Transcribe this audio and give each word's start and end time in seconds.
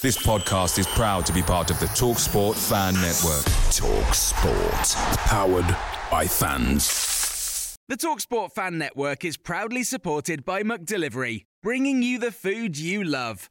This 0.00 0.16
podcast 0.24 0.78
is 0.78 0.86
proud 0.86 1.26
to 1.26 1.32
be 1.32 1.42
part 1.42 1.72
of 1.72 1.80
the 1.80 1.86
TalkSport 1.86 2.54
Fan 2.54 2.94
Network. 2.94 3.44
TalkSport, 3.74 4.94
powered 5.26 5.76
by 6.08 6.24
fans. 6.24 7.76
The 7.88 7.96
TalkSport 7.96 8.52
Fan 8.52 8.78
Network 8.78 9.24
is 9.24 9.36
proudly 9.36 9.82
supported 9.82 10.44
by 10.44 10.62
McDelivery, 10.62 11.46
bringing 11.64 12.04
you 12.04 12.20
the 12.20 12.30
food 12.30 12.78
you 12.78 13.02
love. 13.02 13.50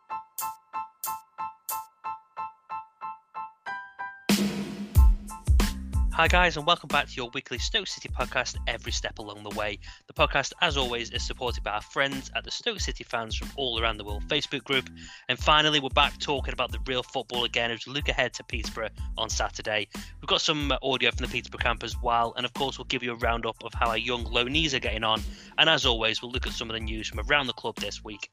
Hi, 6.21 6.27
guys, 6.27 6.55
and 6.55 6.67
welcome 6.67 6.87
back 6.87 7.07
to 7.07 7.13
your 7.15 7.31
weekly 7.33 7.57
Stoke 7.57 7.87
City 7.87 8.07
podcast, 8.07 8.55
Every 8.67 8.91
Step 8.91 9.17
Along 9.17 9.41
the 9.41 9.49
Way. 9.57 9.79
The 10.05 10.13
podcast, 10.13 10.53
as 10.61 10.77
always, 10.77 11.09
is 11.09 11.25
supported 11.25 11.63
by 11.63 11.71
our 11.71 11.81
friends 11.81 12.29
at 12.35 12.43
the 12.43 12.51
Stoke 12.51 12.79
City 12.79 13.03
fans 13.03 13.35
from 13.35 13.49
all 13.55 13.81
around 13.81 13.97
the 13.97 14.03
world 14.03 14.27
Facebook 14.27 14.63
group. 14.63 14.87
And 15.29 15.39
finally, 15.39 15.79
we're 15.79 15.89
back 15.89 16.19
talking 16.19 16.53
about 16.53 16.71
the 16.71 16.77
real 16.85 17.01
football 17.01 17.43
again 17.45 17.71
as 17.71 17.87
we 17.87 17.93
look 17.93 18.07
ahead 18.07 18.35
to 18.35 18.43
Peterborough 18.43 18.89
on 19.17 19.31
Saturday. 19.31 19.87
We've 20.21 20.27
got 20.27 20.41
some 20.41 20.71
audio 20.83 21.09
from 21.09 21.25
the 21.25 21.31
Peterborough 21.31 21.57
camp 21.57 21.83
as 21.83 21.99
well, 22.03 22.35
and 22.37 22.45
of 22.45 22.53
course, 22.53 22.77
we'll 22.77 22.85
give 22.85 23.01
you 23.01 23.13
a 23.13 23.17
roundup 23.17 23.55
of 23.63 23.73
how 23.73 23.89
our 23.89 23.97
young 23.97 24.23
loanees 24.25 24.75
are 24.75 24.79
getting 24.79 25.03
on. 25.03 25.23
And 25.57 25.71
as 25.71 25.87
always, 25.87 26.21
we'll 26.21 26.29
look 26.29 26.45
at 26.45 26.53
some 26.53 26.69
of 26.69 26.75
the 26.75 26.81
news 26.81 27.07
from 27.07 27.21
around 27.21 27.47
the 27.47 27.53
club 27.53 27.77
this 27.77 28.03
week. 28.03 28.29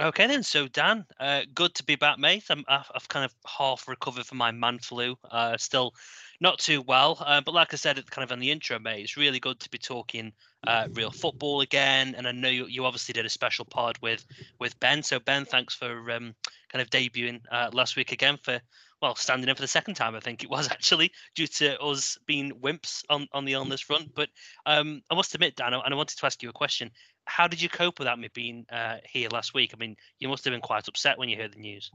Okay 0.00 0.26
then, 0.26 0.42
so 0.42 0.66
Dan, 0.66 1.06
uh, 1.20 1.42
good 1.54 1.72
to 1.76 1.84
be 1.84 1.94
back, 1.94 2.18
mate. 2.18 2.44
I'm, 2.50 2.64
I've, 2.66 2.90
I've 2.96 3.08
kind 3.08 3.24
of 3.24 3.32
half 3.46 3.86
recovered 3.86 4.26
from 4.26 4.38
my 4.38 4.50
man 4.50 4.80
flu. 4.80 5.16
Uh, 5.30 5.56
still 5.56 5.94
not 6.40 6.58
too 6.58 6.82
well, 6.82 7.22
uh, 7.24 7.40
but 7.40 7.54
like 7.54 7.72
I 7.72 7.76
said, 7.76 8.10
kind 8.10 8.24
of 8.24 8.32
on 8.32 8.40
the 8.40 8.50
intro, 8.50 8.80
mate, 8.80 9.04
it's 9.04 9.16
really 9.16 9.38
good 9.38 9.60
to 9.60 9.70
be 9.70 9.78
talking 9.78 10.32
uh, 10.66 10.88
real 10.94 11.12
football 11.12 11.60
again. 11.60 12.16
And 12.16 12.26
I 12.26 12.32
know 12.32 12.48
you, 12.48 12.66
you 12.66 12.84
obviously 12.84 13.12
did 13.12 13.24
a 13.24 13.30
special 13.30 13.64
pod 13.64 13.96
with 14.02 14.26
with 14.58 14.78
Ben. 14.80 15.00
So 15.00 15.20
Ben, 15.20 15.44
thanks 15.44 15.76
for 15.76 16.10
um, 16.10 16.34
kind 16.72 16.82
of 16.82 16.90
debuting 16.90 17.40
uh, 17.52 17.70
last 17.72 17.94
week 17.94 18.10
again 18.10 18.36
for 18.42 18.60
well 19.04 19.14
standing 19.14 19.48
in 19.48 19.54
for 19.54 19.62
the 19.62 19.68
second 19.68 19.94
time. 19.94 20.14
I 20.14 20.20
think 20.20 20.42
it 20.42 20.50
was 20.50 20.68
actually 20.70 21.12
due 21.34 21.46
to 21.46 21.78
us 21.80 22.18
being 22.26 22.52
wimps 22.52 23.04
on 23.10 23.28
on 23.32 23.44
the 23.44 23.52
illness 23.52 23.80
front. 23.80 24.14
But 24.14 24.30
um, 24.66 25.02
I 25.10 25.14
must 25.14 25.34
admit, 25.34 25.56
Dan, 25.56 25.74
and 25.74 25.82
I 25.84 25.96
wanted 25.96 26.18
to 26.18 26.26
ask 26.26 26.42
you 26.42 26.48
a 26.48 26.52
question 26.52 26.90
how 27.26 27.48
did 27.48 27.60
you 27.60 27.68
cope 27.68 27.98
without 27.98 28.18
me 28.18 28.28
being 28.34 28.66
uh, 28.70 28.96
here 29.04 29.28
last 29.30 29.54
week? 29.54 29.72
I 29.74 29.78
mean, 29.78 29.96
you 30.18 30.28
must 30.28 30.44
have 30.44 30.52
been 30.52 30.60
quite 30.60 30.88
upset 30.88 31.18
when 31.18 31.28
you 31.28 31.36
heard 31.36 31.54
the 31.54 31.60
news. 31.60 31.90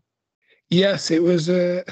Yes, 0.69 1.11
it 1.11 1.21
was. 1.21 1.49
Uh, 1.49 1.83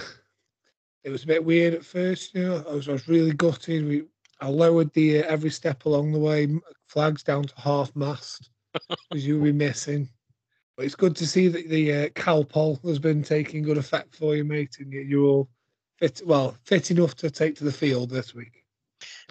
it 1.04 1.10
was 1.10 1.24
a 1.24 1.28
bit 1.28 1.44
weird 1.44 1.74
at 1.74 1.86
first. 1.86 2.34
You 2.34 2.44
know, 2.44 2.66
I 2.68 2.74
was, 2.74 2.90
I 2.90 2.94
was 2.94 3.08
really 3.08 3.34
gutted. 3.34 3.88
We, 3.88 4.04
I 4.42 4.50
lowered 4.50 4.94
the 4.94 5.24
uh, 5.24 5.28
every 5.28 5.50
step 5.50 5.86
along 5.86 6.12
the 6.12 6.20
way, 6.20 6.48
flags 6.88 7.24
down 7.24 7.44
to 7.44 7.62
half 7.62 7.96
mast, 7.96 8.50
because 9.10 9.26
you'll 9.26 9.44
be 9.44 9.52
missing. 9.52 10.10
It's 10.78 10.96
good 10.96 11.16
to 11.16 11.28
see 11.28 11.48
that 11.48 11.70
the 11.70 11.94
uh, 11.94 12.10
Calpol 12.10 12.84
has 12.86 13.00
been 13.00 13.24
taking 13.24 13.64
good 13.64 13.78
effect 13.78 14.16
for 14.16 14.36
you, 14.36 14.44
mate, 14.44 14.78
and 14.80 14.92
you're 14.92 15.26
all 15.26 15.50
fit. 15.98 16.22
Well, 16.26 16.56
fit 16.66 16.92
enough 16.92 17.16
to 17.18 17.32
take 17.32 17.56
to 17.56 17.64
the 17.64 17.72
field 17.72 18.12
this 18.12 18.36
week. 18.36 18.64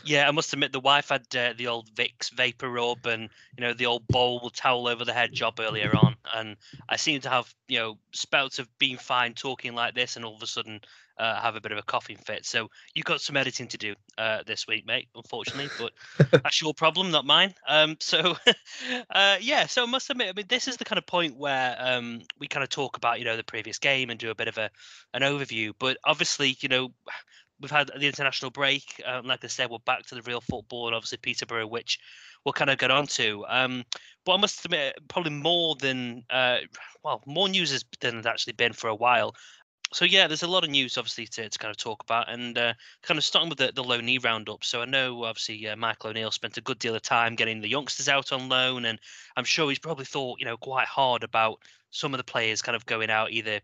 Yeah, 0.05 0.29
I 0.29 0.31
must 0.31 0.53
admit 0.53 0.73
the 0.73 0.81
wife 0.81 1.09
had 1.09 1.27
uh, 1.35 1.55
the 1.56 1.69
old 1.69 1.91
Vicks 1.95 2.31
vapor 2.31 2.69
rub 2.69 3.06
and 3.06 3.29
you 3.56 3.65
know 3.65 3.75
the 3.75 3.87
old 3.87 4.06
bowl 4.09 4.51
towel 4.51 4.89
over 4.89 5.05
the 5.05 5.12
head 5.12 5.33
job 5.33 5.59
earlier 5.61 5.95
on, 5.97 6.17
and 6.35 6.56
I 6.89 6.97
seem 6.97 7.21
to 7.23 7.31
have 7.31 7.53
you 7.69 7.79
know 7.79 7.99
spouts 8.12 8.59
of 8.59 8.69
being 8.79 8.97
fine 8.97 9.35
talking 9.35 9.75
like 9.75 9.95
this, 9.95 10.17
and 10.17 10.25
all 10.25 10.37
of 10.37 10.43
a 10.43 10.47
sudden 10.47 10.81
uh, 11.19 11.41
have 11.41 11.56
a 11.56 11.60
bit 11.60 11.72
of 11.72 11.78
a 11.78 11.82
coughing 11.82 12.16
fit. 12.16 12.44
So 12.44 12.69
you've 12.94 13.04
got 13.04 13.21
some 13.21 13.37
editing 13.37 13.69
to 13.69 13.78
do 13.78 13.94
uh, 14.19 14.43
this 14.47 14.66
week, 14.66 14.87
mate. 14.87 15.09
Unfortunately, 15.15 15.69
but 15.78 15.93
that's 16.43 16.60
your 16.60 16.75
problem, 16.75 17.10
not 17.10 17.25
mine. 17.25 17.54
Um, 17.69 17.97
so 18.00 18.37
uh, 19.10 19.37
yeah, 19.41 19.66
so 19.66 19.82
I 19.82 19.87
must 19.87 20.10
admit, 20.10 20.28
I 20.28 20.32
mean, 20.32 20.47
this 20.49 20.69
is 20.69 20.76
the 20.76 20.84
kind 20.84 20.99
of 20.99 21.06
point 21.06 21.37
where 21.37 21.76
um, 21.78 22.22
we 22.38 22.49
kind 22.49 22.65
of 22.65 22.71
talk 22.71 22.97
about 22.97 23.19
you 23.19 23.25
know 23.25 23.37
the 23.37 23.44
previous 23.44 23.78
game 23.78 24.10
and 24.10 24.19
do 24.19 24.31
a 24.31 24.34
bit 24.34 24.49
of 24.49 24.59
a 24.59 24.71
an 25.15 25.22
overview, 25.22 25.72
but 25.78 25.97
obviously 26.05 26.56
you 26.60 26.69
know 26.69 26.93
we've 27.60 27.71
had 27.71 27.91
the 27.99 28.06
international 28.06 28.50
break. 28.50 29.03
Um, 29.05 29.26
like 29.26 29.44
I 29.44 29.49
said, 29.49 29.71
we're 29.71 29.78
back 29.78 30.05
to 30.06 30.15
the 30.15 30.22
real 30.22 30.41
football, 30.41 30.87
and 30.87 30.94
obviously 30.94 31.19
Peterborough, 31.19 31.66
which 31.66 31.99
we'll 32.44 32.53
kind 32.53 32.71
of 32.71 32.78
get 32.78 32.91
on 32.91 33.06
to. 33.06 33.44
Um, 33.49 33.84
but 34.25 34.34
I 34.34 34.37
must 34.38 34.65
admit, 34.65 34.97
probably 35.09 35.32
more 35.32 35.76
than 35.76 36.25
uh, 36.31 36.59
well, 37.03 37.22
more 37.26 37.49
news 37.49 37.72
has, 37.72 37.84
than 38.00 38.19
it's 38.19 38.26
actually 38.26 38.55
been 38.55 38.72
for 38.72 38.88
a 38.88 38.94
while. 38.94 39.34
So 39.93 40.05
yeah, 40.05 40.27
there's 40.27 40.43
a 40.43 40.49
lot 40.49 40.65
of 40.65 40.71
news 40.71 40.99
obviously 40.99 41.27
to, 41.29 41.49
to 41.49 41.59
kind 41.59 41.71
of 41.71 41.77
talk 41.77 42.03
about, 42.03 42.29
and 42.29 42.59
uh, 42.59 42.75
kind 43.03 43.19
of 43.19 43.25
starting 43.25 43.49
with 43.49 43.59
the, 43.59 43.73
the 43.73 43.85
loanee 43.85 44.23
roundup. 44.23 44.65
So 44.65 44.83
I 44.83 44.85
know 44.85 45.25
obviously 45.25 45.69
uh, 45.69 45.77
Michael 45.77 46.11
O'Neill 46.11 46.31
spent 46.31 46.57
a 46.57 46.61
good 46.61 46.79
deal 46.79 46.95
of 46.95 47.03
time 47.03 47.37
getting 47.37 47.61
the 47.61 47.69
youngsters 47.69 48.09
out 48.09 48.33
on 48.33 48.49
loan, 48.49 48.85
and 48.85 48.99
I'm 49.37 49.45
sure 49.45 49.69
he's 49.69 49.79
probably 49.79 50.05
thought 50.05 50.41
you 50.41 50.47
know 50.47 50.57
quite 50.57 50.89
hard 50.89 51.23
about 51.23 51.61
some 51.91 52.15
of 52.15 52.19
the 52.19 52.25
players 52.25 52.63
kind 52.63 52.77
of 52.77 52.85
going 52.87 53.11
out 53.11 53.31
either 53.31 53.61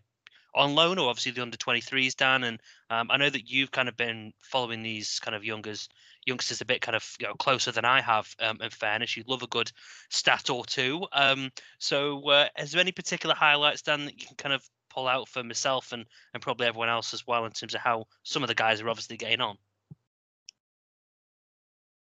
on 0.55 0.75
loan 0.75 0.99
or 0.99 1.09
obviously 1.09 1.33
the 1.33 1.43
under 1.43 1.57
23s, 1.57 2.15
Dan. 2.15 2.45
And 2.45 2.61
um, 2.91 3.11
I 3.11 3.17
know 3.17 3.31
that 3.31 3.51
you've 3.51 3.71
kind 3.71 3.89
of 3.89 3.97
been 3.97 4.33
following 4.43 4.83
these 4.83 5.19
kind 5.21 5.35
of 5.35 5.45
youngers 5.45 5.89
youngsters 6.25 6.61
a 6.61 6.65
bit 6.65 6.81
kind 6.81 6.95
of 6.95 7.17
you 7.19 7.27
know, 7.27 7.35
closer 7.35 7.73
than 7.73 7.85
I 7.85 8.01
have. 8.01 8.33
Um, 8.39 8.59
in 8.61 8.71
fairness, 8.71 9.17
you 9.17 9.25
love 9.27 9.43
a 9.43 9.49
good 9.49 9.73
stat 10.09 10.51
or 10.51 10.65
two. 10.65 11.05
Um, 11.13 11.51
so, 11.79 12.29
uh, 12.31 12.49
is 12.59 12.73
there 12.73 12.81
any 12.81 12.93
particular 12.93 13.35
highlights, 13.35 13.83
Dan, 13.83 14.05
that 14.05 14.21
you 14.21 14.27
can 14.27 14.37
kind 14.37 14.53
of 14.53 14.63
pull 14.93 15.09
out 15.09 15.29
for 15.29 15.43
myself 15.43 15.93
and 15.93 16.05
and 16.35 16.43
probably 16.43 16.67
everyone 16.67 16.89
else 16.89 17.15
as 17.15 17.27
well 17.27 17.45
in 17.45 17.53
terms 17.53 17.75
of 17.75 17.81
how 17.81 18.07
some 18.23 18.43
of 18.43 18.49
the 18.49 18.55
guys 18.55 18.81
are 18.81 18.89
obviously 18.89 19.17
getting 19.17 19.41
on? 19.41 19.57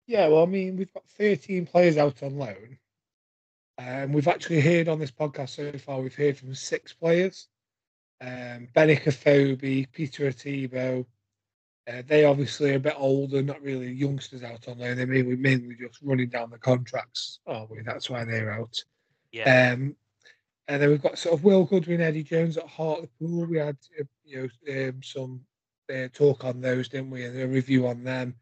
Yeah, 0.06 0.28
well, 0.28 0.42
I 0.42 0.46
mean, 0.46 0.76
we've 0.76 0.92
got 0.92 1.08
13 1.18 1.66
players 1.66 1.96
out 1.96 2.22
on 2.22 2.36
loan. 2.36 2.78
Um, 3.78 4.12
we've 4.12 4.28
actually 4.28 4.60
heard 4.60 4.88
on 4.88 4.98
this 4.98 5.10
podcast 5.10 5.50
so 5.50 5.72
far, 5.78 6.00
we've 6.00 6.14
heard 6.14 6.36
from 6.36 6.54
six 6.54 6.92
players 6.92 7.48
um, 8.20 8.68
Benik 8.74 9.04
Afobe, 9.04 9.90
Peter 9.92 10.30
Etebo. 10.30 11.04
Uh, 11.86 12.02
they 12.06 12.24
obviously 12.24 12.72
are 12.72 12.76
a 12.76 12.80
bit 12.80 12.94
older, 12.96 13.42
not 13.42 13.60
really 13.60 13.92
youngsters 13.92 14.42
out 14.42 14.66
on 14.68 14.78
loan. 14.78 14.96
They 14.96 15.04
mainly 15.04 15.36
mainly 15.36 15.74
just 15.74 16.00
running 16.02 16.30
down 16.30 16.50
the 16.50 16.58
contracts. 16.58 17.40
Oh, 17.46 17.66
we 17.70 17.82
that's 17.82 18.08
why 18.08 18.24
they're 18.24 18.52
out. 18.52 18.82
Yeah. 19.32 19.72
Um, 19.72 19.96
and 20.68 20.80
then 20.80 20.88
we've 20.88 21.02
got 21.02 21.18
sort 21.18 21.34
of 21.34 21.44
Will 21.44 21.64
Goodwin, 21.64 22.00
Eddie 22.00 22.22
Jones 22.22 22.56
at 22.56 22.66
Hartlepool. 22.66 23.46
We 23.46 23.58
had 23.58 23.76
uh, 24.00 24.04
you 24.24 24.50
know 24.66 24.88
um, 24.88 25.02
some 25.02 25.40
uh, 25.94 26.08
talk 26.12 26.44
on 26.44 26.60
those, 26.60 26.88
didn't 26.88 27.10
we? 27.10 27.24
And 27.24 27.38
a 27.38 27.46
review 27.46 27.86
on 27.86 28.04
them. 28.04 28.34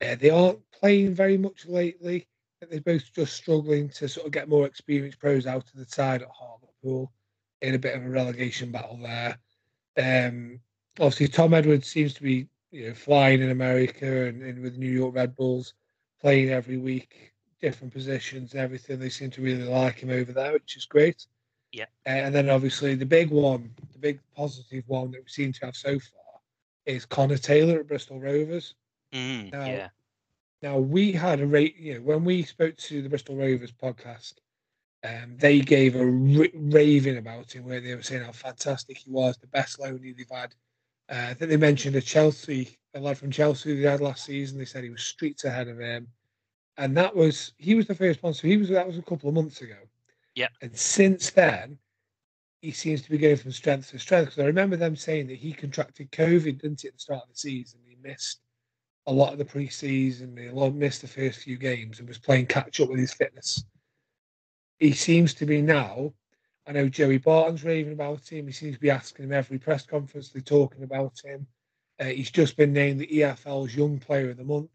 Uh, 0.00 0.14
they 0.16 0.30
aren't 0.30 0.60
playing 0.70 1.14
very 1.14 1.36
much 1.36 1.66
lately. 1.66 2.26
They're 2.70 2.80
both 2.80 3.12
just 3.14 3.34
struggling 3.34 3.88
to 3.90 4.08
sort 4.08 4.26
of 4.26 4.32
get 4.32 4.48
more 4.48 4.66
experienced 4.66 5.18
pros 5.18 5.46
out 5.46 5.64
of 5.64 5.74
the 5.74 5.84
side 5.86 6.22
at 6.22 6.28
Hartlepool 6.28 7.12
in 7.60 7.74
a 7.74 7.78
bit 7.78 7.96
of 7.96 8.04
a 8.04 8.08
relegation 8.08 8.70
battle 8.70 8.98
there. 9.02 9.38
Um, 9.96 10.60
obviously, 10.98 11.28
Tom 11.28 11.54
Edwards 11.54 11.88
seems 11.88 12.14
to 12.14 12.22
be 12.22 12.46
you 12.70 12.88
know 12.88 12.94
flying 12.94 13.42
in 13.42 13.50
America 13.50 14.26
and, 14.26 14.42
and 14.42 14.62
with 14.62 14.78
New 14.78 14.90
York 14.90 15.14
Red 15.14 15.34
Bulls, 15.34 15.74
playing 16.20 16.50
every 16.50 16.78
week, 16.78 17.32
different 17.60 17.92
positions 17.92 18.54
everything. 18.54 18.98
They 18.98 19.08
seem 19.08 19.30
to 19.32 19.42
really 19.42 19.64
like 19.64 19.98
him 19.98 20.10
over 20.10 20.32
there, 20.32 20.52
which 20.52 20.76
is 20.76 20.84
great. 20.84 21.26
Yeah. 21.74 21.86
And 22.06 22.34
then 22.34 22.48
obviously 22.48 22.94
the 22.94 23.04
big 23.04 23.30
one, 23.30 23.70
the 23.92 23.98
big 23.98 24.20
positive 24.36 24.84
one 24.86 25.10
that 25.10 25.22
we 25.22 25.28
seem 25.28 25.52
to 25.52 25.66
have 25.66 25.76
so 25.76 25.98
far 25.98 26.40
is 26.86 27.04
Connor 27.04 27.36
Taylor 27.36 27.80
at 27.80 27.88
Bristol 27.88 28.20
Rovers. 28.20 28.74
Mm, 29.12 29.52
now, 29.52 29.66
yeah. 29.66 29.88
Now 30.62 30.78
we 30.78 31.10
had 31.12 31.40
a 31.40 31.46
rate, 31.46 31.76
you 31.76 31.94
know, 31.94 32.00
when 32.00 32.24
we 32.24 32.44
spoke 32.44 32.76
to 32.76 33.02
the 33.02 33.08
Bristol 33.08 33.36
Rovers 33.36 33.72
podcast, 33.72 34.34
um, 35.04 35.36
they 35.36 35.60
gave 35.60 35.96
a 35.96 36.00
r- 36.00 36.48
raving 36.54 37.18
about 37.18 37.52
him, 37.52 37.64
where 37.64 37.80
they 37.80 37.94
were 37.94 38.02
saying 38.02 38.22
how 38.22 38.32
fantastic 38.32 38.98
he 38.98 39.10
was, 39.10 39.36
the 39.36 39.48
best 39.48 39.78
loanee 39.78 40.16
they've 40.16 40.26
had. 40.30 40.54
Uh, 41.10 41.30
I 41.30 41.34
think 41.34 41.50
they 41.50 41.58
mentioned 41.58 41.96
a 41.96 42.00
Chelsea, 42.00 42.78
a 42.94 43.00
lad 43.00 43.18
from 43.18 43.30
Chelsea 43.30 43.74
they 43.74 43.88
had 43.88 44.00
last 44.00 44.24
season. 44.24 44.58
They 44.58 44.64
said 44.64 44.84
he 44.84 44.90
was 44.90 45.02
streets 45.02 45.44
ahead 45.44 45.68
of 45.68 45.78
him, 45.78 46.06
and 46.78 46.96
that 46.96 47.14
was 47.14 47.52
he 47.58 47.74
was 47.74 47.86
the 47.86 47.94
first 47.94 48.22
one. 48.22 48.32
So 48.32 48.46
he 48.46 48.56
was 48.56 48.68
that 48.70 48.86
was 48.86 48.96
a 48.96 49.02
couple 49.02 49.28
of 49.28 49.34
months 49.34 49.60
ago. 49.60 49.76
Yeah. 50.34 50.48
And 50.60 50.76
since 50.76 51.30
then, 51.30 51.78
he 52.60 52.72
seems 52.72 53.02
to 53.02 53.10
be 53.10 53.18
going 53.18 53.36
from 53.36 53.52
strength 53.52 53.90
to 53.90 53.98
strength. 53.98 54.30
Because 54.30 54.42
I 54.42 54.46
remember 54.46 54.76
them 54.76 54.96
saying 54.96 55.28
that 55.28 55.38
he 55.38 55.52
contracted 55.52 56.10
COVID, 56.12 56.62
didn't 56.62 56.80
he, 56.80 56.88
at 56.88 56.94
the 56.94 57.00
start 57.00 57.22
of 57.22 57.28
the 57.28 57.36
season? 57.36 57.80
He 57.86 57.96
missed 58.02 58.40
a 59.06 59.12
lot 59.12 59.32
of 59.32 59.38
the 59.38 59.44
preseason. 59.44 60.38
He 60.38 60.70
missed 60.70 61.02
the 61.02 61.08
first 61.08 61.40
few 61.40 61.58
games 61.58 61.98
and 61.98 62.08
was 62.08 62.18
playing 62.18 62.46
catch 62.46 62.80
up 62.80 62.88
with 62.88 62.98
his 62.98 63.12
fitness. 63.12 63.64
He 64.78 64.92
seems 64.92 65.34
to 65.34 65.46
be 65.46 65.62
now. 65.62 66.12
I 66.66 66.72
know 66.72 66.88
Joey 66.88 67.18
Barton's 67.18 67.64
raving 67.64 67.92
about 67.92 68.26
him. 68.26 68.46
He 68.46 68.52
seems 68.52 68.76
to 68.76 68.80
be 68.80 68.90
asking 68.90 69.26
him 69.26 69.32
every 69.32 69.58
press 69.58 69.84
conference. 69.84 70.30
They're 70.30 70.40
talking 70.40 70.82
about 70.82 71.20
him. 71.22 71.46
Uh, 72.00 72.06
he's 72.06 72.30
just 72.30 72.56
been 72.56 72.72
named 72.72 72.98
the 72.98 73.06
EFL's 73.06 73.76
Young 73.76 73.98
Player 73.98 74.30
of 74.30 74.38
the 74.38 74.44
Month, 74.44 74.70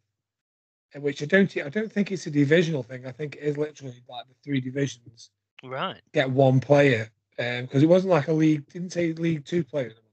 uh, 0.96 1.02
which 1.02 1.22
I 1.24 1.26
don't. 1.26 1.58
I 1.58 1.70
don't 1.70 1.92
think 1.92 2.12
it's 2.12 2.28
a 2.28 2.32
divisional 2.32 2.84
thing. 2.84 3.06
I 3.06 3.12
think 3.12 3.36
it 3.36 3.42
is 3.42 3.58
literally 3.58 4.02
like 4.08 4.28
the 4.28 4.36
three 4.44 4.62
divisions 4.62 5.32
Right. 5.64 6.02
get 6.14 6.30
one 6.30 6.60
player 6.60 7.10
because 7.38 7.76
um, 7.76 7.84
it 7.84 7.90
wasn't 7.90 8.12
like 8.12 8.28
a 8.28 8.34
league. 8.34 8.68
Didn't 8.70 8.94
say 8.94 9.14
League 9.14 9.46
Two 9.46 9.64
Player 9.64 9.88
of 9.88 9.96
the 9.96 10.02
Month. 10.02 10.06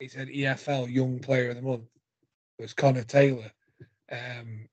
He 0.00 0.08
said 0.08 0.28
EFL 0.28 0.92
Young 0.92 1.18
Player 1.18 1.50
of 1.50 1.56
the 1.56 1.62
Month. 1.62 1.88
It 2.58 2.62
was 2.62 2.74
Connor 2.74 3.04
Taylor, 3.04 3.50
um, 4.10 4.68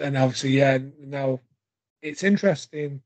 and 0.00 0.16
obviously, 0.16 0.50
yeah. 0.50 0.78
Now 1.00 1.40
it's 2.02 2.22
interesting 2.22 3.02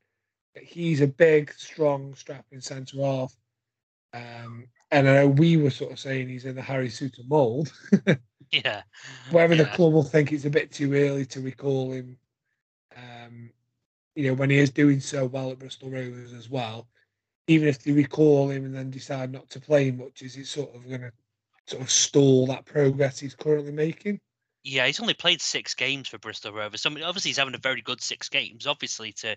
that 0.55 0.63
he's 0.63 1.01
a 1.01 1.07
big, 1.07 1.53
strong, 1.53 2.13
strapping 2.15 2.61
centre 2.61 2.97
half. 2.97 3.35
Um, 4.13 4.67
and 4.91 5.07
I 5.07 5.13
know 5.15 5.27
we 5.27 5.57
were 5.57 5.69
sort 5.69 5.93
of 5.93 5.99
saying 5.99 6.27
he's 6.27 6.45
in 6.45 6.55
the 6.55 6.61
Harry 6.61 6.89
Souttar 6.89 7.27
mould. 7.27 7.71
Yeah. 8.51 8.81
Whether 9.31 9.55
the 9.55 9.65
club 9.65 9.93
will 9.93 10.03
think 10.03 10.31
it's 10.31 10.45
a 10.45 10.49
bit 10.49 10.71
too 10.71 10.93
early 10.93 11.25
to 11.27 11.39
recall 11.39 11.91
him, 11.91 12.17
you 14.15 14.27
know, 14.27 14.33
when 14.33 14.49
he 14.49 14.57
is 14.57 14.71
doing 14.71 14.99
so 14.99 15.25
well 15.25 15.51
at 15.51 15.59
Bristol 15.59 15.89
Rovers 15.89 16.33
as 16.33 16.49
well, 16.49 16.87
even 17.47 17.67
if 17.67 17.79
they 17.79 17.91
recall 17.91 18.49
him 18.49 18.65
and 18.65 18.75
then 18.75 18.89
decide 18.89 19.31
not 19.31 19.49
to 19.49 19.59
play 19.59 19.89
him 19.89 19.97
much, 19.97 20.21
is 20.21 20.37
it 20.37 20.47
sort 20.47 20.73
of 20.75 20.87
going 20.87 21.01
to 21.01 21.11
sort 21.67 21.81
of 21.81 21.89
stall 21.89 22.47
that 22.47 22.65
progress 22.65 23.19
he's 23.19 23.35
currently 23.35 23.71
making? 23.71 24.19
Yeah, 24.63 24.85
he's 24.85 24.99
only 24.99 25.13
played 25.13 25.41
six 25.41 25.73
games 25.73 26.07
for 26.07 26.19
Bristol 26.19 26.53
Rovers. 26.53 26.81
So 26.81 26.89
I 26.89 26.93
mean, 26.93 27.03
obviously 27.03 27.29
he's 27.29 27.37
having 27.37 27.55
a 27.55 27.59
very 27.59 27.81
good 27.81 28.01
six 28.01 28.29
games. 28.29 28.67
Obviously 28.67 29.11
to, 29.13 29.35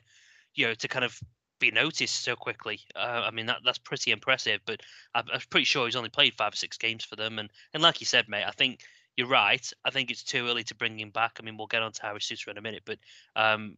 you 0.54 0.66
know, 0.66 0.74
to 0.74 0.88
kind 0.88 1.04
of 1.04 1.18
be 1.60 1.70
noticed 1.70 2.22
so 2.22 2.36
quickly. 2.36 2.80
Uh, 2.94 3.22
I 3.24 3.30
mean 3.30 3.46
that 3.46 3.58
that's 3.64 3.78
pretty 3.78 4.10
impressive. 4.10 4.60
But 4.66 4.80
I'm, 5.14 5.24
I'm 5.32 5.40
pretty 5.48 5.64
sure 5.64 5.86
he's 5.86 5.96
only 5.96 6.10
played 6.10 6.34
five 6.34 6.52
or 6.52 6.56
six 6.56 6.76
games 6.76 7.04
for 7.04 7.16
them. 7.16 7.38
And 7.38 7.48
and 7.72 7.82
like 7.82 8.00
you 8.00 8.06
said, 8.06 8.28
mate, 8.28 8.44
I 8.46 8.50
think 8.50 8.80
you're 9.16 9.28
right. 9.28 9.72
I 9.84 9.90
think 9.90 10.10
it's 10.10 10.22
too 10.22 10.46
early 10.46 10.64
to 10.64 10.74
bring 10.74 10.98
him 10.98 11.10
back. 11.10 11.38
I 11.38 11.44
mean, 11.44 11.56
we'll 11.56 11.68
get 11.68 11.82
on 11.82 11.92
to 11.92 12.02
Harry 12.02 12.18
Souttar 12.18 12.48
in 12.48 12.58
a 12.58 12.62
minute, 12.62 12.82
but 12.84 12.98
um, 13.36 13.76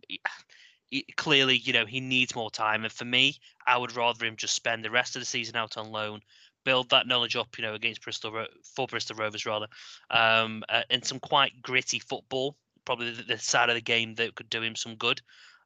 clearly, 1.16 1.56
you 1.56 1.72
know, 1.72 1.86
he 1.86 2.00
needs 2.00 2.34
more 2.34 2.50
time. 2.50 2.84
And 2.84 2.92
for 2.92 3.04
me, 3.04 3.36
I 3.66 3.76
would 3.76 3.96
rather 3.96 4.24
him 4.24 4.36
just 4.36 4.54
spend 4.54 4.84
the 4.84 4.90
rest 4.90 5.16
of 5.16 5.22
the 5.22 5.26
season 5.26 5.56
out 5.56 5.76
on 5.76 5.90
loan, 5.90 6.20
build 6.64 6.90
that 6.90 7.06
knowledge 7.06 7.36
up, 7.36 7.58
you 7.58 7.64
know, 7.64 7.74
against 7.74 8.02
Bristol 8.02 8.46
for 8.74 8.86
Bristol 8.86 9.16
Rovers 9.16 9.46
rather, 9.46 9.66
um, 10.10 10.64
uh, 10.68 10.82
in 10.90 11.02
some 11.02 11.20
quite 11.20 11.62
gritty 11.62 11.98
football. 11.98 12.56
Probably 12.84 13.10
the, 13.10 13.22
the 13.22 13.38
side 13.38 13.68
of 13.68 13.74
the 13.74 13.80
game 13.80 14.14
that 14.16 14.34
could 14.34 14.48
do 14.48 14.62
him 14.62 14.76
some 14.76 14.94
good. 14.94 15.20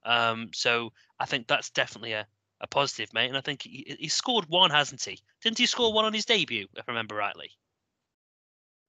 Um, 0.04 0.50
so 0.54 0.92
I 1.18 1.26
think 1.26 1.46
that's 1.46 1.70
definitely 1.70 2.12
a, 2.12 2.26
a 2.60 2.66
positive, 2.66 3.12
mate. 3.12 3.28
And 3.28 3.36
I 3.36 3.42
think 3.42 3.62
he, 3.62 3.96
he 3.98 4.08
scored 4.08 4.46
one, 4.48 4.70
hasn't 4.70 5.04
he? 5.04 5.18
Didn't 5.42 5.58
he 5.58 5.66
score 5.66 5.92
one 5.92 6.06
on 6.06 6.14
his 6.14 6.24
debut, 6.24 6.66
if 6.76 6.88
I 6.88 6.92
remember 6.92 7.14
rightly? 7.14 7.50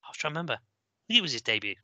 I 0.06 0.10
was 0.10 0.18
trying 0.18 0.34
to 0.34 0.38
remember. 0.38 0.54
I 0.54 1.04
think 1.08 1.18
it 1.18 1.22
was 1.22 1.34
his 1.34 1.42
debut. 1.42 1.76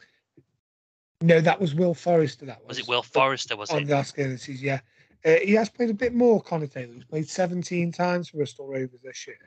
No, 1.21 1.41
that 1.41 1.59
was 1.59 1.73
Will 1.73 1.93
Forrester. 1.93 2.45
That 2.45 2.59
was. 2.59 2.77
Was 2.77 2.79
it 2.79 2.87
Will 2.87 3.03
Forrester? 3.03 3.55
Was 3.55 3.69
on 3.71 3.83
it? 3.83 3.85
the 3.87 3.93
last 3.95 4.15
game 4.15 4.27
of 4.27 4.31
the 4.33 4.37
season? 4.37 4.65
Yeah, 4.67 4.79
uh, 5.25 5.39
he 5.43 5.53
has 5.53 5.69
played 5.69 5.89
a 5.89 5.93
bit 5.93 6.13
more. 6.13 6.41
Connor 6.41 6.67
Taylor. 6.67 6.93
He's 6.93 7.05
played 7.05 7.27
17 7.27 7.91
times 7.91 8.29
for 8.29 8.37
Bristol 8.37 8.67
Rovers 8.67 9.01
this 9.03 9.25
year. 9.27 9.37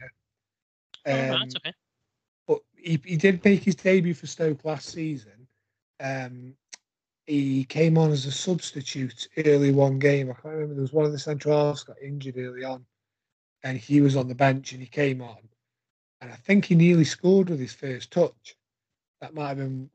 Oh, 1.06 1.34
Um, 1.36 1.48
okay. 1.56 1.72
but 2.48 2.58
he, 2.76 3.00
he 3.04 3.16
did 3.16 3.44
make 3.44 3.62
his 3.62 3.76
debut 3.76 4.14
for 4.14 4.26
Stoke 4.26 4.64
last 4.64 4.88
season. 4.90 5.46
Um, 6.00 6.54
he 7.26 7.64
came 7.64 7.96
on 7.96 8.10
as 8.10 8.26
a 8.26 8.32
substitute 8.32 9.28
early 9.46 9.70
one 9.70 9.98
game. 10.00 10.30
I 10.30 10.34
can't 10.34 10.46
remember. 10.54 10.74
There 10.74 10.82
was 10.82 10.92
one 10.92 11.04
of 11.06 11.12
the 11.12 11.18
central 11.18 11.56
halves 11.56 11.84
got 11.84 11.96
injured 12.02 12.36
early 12.36 12.64
on, 12.64 12.84
and 13.62 13.78
he 13.78 14.00
was 14.00 14.16
on 14.16 14.26
the 14.26 14.34
bench 14.34 14.72
and 14.72 14.80
he 14.80 14.88
came 14.88 15.22
on, 15.22 15.38
and 16.20 16.32
I 16.32 16.36
think 16.36 16.64
he 16.64 16.74
nearly 16.74 17.04
scored 17.04 17.48
with 17.48 17.60
his 17.60 17.72
first 17.72 18.10
touch. 18.10 18.56
That 19.20 19.34
might 19.34 19.48
have 19.48 19.58
been 19.58 19.88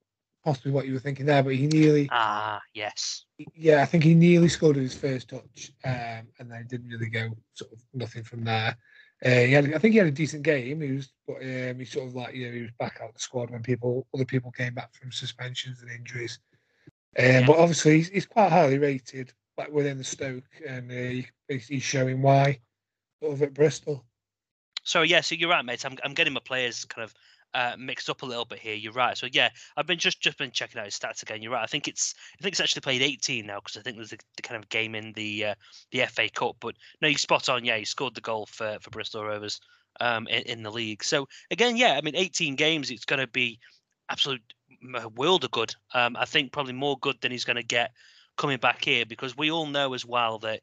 possibly 0.46 0.72
what 0.72 0.86
you 0.88 0.94
were 0.94 1.00
thinking 1.00 1.26
there, 1.26 1.44
but 1.44 1.56
he 1.56 1.68
nearly, 1.68 2.08
Ah, 2.12 2.62
yes. 2.74 3.26
yeah, 3.56 3.82
I 3.82 3.86
think 3.86 4.04
he 4.04 4.14
nearly 4.14 4.48
scored 4.48 4.78
his 4.78 4.96
first 4.96 5.28
touch, 5.30 5.72
um, 5.84 6.28
and 6.40 6.50
then 6.50 6.68
didn't 6.70 6.90
really 6.90 7.10
go 7.10 7.30
sort 7.54 7.74
of 7.74 7.80
nothing 7.94 8.24
from 8.24 8.44
there. 8.46 8.78
Uh, 9.26 9.30
he 9.30 9.52
had, 9.54 9.74
I 9.74 9.80
think 9.80 9.94
he 9.94 9.98
had 9.98 10.08
a 10.08 10.12
decent 10.12 10.44
game. 10.44 10.82
He 10.82 10.92
was, 10.92 11.12
but 11.28 11.38
um, 11.42 11.80
he 11.80 11.86
sort 11.86 12.08
of 12.08 12.16
like 12.16 12.36
you 12.36 12.48
know 12.48 12.54
he 12.54 12.62
was 12.62 12.72
back 12.80 13.00
out 13.02 13.14
the 13.14 13.20
squad 13.20 13.50
when 13.50 13.64
people 13.64 14.06
other 14.14 14.26
people 14.26 14.52
came 14.52 14.74
back 14.74 14.94
from 14.94 15.12
suspensions 15.12 15.82
and 15.82 15.90
injuries. 15.92 16.40
Um, 17.18 17.26
Yeah. 17.26 17.46
But 17.48 17.58
obviously 17.58 17.98
he's, 17.98 18.10
he's 18.10 18.26
quite 18.26 18.52
highly 18.52 18.78
rated, 18.78 19.34
like 19.58 19.72
within 19.72 19.98
the 19.98 20.04
Stoke, 20.04 20.44
and 20.68 20.92
uh, 20.92 21.26
he, 21.50 21.58
he's 21.58 21.84
showing 21.84 22.22
why 22.22 22.60
sort 23.22 23.34
of 23.34 23.42
at 23.42 23.54
Bristol. 23.54 24.06
So 24.84 25.02
yeah, 25.02 25.22
so 25.22 25.34
you're 25.34 25.50
right, 25.50 25.66
mate. 25.66 25.84
I'm 25.86 25.98
I'm 26.04 26.14
getting 26.14 26.34
my 26.34 26.42
players 26.42 26.86
kind 26.86 27.04
of 27.04 27.14
uh, 27.56 27.76
mixed 27.80 28.10
up 28.10 28.22
a 28.22 28.26
little 28.26 28.44
bit 28.44 28.60
here. 28.60 28.76
You're 28.76 28.92
right. 28.92 29.18
So 29.18 29.28
yeah, 29.32 29.50
I've 29.78 29.88
been 29.88 29.98
just 29.98 30.22
just 30.22 30.38
been 30.38 30.52
checking 30.52 30.78
out 30.80 30.86
his 30.86 31.00
stats 31.00 31.24
again. 31.24 31.42
You're 31.42 31.54
right. 31.54 31.64
I 31.64 31.68
think 31.68 31.88
it's 31.88 32.14
I 32.38 32.44
think 32.44 32.54
it's 32.54 32.60
actually 32.60 32.82
played 32.82 33.02
18 33.02 33.46
now 33.46 33.60
because 33.60 33.78
I 33.78 33.82
think 33.82 33.96
there's 33.96 34.10
the, 34.10 34.20
the 34.36 34.42
kind 34.42 34.62
of 34.62 34.70
game 34.70 34.94
in 34.94 35.14
the 35.14 35.46
uh, 35.46 35.56
the 35.92 36.06
FA 36.08 36.30
Cup. 36.30 36.58
But 36.60 36.76
no, 37.02 37.08
you 37.08 37.18
spot 37.18 37.48
on. 37.48 37.64
Yeah, 37.64 37.78
he 37.78 37.86
scored 37.86 38.14
the 38.14 38.22
goal 38.22 38.46
for 38.46 38.78
for 38.82 38.90
Bristol 38.90 39.24
Rovers 39.24 39.62
um, 40.02 40.28
in, 40.28 40.44
in 40.44 40.64
the 40.64 40.72
league. 40.72 41.02
So 41.02 41.30
again, 41.50 41.78
yeah, 41.78 41.94
I 41.94 42.02
mean, 42.02 42.16
18 42.18 42.56
games. 42.56 42.92
It's 42.92 43.06
going 43.06 43.22
to 43.22 43.28
be 43.28 43.60
absolute 44.10 44.42
world 45.16 45.46
of 45.46 45.52
good. 45.52 45.74
Um, 45.94 46.18
I 46.18 46.26
think 46.26 46.52
probably 46.52 46.74
more 46.74 46.98
good 47.00 47.22
than 47.22 47.32
he's 47.32 47.46
going 47.46 47.56
to 47.56 47.64
get 47.64 47.92
coming 48.38 48.58
back 48.58 48.84
here 48.84 49.06
because 49.06 49.38
we 49.38 49.50
all 49.50 49.66
know 49.66 49.94
as 49.94 50.06
well 50.06 50.40
that 50.40 50.60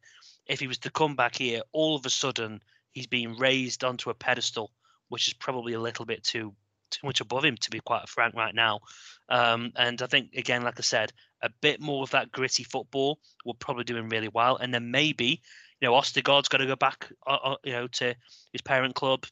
if 0.46 0.60
he 0.60 0.66
was 0.66 0.78
to 0.78 0.90
come 0.90 1.16
back 1.16 1.36
here, 1.36 1.62
all 1.72 1.96
of 1.96 2.04
a 2.04 2.10
sudden 2.10 2.60
he's 2.90 3.06
being 3.06 3.36
raised 3.38 3.82
onto 3.82 4.10
a 4.10 4.14
pedestal, 4.14 4.70
which 5.08 5.26
is 5.26 5.32
probably 5.32 5.72
a 5.72 5.80
little 5.80 6.04
bit 6.04 6.22
too 6.22 6.54
too 6.92 7.06
much 7.06 7.20
above 7.20 7.44
him 7.44 7.56
to 7.56 7.70
be 7.70 7.80
quite 7.80 8.08
frank 8.08 8.34
right 8.34 8.54
now. 8.54 8.80
Um, 9.28 9.72
and 9.76 10.00
I 10.00 10.06
think 10.06 10.34
again, 10.34 10.62
like 10.62 10.78
I 10.78 10.82
said, 10.82 11.12
a 11.42 11.50
bit 11.60 11.80
more 11.80 12.02
of 12.02 12.10
that 12.10 12.30
gritty 12.30 12.64
football 12.64 13.18
will 13.44 13.54
probably 13.54 13.84
do 13.84 13.96
him 13.96 14.08
really 14.08 14.28
well. 14.28 14.56
And 14.56 14.72
then 14.72 14.90
maybe 14.90 15.42
you 15.80 15.88
know 15.88 15.94
Ostergaard's 15.94 16.48
got 16.48 16.58
to 16.58 16.66
go 16.66 16.76
back, 16.76 17.08
uh, 17.26 17.38
uh, 17.42 17.56
you 17.64 17.72
know, 17.72 17.86
to 17.88 18.14
his 18.52 18.62
parent 18.62 18.94
club. 18.94 19.24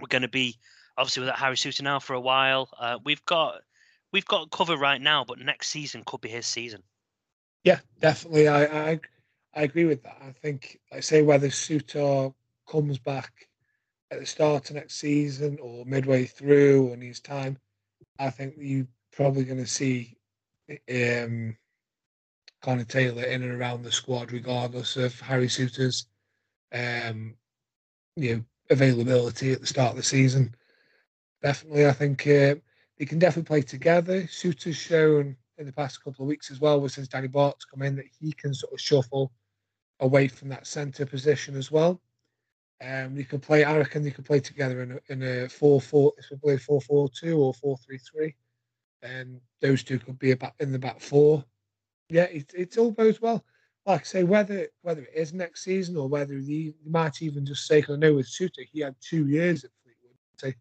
We're 0.00 0.06
going 0.06 0.22
to 0.22 0.28
be 0.28 0.58
obviously 0.96 1.20
without 1.20 1.38
Harry 1.38 1.56
Souttar 1.56 1.82
now 1.82 1.98
for 1.98 2.14
a 2.14 2.20
while. 2.20 2.68
Uh, 2.78 2.98
we've 3.04 3.24
got 3.24 3.62
we've 4.12 4.26
got 4.26 4.50
cover 4.50 4.76
right 4.76 5.00
now, 5.00 5.24
but 5.26 5.38
next 5.38 5.68
season 5.68 6.02
could 6.06 6.20
be 6.20 6.28
his 6.28 6.46
season. 6.46 6.82
Yeah, 7.64 7.80
definitely. 8.00 8.48
I 8.48 8.90
I, 8.90 9.00
I 9.54 9.62
agree 9.62 9.84
with 9.84 10.02
that. 10.02 10.18
I 10.22 10.32
think, 10.32 10.80
I 10.92 11.00
say, 11.00 11.22
whether 11.22 11.48
Souttar 11.48 12.34
comes 12.66 12.98
back 12.98 13.48
at 14.12 14.20
the 14.20 14.26
start 14.26 14.68
of 14.68 14.76
next 14.76 14.96
season 14.96 15.58
or 15.62 15.86
midway 15.86 16.26
through 16.26 16.86
or 16.86 16.96
needs 16.96 17.18
time, 17.18 17.56
I 18.18 18.28
think 18.28 18.54
you're 18.58 18.86
probably 19.10 19.44
going 19.44 19.64
to 19.64 19.66
see 19.66 20.18
um, 20.90 21.56
Connor 22.60 22.84
Taylor 22.84 23.24
in 23.24 23.42
and 23.42 23.52
around 23.52 23.82
the 23.82 23.90
squad, 23.90 24.30
regardless 24.30 24.98
of 24.98 25.18
Harry 25.20 25.48
Souttar's 25.48 26.06
um, 26.74 27.34
you 28.16 28.36
know 28.36 28.44
availability 28.70 29.52
at 29.52 29.60
the 29.60 29.66
start 29.66 29.92
of 29.92 29.96
the 29.96 30.02
season. 30.02 30.54
Definitely, 31.42 31.86
I 31.86 31.92
think 31.92 32.20
uh, 32.26 32.56
they 32.98 33.06
can 33.06 33.18
definitely 33.18 33.48
play 33.48 33.62
together. 33.62 34.22
Souttar's 34.24 34.76
shown 34.76 35.36
in 35.56 35.66
the 35.66 35.72
past 35.72 36.04
couple 36.04 36.24
of 36.24 36.28
weeks 36.28 36.50
as 36.50 36.60
well, 36.60 36.86
since 36.88 37.08
Danny 37.08 37.28
Batth's 37.28 37.64
come 37.64 37.82
in, 37.82 37.96
that 37.96 38.06
he 38.20 38.32
can 38.32 38.52
sort 38.52 38.74
of 38.74 38.80
shuffle 38.80 39.32
away 40.00 40.28
from 40.28 40.50
that 40.50 40.66
centre 40.66 41.06
position 41.06 41.56
as 41.56 41.70
well. 41.70 41.98
Um, 42.82 43.16
you 43.16 43.24
could 43.24 43.42
play. 43.42 43.64
I 43.64 43.78
reckon 43.78 44.04
you 44.04 44.10
could 44.12 44.24
play 44.24 44.40
together 44.40 44.82
in 44.82 44.92
a, 44.92 45.12
in 45.12 45.22
a 45.22 45.48
four 45.48 45.80
four. 45.80 46.12
If 46.18 46.30
we 46.30 46.36
play 46.38 46.56
four 46.58 46.80
four 46.80 47.08
two 47.08 47.38
or 47.38 47.54
four 47.54 47.76
three 47.78 47.98
three, 47.98 48.34
and 49.02 49.40
those 49.60 49.82
two 49.84 49.98
could 49.98 50.18
be 50.18 50.32
about 50.32 50.54
in 50.60 50.72
the 50.72 50.78
back 50.78 51.00
four. 51.00 51.44
Yeah, 52.08 52.24
it, 52.24 52.50
it's 52.54 52.78
all 52.78 52.90
bodes 52.90 53.20
well. 53.20 53.44
Like 53.86 54.00
I 54.02 54.04
say, 54.04 54.24
whether 54.24 54.66
whether 54.82 55.02
it 55.02 55.12
is 55.14 55.32
next 55.32 55.64
season 55.64 55.96
or 55.96 56.08
whether 56.08 56.40
they 56.40 56.74
might 56.84 57.22
even 57.22 57.46
just 57.46 57.66
say, 57.66 57.82
'cause 57.82 57.94
I 57.96 57.98
know 57.98 58.14
with 58.14 58.26
Souttar, 58.26 58.66
he 58.72 58.80
had 58.80 58.96
two 59.00 59.26
years 59.28 59.64
at 59.64 59.70
Fleetwood, 59.82 60.56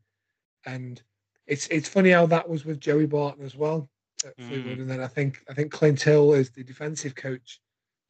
and 0.65 1.01
it's 1.47 1.67
it's 1.67 1.89
funny 1.89 2.11
how 2.11 2.25
that 2.27 2.47
was 2.47 2.65
with 2.65 2.79
Joey 2.79 3.05
Barton 3.07 3.43
as 3.45 3.55
well. 3.55 3.89
at 4.25 4.39
Fleetwood, 4.39 4.77
and 4.79 4.89
then 4.89 5.01
I 5.01 5.07
think 5.07 5.43
I 5.49 5.53
think 5.55 5.71
Clint 5.71 6.01
Hill 6.01 6.33
is 6.33 6.51
the 6.51 6.63
defensive 6.63 7.15
coach 7.15 7.59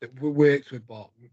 that 0.02 0.14
worked 0.20 0.72
with 0.72 0.86
Barton, 0.86 1.30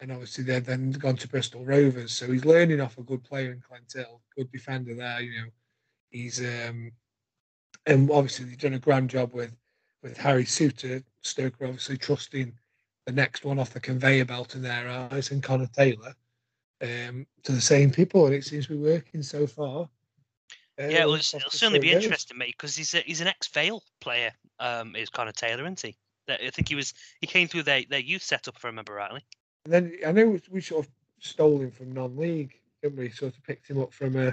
and 0.00 0.12
obviously 0.12 0.44
they've 0.44 0.64
then 0.64 0.92
gone 0.92 1.16
to 1.16 1.28
Bristol 1.28 1.64
Rovers. 1.64 2.12
So 2.12 2.30
he's 2.30 2.44
learning 2.44 2.80
off 2.80 2.98
a 2.98 3.02
good 3.02 3.24
player 3.24 3.52
in 3.52 3.60
Clint 3.60 3.92
Hill, 3.92 4.20
good 4.36 4.50
defender 4.52 4.94
there. 4.94 5.20
You 5.20 5.40
know, 5.40 5.48
he's 6.10 6.40
um, 6.40 6.92
and 7.86 8.10
obviously 8.10 8.46
they've 8.46 8.58
done 8.58 8.74
a 8.74 8.78
grand 8.78 9.10
job 9.10 9.32
with 9.32 9.52
with 10.02 10.16
Harry 10.16 10.44
Souttar. 10.44 11.02
Stoke 11.22 11.54
obviously 11.62 11.96
trusting 11.96 12.52
the 13.06 13.12
next 13.12 13.44
one 13.44 13.58
off 13.58 13.70
the 13.70 13.80
conveyor 13.80 14.24
belt 14.24 14.54
in 14.54 14.62
their 14.62 14.88
eyes 14.88 15.30
and 15.30 15.42
Connor 15.42 15.68
Taylor 15.68 16.14
um, 16.82 17.26
to 17.44 17.52
the 17.52 17.60
same 17.60 17.90
people, 17.90 18.26
and 18.26 18.34
it 18.34 18.44
seems 18.44 18.66
to 18.66 18.72
be 18.72 18.78
working 18.78 19.22
so 19.22 19.46
far. 19.46 19.88
Uh, 20.78 20.88
yeah, 20.88 21.06
well, 21.06 21.14
it'll, 21.14 21.38
it'll 21.38 21.50
certainly 21.50 21.78
be 21.78 21.92
interesting, 21.92 22.36
mate, 22.36 22.54
because 22.58 22.76
he's 22.76 22.92
a, 22.94 22.98
he's 22.98 23.22
an 23.22 23.28
ex 23.28 23.48
Vale 23.48 23.82
player. 24.00 24.30
Um, 24.58 24.94
is 24.94 25.08
Connor 25.08 25.32
Taylor, 25.32 25.62
isn't 25.62 25.80
he? 25.80 25.96
I 26.28 26.50
think 26.50 26.68
he 26.68 26.74
was 26.74 26.92
he 27.20 27.26
came 27.26 27.46
through 27.46 27.62
their, 27.62 27.82
their 27.88 28.00
youth 28.00 28.22
setup, 28.22 28.56
if 28.56 28.64
I 28.64 28.68
remember 28.68 28.94
rightly. 28.94 29.24
And 29.66 29.72
then 29.72 29.92
I 30.06 30.12
know 30.12 30.38
we 30.48 30.60
sort 30.60 30.86
of 30.86 30.92
stole 31.18 31.60
him 31.60 31.72
from 31.72 31.90
non-league, 31.90 32.54
didn't 32.82 32.98
we? 33.00 33.10
Sort 33.10 33.34
of 33.34 33.42
picked 33.42 33.68
him 33.68 33.80
up 33.80 33.92
from 33.92 34.14
a 34.16 34.32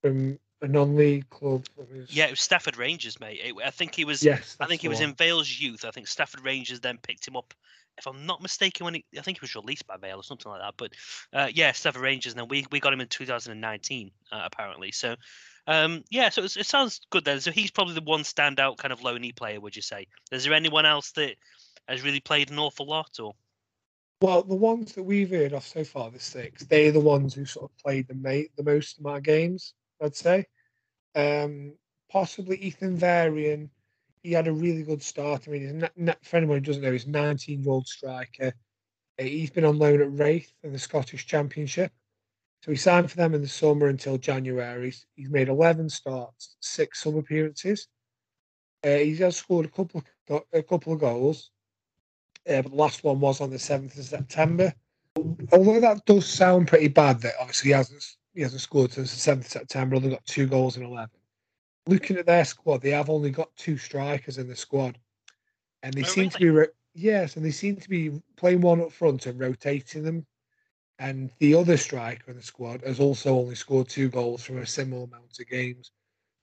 from 0.00 0.38
a 0.62 0.68
non-league 0.68 1.28
club. 1.28 1.66
Was... 1.76 2.14
Yeah, 2.14 2.26
it 2.26 2.30
was 2.30 2.40
Stafford 2.40 2.76
Rangers, 2.76 3.18
mate. 3.18 3.40
It, 3.42 3.56
I 3.64 3.70
think 3.70 3.96
he 3.96 4.04
was. 4.04 4.22
Yes, 4.22 4.56
I 4.60 4.66
think 4.66 4.80
he 4.80 4.86
was 4.86 5.00
one. 5.00 5.08
in 5.08 5.14
Vale's 5.16 5.60
youth. 5.60 5.84
I 5.84 5.90
think 5.90 6.06
Stafford 6.06 6.44
Rangers 6.44 6.78
then 6.78 6.98
picked 6.98 7.26
him 7.26 7.36
up. 7.36 7.52
If 7.98 8.06
I'm 8.06 8.26
not 8.26 8.42
mistaken, 8.42 8.84
when 8.84 8.94
he, 8.94 9.04
I 9.18 9.22
think 9.22 9.38
he 9.38 9.42
was 9.42 9.56
released 9.56 9.88
by 9.88 9.96
Vale 9.96 10.20
or 10.20 10.22
something 10.22 10.52
like 10.52 10.60
that. 10.60 10.74
But 10.76 10.92
uh, 11.32 11.48
yeah, 11.52 11.72
Stafford 11.72 12.02
Rangers, 12.02 12.34
and 12.34 12.38
then 12.38 12.48
we, 12.48 12.64
we 12.70 12.78
got 12.78 12.92
him 12.92 13.00
in 13.00 13.08
2019 13.08 14.12
uh, 14.30 14.40
apparently. 14.44 14.92
So 14.92 15.16
um, 15.66 16.04
yeah, 16.10 16.28
so 16.28 16.44
it 16.44 16.50
sounds 16.50 17.00
good 17.10 17.24
then. 17.24 17.40
So 17.40 17.50
he's 17.50 17.72
probably 17.72 17.94
the 17.94 18.02
one 18.02 18.22
standout 18.22 18.76
kind 18.76 18.92
of 18.92 19.00
loanee 19.00 19.34
player. 19.34 19.60
Would 19.60 19.74
you 19.74 19.82
say? 19.82 20.06
Is 20.30 20.44
there 20.44 20.54
anyone 20.54 20.86
else 20.86 21.10
that 21.12 21.34
has 21.88 22.04
really 22.04 22.20
played 22.20 22.52
an 22.52 22.60
awful 22.60 22.86
lot, 22.86 23.18
or? 23.18 23.34
Well, 24.20 24.42
the 24.42 24.54
ones 24.54 24.92
that 24.94 25.02
we've 25.02 25.30
heard 25.30 25.52
of 25.52 25.64
so 25.64 25.84
far, 25.84 26.10
the 26.10 26.20
six, 26.20 26.64
they're 26.64 26.92
the 26.92 27.00
ones 27.00 27.34
who 27.34 27.44
sort 27.44 27.70
of 27.70 27.78
played 27.78 28.08
the 28.08 28.14
mate 28.14 28.52
the 28.56 28.62
most 28.62 28.98
amount 28.98 29.18
of 29.18 29.22
games. 29.24 29.74
I'd 30.00 30.16
say. 30.16 30.46
Um, 31.14 31.74
possibly 32.10 32.56
Ethan 32.58 32.96
Varian. 32.96 33.70
He 34.22 34.32
had 34.32 34.48
a 34.48 34.52
really 34.52 34.82
good 34.82 35.02
start. 35.02 35.46
I 35.46 35.50
mean, 35.50 35.78
not, 35.78 35.92
not, 35.96 36.24
for 36.24 36.36
anyone 36.36 36.58
who 36.58 36.64
doesn't 36.64 36.82
know, 36.82 36.92
he's 36.92 37.06
a 37.06 37.10
19 37.10 37.62
year 37.62 37.72
old 37.72 37.86
striker. 37.86 38.54
Uh, 39.18 39.22
he's 39.22 39.50
been 39.50 39.64
on 39.64 39.78
loan 39.78 40.00
at 40.00 40.18
Raith 40.18 40.52
in 40.62 40.72
the 40.72 40.78
Scottish 40.78 41.26
Championship. 41.26 41.92
So 42.64 42.70
he 42.70 42.76
signed 42.76 43.10
for 43.10 43.16
them 43.16 43.34
in 43.34 43.42
the 43.42 43.48
summer 43.48 43.88
until 43.88 44.16
January. 44.16 44.94
He's 45.16 45.28
made 45.28 45.48
11 45.48 45.90
starts, 45.90 46.56
six 46.60 47.02
sub 47.02 47.16
appearances. 47.16 47.88
Uh, 48.82 48.96
he 48.96 49.30
scored 49.30 49.66
a 49.66 49.70
couple 49.70 50.02
of, 50.30 50.42
a 50.52 50.62
couple 50.62 50.92
of 50.92 51.00
goals, 51.00 51.50
uh, 52.48 52.62
but 52.62 52.70
the 52.70 52.76
last 52.76 53.04
one 53.04 53.20
was 53.20 53.40
on 53.40 53.50
the 53.50 53.56
7th 53.56 53.98
of 53.98 54.04
September. 54.04 54.72
Although 55.52 55.80
that 55.80 56.04
does 56.06 56.26
sound 56.26 56.68
pretty 56.68 56.88
bad, 56.88 57.20
that 57.20 57.34
obviously 57.40 57.68
he 57.68 57.74
hasn't 57.74 58.16
he 58.34 58.42
hasn't 58.42 58.62
scored 58.62 58.92
since 58.92 59.14
the 59.14 59.20
seventh 59.20 59.46
of 59.46 59.52
September. 59.52 59.96
Only 59.96 60.10
got 60.10 60.24
two 60.26 60.46
goals 60.46 60.76
in 60.76 60.82
eleven. 60.82 61.16
Looking 61.86 62.16
at 62.16 62.26
their 62.26 62.44
squad, 62.44 62.82
they 62.82 62.90
have 62.90 63.10
only 63.10 63.30
got 63.30 63.54
two 63.56 63.76
strikers 63.76 64.38
in 64.38 64.48
the 64.48 64.56
squad, 64.56 64.98
and 65.82 65.94
they 65.94 66.02
oh, 66.02 66.04
seem 66.04 66.22
really? 66.22 66.30
to 66.30 66.38
be 66.38 66.50
ro- 66.50 66.66
yes, 66.94 67.36
and 67.36 67.44
they 67.44 67.52
seem 67.52 67.76
to 67.76 67.88
be 67.88 68.20
playing 68.36 68.60
one 68.60 68.80
up 68.80 68.90
front 68.90 69.26
and 69.26 69.38
rotating 69.38 70.02
them. 70.02 70.26
And 70.98 71.30
the 71.38 71.54
other 71.54 71.76
striker 71.76 72.30
in 72.30 72.36
the 72.36 72.42
squad 72.42 72.82
has 72.82 73.00
also 73.00 73.36
only 73.36 73.56
scored 73.56 73.88
two 73.88 74.08
goals 74.08 74.42
from 74.42 74.58
a 74.58 74.66
similar 74.66 75.04
amount 75.04 75.38
of 75.38 75.48
games. 75.48 75.90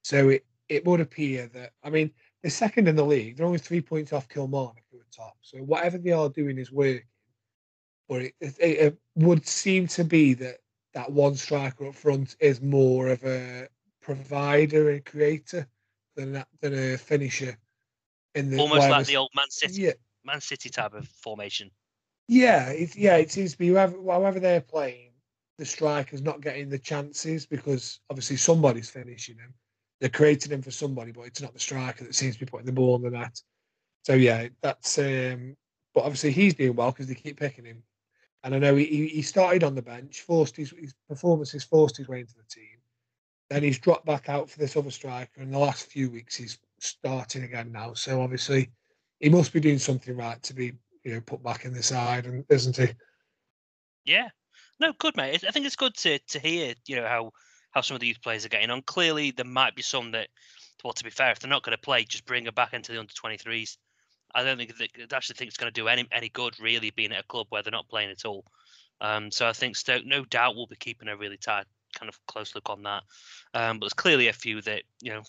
So 0.02 0.28
it, 0.28 0.44
it 0.68 0.84
would 0.84 1.00
appear 1.00 1.48
that 1.48 1.72
I 1.82 1.90
mean 1.90 2.10
they're 2.40 2.50
second 2.50 2.88
in 2.88 2.96
the 2.96 3.04
league. 3.04 3.36
They're 3.36 3.46
only 3.46 3.58
three 3.58 3.80
points 3.80 4.12
off 4.12 4.28
Kilmarnock, 4.28 4.81
top. 5.16 5.36
So 5.42 5.58
whatever 5.58 5.98
they 5.98 6.12
are 6.12 6.28
doing 6.28 6.58
is 6.58 6.72
working. 6.72 7.02
But 8.08 8.22
it, 8.22 8.34
it, 8.40 8.56
it 8.58 8.98
would 9.14 9.46
seem 9.46 9.86
to 9.88 10.04
be 10.04 10.34
that 10.34 10.56
that 10.94 11.10
one 11.10 11.34
striker 11.34 11.86
up 11.86 11.94
front 11.94 12.36
is 12.40 12.60
more 12.60 13.08
of 13.08 13.22
a 13.24 13.68
provider 14.00 14.90
and 14.90 15.04
creator 15.04 15.66
than 16.16 16.32
that, 16.32 16.48
than 16.60 16.74
a 16.74 16.98
finisher. 16.98 17.56
In 18.34 18.50
the 18.50 18.58
almost 18.58 18.88
like 18.88 19.06
the 19.06 19.16
old 19.16 19.30
Man 19.34 19.50
City, 19.50 19.82
yeah. 19.82 19.92
Man 20.24 20.40
City 20.40 20.68
type 20.68 20.94
of 20.94 21.06
formation. 21.08 21.70
Yeah, 22.28 22.70
it, 22.70 22.96
yeah, 22.96 23.16
it 23.16 23.30
seems 23.30 23.52
to 23.52 23.58
be 23.58 23.68
whoever, 23.68 23.96
however 24.08 24.40
they're 24.40 24.60
playing, 24.60 25.12
the 25.58 25.64
striker's 25.64 26.22
not 26.22 26.40
getting 26.40 26.68
the 26.68 26.78
chances 26.78 27.46
because 27.46 28.00
obviously 28.10 28.36
somebody's 28.36 28.90
finishing 28.90 29.36
him. 29.36 29.54
They're 30.00 30.08
creating 30.08 30.52
him 30.52 30.62
for 30.62 30.70
somebody, 30.70 31.12
but 31.12 31.22
it's 31.22 31.42
not 31.42 31.52
the 31.52 31.60
striker 31.60 32.04
that 32.04 32.14
seems 32.14 32.34
to 32.34 32.40
be 32.40 32.50
putting 32.50 32.66
the 32.66 32.72
ball 32.72 32.94
on 32.94 33.02
the 33.02 33.10
net. 33.10 33.40
So 34.02 34.14
yeah, 34.14 34.48
that's. 34.60 34.98
um 34.98 35.56
But 35.94 36.04
obviously 36.04 36.32
he's 36.32 36.54
doing 36.54 36.76
well 36.76 36.90
because 36.90 37.06
they 37.06 37.14
keep 37.14 37.38
picking 37.38 37.64
him 37.64 37.82
and 38.44 38.54
I 38.54 38.58
know 38.58 38.74
he, 38.74 39.06
he 39.06 39.22
started 39.22 39.62
on 39.62 39.74
the 39.74 39.82
bench, 39.82 40.22
forced 40.22 40.56
his, 40.56 40.70
his 40.70 40.94
performances, 41.08 41.62
forced 41.62 41.96
his 41.96 42.08
way 42.08 42.20
into 42.20 42.34
the 42.34 42.42
team. 42.48 42.78
Then 43.50 43.62
he's 43.62 43.78
dropped 43.78 44.06
back 44.06 44.28
out 44.28 44.50
for 44.50 44.58
this 44.58 44.76
other 44.76 44.90
striker. 44.90 45.40
and 45.40 45.52
the 45.52 45.58
last 45.58 45.86
few 45.86 46.10
weeks, 46.10 46.34
he's 46.36 46.58
starting 46.80 47.44
again 47.44 47.70
now. 47.70 47.94
So 47.94 48.20
obviously, 48.20 48.70
he 49.20 49.28
must 49.28 49.52
be 49.52 49.60
doing 49.60 49.78
something 49.78 50.16
right 50.16 50.42
to 50.42 50.54
be, 50.54 50.72
you 51.04 51.14
know, 51.14 51.20
put 51.20 51.42
back 51.42 51.64
in 51.64 51.72
the 51.72 51.82
side, 51.82 52.26
and 52.26 52.44
isn't 52.48 52.76
he? 52.76 52.88
Yeah, 54.04 54.28
no, 54.80 54.92
good 54.98 55.16
mate. 55.16 55.44
I 55.46 55.52
think 55.52 55.66
it's 55.66 55.76
good 55.76 55.94
to 55.98 56.18
to 56.18 56.38
hear, 56.40 56.74
you 56.86 56.96
know, 56.96 57.06
how 57.06 57.32
how 57.70 57.82
some 57.82 57.94
of 57.94 58.00
these 58.00 58.18
players 58.18 58.44
are 58.44 58.48
getting 58.48 58.70
on. 58.70 58.82
Clearly, 58.82 59.30
there 59.30 59.44
might 59.44 59.76
be 59.76 59.82
some 59.82 60.10
that, 60.12 60.28
well, 60.82 60.92
to 60.94 61.04
be 61.04 61.10
fair, 61.10 61.30
if 61.30 61.38
they're 61.38 61.50
not 61.50 61.62
going 61.62 61.76
to 61.76 61.80
play, 61.80 62.04
just 62.04 62.26
bring 62.26 62.44
them 62.44 62.54
back 62.54 62.72
into 62.72 62.90
the 62.90 62.98
under 62.98 63.14
twenty 63.14 63.36
threes. 63.36 63.78
I 64.34 64.44
don't 64.44 64.56
think 64.56 64.76
that 64.76 65.12
actually 65.12 65.34
think 65.34 65.48
it's 65.48 65.56
going 65.56 65.72
to 65.72 65.80
do 65.80 65.88
any 65.88 66.06
any 66.12 66.28
good 66.28 66.58
really 66.60 66.90
being 66.90 67.12
at 67.12 67.24
a 67.24 67.26
club 67.26 67.46
where 67.50 67.62
they're 67.62 67.70
not 67.70 67.88
playing 67.88 68.10
at 68.10 68.24
all. 68.24 68.44
Um, 69.00 69.30
so 69.30 69.46
I 69.48 69.52
think 69.52 69.76
Stoke 69.76 70.04
no 70.04 70.24
doubt 70.24 70.54
will 70.54 70.66
be 70.66 70.76
keeping 70.76 71.08
a 71.08 71.16
really 71.16 71.36
tight 71.36 71.66
kind 71.92 72.08
of 72.08 72.18
close 72.26 72.54
look 72.54 72.70
on 72.70 72.82
that. 72.84 73.02
Um, 73.54 73.78
but 73.78 73.86
there's 73.86 73.92
clearly 73.92 74.28
a 74.28 74.32
few 74.32 74.62
that 74.62 74.82
you 75.00 75.12
know 75.12 75.22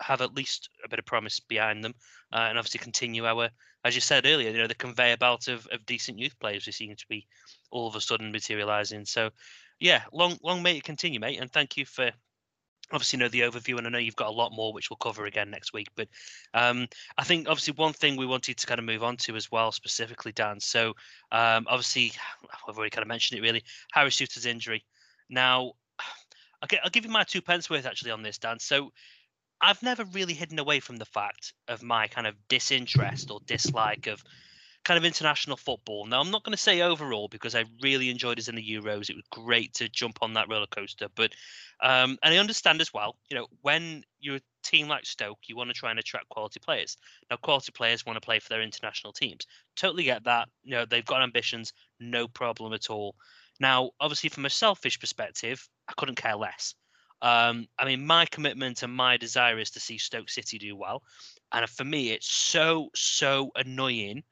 have 0.00 0.20
at 0.20 0.34
least 0.34 0.70
a 0.84 0.88
bit 0.88 0.98
of 0.98 1.06
promise 1.06 1.40
behind 1.40 1.82
them, 1.82 1.94
uh, 2.32 2.46
and 2.48 2.58
obviously 2.58 2.78
continue 2.78 3.24
our, 3.26 3.50
as 3.84 3.94
you 3.94 4.00
said 4.00 4.26
earlier, 4.26 4.50
you 4.50 4.58
know 4.58 4.66
the 4.66 4.74
conveyor 4.74 5.16
belt 5.16 5.48
of, 5.48 5.66
of 5.68 5.86
decent 5.86 6.18
youth 6.18 6.38
players 6.38 6.64
who 6.64 6.72
seem 6.72 6.94
to 6.94 7.06
be 7.08 7.26
all 7.70 7.88
of 7.88 7.96
a 7.96 8.00
sudden 8.00 8.32
materialising. 8.32 9.04
So, 9.04 9.30
yeah, 9.80 10.02
long 10.12 10.38
long 10.42 10.62
may 10.62 10.76
it 10.76 10.84
continue, 10.84 11.20
mate, 11.20 11.40
and 11.40 11.50
thank 11.50 11.76
you 11.76 11.84
for 11.84 12.10
obviously 12.92 13.18
know 13.18 13.28
the 13.28 13.40
overview 13.40 13.78
and 13.78 13.86
i 13.86 13.90
know 13.90 13.98
you've 13.98 14.16
got 14.16 14.28
a 14.28 14.32
lot 14.32 14.52
more 14.52 14.72
which 14.72 14.90
we'll 14.90 14.96
cover 14.96 15.26
again 15.26 15.50
next 15.50 15.72
week 15.72 15.88
but 15.96 16.08
um, 16.54 16.86
i 17.16 17.24
think 17.24 17.48
obviously 17.48 17.74
one 17.74 17.92
thing 17.92 18.16
we 18.16 18.26
wanted 18.26 18.56
to 18.56 18.66
kind 18.66 18.78
of 18.78 18.84
move 18.84 19.02
on 19.02 19.16
to 19.16 19.36
as 19.36 19.50
well 19.50 19.72
specifically 19.72 20.32
dan 20.32 20.58
so 20.60 20.90
um, 21.32 21.66
obviously 21.68 22.12
i've 22.68 22.76
already 22.76 22.90
kind 22.90 23.02
of 23.02 23.08
mentioned 23.08 23.38
it 23.38 23.42
really 23.42 23.62
harry 23.92 24.10
Souttar's 24.10 24.46
injury. 24.46 24.84
Now 25.28 25.72
get, 26.68 26.80
I'll 26.82 26.90
give 26.90 27.04
you 27.04 27.10
my 27.10 27.24
two 27.24 27.42
pence 27.42 27.68
worth 27.68 27.86
actually 27.86 28.10
on 28.10 28.22
this 28.22 28.38
dan 28.38 28.58
so 28.58 28.92
i've 29.60 29.82
never 29.82 30.04
really 30.04 30.34
hidden 30.34 30.58
away 30.58 30.80
from 30.80 30.96
the 30.96 31.04
fact 31.04 31.52
of 31.68 31.82
my 31.82 32.06
kind 32.08 32.26
of 32.26 32.34
disinterest 32.48 33.30
or 33.30 33.40
dislike 33.46 34.06
of 34.06 34.22
kind 34.88 34.96
of 34.96 35.04
international 35.04 35.58
football. 35.58 36.06
Now, 36.06 36.18
I'm 36.18 36.30
not 36.30 36.44
going 36.44 36.54
to 36.54 36.62
say 36.62 36.80
overall 36.80 37.28
because 37.28 37.54
I 37.54 37.66
really 37.82 38.08
enjoyed 38.08 38.38
us 38.38 38.48
in 38.48 38.54
the 38.54 38.66
Euros. 38.66 39.10
It 39.10 39.16
was 39.16 39.26
great 39.30 39.74
to 39.74 39.88
jump 39.90 40.16
on 40.22 40.32
that 40.32 40.48
roller 40.48 40.66
coaster. 40.66 41.08
But, 41.14 41.34
um, 41.82 42.16
and 42.22 42.32
I 42.32 42.38
understand 42.38 42.80
as 42.80 42.90
well, 42.90 43.14
you 43.28 43.36
know, 43.36 43.48
when 43.60 44.02
you're 44.18 44.36
a 44.36 44.40
team 44.62 44.88
like 44.88 45.04
Stoke, 45.04 45.40
you 45.46 45.56
want 45.56 45.68
to 45.68 45.74
try 45.74 45.90
and 45.90 45.98
attract 45.98 46.30
quality 46.30 46.58
players. 46.58 46.96
Now, 47.30 47.36
quality 47.36 47.70
players 47.70 48.06
want 48.06 48.16
to 48.16 48.24
play 48.24 48.38
for 48.38 48.48
their 48.48 48.62
international 48.62 49.12
teams. 49.12 49.46
Totally 49.76 50.04
get 50.04 50.24
that. 50.24 50.48
You 50.64 50.76
know, 50.76 50.86
they've 50.86 51.04
got 51.04 51.22
ambitions, 51.22 51.74
no 52.00 52.26
problem 52.26 52.72
at 52.72 52.88
all. 52.88 53.14
Now, 53.60 53.90
obviously, 54.00 54.30
from 54.30 54.46
a 54.46 54.50
selfish 54.50 54.98
perspective, 54.98 55.68
I 55.86 55.92
couldn't 55.98 56.14
care 56.14 56.36
less. 56.36 56.74
Um, 57.20 57.66
I 57.78 57.84
mean, 57.84 58.06
my 58.06 58.24
commitment 58.24 58.82
and 58.82 58.94
my 58.94 59.18
desire 59.18 59.58
is 59.58 59.70
to 59.72 59.80
see 59.80 59.98
Stoke 59.98 60.30
City 60.30 60.56
do 60.56 60.74
well. 60.76 61.02
And 61.52 61.68
for 61.68 61.84
me, 61.84 62.12
it's 62.12 62.30
so, 62.30 62.88
so 62.94 63.50
annoying 63.54 64.22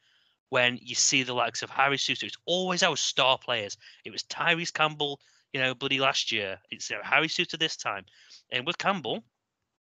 when 0.48 0.78
you 0.82 0.94
see 0.94 1.22
the 1.22 1.34
likes 1.34 1.62
of 1.62 1.70
Harry 1.70 1.96
Souttar. 1.96 2.24
It's 2.24 2.36
always 2.46 2.82
our 2.82 2.96
star 2.96 3.38
players. 3.38 3.76
It 4.04 4.10
was 4.10 4.22
Tyrese 4.22 4.72
Campbell, 4.72 5.20
you 5.52 5.60
know, 5.60 5.74
bloody 5.74 5.98
last 5.98 6.32
year. 6.32 6.58
It's 6.70 6.90
Harry 7.02 7.28
Souttar 7.28 7.58
this 7.58 7.76
time. 7.76 8.04
And 8.50 8.66
with 8.66 8.78
Campbell, 8.78 9.24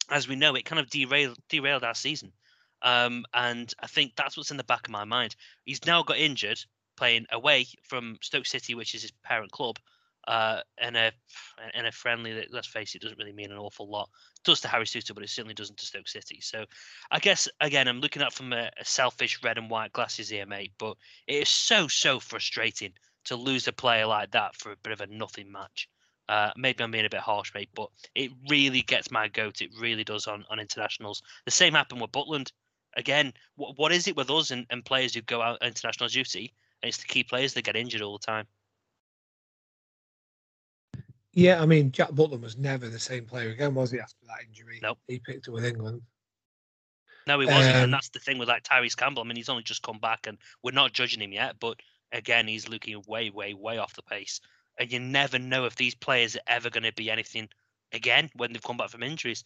as 0.10 0.28
we 0.28 0.36
know, 0.36 0.56
it 0.56 0.66
kind 0.66 0.80
of 0.80 0.90
derailed 0.90 1.38
derailed 1.50 1.84
our 1.84 1.96
season. 1.96 2.32
Um, 2.82 3.26
and 3.34 3.74
I 3.80 3.88
think 3.88 4.14
that's 4.16 4.38
what's 4.38 4.52
in 4.52 4.58
the 4.58 4.64
back 4.64 4.88
of 4.88 4.92
my 4.92 5.06
mind. 5.06 5.36
He's 5.66 5.86
now 5.86 6.04
got 6.04 6.18
injured 6.18 6.60
playing 6.98 7.26
away 7.32 7.68
from 7.84 8.18
Stoke 8.22 8.46
City, 8.46 8.76
which 8.76 8.96
is 8.96 9.02
his 9.02 9.12
parent 9.24 9.52
club, 9.52 9.78
uh, 10.28 10.62
in 10.82 10.96
a 10.96 11.12
in 11.74 11.86
a 11.86 11.92
friendly 11.92 12.34
that 12.34 12.54
let's 12.54 12.68
face 12.68 12.96
it 12.96 13.02
doesn't 13.02 13.18
really 13.18 13.32
mean 13.34 13.52
an 13.52 13.58
awful 13.58 13.90
lot. 13.90 14.10
It 14.38 14.44
does 14.44 14.62
to 14.62 14.68
Harry 14.68 14.86
Souttar, 14.86 15.14
but 15.14 15.24
it 15.24 15.30
certainly 15.30 15.54
doesn't 15.54 15.78
to 15.78 15.86
Stoke 15.86 16.08
City. 16.08 16.40
So 16.42 16.66
I 17.12 17.20
guess 17.20 17.48
again 17.62 17.88
I'm 17.88 18.02
looking 18.02 18.22
at 18.22 18.34
from 18.34 18.54
a, 18.54 18.72
a 18.80 18.86
selfish 18.86 19.42
red 19.44 19.58
and 19.58 19.70
white 19.70 19.94
glasses 19.94 20.30
here, 20.30 20.46
mate. 20.46 20.74
But 20.78 20.98
it 21.28 21.44
is 21.44 21.50
so 21.50 21.88
so 21.88 22.20
frustrating 22.20 22.94
to 23.26 23.36
lose 23.36 23.68
a 23.68 23.74
player 23.74 24.06
like 24.06 24.32
that 24.32 24.56
for 24.56 24.72
a 24.72 24.78
bit 24.78 24.94
of 24.94 25.02
a 25.02 25.08
nothing 25.08 25.52
match. 25.52 25.90
Uh, 26.28 26.52
maybe 26.58 26.84
I'm 26.84 26.92
being 26.92 27.06
a 27.06 27.10
bit 27.10 27.20
harsh, 27.20 27.54
mate, 27.54 27.70
but 27.76 27.90
it 28.16 28.32
really 28.50 28.82
gets 28.82 29.12
my 29.12 29.28
goat. 29.28 29.62
It 29.62 29.70
really 29.80 30.04
does 30.04 30.26
on, 30.26 30.44
on 30.50 30.60
internationals. 30.60 31.22
The 31.46 31.52
same 31.52 31.74
happened 31.74 32.02
with 32.02 32.12
Butland. 32.12 32.52
again, 32.98 33.34
what 33.56 33.78
what 33.78 33.92
is 33.92 34.08
it 34.08 34.16
with 34.16 34.30
us 34.32 34.52
and, 34.52 34.66
and 34.70 34.84
players 34.84 35.14
who 35.14 35.22
go 35.22 35.42
out 35.42 35.64
international 35.64 36.10
duty? 36.10 36.54
And 36.82 36.90
it's 36.90 36.98
the 36.98 37.08
key 37.08 37.24
players 37.24 37.54
that 37.54 37.64
get 37.64 37.76
injured 37.76 38.02
all 38.02 38.18
the 38.18 38.26
time. 38.26 38.48
Yeah, 41.36 41.62
I 41.62 41.66
mean, 41.66 41.92
Jack 41.92 42.12
Butland 42.12 42.42
was 42.42 42.58
never 42.58 42.88
the 42.88 42.98
same 42.98 43.26
player 43.26 43.50
again, 43.50 43.76
was 43.76 43.92
he? 43.92 44.00
After 44.00 44.26
that 44.26 44.46
injury, 44.48 44.80
Nope. 44.82 44.98
he 45.08 45.20
picked 45.20 45.48
it 45.48 45.52
with 45.52 45.66
England. 45.66 46.02
No, 47.28 47.40
he 47.40 47.46
wasn't, 47.46 47.76
Um, 47.76 47.84
and 47.84 47.94
that's 47.94 48.10
the 48.10 48.20
thing 48.20 48.38
with 48.38 48.48
like 48.48 48.64
Tyrese 48.64 48.96
Campbell. 48.96 49.22
I 49.22 49.26
mean, 49.26 49.36
he's 49.36 49.50
only 49.50 49.64
just 49.64 49.84
come 49.84 50.00
back, 50.00 50.28
and 50.28 50.38
we're 50.64 50.72
not 50.72 50.94
judging 50.94 51.22
him 51.22 51.34
yet, 51.34 51.60
but 51.60 51.82
again, 52.14 52.48
he's 52.48 52.70
looking 52.70 53.04
way, 53.06 53.30
way, 53.32 53.54
way 53.54 53.78
off 53.78 53.96
the 53.96 54.02
pace. 54.04 54.40
And 54.80 54.92
you 54.92 55.00
never 55.00 55.38
know 55.38 55.66
if 55.66 55.76
these 55.76 55.96
players 55.96 56.36
are 56.38 56.42
ever 56.48 56.70
going 56.70 56.84
to 56.84 56.94
be 56.94 57.12
anything 57.12 57.50
again 57.92 58.30
when 58.36 58.54
they've 58.54 58.64
come 58.64 58.78
back 58.78 58.90
from 58.90 59.04
injuries. 59.04 59.44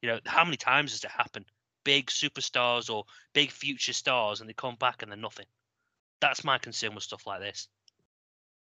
You 0.00 0.10
know, 0.10 0.20
how 0.26 0.44
many 0.44 0.56
times 0.56 0.92
has 0.92 1.02
it 1.02 1.10
happened? 1.10 1.46
Big 1.84 2.06
superstars 2.06 2.88
or 2.88 3.04
big 3.32 3.50
future 3.50 3.92
stars, 3.94 4.40
and 4.40 4.48
they 4.48 4.54
come 4.54 4.76
back 4.76 5.02
and 5.02 5.10
they're 5.10 5.18
nothing. 5.18 5.46
That's 6.20 6.44
my 6.44 6.58
concern 6.58 6.94
with 6.94 7.02
stuff 7.02 7.26
like 7.26 7.40
this. 7.40 7.66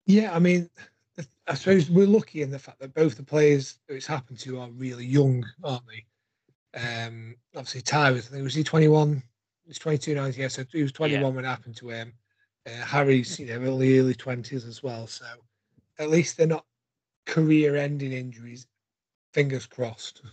Yeah, 0.07 0.35
I 0.35 0.39
mean, 0.39 0.69
I 1.47 1.53
suppose 1.53 1.89
we're 1.89 2.07
lucky 2.07 2.41
in 2.41 2.51
the 2.51 2.59
fact 2.59 2.79
that 2.79 2.93
both 2.93 3.15
the 3.15 3.23
players 3.23 3.79
that 3.87 3.95
it's 3.95 4.07
happened 4.07 4.39
to 4.39 4.59
are 4.59 4.69
really 4.71 5.05
young, 5.05 5.45
aren't 5.63 5.83
they? 5.87 6.05
Um, 6.79 7.35
obviously, 7.55 7.81
Ty 7.81 8.11
was, 8.11 8.27
I 8.27 8.31
think, 8.31 8.43
was 8.43 8.53
he 8.55 8.63
21? 8.63 9.21
He's 9.65 9.79
22 9.79 10.15
now, 10.15 10.25
yeah, 10.25 10.47
so 10.47 10.63
he 10.71 10.81
was 10.81 10.91
21 10.91 11.33
when 11.35 11.45
it 11.45 11.47
happened 11.47 11.77
to 11.77 11.89
him. 11.89 12.13
Uh, 12.67 12.83
Harry's, 12.83 13.39
you 13.39 13.45
know, 13.45 13.61
early, 13.61 13.99
early 13.99 14.13
20s 14.13 14.67
as 14.67 14.83
well. 14.83 15.07
So 15.07 15.25
at 15.99 16.09
least 16.09 16.37
they're 16.37 16.47
not 16.47 16.65
career 17.25 17.75
ending 17.75 18.11
injuries. 18.11 18.67
Fingers 19.33 19.65
crossed. 19.65 20.21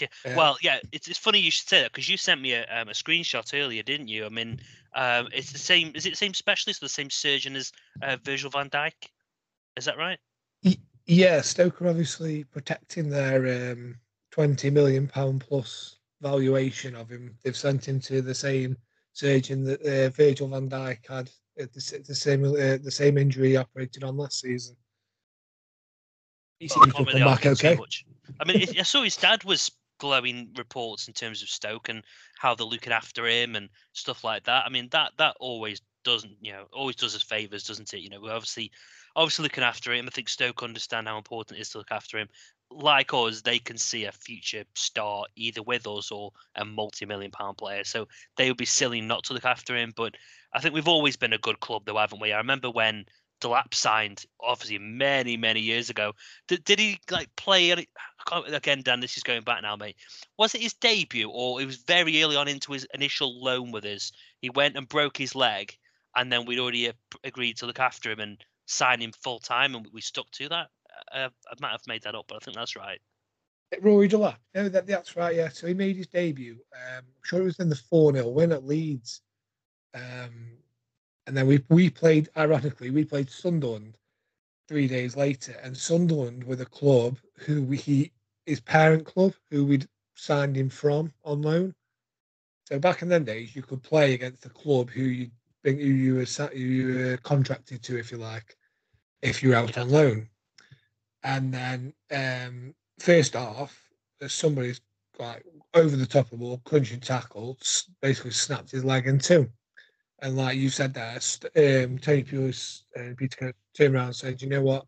Yeah, 0.00 0.06
Uh, 0.24 0.34
Well, 0.36 0.56
yeah, 0.62 0.78
it's, 0.92 1.08
it's 1.08 1.18
funny 1.18 1.40
you 1.40 1.50
should 1.50 1.68
say 1.68 1.82
that 1.82 1.92
because 1.92 2.08
you 2.08 2.16
sent 2.16 2.40
me 2.40 2.52
a, 2.52 2.64
um, 2.70 2.88
a 2.88 2.92
screenshot 2.92 3.52
earlier, 3.52 3.82
didn't 3.82 4.08
you? 4.08 4.24
I 4.24 4.30
mean, 4.30 4.60
um, 4.94 5.28
it's 5.34 5.52
the 5.52 5.58
same. 5.58 5.92
Is 5.94 6.06
it 6.06 6.10
the 6.10 6.16
same 6.16 6.32
specialist 6.32 6.82
or 6.82 6.86
the 6.86 6.90
same 6.90 7.10
surgeon 7.10 7.56
as 7.56 7.72
uh, 8.00 8.16
Virgil 8.22 8.48
van 8.48 8.70
Dijk? 8.70 8.92
Is 9.76 9.84
that 9.86 9.98
right? 9.98 10.18
Yeah, 11.06 11.40
Stoke 11.40 11.82
are 11.82 11.88
obviously 11.88 12.44
protecting 12.44 13.10
their 13.10 13.72
um, 13.72 13.96
twenty 14.30 14.70
million 14.70 15.08
pound 15.08 15.40
plus 15.40 15.96
valuation 16.20 16.94
of 16.94 17.10
him. 17.10 17.36
They've 17.42 17.56
sent 17.56 17.88
him 17.88 17.98
to 18.00 18.22
the 18.22 18.34
same 18.34 18.76
surgeon 19.12 19.64
that 19.64 19.82
uh, 19.82 20.10
Virgil 20.10 20.48
van 20.48 20.70
Dijk 20.70 21.08
had 21.08 21.28
at 21.58 21.72
the, 21.72 22.04
the 22.06 22.14
same 22.14 22.44
uh, 22.44 22.78
the 22.82 22.90
same 22.90 23.18
injury 23.18 23.50
he 23.50 23.56
operated 23.56 24.04
on 24.04 24.16
last 24.16 24.40
season. 24.40 24.76
He 26.60 26.68
Well, 26.74 26.84
seems 26.84 26.94
to 26.94 27.04
really 27.04 27.24
back 27.24 27.46
okay. 27.46 27.76
I 28.38 28.44
mean, 28.44 28.64
I 28.78 28.82
saw 28.82 29.02
his 29.02 29.16
dad 29.16 29.42
was 29.42 29.70
glowing 29.98 30.50
reports 30.56 31.08
in 31.08 31.14
terms 31.14 31.42
of 31.42 31.48
Stoke 31.48 31.88
and 31.88 32.04
how 32.38 32.54
they're 32.54 32.66
looking 32.66 32.92
after 32.92 33.26
him 33.26 33.56
and 33.56 33.68
stuff 33.92 34.22
like 34.22 34.44
that. 34.44 34.64
I 34.64 34.68
mean, 34.68 34.88
that 34.92 35.12
that 35.18 35.36
always 35.40 35.80
doesn't, 36.04 36.36
you 36.40 36.52
know, 36.52 36.66
always 36.72 36.96
does 36.96 37.16
us 37.16 37.22
favors, 37.22 37.64
doesn't 37.64 37.92
it? 37.92 38.00
You 38.00 38.10
know, 38.10 38.20
we're 38.20 38.32
obviously 38.32 38.70
obviously 39.16 39.44
looking 39.44 39.64
after 39.64 39.92
him. 39.92 40.06
I 40.06 40.10
think 40.10 40.28
Stoke 40.28 40.62
understand 40.62 41.08
how 41.08 41.16
important 41.16 41.58
it 41.58 41.62
is 41.62 41.70
to 41.70 41.78
look 41.78 41.92
after 41.92 42.18
him. 42.18 42.28
Like 42.70 43.12
us, 43.12 43.42
they 43.42 43.58
can 43.58 43.76
see 43.76 44.04
a 44.04 44.12
future 44.12 44.64
star 44.74 45.24
either 45.36 45.62
with 45.62 45.86
us 45.86 46.10
or 46.10 46.32
a 46.56 46.64
multi-million 46.64 47.30
pound 47.30 47.58
player. 47.58 47.84
So 47.84 48.08
they 48.36 48.48
would 48.48 48.56
be 48.56 48.64
silly 48.64 49.00
not 49.00 49.24
to 49.24 49.34
look 49.34 49.44
after 49.44 49.76
him. 49.76 49.92
But 49.94 50.14
I 50.54 50.60
think 50.60 50.74
we've 50.74 50.88
always 50.88 51.16
been 51.16 51.34
a 51.34 51.38
good 51.38 51.60
club, 51.60 51.82
though, 51.84 51.98
haven't 51.98 52.20
we? 52.20 52.32
I 52.32 52.38
remember 52.38 52.70
when 52.70 53.04
Delap 53.42 53.74
signed, 53.74 54.24
obviously 54.40 54.78
many, 54.78 55.36
many 55.36 55.60
years 55.60 55.90
ago. 55.90 56.12
Did, 56.48 56.64
did 56.64 56.78
he 56.78 56.98
like 57.10 57.34
play? 57.36 57.86
Again, 58.32 58.82
Dan, 58.82 59.00
this 59.00 59.16
is 59.16 59.22
going 59.22 59.42
back 59.42 59.62
now, 59.62 59.76
mate. 59.76 59.96
Was 60.38 60.54
it 60.54 60.62
his 60.62 60.74
debut, 60.74 61.28
or 61.28 61.60
it 61.60 61.66
was 61.66 61.76
very 61.76 62.22
early 62.22 62.36
on 62.36 62.48
into 62.48 62.72
his 62.72 62.86
initial 62.94 63.42
loan 63.42 63.72
with 63.72 63.84
us? 63.84 64.12
He 64.40 64.48
went 64.48 64.76
and 64.76 64.88
broke 64.88 65.16
his 65.16 65.34
leg, 65.34 65.76
and 66.14 66.32
then 66.32 66.46
we'd 66.46 66.60
already 66.60 66.92
agreed 67.24 67.56
to 67.58 67.66
look 67.66 67.80
after 67.80 68.12
him 68.12 68.20
and 68.20 68.42
sign 68.72 69.00
him 69.00 69.12
full 69.12 69.38
time, 69.38 69.74
and 69.74 69.86
we 69.92 70.00
stuck 70.00 70.30
to 70.32 70.48
that. 70.48 70.68
Uh, 71.12 71.28
I 71.46 71.54
might 71.60 71.72
have 71.72 71.86
made 71.86 72.02
that 72.02 72.14
up, 72.14 72.26
but 72.28 72.36
I 72.36 72.38
think 72.40 72.56
that's 72.56 72.76
right. 72.76 73.00
Rory 73.80 74.08
Delap. 74.08 74.36
No, 74.54 74.68
that, 74.68 74.86
that's 74.86 75.16
right. 75.16 75.34
Yeah, 75.34 75.48
so 75.48 75.66
he 75.66 75.74
made 75.74 75.96
his 75.96 76.06
debut. 76.06 76.58
Um, 76.74 77.04
I'm 77.04 77.22
sure 77.24 77.40
it 77.40 77.44
was 77.44 77.60
in 77.60 77.68
the 77.68 77.76
four 77.76 78.12
0 78.12 78.28
win 78.28 78.52
at 78.52 78.66
Leeds. 78.66 79.22
Um, 79.94 80.58
and 81.26 81.36
then 81.36 81.46
we 81.46 81.64
we 81.68 81.88
played. 81.88 82.28
Ironically, 82.36 82.90
we 82.90 83.04
played 83.04 83.30
Sunderland 83.30 83.96
three 84.68 84.88
days 84.88 85.16
later, 85.16 85.58
and 85.62 85.76
Sunderland 85.76 86.44
were 86.44 86.56
the 86.56 86.66
club 86.66 87.18
who 87.38 87.62
we 87.62 87.76
he 87.76 88.12
his 88.46 88.60
parent 88.60 89.06
club 89.06 89.34
who 89.50 89.64
we'd 89.64 89.88
signed 90.14 90.56
him 90.56 90.68
from 90.68 91.12
on 91.24 91.42
loan. 91.42 91.74
So 92.64 92.78
back 92.78 93.02
in 93.02 93.08
them 93.08 93.24
days, 93.24 93.54
you 93.54 93.62
could 93.62 93.82
play 93.82 94.14
against 94.14 94.42
the 94.42 94.50
club 94.50 94.90
who 94.90 95.02
you 95.02 95.30
who 95.64 95.70
you 95.70 96.14
were 96.16 96.24
who 96.24 96.58
you 96.58 96.94
were 96.94 97.16
contracted 97.18 97.82
to, 97.84 97.98
if 97.98 98.10
you 98.10 98.18
like, 98.18 98.56
if 99.22 99.42
you're 99.42 99.54
out 99.54 99.78
on 99.78 99.88
loan. 99.88 100.28
And 101.24 101.54
then 101.54 101.92
um, 102.10 102.74
first 102.98 103.36
off, 103.36 103.78
somebody's 104.26 104.80
like 105.18 105.44
over 105.74 105.96
the 105.96 106.06
top 106.06 106.26
of 106.26 106.30
the 106.32 106.36
ball, 106.38 106.60
crunching 106.64 107.00
tackle, 107.00 107.56
basically 108.00 108.32
snapped 108.32 108.70
his 108.70 108.84
leg 108.84 109.06
in 109.06 109.18
two. 109.18 109.48
And 110.20 110.36
like 110.36 110.56
you 110.56 110.68
said 110.68 110.94
there, 110.94 111.14
um, 111.14 111.98
Tony 111.98 112.22
Pulis 112.22 112.82
and 112.94 113.16
Peter 113.16 113.36
Kent 113.36 113.56
turned 113.74 113.94
around 113.94 114.06
and 114.06 114.16
said, 114.16 114.42
you 114.42 114.48
know 114.48 114.62
what? 114.62 114.86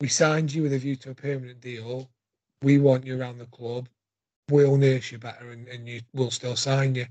We 0.00 0.08
signed 0.08 0.52
you 0.52 0.62
with 0.62 0.72
a 0.72 0.78
view 0.78 0.96
to 0.96 1.10
a 1.10 1.14
permanent 1.14 1.60
deal. 1.60 2.10
We 2.62 2.78
want 2.78 3.06
you 3.06 3.20
around 3.20 3.38
the 3.38 3.46
club. 3.46 3.88
We'll 4.50 4.76
nurse 4.76 5.12
you 5.12 5.18
better 5.18 5.50
and, 5.50 5.68
and 5.68 5.88
you 5.88 6.00
will 6.12 6.30
still 6.30 6.56
sign 6.56 6.94
you. 6.94 7.06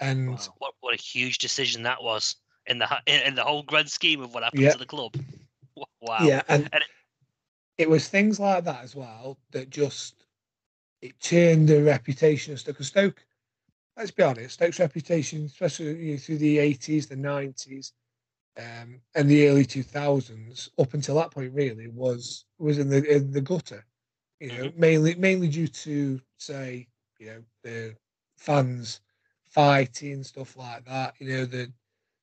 And 0.00 0.30
Wow, 0.30 0.54
What 0.58 0.74
what 0.80 0.94
a 0.94 1.02
huge 1.02 1.38
decision 1.38 1.82
that 1.82 2.02
was 2.02 2.36
in 2.66 2.78
the 2.78 2.88
in, 3.06 3.22
in 3.22 3.34
the 3.34 3.44
whole 3.44 3.62
grand 3.62 3.90
scheme 3.90 4.22
of 4.22 4.34
what 4.34 4.42
happened 4.42 4.62
Yeah. 4.62 4.72
to 4.72 4.78
the 4.78 4.86
club. 4.86 5.14
Wow. 6.00 6.18
Yeah, 6.18 6.42
and, 6.48 6.70
And 6.72 6.82
it- 6.82 6.90
it 7.78 7.90
was 7.90 8.08
things 8.08 8.38
like 8.40 8.64
that 8.64 8.82
as 8.84 8.94
well 8.94 9.38
that 9.50 9.70
just 9.70 10.26
it 11.02 11.20
turned 11.20 11.68
the 11.68 11.82
reputation 11.82 12.52
of 12.52 12.60
Stoke. 12.60 12.82
Stoke, 12.82 13.26
let's 13.96 14.10
be 14.10 14.22
honest, 14.22 14.54
Stoke's 14.54 14.80
reputation, 14.80 15.44
especially 15.46 15.96
you 16.06 16.12
know, 16.12 16.18
through 16.18 16.38
the 16.38 16.58
eighties, 16.58 17.06
the 17.08 17.16
nineties, 17.16 17.92
um, 18.58 19.00
and 19.14 19.28
the 19.30 19.48
early 19.48 19.64
two 19.64 19.82
thousands, 19.82 20.70
up 20.78 20.94
until 20.94 21.16
that 21.16 21.30
point, 21.32 21.54
really 21.54 21.88
was 21.88 22.44
was 22.58 22.78
in 22.78 22.88
the 22.90 23.04
in 23.10 23.32
the 23.32 23.40
gutter. 23.40 23.84
You 24.40 24.48
know, 24.48 24.72
mainly 24.76 25.14
mainly 25.16 25.48
due 25.48 25.68
to 25.68 26.20
say, 26.38 26.88
you 27.18 27.26
know, 27.26 27.44
the 27.62 27.96
fans 28.36 29.00
fighting 29.48 30.22
stuff 30.24 30.56
like 30.56 30.84
that. 30.86 31.14
You 31.20 31.28
know, 31.28 31.44
the 31.46 31.72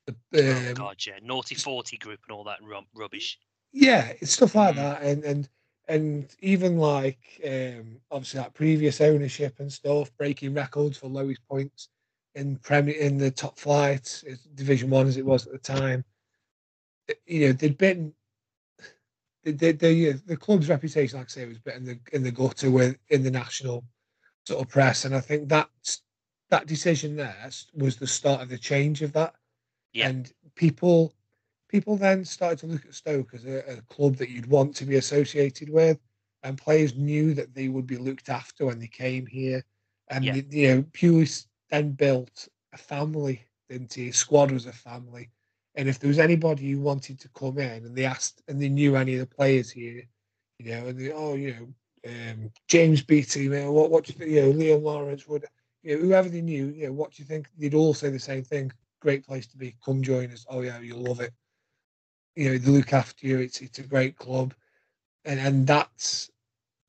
the 0.05 0.15
Oh 0.49 0.71
um, 0.71 0.75
God, 0.75 1.05
yeah, 1.05 1.19
naughty 1.21 1.55
forty 1.55 1.97
group 1.97 2.19
and 2.27 2.35
all 2.35 2.43
that 2.45 2.59
rubbish. 2.93 3.39
yeah, 3.71 4.13
it's 4.21 4.33
stuff 4.33 4.55
like 4.55 4.75
Mhm. 4.75 4.77
that, 4.77 5.01
and 5.03 5.23
and 5.23 5.49
and 5.87 6.35
even 6.39 6.77
like 6.77 7.41
um, 7.45 7.99
obviously 8.11 8.39
that 8.39 8.53
previous 8.53 9.01
ownership 9.01 9.59
and 9.59 9.71
stuff, 9.71 10.15
breaking 10.17 10.53
records 10.53 10.97
for 10.97 11.07
lowest 11.07 11.45
points 11.47 11.89
in 12.35 12.57
Premier 12.57 12.95
in 12.95 13.17
the 13.17 13.31
top 13.31 13.57
flight, 13.59 14.23
Division 14.55 14.89
One 14.89 15.07
as 15.07 15.17
it 15.17 15.25
was 15.25 15.45
at 15.45 15.53
the 15.53 15.59
time. 15.59 16.03
You 17.25 17.47
know, 17.47 17.53
they'd 17.53 17.77
been 17.77 18.13
the 19.43 19.51
the 20.25 20.37
club's 20.37 20.69
reputation, 20.69 21.17
like 21.17 21.27
I 21.27 21.29
say, 21.29 21.45
was 21.45 21.59
bit 21.59 21.75
in 21.75 21.85
the 21.85 21.99
in 22.13 22.23
the 22.23 22.31
gutter 22.31 22.71
with 22.71 22.97
in 23.09 23.23
the 23.23 23.31
national 23.31 23.83
sort 24.47 24.61
of 24.61 24.69
press, 24.69 25.05
and 25.05 25.15
I 25.15 25.19
think 25.19 25.49
that 25.49 25.69
that 26.49 26.67
decision 26.67 27.15
there 27.15 27.49
was 27.75 27.97
the 27.97 28.07
start 28.07 28.41
of 28.41 28.49
the 28.49 28.57
change 28.57 29.01
of 29.01 29.13
that. 29.13 29.35
Yeah. 29.93 30.09
And 30.09 30.31
people 30.55 31.13
people 31.69 31.97
then 31.97 32.23
started 32.23 32.59
to 32.59 32.67
look 32.67 32.85
at 32.85 32.93
Stoke 32.93 33.33
as 33.33 33.45
a, 33.45 33.59
a 33.77 33.81
club 33.93 34.15
that 34.17 34.29
you'd 34.29 34.45
want 34.45 34.75
to 34.75 34.85
be 34.85 34.97
associated 34.97 35.69
with, 35.69 35.97
and 36.43 36.57
players 36.57 36.95
knew 36.95 37.33
that 37.33 37.55
they 37.55 37.67
would 37.67 37.87
be 37.87 37.97
looked 37.97 38.29
after 38.29 38.65
when 38.67 38.79
they 38.79 38.87
came 38.87 39.25
here. 39.25 39.63
And 40.09 40.23
Yeah. 40.25 40.35
you- 40.49 40.67
know, 40.67 40.83
Pulis 40.83 41.47
then 41.69 41.91
built 41.93 42.47
a 42.73 42.77
family, 42.77 43.43
didn't 43.69 43.93
he? 43.93 44.05
His 44.07 44.17
squad 44.17 44.51
was 44.51 44.65
a 44.67 44.73
family. 44.73 45.29
And 45.75 45.89
if 45.89 45.97
there 45.97 46.07
was 46.09 46.19
anybody 46.19 46.69
who 46.71 46.81
wanted 46.81 47.19
to 47.19 47.29
come 47.29 47.57
in 47.57 47.85
and 47.85 47.95
they 47.95 48.05
asked 48.05 48.43
and 48.47 48.61
they 48.61 48.69
knew 48.69 48.95
any 48.95 49.15
of 49.15 49.19
the 49.21 49.35
players 49.35 49.71
here, 49.71 50.03
you 50.59 50.71
know, 50.71 50.87
and 50.87 50.99
they, 50.99 51.11
oh, 51.11 51.33
you 51.33 51.55
know, 51.55 52.11
um, 52.11 52.51
James 52.67 53.01
Beattie, 53.01 53.49
know, 53.49 53.71
what, 53.71 53.89
what 53.89 54.03
do 54.05 54.13
you 54.13 54.19
think, 54.19 54.31
you 54.31 54.41
know, 54.41 54.53
Liam 54.53 54.83
Lawrence, 54.83 55.27
would, 55.27 55.45
you 55.81 55.95
know, 55.95 56.01
whoever 56.03 56.29
they 56.29 56.41
knew, 56.41 56.67
you 56.67 56.87
know, 56.87 56.93
what 56.93 57.11
do 57.11 57.23
you 57.23 57.25
think? 57.27 57.47
They'd 57.57 57.73
all 57.73 57.95
say 57.95 58.09
the 58.09 58.19
same 58.19 58.43
thing. 58.43 58.71
Great 59.03 59.27
place 59.27 59.45
to 59.47 59.57
be. 59.57 59.75
Come 59.83 60.01
join 60.01 60.31
us. 60.31 60.45
Oh 60.49 60.61
yeah, 60.61 60.79
you'll 60.79 61.03
love 61.03 61.19
it. 61.19 61.33
You 62.37 62.51
know, 62.51 62.57
they 62.57 62.71
look 62.71 62.93
after 62.93 63.27
you. 63.27 63.39
It's 63.39 63.59
it's 63.59 63.79
a 63.79 63.83
great 63.83 64.15
club, 64.17 64.53
and 65.25 65.41
and 65.41 65.67
that's, 65.67 66.31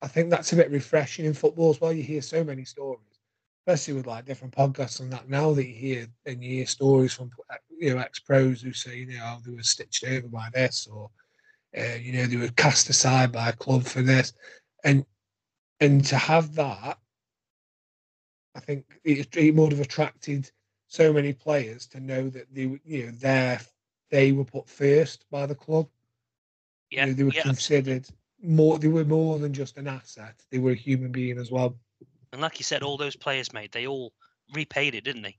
I 0.00 0.07
think 0.07 0.31
that's 0.31 0.53
a 0.53 0.57
bit 0.57 0.70
refreshing 0.70 1.24
in 1.24 1.35
football 1.35 1.70
as 1.70 1.81
well. 1.81 1.92
You 1.92 2.05
hear 2.05 2.22
so 2.22 2.44
many 2.44 2.64
stories, 2.64 3.18
especially 3.66 3.94
with 3.94 4.07
like 4.07 4.27
different 4.27 4.55
podcasts 4.55 5.00
and 5.00 5.12
that. 5.12 5.29
Now 5.29 5.53
that 5.55 5.66
you 5.66 5.74
hear 5.74 6.07
and 6.24 6.42
you 6.42 6.59
hear 6.59 6.66
stories 6.66 7.12
from 7.12 7.33
you 7.81 7.92
know 7.92 8.00
ex 8.00 8.20
pros 8.20 8.62
who 8.62 8.72
say 8.72 8.98
you 8.98 9.07
know 9.07 9.20
oh, 9.24 9.40
they 9.44 9.53
were 9.53 9.62
stitched 9.64 10.05
over 10.05 10.29
by 10.29 10.48
this 10.55 10.87
or 10.87 11.11
uh, 11.77 11.96
you 12.00 12.12
know 12.12 12.27
they 12.27 12.37
were 12.37 12.48
cast 12.50 12.88
aside 12.90 13.33
by 13.33 13.48
a 13.48 13.53
club 13.57 13.83
for 13.83 14.03
this, 14.03 14.35
and 14.85 15.05
and 15.81 16.05
to 16.05 16.16
have 16.16 16.55
that 16.55 16.96
I 18.55 18.61
think 18.61 18.85
it, 19.03 19.37
it 19.37 19.55
would 19.57 19.72
have 19.72 19.81
attracted 19.81 20.48
so 20.94 21.12
many 21.12 21.33
players 21.33 21.87
to 21.88 22.00
know 22.00 22.28
that 22.30 22.46
they, 22.54 22.78
you 22.85 23.07
know, 23.07 23.11
they 23.12 23.59
they 24.11 24.33
were 24.33 24.44
put 24.44 24.68
first 24.68 25.28
by 25.30 25.46
the 25.46 25.54
club. 25.54 25.88
Yeah, 26.90 27.07
You 27.07 27.11
know, 27.11 27.16
they 27.16 27.24
were 27.24 27.33
yeah. 27.35 27.42
considered 27.42 28.07
more. 28.42 28.78
They 28.78 28.88
were 28.88 29.04
more 29.04 29.38
than 29.38 29.52
just 29.52 29.76
an 29.76 29.88
asset. 29.88 30.40
They 30.50 30.59
were 30.59 30.72
a 30.72 30.76
human 30.76 31.11
being 31.11 31.38
as 31.38 31.50
well. 31.50 31.76
And 32.33 32.40
like 32.40 32.59
you 32.59 32.64
said, 32.64 32.83
all 32.83 32.96
those 32.96 33.16
players, 33.16 33.52
made 33.52 33.72
they 33.72 33.87
all 33.87 34.12
repaid 34.52 34.94
it, 34.94 35.04
didn't 35.04 35.22
they? 35.22 35.37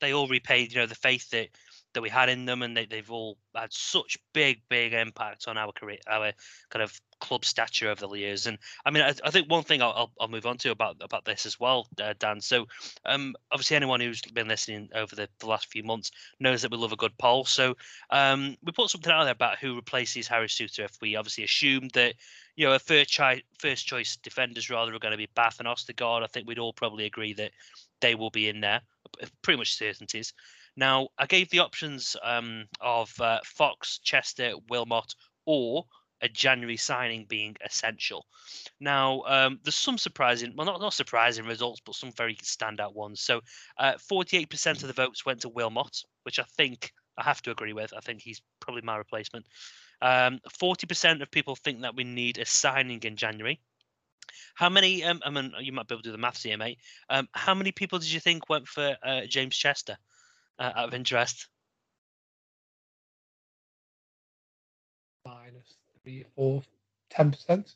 They 0.00 0.12
all 0.12 0.28
repaid, 0.28 0.72
you 0.72 0.78
know, 0.78 0.86
the 0.86 0.94
faith 0.94 1.28
that 1.30 1.48
that 1.94 2.02
we 2.02 2.08
had 2.08 2.28
in 2.28 2.44
them, 2.44 2.62
and 2.62 2.76
they, 2.76 2.86
they've 2.86 3.10
all 3.10 3.38
had 3.54 3.72
such 3.72 4.18
big, 4.32 4.60
big 4.68 4.92
impact 4.92 5.48
on 5.48 5.56
our 5.56 5.72
career, 5.72 5.98
our 6.06 6.32
kind 6.70 6.82
of 6.82 6.98
club 7.20 7.44
stature 7.44 7.90
over 7.90 8.06
the 8.06 8.18
years. 8.18 8.46
And 8.46 8.58
I 8.84 8.90
mean, 8.90 9.02
I, 9.02 9.14
I 9.24 9.30
think 9.30 9.50
one 9.50 9.64
thing 9.64 9.82
I'll, 9.82 10.12
I'll, 10.20 10.28
move 10.28 10.46
on 10.46 10.58
to 10.58 10.70
about 10.70 10.96
about 11.00 11.24
this 11.24 11.46
as 11.46 11.58
well, 11.58 11.86
uh, 12.00 12.14
Dan. 12.18 12.40
So, 12.40 12.66
um, 13.04 13.34
obviously, 13.50 13.76
anyone 13.76 14.00
who's 14.00 14.20
been 14.20 14.48
listening 14.48 14.88
over 14.94 15.16
the, 15.16 15.28
the 15.40 15.46
last 15.46 15.70
few 15.70 15.82
months 15.82 16.10
knows 16.40 16.62
that 16.62 16.70
we 16.70 16.78
love 16.78 16.92
a 16.92 16.96
good 16.96 17.16
poll. 17.18 17.44
So, 17.44 17.76
um, 18.10 18.56
we 18.62 18.72
put 18.72 18.90
something 18.90 19.12
out 19.12 19.24
there 19.24 19.32
about 19.32 19.58
who 19.58 19.74
replaces 19.74 20.28
Harry 20.28 20.48
Souttar. 20.48 20.84
If 20.84 20.98
we 21.00 21.16
obviously 21.16 21.44
assume 21.44 21.88
that 21.94 22.14
you 22.58 22.66
know, 22.66 22.72
a 22.72 22.78
first 22.80 23.08
choice 23.08 23.42
first 23.58 23.86
choice 23.86 24.16
defenders 24.16 24.68
rather 24.68 24.92
are 24.92 24.98
going 24.98 25.12
to 25.12 25.18
be 25.18 25.28
Batth 25.34 25.60
and 25.60 25.68
Ostergaard. 25.68 26.24
I 26.24 26.26
think 26.26 26.48
we'd 26.48 26.58
all 26.58 26.72
probably 26.72 27.06
agree 27.06 27.32
that 27.34 27.52
they 28.00 28.16
will 28.16 28.30
be 28.30 28.48
in 28.48 28.60
there, 28.60 28.80
pretty 29.42 29.58
much 29.58 29.76
certainties. 29.76 30.34
Now, 30.78 31.08
I 31.18 31.26
gave 31.26 31.50
the 31.50 31.58
options 31.58 32.16
um, 32.22 32.66
of 32.80 33.12
uh, 33.20 33.40
Fox, 33.44 33.98
Chester, 33.98 34.52
Wilmot, 34.70 35.12
or 35.44 35.84
a 36.20 36.28
January 36.28 36.76
signing 36.76 37.26
being 37.28 37.56
essential. 37.66 38.24
Now, 38.78 39.22
um, 39.26 39.58
there's 39.64 39.74
some 39.74 39.98
surprising, 39.98 40.54
well, 40.54 40.66
not, 40.66 40.80
not 40.80 40.94
surprising 40.94 41.46
results, 41.46 41.80
but 41.84 41.96
some 41.96 42.12
very 42.12 42.36
standout 42.36 42.94
ones. 42.94 43.22
So, 43.22 43.40
uh, 43.76 43.94
48% 43.94 44.82
of 44.82 44.86
the 44.86 44.92
votes 44.92 45.26
went 45.26 45.40
to 45.40 45.48
Wilmot, 45.48 46.04
which 46.22 46.38
I 46.38 46.44
think 46.56 46.92
I 47.16 47.24
have 47.24 47.42
to 47.42 47.50
agree 47.50 47.72
with. 47.72 47.92
I 47.92 48.00
think 48.00 48.22
he's 48.22 48.40
probably 48.60 48.82
my 48.82 48.98
replacement. 48.98 49.46
Um, 50.00 50.38
40% 50.62 51.22
of 51.22 51.30
people 51.32 51.56
think 51.56 51.80
that 51.80 51.96
we 51.96 52.04
need 52.04 52.38
a 52.38 52.46
signing 52.46 53.02
in 53.02 53.16
January. 53.16 53.60
How 54.54 54.68
many? 54.68 55.02
Um, 55.02 55.22
I 55.24 55.30
mean, 55.30 55.52
you 55.58 55.72
might 55.72 55.88
be 55.88 55.96
able 55.96 56.02
to 56.02 56.08
do 56.10 56.12
the 56.12 56.18
maths 56.18 56.44
here, 56.44 56.56
mate. 56.56 56.78
Um, 57.10 57.28
how 57.32 57.54
many 57.54 57.72
people 57.72 57.98
did 57.98 58.12
you 58.12 58.20
think 58.20 58.48
went 58.48 58.68
for 58.68 58.96
uh, 59.02 59.22
James 59.26 59.56
Chester 59.56 59.96
uh, 60.58 60.72
out 60.74 60.88
of 60.88 60.94
interest? 60.94 61.48
Minus 65.24 65.76
three, 66.02 66.24
four, 66.34 66.62
ten 67.10 67.30
percent. 67.30 67.74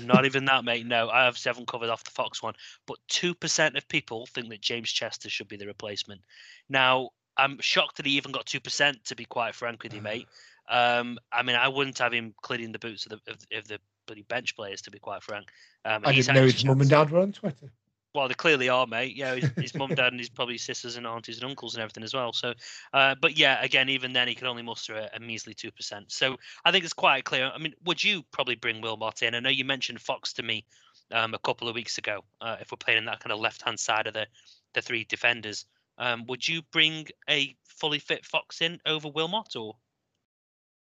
Not 0.00 0.24
even 0.24 0.44
that, 0.46 0.64
mate. 0.64 0.86
No, 0.86 1.08
I 1.08 1.24
have 1.24 1.38
seven 1.38 1.66
covered 1.66 1.90
off 1.90 2.04
the 2.04 2.10
Fox 2.10 2.42
one, 2.42 2.54
but 2.86 2.98
two 3.08 3.34
percent 3.34 3.76
of 3.76 3.86
people 3.88 4.26
think 4.26 4.48
that 4.50 4.60
James 4.60 4.90
Chester 4.90 5.28
should 5.28 5.48
be 5.48 5.56
the 5.56 5.66
replacement. 5.66 6.20
Now, 6.68 7.10
I'm 7.36 7.58
shocked 7.60 7.96
that 7.96 8.06
he 8.06 8.12
even 8.12 8.32
got 8.32 8.46
two 8.46 8.60
percent. 8.60 9.04
To 9.06 9.16
be 9.16 9.24
quite 9.24 9.54
frank 9.54 9.82
with 9.82 9.94
you, 9.94 10.02
mate. 10.02 10.28
Um, 10.68 11.18
I 11.32 11.42
mean, 11.42 11.56
I 11.56 11.68
wouldn't 11.68 11.98
have 11.98 12.12
him 12.12 12.34
cleaning 12.42 12.72
the 12.72 12.78
boots 12.78 13.06
of 13.06 13.10
the 13.10 13.32
of, 13.32 13.38
of 13.52 13.68
the 13.68 13.78
bloody 14.06 14.22
bench 14.22 14.54
players. 14.54 14.82
To 14.82 14.90
be 14.90 14.98
quite 14.98 15.22
frank, 15.22 15.48
um, 15.84 16.02
I 16.04 16.12
didn't 16.14 16.34
know 16.34 16.44
his 16.44 16.64
mum 16.64 16.80
and 16.80 16.90
dad 16.90 17.10
were 17.10 17.20
on 17.20 17.32
Twitter. 17.32 17.72
Well, 18.14 18.28
they 18.28 18.34
clearly 18.34 18.68
are, 18.68 18.86
mate. 18.86 19.16
Yeah, 19.16 19.34
his, 19.34 19.50
his 19.56 19.74
mum, 19.74 19.94
dad, 19.94 20.12
and 20.12 20.20
his 20.20 20.28
probably 20.28 20.58
sisters 20.58 20.96
and 20.96 21.06
aunties 21.06 21.38
and 21.38 21.48
uncles 21.48 21.74
and 21.74 21.82
everything 21.82 22.04
as 22.04 22.12
well. 22.12 22.32
So, 22.34 22.52
uh, 22.92 23.14
but 23.20 23.38
yeah, 23.38 23.62
again, 23.62 23.88
even 23.88 24.12
then, 24.12 24.28
he 24.28 24.34
could 24.34 24.46
only 24.46 24.62
muster 24.62 24.94
a, 24.94 25.08
a 25.14 25.20
measly 25.20 25.54
two 25.54 25.70
percent. 25.70 26.12
So, 26.12 26.36
I 26.64 26.72
think 26.72 26.84
it's 26.84 26.92
quite 26.92 27.24
clear. 27.24 27.50
I 27.54 27.58
mean, 27.58 27.74
would 27.84 28.04
you 28.04 28.22
probably 28.30 28.54
bring 28.54 28.82
Wilmot 28.82 29.22
in? 29.22 29.34
I 29.34 29.40
know 29.40 29.48
you 29.48 29.64
mentioned 29.64 30.00
Fox 30.00 30.34
to 30.34 30.42
me 30.42 30.66
um, 31.10 31.32
a 31.32 31.38
couple 31.38 31.68
of 31.68 31.74
weeks 31.74 31.96
ago. 31.96 32.22
Uh, 32.40 32.56
if 32.60 32.70
we're 32.70 32.76
playing 32.76 32.98
in 32.98 33.04
that 33.06 33.20
kind 33.20 33.32
of 33.32 33.40
left-hand 33.40 33.80
side 33.80 34.06
of 34.06 34.14
the 34.14 34.26
the 34.74 34.82
three 34.82 35.04
defenders, 35.04 35.64
um, 35.96 36.26
would 36.26 36.46
you 36.46 36.62
bring 36.70 37.06
a 37.30 37.56
fully 37.64 37.98
fit 37.98 38.26
Fox 38.26 38.60
in 38.60 38.78
over 38.84 39.08
Wilmot 39.08 39.56
or? 39.56 39.76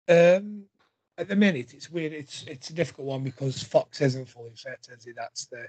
Um, 0.10 0.64
at 1.20 1.28
the 1.28 1.36
minute, 1.36 1.74
it's 1.76 1.92
weird. 1.92 2.14
It's 2.14 2.46
it's 2.48 2.72
a 2.72 2.74
difficult 2.74 3.08
one 3.08 3.24
because 3.24 3.62
Fox 3.62 4.02
isn't 4.02 4.28
fully 4.28 4.54
fit, 4.56 4.88
is 4.90 5.06
he? 5.06 5.12
That's 5.12 5.46
the 5.46 5.68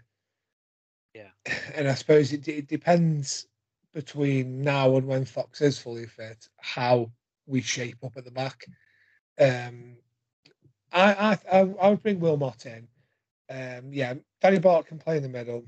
Yeah. 1.14 1.29
And 1.75 1.88
I 1.88 1.94
suppose 1.94 2.33
it, 2.33 2.46
it 2.48 2.66
depends 2.68 3.46
between 3.94 4.62
now 4.62 4.96
and 4.96 5.07
when 5.07 5.25
Fox 5.25 5.61
is 5.61 5.79
fully 5.79 6.07
fit 6.07 6.48
how 6.61 7.11
we 7.46 7.61
shape 7.61 7.98
up 8.05 8.16
at 8.16 8.25
the 8.25 8.31
back. 8.31 8.64
Um, 9.38 9.96
I 10.92 11.12
I 11.14 11.38
I, 11.51 11.59
I 11.81 11.88
would 11.90 12.03
bring 12.03 12.20
Wilmot 12.20 12.66
in. 12.66 12.88
Um, 13.51 13.92
yeah, 13.92 14.14
Danny 14.40 14.59
Batth 14.59 14.87
can 14.87 14.98
play 14.98 15.16
in 15.16 15.22
the 15.22 15.29
middle. 15.29 15.64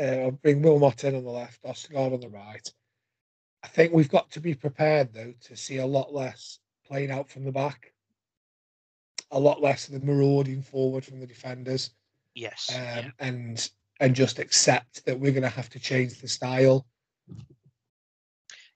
Uh, 0.00 0.02
I'll 0.26 0.30
bring 0.32 0.62
Wilmot 0.62 1.04
in 1.04 1.14
on 1.14 1.24
the 1.24 1.30
left, 1.30 1.62
Ostergaard 1.62 2.14
on 2.14 2.20
the 2.20 2.28
right. 2.28 2.68
I 3.62 3.68
think 3.68 3.92
we've 3.92 4.10
got 4.10 4.30
to 4.32 4.40
be 4.40 4.54
prepared 4.54 5.12
though 5.12 5.34
to 5.42 5.56
see 5.56 5.78
a 5.78 5.86
lot 5.86 6.12
less 6.12 6.58
playing 6.86 7.10
out 7.10 7.28
from 7.30 7.44
the 7.44 7.52
back, 7.52 7.92
a 9.30 9.38
lot 9.38 9.62
less 9.62 9.88
of 9.88 9.94
the 9.94 10.06
marauding 10.06 10.62
forward 10.62 11.04
from 11.04 11.20
the 11.20 11.26
defenders, 11.26 11.90
Yes. 12.34 12.70
um, 12.74 12.82
yeah. 12.82 13.10
and 13.20 13.70
and 14.00 14.14
just 14.14 14.38
accept 14.38 15.04
that 15.06 15.18
we're 15.18 15.32
going 15.32 15.42
to 15.42 15.48
have 15.48 15.70
to 15.70 15.78
change 15.78 16.20
the 16.20 16.28
style. 16.28 16.86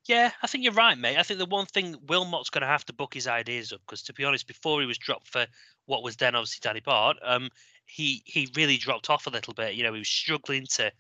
Yeah, 0.07 0.31
I 0.43 0.47
think 0.47 0.65
you're 0.65 0.73
right, 0.73 0.97
mate. 0.97 1.19
I 1.19 1.23
think 1.23 1.39
the 1.39 1.45
one 1.45 1.67
thing 1.67 1.95
Wilmot's 2.07 2.49
going 2.49 2.63
to 2.63 2.67
have 2.67 2.85
to 2.87 2.95
book 2.95 3.13
his 3.13 3.27
ideas 3.27 3.73
up 3.73 3.81
because, 3.87 4.03
to 4.05 4.15
be 4.15 4.25
honest, 4.25 4.47
before 4.47 4.81
he 4.81 4.87
was 4.87 4.97
dropped 4.97 5.29
for 5.29 5.47
what 5.85 6.03
was 6.03 6.17
then 6.17 6.35
obviously 6.35 6.61
Danny 6.63 6.81
Batth, 6.81 7.17
um, 7.23 7.51
he 7.85 8.23
he 8.25 8.51
really 8.57 8.79
dropped 8.79 9.11
off 9.11 9.27
a 9.27 9.31
little 9.31 9.53
bit. 9.53 9.75
You 9.75 9.83
know, 9.83 9.93
he 9.93 9.99
was 9.99 10.09
struggling 10.09 10.67
to 10.77 10.91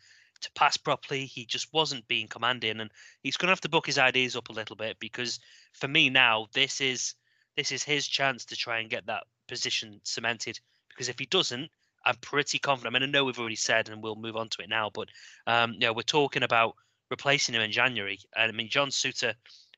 to 0.40 0.52
pass 0.54 0.76
properly. 0.76 1.24
He 1.24 1.46
just 1.46 1.72
wasn't 1.72 2.06
being 2.06 2.28
commanding, 2.28 2.80
and 2.80 2.90
he's 3.22 3.38
going 3.38 3.46
to 3.46 3.52
have 3.52 3.62
to 3.62 3.70
book 3.70 3.86
his 3.86 3.98
ideas 3.98 4.36
up 4.36 4.50
a 4.50 4.52
little 4.52 4.76
bit 4.76 4.98
because, 5.00 5.40
for 5.72 5.88
me 5.88 6.10
now, 6.10 6.48
this 6.52 6.82
is 6.82 7.14
this 7.56 7.72
is 7.72 7.82
his 7.82 8.06
chance 8.06 8.44
to 8.44 8.56
try 8.56 8.78
and 8.78 8.90
get 8.90 9.06
that 9.06 9.24
position 9.48 10.00
cemented. 10.04 10.60
Because 10.90 11.08
if 11.08 11.18
he 11.18 11.26
doesn't, 11.26 11.70
I'm 12.08 12.16
pretty 12.16 12.58
confident. 12.58 12.96
I 12.96 12.98
mean, 12.98 13.06
I 13.06 13.12
know 13.12 13.24
we've 13.24 13.38
already 13.38 13.54
said, 13.54 13.90
and 13.90 14.02
we'll 14.02 14.16
move 14.16 14.34
on 14.34 14.48
to 14.48 14.62
it 14.62 14.70
now, 14.70 14.90
but 14.92 15.10
um, 15.46 15.74
you 15.74 15.80
know, 15.80 15.92
we're 15.92 16.02
talking 16.02 16.42
about 16.42 16.74
replacing 17.10 17.54
him 17.54 17.60
in 17.60 17.70
January. 17.70 18.18
And 18.34 18.50
I 18.50 18.54
mean, 18.54 18.70
John 18.70 18.88
Souttar 18.88 19.34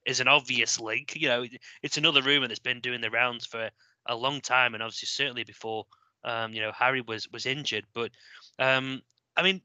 is 0.07 0.21
an 0.21 0.29
obvious 0.29 0.79
link. 0.79 1.17
You 1.17 1.29
know, 1.29 1.45
it's 1.83 1.99
another 1.99 2.23
rumor 2.23 2.47
that's 2.47 2.61
been 2.61 2.81
doing 2.81 3.01
the 3.01 3.11
rounds 3.11 3.47
for 3.47 3.69
a 4.07 4.17
long 4.17 4.41
time, 4.41 4.75
and 4.75 4.83
obviously 4.83 5.07
certainly 5.07 5.43
before 5.43 5.87
um, 6.23 6.55
you 6.55 6.61
know 6.61 6.71
Harry 6.73 7.01
was 7.01 7.29
was 7.33 7.47
injured. 7.47 7.85
But 7.93 8.13
um, 8.61 9.03
I 9.37 9.43
mean, 9.43 9.61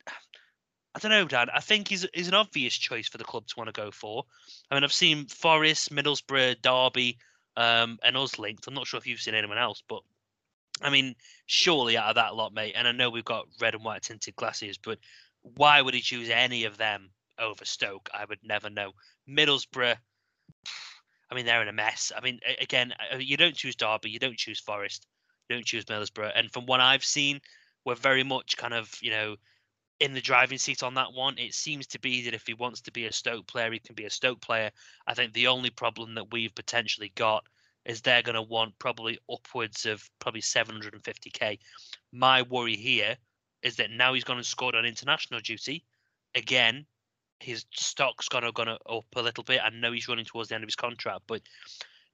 I 0.96 1.00
don't 1.00 1.12
know, 1.12 1.26
Dan. 1.26 1.50
I 1.54 1.60
think 1.60 1.88
he's 1.88 2.08
he's 2.16 2.30
an 2.30 2.34
obvious 2.34 2.74
choice 2.74 3.08
for 3.08 3.20
the 3.20 3.24
club 3.24 3.46
to 3.46 3.54
want 3.58 3.68
to 3.68 3.80
go 3.80 3.92
for. 3.92 4.24
I 4.72 4.76
mean, 4.76 4.84
I've 4.84 4.92
seen 4.92 5.28
Forest, 5.28 5.94
Middlesbrough, 5.94 6.64
Derby, 6.64 7.20
um, 7.58 8.00
and 8.02 8.18
us 8.18 8.40
linked. 8.40 8.66
I'm 8.66 8.74
not 8.74 8.88
sure 8.88 8.98
if 8.98 9.06
you've 9.06 9.22
seen 9.22 9.36
anyone 9.36 9.60
else, 9.60 9.84
but 9.88 10.02
I 10.82 10.90
mean, 10.90 11.16
surely 11.46 11.98
out 11.98 12.10
of 12.10 12.16
that 12.16 12.36
lot, 12.36 12.54
mate. 12.54 12.74
And 12.76 12.88
I 12.88 12.92
know 12.92 13.10
we've 13.10 13.24
got 13.24 13.48
red 13.62 13.76
and 13.76 13.84
white 13.84 14.04
tinted 14.04 14.36
glasses, 14.36 14.78
but 14.78 15.00
why 15.42 15.82
would 15.82 15.94
he 15.94 16.02
choose 16.02 16.30
any 16.30 16.66
of 16.66 16.78
them 16.78 17.10
over 17.40 17.66
Stoke? 17.66 18.10
I 18.14 18.26
would 18.26 18.40
never 18.44 18.70
know. 18.70 18.92
Middlesbrough, 19.30 19.96
I 21.32 21.36
mean, 21.36 21.46
they're 21.46 21.62
in 21.62 21.68
a 21.68 21.74
mess. 21.74 22.12
I 22.16 22.22
mean, 22.22 22.40
again, 22.60 22.94
uh, 23.14 23.18
you 23.18 23.38
don't 23.38 23.56
choose 23.56 23.76
Derby, 23.76 24.10
you 24.10 24.20
don't 24.20 24.38
choose 24.38 24.60
Forest, 24.60 25.08
you 25.50 25.56
don't 25.56 25.66
choose 25.66 25.86
Middlesbrough. 25.86 26.32
And 26.36 26.52
from 26.52 26.66
what 26.66 26.82
I've 26.82 27.06
seen, 27.06 27.40
we're 27.86 27.96
very 27.96 28.24
much 28.24 28.58
kind 28.58 28.74
of, 28.74 28.92
you 29.02 29.12
know, 29.12 29.36
in 30.00 30.14
the 30.14 30.22
driving 30.22 30.58
seat 30.58 30.84
on 30.84 30.96
that 30.96 31.14
one. 31.14 31.38
It 31.38 31.54
seems 31.54 31.88
to 31.88 32.00
be 32.00 32.24
that 32.26 32.34
if 32.34 32.46
he 32.46 32.54
wants 32.54 32.82
to 32.82 32.92
be 32.92 33.06
a 33.06 33.14
Stoke 33.14 33.48
player, 33.48 33.72
he 33.72 33.80
can 33.80 33.96
be 33.96 34.06
a 34.06 34.10
Stoke 34.10 34.42
player. 34.42 34.72
I 35.08 35.14
think 35.14 35.34
the 35.34 35.48
only 35.48 35.70
problem 35.70 36.16
that 36.16 36.32
we've 36.32 36.54
potentially 36.54 37.12
got 37.16 37.46
is 37.86 38.02
they're 38.02 38.22
going 38.22 38.36
to 38.36 38.42
want 38.42 38.78
probably 38.80 39.20
upwards 39.32 39.86
of 39.86 40.10
probably 40.20 40.42
750k. 40.42 41.60
My 42.12 42.42
worry 42.42 42.76
here 42.76 43.18
is 43.62 43.78
that 43.78 43.92
now 43.92 44.14
he's 44.14 44.24
gone 44.24 44.38
and 44.38 44.46
scored 44.46 44.76
on 44.76 44.86
international 44.86 45.40
duty. 45.40 45.86
Again, 46.34 46.86
his 47.40 47.66
stock's 47.72 48.30
gonna 48.30 48.52
gonna 48.52 48.78
up 48.90 49.06
a 49.16 49.22
little 49.22 49.44
bit. 49.44 49.62
I 49.64 49.70
know 49.70 49.92
he's 49.92 50.08
running 50.08 50.26
towards 50.26 50.50
the 50.50 50.56
end 50.56 50.64
of 50.64 50.68
his 50.68 50.76
contract, 50.76 51.24
but 51.28 51.42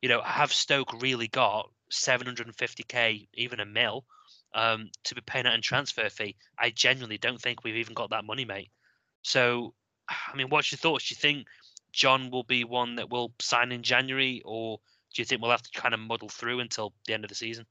you 0.01 0.09
know, 0.09 0.21
have 0.21 0.51
Stoke 0.51 1.01
really 1.01 1.27
got 1.27 1.69
750k, 1.91 3.27
even 3.35 3.59
a 3.59 3.65
mil, 3.65 4.05
um, 4.53 4.89
to 5.03 5.15
be 5.15 5.21
paying 5.21 5.45
out 5.45 5.53
in 5.53 5.61
transfer 5.61 6.09
fee? 6.09 6.35
I 6.57 6.71
genuinely 6.71 7.19
don't 7.19 7.39
think 7.39 7.63
we've 7.63 7.75
even 7.75 7.93
got 7.93 8.09
that 8.09 8.25
money, 8.25 8.45
mate. 8.45 8.71
So, 9.21 9.75
I 10.09 10.35
mean, 10.35 10.49
what's 10.49 10.71
your 10.71 10.77
thoughts? 10.77 11.07
Do 11.07 11.13
you 11.13 11.17
think 11.17 11.47
John 11.91 12.31
will 12.31 12.43
be 12.43 12.63
one 12.63 12.95
that 12.95 13.11
will 13.11 13.33
sign 13.39 13.71
in 13.71 13.83
January, 13.83 14.41
or 14.43 14.79
do 15.13 15.21
you 15.21 15.25
think 15.25 15.41
we'll 15.41 15.51
have 15.51 15.61
to 15.61 15.79
kind 15.79 15.93
of 15.93 15.99
muddle 15.99 16.29
through 16.29 16.59
until 16.59 16.93
the 17.05 17.13
end 17.13 17.23
of 17.23 17.29
the 17.29 17.35
season? 17.35 17.65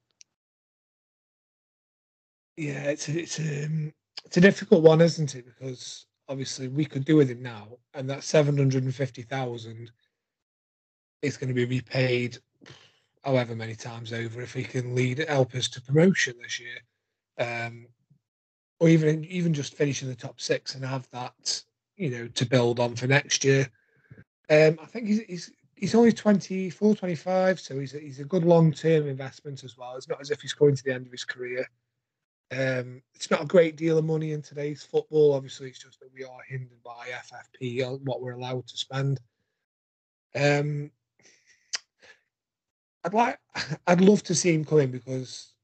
Yeah, 2.57 2.85
it's 2.85 3.09
it's 3.09 3.39
um, 3.39 3.93
it's 4.25 4.37
a 4.37 4.41
difficult 4.41 4.83
one, 4.83 5.01
isn't 5.01 5.35
it? 5.35 5.47
Because 5.47 6.07
obviously 6.29 6.69
we 6.69 6.85
could 6.85 7.05
do 7.05 7.17
with 7.17 7.31
him 7.31 7.43
now, 7.43 7.69
and 7.95 8.09
that 8.11 8.25
seven 8.25 8.57
hundred 8.57 8.85
and 8.85 8.95
fifty 8.95 9.23
thousand 9.23 9.91
is 11.23 11.37
going 11.37 11.49
to 11.49 11.55
be 11.55 11.65
repaid 11.65 12.39
however 13.25 13.55
many 13.55 13.75
times 13.75 14.13
over 14.13 14.41
if 14.41 14.55
he 14.55 14.63
can 14.63 14.95
lead 14.95 15.19
help 15.29 15.55
us 15.55 15.69
to 15.69 15.83
promotion 15.83 16.35
this 16.43 16.61
year. 16.61 16.79
Um, 17.39 17.87
or 18.79 18.89
even 18.89 19.25
even 19.27 19.55
just 19.55 19.75
finish 19.75 20.03
in 20.03 20.09
the 20.09 20.15
top 20.15 20.41
six 20.41 20.75
and 20.75 20.85
have 20.85 21.09
that, 21.11 21.63
you 21.97 22.11
know, 22.11 22.27
to 22.29 22.47
build 22.47 22.81
on 22.81 22.97
for 22.97 23.07
next 23.07 23.45
year. 23.45 23.69
Um, 24.49 24.79
I 24.83 24.87
think 24.87 25.07
he's, 25.07 25.21
he's 25.21 25.53
he's 25.81 25.95
only 25.95 26.13
24, 26.13 26.95
25, 26.95 27.59
so 27.59 27.79
he's 27.79 27.95
a, 27.95 27.99
he's 27.99 28.21
a 28.21 28.25
good 28.25 28.45
long 28.45 28.71
term 28.73 29.09
investment 29.09 29.65
as 29.65 29.77
well. 29.77 29.97
It's 29.97 30.09
not 30.09 30.21
as 30.21 30.31
if 30.31 30.41
he's 30.41 30.53
going 30.53 30.77
to 30.77 30.85
the 30.85 30.95
end 30.95 31.07
of 31.07 31.13
his 31.13 31.25
career. 31.25 31.67
Um, 32.53 33.03
it's 33.15 33.31
not 33.31 33.43
a 33.43 33.47
great 33.47 33.77
deal 33.77 33.97
of 33.97 34.05
money 34.05 34.33
in 34.33 34.43
today's 34.43 34.83
football. 34.83 35.33
Obviously, 35.33 35.69
it's 35.69 35.79
just 35.79 35.99
that 36.01 36.13
we 36.15 36.23
are 36.23 36.41
hindered 36.47 36.83
by 36.85 37.09
FFP 37.09 37.87
on 37.87 38.01
what 38.05 38.21
we're 38.21 38.33
allowed 38.33 38.67
to 38.67 38.77
spend. 38.77 39.21
Um, 40.35 40.91
I'd 43.05 43.15
like, 43.15 43.39
I'd 43.87 44.03
love 44.03 44.23
to 44.25 44.35
see 44.35 44.53
him 44.53 44.65
come 44.65 44.81
in 44.81 44.91
because 44.91 45.55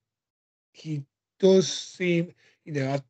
he 0.73 1.05
does 1.39 1.71
seem, 1.71 2.33
you 2.65 2.73
know, 2.73 2.95
I've, 2.95 3.03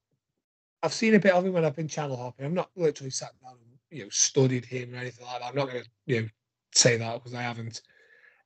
I've 0.82 0.94
seen 0.94 1.14
a 1.14 1.20
bit 1.20 1.32
of 1.32 1.46
him 1.46 1.52
when 1.52 1.64
I've 1.64 1.76
been 1.76 1.88
channel 1.88 2.16
hopping. 2.16 2.46
I'm 2.46 2.54
not 2.54 2.70
literally 2.76 3.10
sat 3.10 3.32
down 3.42 3.52
and 3.52 3.78
you 3.90 4.04
know 4.04 4.10
studied 4.10 4.64
him 4.64 4.94
or 4.94 4.98
anything 4.98 5.24
like 5.26 5.40
that. 5.40 5.46
I'm 5.46 5.54
not 5.54 5.70
going 5.70 5.82
to 5.82 5.90
you 6.06 6.22
know 6.22 6.28
say 6.76 6.96
that 6.96 7.14
because 7.14 7.34
I 7.34 7.42
haven't, 7.42 7.82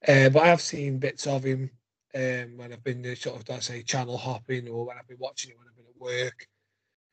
uh, 0.07 0.29
but 0.31 0.43
I 0.43 0.47
have 0.47 0.61
seen 0.61 0.99
bits 0.99 1.27
of 1.27 1.45
him 1.45 1.71
um, 2.15 2.57
when 2.57 2.73
I've 2.73 2.85
been 2.85 3.05
uh, 3.05 3.15
sort 3.15 3.41
of, 3.41 3.55
I 3.55 3.61
say, 3.61 3.83
channel 3.83 4.17
hopping 4.17 4.69
or 4.69 4.87
when 4.87 4.97
I've 4.99 5.09
been 5.09 5.19
watching 5.19 5.51
it 5.51 5.59
when 5.59 5.67
I've 5.69 5.77
been 5.77 5.87
at 5.87 6.25
work. 6.25 6.47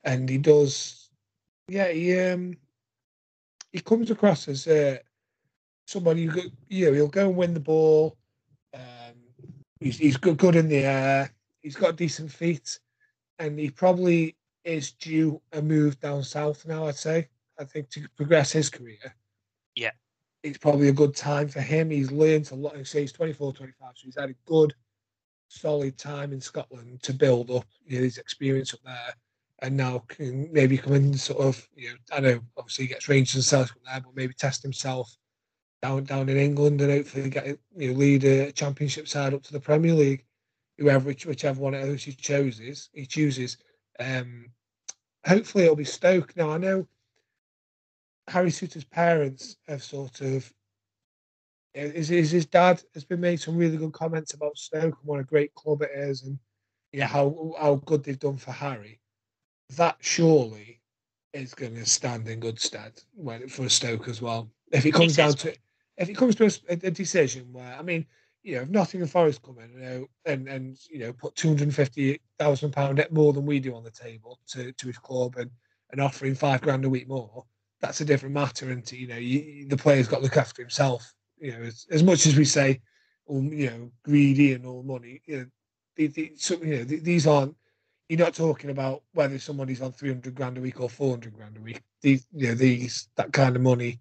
And 0.04 0.28
he 0.28 0.38
does, 0.38 1.10
yeah, 1.68 1.88
he 1.88 2.18
um, 2.18 2.56
he 3.72 3.80
comes 3.80 4.10
across 4.10 4.48
as 4.48 4.66
uh, 4.66 4.98
somebody 5.86 6.22
you, 6.22 6.32
you 6.68 6.86
know, 6.86 6.92
he'll 6.92 7.08
go 7.08 7.28
and 7.28 7.36
win 7.36 7.54
the 7.54 7.60
ball. 7.60 8.16
Um, 8.74 9.14
he's 9.80 9.98
he's 9.98 10.16
good, 10.16 10.38
good 10.38 10.56
in 10.56 10.68
the 10.68 10.84
air. 10.84 11.30
He's 11.60 11.76
got 11.76 11.96
decent 11.96 12.32
feet, 12.32 12.78
and 13.38 13.58
he 13.58 13.70
probably 13.70 14.36
is 14.64 14.92
due 14.92 15.42
a 15.52 15.60
move 15.60 15.98
down 16.00 16.22
south 16.22 16.66
now. 16.66 16.86
I'd 16.86 16.96
say. 16.96 17.28
I 17.60 17.64
think 17.64 17.90
to 17.90 18.08
progress 18.16 18.52
his 18.52 18.70
career. 18.70 19.16
Yeah. 19.74 19.90
It's 20.42 20.58
probably 20.58 20.88
a 20.88 20.92
good 20.92 21.16
time 21.16 21.48
for 21.48 21.60
him. 21.60 21.90
He's 21.90 22.12
learned 22.12 22.50
a 22.52 22.54
lot. 22.54 22.76
He's 22.76 23.12
24, 23.12 23.52
25, 23.52 23.92
so 23.94 24.04
he's 24.04 24.18
had 24.18 24.30
a 24.30 24.34
good 24.46 24.74
solid 25.48 25.96
time 25.98 26.32
in 26.32 26.40
Scotland 26.40 27.02
to 27.02 27.12
build 27.12 27.50
up 27.50 27.64
you 27.86 27.98
know, 27.98 28.04
his 28.04 28.18
experience 28.18 28.74
up 28.74 28.80
there, 28.84 29.14
and 29.62 29.76
now 29.76 30.04
can 30.08 30.48
maybe 30.52 30.78
come 30.78 30.94
in 30.94 31.14
sort 31.14 31.40
of 31.40 31.68
you 31.74 31.90
know 31.90 31.96
I 32.12 32.20
know 32.20 32.40
obviously 32.56 32.84
he 32.84 32.88
gets 32.88 33.08
Rangers 33.08 33.34
and 33.34 33.44
Celtic 33.44 33.82
there, 33.84 34.00
but 34.00 34.14
maybe 34.14 34.34
test 34.34 34.62
himself 34.62 35.14
down 35.82 36.04
down 36.04 36.28
in 36.28 36.36
England 36.36 36.80
and 36.80 36.90
hopefully 36.90 37.30
get 37.30 37.46
you 37.76 37.92
know 37.92 37.98
lead 37.98 38.24
a 38.24 38.52
championship 38.52 39.08
side 39.08 39.34
up 39.34 39.42
to 39.44 39.52
the 39.52 39.60
Premier 39.60 39.94
League, 39.94 40.24
whoever 40.76 41.10
whichever 41.10 41.60
one 41.60 41.74
of 41.74 41.82
those 41.82 42.04
he 42.04 42.12
chooses 42.12 42.90
he 42.92 43.06
chooses. 43.06 43.56
Um, 43.98 44.46
hopefully 45.26 45.64
it'll 45.64 45.76
be 45.76 45.84
Stoke. 45.84 46.36
Now 46.36 46.50
I 46.50 46.58
know 46.58 46.86
Harry 48.28 48.50
Souttar's 48.50 48.84
parents 48.84 49.56
have 49.66 49.82
sort 49.82 50.20
of 50.20 50.52
uh, 51.76 51.80
is, 51.80 52.10
is 52.10 52.30
his 52.30 52.46
dad 52.46 52.82
has 52.94 53.04
been 53.04 53.20
made 53.20 53.40
some 53.40 53.56
really 53.56 53.76
good 53.76 53.92
comments 53.92 54.34
about 54.34 54.56
Stoke 54.56 54.84
and 54.84 55.04
what 55.04 55.20
a 55.20 55.24
great 55.24 55.54
club 55.54 55.82
it 55.82 55.90
is, 55.94 56.22
and 56.22 56.38
yeah, 56.92 57.06
how 57.06 57.54
how 57.58 57.76
good 57.76 58.04
they've 58.04 58.18
done 58.18 58.36
for 58.36 58.52
Harry. 58.52 59.00
That 59.76 59.96
surely 60.00 60.80
is 61.34 61.54
going 61.54 61.74
to 61.74 61.84
stand 61.84 62.26
in 62.28 62.40
good 62.40 62.58
stead 62.58 63.00
when 63.14 63.48
for 63.48 63.68
Stoke 63.68 64.08
as 64.08 64.22
well. 64.22 64.50
If 64.72 64.86
it 64.86 64.92
comes 64.92 65.16
down 65.16 65.32
to 65.34 65.54
if 65.98 66.08
it 66.08 66.16
comes 66.16 66.34
to 66.36 66.46
a, 66.46 66.72
a, 66.72 66.90
decision 66.90 67.52
where 67.52 67.76
I 67.78 67.82
mean, 67.82 68.06
you 68.42 68.56
know, 68.56 68.62
if 68.62 68.70
Nottingham 68.70 69.08
Forest 69.08 69.42
come 69.42 69.58
in, 69.58 69.72
you 69.72 69.80
know, 69.80 70.06
and 70.24 70.48
and 70.48 70.78
you 70.90 71.00
know, 71.00 71.12
put 71.12 71.34
two 71.34 71.48
hundred 71.48 71.74
fifty 71.74 72.20
thousand 72.38 72.72
pound 72.72 73.04
more 73.10 73.32
than 73.32 73.46
we 73.46 73.60
do 73.60 73.74
on 73.74 73.84
the 73.84 73.90
table 73.90 74.38
to 74.48 74.72
to 74.72 74.86
his 74.86 74.98
club 74.98 75.36
and 75.36 75.50
and 75.90 76.00
offering 76.00 76.34
five 76.34 76.60
grand 76.60 76.84
a 76.84 76.88
week 76.88 77.08
more, 77.08 77.44
that's 77.80 78.00
a 78.00 78.04
different 78.04 78.34
matter. 78.34 78.70
And 78.70 78.90
you 78.90 79.08
know, 79.08 79.16
you, 79.16 79.66
the 79.68 79.76
player's 79.76 80.08
got 80.08 80.18
to 80.18 80.22
look 80.22 80.36
after 80.36 80.62
himself 80.62 81.14
you 81.40 81.52
know, 81.52 81.62
as, 81.62 81.86
as 81.90 82.02
much 82.02 82.26
as 82.26 82.36
we 82.36 82.44
say, 82.44 82.80
all 83.26 83.42
you 83.42 83.70
know, 83.70 83.90
greedy 84.02 84.54
and 84.54 84.66
all 84.66 84.82
money, 84.82 85.22
you 85.26 85.38
know, 85.38 85.46
the, 85.96 86.06
the, 86.08 86.32
so, 86.36 86.54
you 86.62 86.78
know, 86.78 86.84
the, 86.84 86.96
these 87.00 87.26
aren't. 87.26 87.54
You're 88.08 88.20
not 88.20 88.34
talking 88.34 88.70
about 88.70 89.02
whether 89.12 89.38
somebody's 89.38 89.82
on 89.82 89.92
300 89.92 90.34
grand 90.34 90.56
a 90.56 90.62
week 90.62 90.80
or 90.80 90.88
400 90.88 91.34
grand 91.34 91.58
a 91.58 91.60
week. 91.60 91.82
These, 92.00 92.26
you 92.32 92.48
know, 92.48 92.54
these 92.54 93.08
that 93.16 93.34
kind 93.34 93.54
of 93.54 93.60
money 93.60 94.00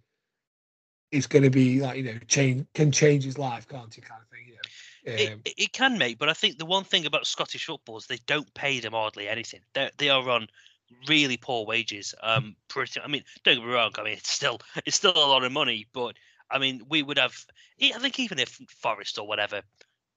is 1.12 1.28
going 1.28 1.44
to 1.44 1.50
be 1.50 1.82
like 1.82 1.98
you 1.98 2.04
know, 2.04 2.18
change 2.28 2.66
can 2.74 2.90
change 2.90 3.26
his 3.26 3.38
life, 3.38 3.68
can't 3.68 3.98
it? 3.98 4.06
Kind 4.06 4.22
of 4.22 4.30
thing. 4.30 4.48
You 4.48 4.54
know? 4.54 5.34
Um, 5.34 5.42
it, 5.44 5.54
it 5.58 5.74
can, 5.74 5.98
mate. 5.98 6.20
But 6.20 6.30
I 6.30 6.34
think 6.34 6.58
the 6.58 6.66
one 6.66 6.86
thing 6.86 7.06
about 7.06 7.28
Scottish 7.28 7.66
football 7.66 7.98
is 7.98 8.08
they 8.08 8.20
don't 8.28 8.54
pay 8.54 8.80
them 8.80 8.94
hardly 8.94 9.28
anything. 9.28 9.60
They 9.74 9.90
they 9.98 10.10
are 10.10 10.30
on 10.30 10.48
really 11.08 11.38
poor 11.38 11.66
wages. 11.66 12.14
Um, 12.22 12.56
pretty. 12.68 13.00
I 13.02 13.08
mean, 13.08 13.24
don't 13.44 13.56
get 13.56 13.66
me 13.66 13.74
wrong. 13.74 13.92
I 13.98 14.04
mean, 14.04 14.14
it's 14.14 14.32
still 14.32 14.60
it's 14.86 14.98
still 14.98 15.14
a 15.16 15.30
lot 15.30 15.44
of 15.44 15.52
money, 15.52 15.88
but 15.94 16.16
I 16.50 16.60
mean, 16.60 16.82
we 16.90 17.04
would 17.04 17.18
have. 17.18 17.36
I 17.82 18.00
think 18.00 18.20
even 18.20 18.40
if 18.40 18.60
Forest 18.82 19.20
or 19.20 19.28
whatever 19.28 19.62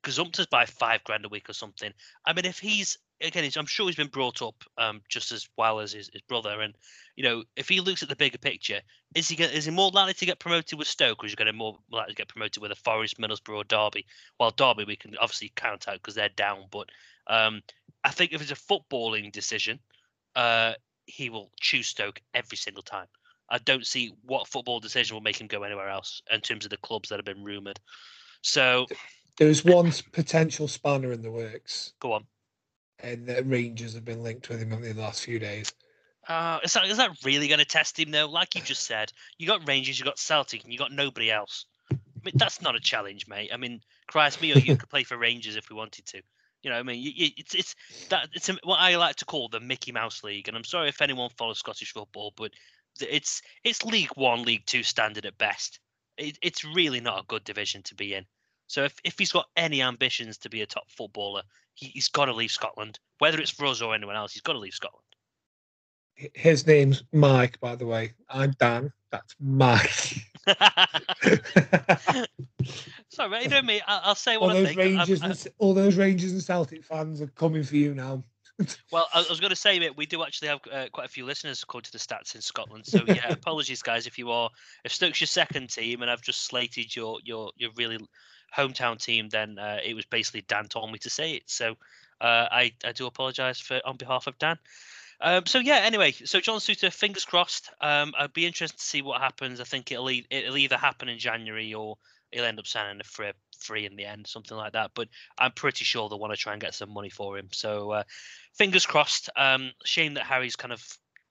gazumped 0.02 0.38
us 0.38 0.46
by 0.46 0.66
five 0.66 1.04
grand 1.04 1.24
a 1.24 1.28
week 1.28 1.48
or 1.48 1.52
something. 1.52 1.92
I 2.24 2.32
mean, 2.32 2.44
if 2.44 2.58
he's 2.58 2.96
again, 3.20 3.48
I'm 3.56 3.66
sure 3.66 3.86
he's 3.86 3.96
been 3.96 4.06
brought 4.06 4.40
up 4.40 4.54
um, 4.78 5.02
just 5.08 5.30
as 5.30 5.46
well 5.56 5.80
as 5.80 5.92
his, 5.92 6.08
his, 6.12 6.22
brother, 6.22 6.60
and 6.60 6.74
you 7.16 7.24
know, 7.24 7.44
if 7.56 7.68
he 7.68 7.80
looks 7.80 8.02
at 8.02 8.08
the 8.08 8.16
bigger 8.16 8.38
picture, 8.38 8.80
is 9.14 9.28
he 9.28 9.42
is 9.42 9.66
he 9.66 9.70
more 9.70 9.90
likely 9.90 10.14
to 10.14 10.26
get 10.26 10.38
promoted 10.38 10.78
with 10.78 10.88
Stoke, 10.88 11.22
or 11.22 11.26
is 11.26 11.32
he 11.32 11.36
going 11.36 11.46
to 11.46 11.52
more 11.52 11.78
likely 11.90 12.14
to 12.14 12.16
get 12.16 12.28
promoted 12.28 12.62
with 12.62 12.72
a 12.72 12.76
Forest, 12.76 13.18
Middlesbrough, 13.18 13.56
or 13.56 13.64
Derby? 13.64 14.06
Well, 14.38 14.50
Derby 14.50 14.84
we 14.84 14.96
can 14.96 15.16
obviously 15.18 15.52
count 15.54 15.88
out 15.88 15.96
because 15.96 16.14
they're 16.14 16.30
down, 16.30 16.64
but 16.70 16.88
um, 17.26 17.62
I 18.04 18.10
think 18.10 18.32
if 18.32 18.40
it's 18.40 18.50
a 18.50 18.54
footballing 18.54 19.32
decision, 19.32 19.78
uh, 20.36 20.74
he 21.06 21.30
will 21.30 21.50
choose 21.60 21.86
Stoke 21.86 22.20
every 22.34 22.56
single 22.56 22.82
time. 22.82 23.06
I 23.50 23.58
don't 23.58 23.86
see 23.86 24.12
what 24.24 24.46
football 24.46 24.80
decision 24.80 25.14
will 25.14 25.22
make 25.22 25.40
him 25.40 25.48
go 25.48 25.64
anywhere 25.64 25.88
else 25.88 26.22
in 26.30 26.40
terms 26.40 26.64
of 26.64 26.70
the 26.70 26.76
clubs 26.78 27.08
that 27.08 27.16
have 27.16 27.24
been 27.24 27.42
rumored. 27.42 27.80
So 28.42 28.86
there's 29.38 29.64
one 29.64 29.92
potential 30.12 30.68
spanner 30.68 31.12
in 31.12 31.22
the 31.22 31.30
works. 31.30 31.94
Go 32.00 32.12
on. 32.12 32.26
And 33.02 33.26
the 33.26 33.42
Rangers 33.42 33.94
have 33.94 34.04
been 34.04 34.22
linked 34.22 34.48
with 34.48 34.60
him 34.60 34.72
in 34.72 34.82
the 34.82 35.02
last 35.02 35.24
few 35.24 35.38
days. 35.38 35.72
Uh, 36.28 36.60
is 36.62 36.74
that 36.74 36.84
is 36.84 36.98
that 36.98 37.10
really 37.24 37.48
going 37.48 37.58
to 37.58 37.64
test 37.64 37.98
him 37.98 38.10
though? 38.10 38.26
Like 38.26 38.54
you 38.54 38.60
just 38.60 38.84
said, 38.84 39.10
you 39.38 39.46
got 39.46 39.66
Rangers, 39.66 39.98
you 39.98 40.04
got 40.04 40.18
Celtic, 40.18 40.62
and 40.62 40.72
you 40.72 40.78
got 40.78 40.92
nobody 40.92 41.30
else. 41.30 41.64
I 41.90 41.96
mean, 42.24 42.34
that's 42.36 42.60
not 42.60 42.76
a 42.76 42.80
challenge, 42.80 43.26
mate. 43.26 43.50
I 43.52 43.56
mean, 43.56 43.80
Christ 44.06 44.40
me, 44.42 44.52
or 44.52 44.58
you 44.58 44.76
could 44.76 44.90
play 44.90 45.02
for 45.02 45.16
Rangers 45.16 45.56
if 45.56 45.70
we 45.70 45.76
wanted 45.76 46.04
to. 46.06 46.22
You 46.62 46.70
know, 46.70 46.76
what 46.76 46.80
I 46.80 46.92
mean, 46.92 47.14
it's 47.16 47.54
it's 47.54 47.74
that 48.10 48.28
it's 48.34 48.48
what 48.64 48.80
I 48.80 48.96
like 48.96 49.16
to 49.16 49.24
call 49.24 49.48
the 49.48 49.60
Mickey 49.60 49.92
Mouse 49.92 50.22
League. 50.22 50.46
And 50.46 50.56
I'm 50.56 50.64
sorry 50.64 50.88
if 50.88 51.00
anyone 51.00 51.30
follows 51.36 51.58
Scottish 51.58 51.92
football, 51.92 52.34
but 52.36 52.52
it's 53.00 53.40
it's 53.64 53.84
League 53.84 54.10
One, 54.14 54.42
League 54.42 54.66
Two 54.66 54.82
standard 54.82 55.24
at 55.24 55.38
best. 55.38 55.80
It, 56.18 56.38
it's 56.42 56.64
really 56.64 57.00
not 57.00 57.20
a 57.20 57.26
good 57.26 57.44
division 57.44 57.82
to 57.84 57.94
be 57.94 58.14
in. 58.14 58.26
So 58.66 58.84
if, 58.84 58.94
if 59.04 59.18
he's 59.18 59.32
got 59.32 59.46
any 59.56 59.82
ambitions 59.82 60.38
to 60.38 60.48
be 60.48 60.62
a 60.62 60.66
top 60.66 60.88
footballer, 60.90 61.42
he, 61.74 61.90
has 61.96 62.06
got 62.06 62.26
to 62.26 62.32
leave 62.32 62.52
Scotland. 62.52 63.00
Whether 63.18 63.40
it's 63.40 63.50
for 63.50 63.66
us 63.66 63.82
or 63.82 63.94
anyone 63.94 64.14
else, 64.14 64.32
he's 64.32 64.42
got 64.42 64.52
to 64.52 64.60
leave 64.60 64.74
Scotland. 64.74 65.04
His 66.14 66.66
name's 66.66 67.02
Mike, 67.12 67.58
by 67.58 67.74
the 67.74 67.86
way. 67.86 68.12
I'm 68.28 68.52
Dan. 68.60 68.92
That's 69.10 69.34
Mike. 69.40 69.90
Sorry. 73.10 73.42
You 73.42 73.48
know 73.48 73.62
me. 73.62 73.80
I'll, 73.86 74.00
I'll 74.04 74.14
say 74.14 74.36
what 74.36 74.50
all 74.50 74.62
I 74.62 74.64
think. 74.64 74.78
Rangers 74.78 75.22
I'm, 75.22 75.32
and, 75.32 75.46
all 75.58 75.74
those 75.74 75.96
Rangers 75.96 76.32
and 76.32 76.42
Celtic 76.42 76.84
fans 76.84 77.20
are 77.20 77.26
coming 77.28 77.62
for 77.62 77.76
you 77.76 77.94
now 77.94 78.24
well, 78.92 79.08
I 79.14 79.24
was 79.28 79.40
going 79.40 79.50
to 79.50 79.56
say, 79.56 79.78
mate, 79.78 79.96
we 79.96 80.06
do 80.06 80.22
actually 80.22 80.48
have 80.48 80.60
uh, 80.70 80.86
quite 80.92 81.06
a 81.06 81.10
few 81.10 81.24
listeners 81.24 81.62
according 81.62 81.86
to 81.86 81.92
the 81.92 81.98
stats 81.98 82.34
in 82.34 82.40
Scotland. 82.40 82.86
So 82.86 83.00
yeah, 83.06 83.28
apologies, 83.30 83.82
guys, 83.82 84.06
if 84.06 84.18
you 84.18 84.30
are 84.30 84.50
if 84.84 84.92
Stoke's 84.92 85.20
your 85.20 85.28
second 85.28 85.70
team 85.70 86.02
and 86.02 86.10
I've 86.10 86.22
just 86.22 86.44
slated 86.44 86.94
your 86.94 87.18
your 87.24 87.50
your 87.56 87.70
really 87.76 87.98
hometown 88.56 89.02
team, 89.02 89.28
then 89.28 89.58
uh, 89.58 89.78
it 89.84 89.94
was 89.94 90.04
basically 90.06 90.42
Dan 90.42 90.66
told 90.66 90.92
me 90.92 90.98
to 90.98 91.10
say 91.10 91.32
it. 91.32 91.44
So 91.46 91.72
uh, 92.20 92.46
I 92.50 92.72
I 92.84 92.92
do 92.92 93.06
apologise 93.06 93.60
for 93.60 93.80
on 93.84 93.96
behalf 93.96 94.26
of 94.26 94.38
Dan. 94.38 94.58
Um, 95.22 95.44
so 95.46 95.58
yeah, 95.58 95.80
anyway, 95.82 96.12
so 96.12 96.40
John 96.40 96.60
Souttar, 96.60 96.92
fingers 96.92 97.26
crossed. 97.26 97.70
Um, 97.80 98.14
I'd 98.18 98.32
be 98.32 98.46
interested 98.46 98.78
to 98.78 98.84
see 98.84 99.02
what 99.02 99.20
happens. 99.20 99.60
I 99.60 99.64
think 99.64 99.92
it'll 99.92 100.10
e- 100.10 100.26
it'll 100.30 100.56
either 100.56 100.78
happen 100.78 101.08
in 101.08 101.18
January 101.18 101.74
or 101.74 101.98
he'll 102.30 102.44
end 102.44 102.58
up 102.58 102.66
signing 102.66 103.00
a 103.00 103.04
free 103.04 103.32
free 103.58 103.86
in 103.86 103.96
the 103.96 104.06
end, 104.06 104.26
something 104.26 104.56
like 104.56 104.72
that. 104.72 104.92
But 104.94 105.08
I'm 105.38 105.52
pretty 105.52 105.84
sure 105.84 106.08
they'll 106.08 106.18
want 106.18 106.32
to 106.32 106.36
try 106.36 106.52
and 106.52 106.62
get 106.62 106.74
some 106.74 106.92
money 106.92 107.10
for 107.10 107.38
him. 107.38 107.48
So 107.52 107.90
uh, 107.90 108.02
fingers 108.54 108.86
crossed. 108.86 109.30
Um, 109.36 109.72
shame 109.84 110.14
that 110.14 110.24
Harry's 110.24 110.56
kind 110.56 110.72
of 110.72 110.82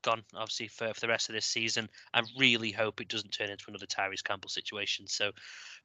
gone, 0.02 0.24
obviously, 0.34 0.68
for, 0.68 0.94
for 0.94 1.00
the 1.00 1.08
rest 1.08 1.30
of 1.30 1.36
this 1.36 1.46
season. 1.46 1.90
I 2.14 2.22
really 2.38 2.72
hope 2.72 3.02
it 3.02 3.08
doesn't 3.08 3.32
turn 3.32 3.50
into 3.50 3.66
another 3.68 3.86
Tyrese 3.86 4.24
Campbell 4.24 4.50
situation. 4.50 5.08
So 5.08 5.32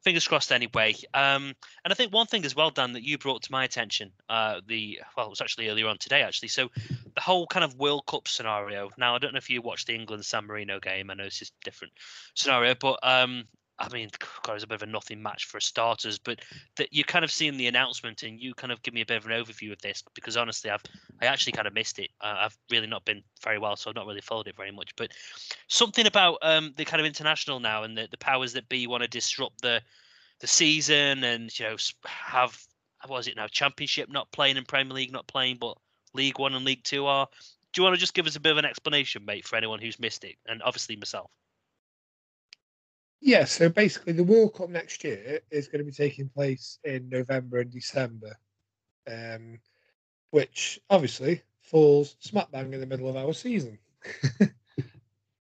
fingers 0.02 0.26
crossed 0.26 0.52
anyway. 0.52 0.94
Um, 1.12 1.54
and 1.84 1.90
I 1.90 1.94
think 1.94 2.12
one 2.12 2.26
thing 2.26 2.44
as 2.44 2.54
well, 2.54 2.70
Dan, 2.70 2.92
that 2.92 3.02
you 3.02 3.18
brought 3.18 3.42
to 3.42 3.52
my 3.52 3.64
attention, 3.64 4.12
uh, 4.28 4.60
the 4.66 5.00
well, 5.16 5.26
it 5.26 5.30
was 5.30 5.40
actually 5.40 5.68
earlier 5.68 5.88
on 5.88 5.98
today, 5.98 6.22
actually. 6.22 6.48
So 6.48 6.70
the 7.14 7.20
whole 7.20 7.46
kind 7.46 7.64
of 7.64 7.76
World 7.76 8.06
Cup 8.06 8.28
scenario. 8.28 8.90
Now, 8.98 9.14
I 9.14 9.18
don't 9.18 9.32
know 9.32 9.38
if 9.38 9.50
you 9.50 9.62
watched 9.62 9.86
the 9.86 9.94
England 9.94 10.24
San 10.24 10.46
Marino 10.46 10.80
game. 10.80 11.10
I 11.10 11.14
know 11.14 11.24
it's 11.24 11.38
just 11.38 11.52
different 11.64 11.92
scenario, 12.34 12.74
but 12.74 12.98
um, 13.02 13.44
I 13.78 13.88
mean, 13.88 14.08
it 14.08 14.52
was 14.52 14.62
a 14.62 14.66
bit 14.68 14.76
of 14.76 14.82
a 14.82 14.86
nothing 14.86 15.20
match 15.20 15.46
for 15.46 15.58
starters, 15.58 16.18
but 16.18 16.40
that 16.76 16.92
you 16.92 17.02
kind 17.02 17.24
of 17.24 17.32
seeing 17.32 17.56
the 17.56 17.66
announcement 17.66 18.22
and 18.22 18.38
you 18.38 18.54
kind 18.54 18.72
of 18.72 18.82
give 18.82 18.94
me 18.94 19.00
a 19.00 19.06
bit 19.06 19.16
of 19.16 19.26
an 19.26 19.32
overview 19.32 19.72
of 19.72 19.80
this 19.82 20.02
because 20.14 20.36
honestly, 20.36 20.70
I've 20.70 20.82
I 21.20 21.26
actually 21.26 21.52
kind 21.52 21.66
of 21.66 21.74
missed 21.74 21.98
it. 21.98 22.10
Uh, 22.20 22.36
I've 22.38 22.56
really 22.70 22.86
not 22.86 23.04
been 23.04 23.22
very 23.42 23.58
well, 23.58 23.74
so 23.74 23.90
I've 23.90 23.96
not 23.96 24.06
really 24.06 24.20
followed 24.20 24.46
it 24.46 24.56
very 24.56 24.70
much. 24.70 24.94
But 24.96 25.10
something 25.68 26.06
about 26.06 26.38
um, 26.42 26.72
the 26.76 26.84
kind 26.84 27.00
of 27.00 27.06
international 27.06 27.58
now 27.58 27.82
and 27.82 27.98
the, 27.98 28.06
the 28.10 28.18
powers 28.18 28.52
that 28.52 28.68
be 28.68 28.86
want 28.86 29.02
to 29.02 29.08
disrupt 29.08 29.60
the 29.62 29.82
the 30.40 30.46
season 30.46 31.24
and 31.24 31.56
you 31.58 31.64
know 31.64 31.76
have 32.04 32.60
what 33.06 33.18
is 33.18 33.28
it 33.28 33.36
now 33.36 33.46
championship 33.46 34.08
not 34.10 34.30
playing 34.32 34.56
and 34.56 34.66
Premier 34.66 34.94
League 34.94 35.12
not 35.12 35.26
playing, 35.26 35.56
but 35.60 35.76
League 36.14 36.38
One 36.38 36.54
and 36.54 36.64
League 36.64 36.84
Two 36.84 37.06
are. 37.06 37.26
Do 37.72 37.80
you 37.80 37.84
want 37.84 37.94
to 37.94 38.00
just 38.00 38.14
give 38.14 38.26
us 38.26 38.36
a 38.36 38.40
bit 38.40 38.52
of 38.52 38.58
an 38.58 38.64
explanation, 38.64 39.24
mate, 39.24 39.44
for 39.44 39.56
anyone 39.56 39.80
who's 39.80 39.98
missed 39.98 40.22
it, 40.22 40.36
and 40.46 40.62
obviously 40.62 40.94
myself? 40.94 41.30
Yeah, 43.26 43.46
so 43.46 43.70
basically, 43.70 44.12
the 44.12 44.22
World 44.22 44.52
Cup 44.52 44.68
next 44.68 45.02
year 45.02 45.40
is 45.50 45.66
going 45.66 45.78
to 45.78 45.90
be 45.90 45.96
taking 45.96 46.28
place 46.28 46.78
in 46.84 47.08
November 47.08 47.60
and 47.60 47.70
December, 47.70 48.36
um, 49.10 49.58
which 50.30 50.78
obviously 50.90 51.40
falls 51.62 52.16
smack 52.20 52.50
bang 52.50 52.70
in 52.74 52.80
the 52.80 52.86
middle 52.86 53.08
of 53.08 53.16
our 53.16 53.32
season, 53.32 53.78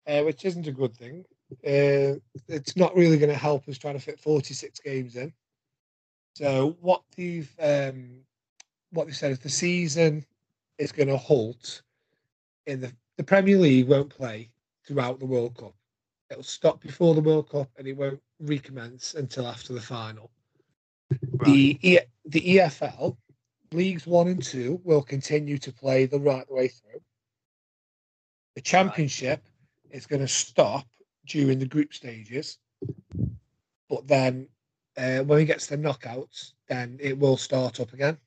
uh, 0.07 0.23
which 0.23 0.43
isn't 0.43 0.65
a 0.65 0.71
good 0.71 0.97
thing. 0.97 1.23
Uh, 1.63 2.17
it's 2.47 2.75
not 2.75 2.95
really 2.95 3.19
going 3.19 3.31
to 3.31 3.37
help 3.37 3.69
us 3.69 3.77
trying 3.77 3.93
to 3.93 4.03
fit 4.03 4.19
46 4.19 4.79
games 4.79 5.15
in. 5.15 5.31
So 6.33 6.75
what 6.81 7.03
they've 7.15 7.51
um, 7.61 8.21
what 8.89 9.05
they 9.05 9.13
said 9.13 9.33
is 9.33 9.39
the 9.39 9.49
season 9.49 10.25
is 10.79 10.91
going 10.91 11.09
to 11.09 11.17
halt 11.17 11.83
in 12.65 12.81
the 12.81 12.91
the 13.17 13.23
Premier 13.23 13.57
League 13.57 13.87
won't 13.87 14.09
play 14.09 14.49
throughout 14.83 15.19
the 15.19 15.27
World 15.27 15.55
Cup. 15.55 15.75
It'll 16.29 16.43
stop 16.43 16.81
before 16.81 17.15
the 17.15 17.21
World 17.21 17.49
Cup 17.49 17.69
and 17.77 17.87
it 17.87 17.93
won't 17.93 18.21
recommence 18.39 19.13
until 19.13 19.47
after 19.47 19.73
the 19.73 19.81
final. 19.81 20.31
Right. 21.31 21.45
The 21.45 21.79
e- 21.81 21.99
the 22.25 22.41
EFL 22.41 23.17
leagues 23.71 24.05
one 24.05 24.27
and 24.27 24.43
two 24.43 24.81
will 24.83 25.01
continue 25.01 25.57
to 25.59 25.71
play 25.71 26.05
the 26.05 26.19
right 26.19 26.49
way 26.51 26.67
through. 26.67 27.01
The 28.55 28.61
championship 28.61 29.41
right. 29.85 29.95
is 29.95 30.05
going 30.05 30.21
to 30.21 30.27
stop 30.27 30.85
during 31.25 31.59
the 31.59 31.65
group 31.65 31.93
stages, 31.93 32.57
but 33.89 34.07
then 34.07 34.47
uh, 34.97 35.19
when 35.19 35.37
we 35.37 35.45
get 35.45 35.59
to 35.59 35.69
the 35.69 35.77
knockouts, 35.77 36.53
then 36.67 36.97
it 36.99 37.17
will 37.17 37.37
start 37.37 37.79
up 37.79 37.93
again. 37.93 38.17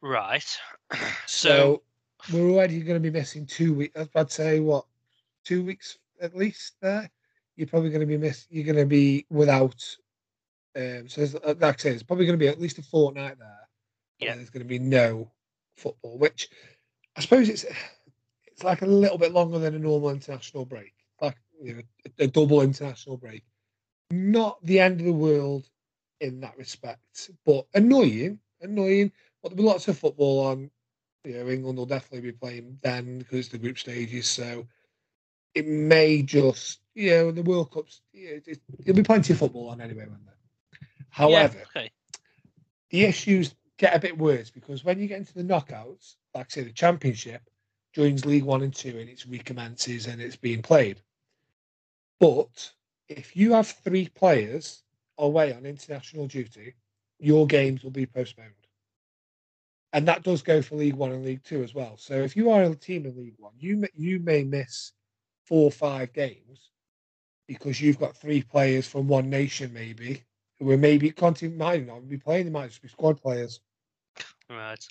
Right. 0.00 0.44
so, 1.26 1.82
so 2.24 2.32
we're 2.32 2.50
already 2.50 2.80
going 2.80 3.02
to 3.02 3.10
be 3.10 3.16
missing 3.16 3.46
two 3.46 3.74
weeks. 3.74 3.98
I'd 4.14 4.30
say 4.30 4.60
what 4.60 4.84
two 5.44 5.64
weeks 5.64 5.98
at 6.22 6.36
least 6.36 6.76
there, 6.80 7.10
you're 7.56 7.66
probably 7.66 7.90
going 7.90 8.00
to 8.00 8.06
be 8.06 8.16
miss. 8.16 8.46
You're 8.48 8.64
going 8.64 8.76
to 8.76 8.86
be 8.86 9.26
without. 9.28 9.84
Um, 10.74 11.08
so 11.08 11.22
uh, 11.44 11.54
like 11.60 11.74
I 11.74 11.76
say, 11.76 11.90
it's 11.90 12.02
probably 12.02 12.24
going 12.24 12.38
to 12.38 12.42
be 12.42 12.48
at 12.48 12.60
least 12.60 12.78
a 12.78 12.82
fortnight 12.82 13.38
there. 13.38 13.68
Yeah, 14.20 14.36
there's 14.36 14.50
going 14.50 14.64
to 14.64 14.68
be 14.68 14.78
no 14.78 15.30
football, 15.76 16.16
which 16.16 16.48
I 17.16 17.20
suppose 17.20 17.48
it's 17.48 17.66
it's 18.46 18.64
like 18.64 18.82
a 18.82 18.86
little 18.86 19.18
bit 19.18 19.32
longer 19.32 19.58
than 19.58 19.74
a 19.74 19.78
normal 19.78 20.10
international 20.10 20.64
break, 20.64 20.94
like 21.20 21.36
you 21.60 21.74
know, 21.74 21.82
a, 22.06 22.24
a 22.24 22.26
double 22.26 22.62
international 22.62 23.16
break. 23.16 23.42
Not 24.10 24.64
the 24.64 24.80
end 24.80 25.00
of 25.00 25.06
the 25.06 25.12
world 25.12 25.68
in 26.20 26.40
that 26.40 26.56
respect, 26.56 27.30
but 27.44 27.66
annoying, 27.74 28.38
annoying. 28.60 29.12
But 29.42 29.50
there'll 29.50 29.64
be 29.64 29.68
lots 29.68 29.88
of 29.88 29.98
football 29.98 30.46
on. 30.46 30.70
You 31.24 31.34
know, 31.34 31.48
England 31.50 31.78
will 31.78 31.86
definitely 31.86 32.32
be 32.32 32.36
playing 32.36 32.78
then 32.82 33.18
because 33.18 33.40
it's 33.40 33.48
the 33.48 33.58
group 33.58 33.78
stages. 33.78 34.28
So 34.28 34.66
it 35.54 35.66
may 35.66 36.22
just, 36.22 36.80
you 36.94 37.10
know, 37.10 37.30
the 37.30 37.42
World 37.42 37.72
Cups, 37.72 38.00
it, 38.12 38.44
it, 38.46 38.60
there'll 38.80 38.96
be 38.96 39.02
plenty 39.02 39.32
of 39.32 39.38
football 39.38 39.68
on 39.68 39.80
anyway, 39.80 40.06
won't 40.06 40.24
there? 40.24 40.34
However, 41.10 41.58
yeah, 41.58 41.82
okay. 41.82 41.90
the 42.90 43.04
issues 43.04 43.54
get 43.76 43.94
a 43.94 43.98
bit 43.98 44.16
worse 44.16 44.50
because 44.50 44.84
when 44.84 44.98
you 44.98 45.08
get 45.08 45.18
into 45.18 45.34
the 45.34 45.42
knockouts, 45.42 46.16
like 46.34 46.50
say 46.50 46.62
the 46.62 46.72
Championship 46.72 47.42
joins 47.92 48.24
League 48.24 48.44
One 48.44 48.62
and 48.62 48.74
Two 48.74 48.98
and 48.98 49.08
it 49.08 49.24
recommences 49.28 50.06
and 50.06 50.20
it's 50.20 50.36
being 50.36 50.62
played. 50.62 51.00
But 52.18 52.72
if 53.08 53.36
you 53.36 53.52
have 53.52 53.66
three 53.66 54.08
players 54.08 54.82
away 55.18 55.52
on 55.52 55.66
international 55.66 56.26
duty, 56.26 56.74
your 57.18 57.46
games 57.46 57.82
will 57.82 57.90
be 57.90 58.06
postponed. 58.06 58.50
And 59.92 60.08
that 60.08 60.22
does 60.22 60.40
go 60.40 60.62
for 60.62 60.76
League 60.76 60.94
One 60.94 61.12
and 61.12 61.24
League 61.24 61.44
Two 61.44 61.62
as 61.62 61.74
well. 61.74 61.98
So 61.98 62.14
if 62.14 62.34
you 62.34 62.50
are 62.50 62.62
a 62.62 62.74
team 62.74 63.04
in 63.04 63.16
League 63.16 63.34
One, 63.38 63.52
you 63.58 63.76
may, 63.76 63.88
you 63.94 64.18
may 64.20 64.42
miss 64.44 64.92
four 65.44 65.64
or 65.64 65.70
five 65.70 66.12
games 66.12 66.70
because 67.46 67.80
you've 67.80 67.98
got 67.98 68.16
three 68.16 68.42
players 68.42 68.86
from 68.86 69.08
one 69.08 69.28
nation, 69.28 69.72
maybe 69.72 70.22
who 70.58 70.70
are 70.70 70.78
maybe 70.78 71.10
content 71.10 71.56
might 71.56 71.86
not 71.86 72.08
be 72.08 72.16
playing. 72.16 72.46
They 72.46 72.52
might 72.52 72.68
just 72.68 72.82
be 72.82 72.88
squad 72.88 73.20
players, 73.20 73.60
right? 74.48 74.84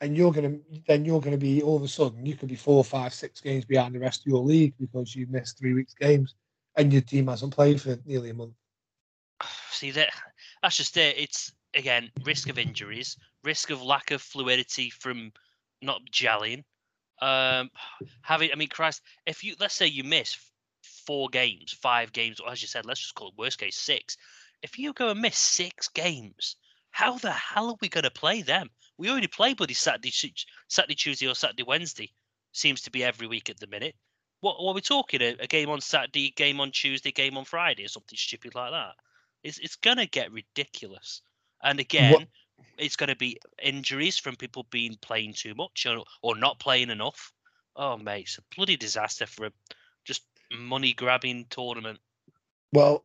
And 0.00 0.16
you're 0.16 0.32
gonna 0.32 0.58
then 0.88 1.04
you're 1.04 1.20
gonna 1.20 1.36
be 1.36 1.62
all 1.62 1.76
of 1.76 1.82
a 1.82 1.88
sudden 1.88 2.26
you 2.26 2.34
could 2.34 2.48
be 2.48 2.56
four, 2.56 2.84
five, 2.84 3.14
six 3.14 3.40
games 3.40 3.64
behind 3.64 3.94
the 3.94 4.00
rest 4.00 4.22
of 4.22 4.26
your 4.26 4.42
league 4.42 4.74
because 4.80 5.14
you 5.14 5.26
missed 5.28 5.58
three 5.58 5.74
weeks 5.74 5.94
games 5.94 6.34
and 6.76 6.92
your 6.92 7.02
team 7.02 7.28
hasn't 7.28 7.54
played 7.54 7.80
for 7.80 7.96
nearly 8.04 8.30
a 8.30 8.34
month. 8.34 8.54
See 9.70 9.92
that 9.92 10.10
that's 10.62 10.76
just 10.76 10.96
it. 10.96 11.16
It's 11.18 11.52
again 11.74 12.10
risk 12.24 12.48
of 12.48 12.58
injuries, 12.58 13.16
risk 13.44 13.70
of 13.70 13.82
lack 13.82 14.10
of 14.10 14.20
fluidity 14.20 14.90
from 14.90 15.32
not 15.82 16.00
gelling, 16.10 16.64
um, 17.22 17.70
having, 18.22 18.50
I 18.52 18.56
mean, 18.56 18.68
Christ, 18.68 19.00
if 19.26 19.42
you 19.44 19.54
let's 19.58 19.74
say 19.74 19.86
you 19.86 20.04
miss 20.04 20.36
four 21.06 21.28
games, 21.28 21.72
five 21.72 22.12
games, 22.12 22.40
or 22.40 22.50
as 22.50 22.60
you 22.60 22.68
said, 22.68 22.84
let's 22.84 23.00
just 23.00 23.14
call 23.14 23.28
it 23.28 23.34
worst 23.38 23.58
case 23.58 23.76
six. 23.76 24.16
If 24.62 24.78
you 24.78 24.92
go 24.92 25.08
and 25.08 25.20
miss 25.20 25.38
six 25.38 25.88
games, 25.88 26.56
how 26.90 27.18
the 27.18 27.32
hell 27.32 27.70
are 27.70 27.78
we 27.80 27.88
going 27.88 28.04
to 28.04 28.10
play 28.10 28.42
them? 28.42 28.68
We 28.98 29.10
already 29.10 29.26
play 29.26 29.54
bloody 29.54 29.74
Saturday, 29.74 30.12
Saturday, 30.68 30.94
Tuesday, 30.94 31.26
or 31.26 31.34
Saturday, 31.34 31.64
Wednesday. 31.64 32.12
Seems 32.52 32.82
to 32.82 32.90
be 32.90 33.02
every 33.02 33.26
week 33.26 33.48
at 33.50 33.58
the 33.58 33.66
minute. 33.66 33.96
What, 34.40 34.62
what 34.62 34.72
are 34.72 34.74
we 34.74 34.82
talking? 34.82 35.22
A, 35.22 35.36
a 35.40 35.46
game 35.46 35.70
on 35.70 35.80
Saturday, 35.80 36.30
game 36.36 36.60
on 36.60 36.70
Tuesday, 36.70 37.10
game 37.10 37.36
on 37.36 37.44
Friday, 37.44 37.84
or 37.84 37.88
something 37.88 38.16
stupid 38.16 38.54
like 38.54 38.72
that. 38.72 38.92
It's 39.42 39.58
it's 39.58 39.76
going 39.76 39.96
to 39.96 40.06
get 40.06 40.30
ridiculous. 40.30 41.22
And 41.62 41.80
again, 41.80 42.12
what? 42.12 42.26
It's 42.78 42.96
going 42.96 43.08
to 43.08 43.16
be 43.16 43.38
injuries 43.62 44.18
from 44.18 44.36
people 44.36 44.66
being 44.70 44.96
playing 45.00 45.34
too 45.34 45.54
much 45.54 45.86
or, 45.86 46.04
or 46.22 46.36
not 46.36 46.58
playing 46.58 46.90
enough. 46.90 47.32
Oh, 47.76 47.96
mate, 47.96 48.22
it's 48.22 48.38
a 48.38 48.56
bloody 48.56 48.76
disaster 48.76 49.26
for 49.26 49.46
a 49.46 49.52
just 50.04 50.22
money 50.52 50.92
grabbing 50.92 51.46
tournament. 51.48 51.98
Well, 52.72 53.04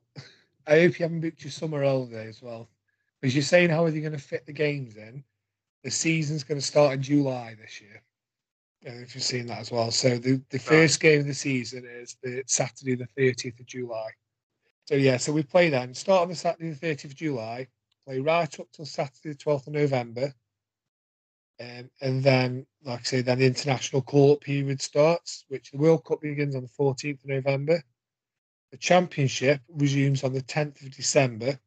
I 0.66 0.82
hope 0.82 1.00
you 1.00 1.04
haven't 1.04 1.22
booked 1.22 1.44
your 1.44 1.52
summer 1.52 1.84
holiday 1.84 2.28
as 2.28 2.42
well. 2.42 2.70
Because 3.22 3.36
you're 3.36 3.44
saying 3.44 3.70
how 3.70 3.86
are 3.86 3.92
they 3.92 4.02
going 4.02 4.12
to 4.12 4.18
fit 4.18 4.46
the 4.46 4.54
games 4.54 4.96
in? 4.96 5.24
The 5.84 5.92
season's 5.92 6.44
going 6.44 6.60
to 6.60 6.66
start 6.66 6.94
in 6.94 7.02
July 7.02 7.56
this 7.60 7.82
year. 7.82 8.02
if 8.82 9.16
you've 9.16 9.24
seen 9.24 9.48
that 9.48 9.60
as 9.60 9.72
well. 9.72 9.92
So 9.92 10.18
the, 10.18 10.42
the 10.50 10.60
first 10.60 11.00
game 11.00 11.22
of 11.22 11.28
the 11.28 11.34
season 11.34 11.86
is 11.86 12.18
the 12.22 12.44
Saturday 12.48 12.96
the 12.96 13.08
30th 13.18 13.60
of 13.60 13.66
July. 13.66 14.10
So 14.86 14.96
yeah, 14.96 15.18
so 15.18 15.32
we 15.34 15.44
play 15.44 15.70
then. 15.70 15.94
Start 15.94 16.24
on 16.24 16.30
the 16.30 16.36
Saturday 16.36 16.72
the 16.72 16.88
30th 16.88 17.06
of 17.06 17.16
July 17.16 17.68
play 18.08 18.20
right 18.20 18.60
up 18.60 18.68
till 18.72 18.86
Saturday, 18.86 19.30
the 19.30 19.36
12th 19.36 19.68
of 19.68 19.74
November. 19.74 20.34
Um, 21.60 21.90
and 22.02 22.24
then, 22.24 22.66
like 22.84 23.02
I 23.02 23.04
say, 23.04 23.22
then 23.22 23.40
the 23.40 23.46
international 23.46 24.02
call 24.02 24.34
up 24.34 24.42
period 24.42 24.82
starts, 24.82 25.44
which 25.50 25.72
the 25.72 25.78
World 25.78 26.06
Cup 26.06 26.22
begins 26.22 26.56
on 26.56 26.62
the 26.62 26.70
14th 26.70 27.24
of 27.24 27.30
November. 27.30 27.84
The 28.72 28.78
Championship 28.78 29.62
resumes 29.70 30.24
on 30.24 30.34
the 30.34 30.42
10th 30.42 30.86
of 30.86 30.96
December, 30.96 31.60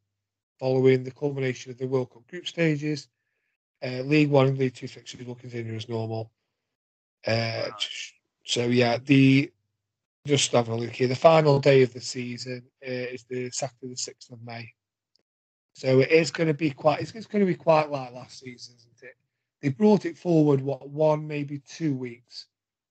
following 0.59 1.03
the 1.03 1.11
culmination 1.11 1.73
of 1.73 1.79
the 1.79 1.89
World 1.89 2.11
Cup 2.13 2.27
group 2.29 2.47
stages. 2.47 3.09
Uh, 3.83 4.03
League 4.03 4.31
One 4.31 4.49
and 4.49 4.59
League 4.59 4.75
Two 4.75 4.89
fixtures 4.89 5.27
will 5.27 5.35
continue 5.35 5.75
as 5.75 5.89
normal. 5.89 6.31
Uh, 7.27 7.71
so, 8.45 8.67
yeah, 8.67 8.99
the 8.99 9.51
just 10.27 10.53
have 10.53 10.69
a 10.69 10.75
look 10.75 10.91
here. 10.91 11.09
The 11.09 11.17
final 11.17 11.59
day 11.59 11.83
of 11.83 11.93
the 11.95 12.01
season 12.01 12.63
uh, 12.87 12.91
is 12.91 13.25
the 13.29 13.51
Saturday, 13.51 13.89
the 13.89 13.95
6th 13.95 14.33
of 14.33 14.43
May. 14.43 14.71
So 15.73 16.01
it 16.01 16.11
is 16.11 16.31
going 16.31 16.49
to 16.49 16.55
be 16.55 16.71
quite. 16.71 17.01
It's, 17.01 17.13
going 17.13 17.41
to 17.41 17.47
be 17.47 17.55
quite 17.55 17.91
like 17.91 18.13
last 18.13 18.41
season, 18.41 18.75
isn't 18.79 19.09
it? 19.09 19.17
They 19.63 19.69
brought 19.69 20.05
it 20.05 20.19
forward 20.19 20.61
what 20.61 20.89
one, 20.89 21.27
maybe 21.27 21.61
two 21.61 21.95
weeks, 21.95 22.47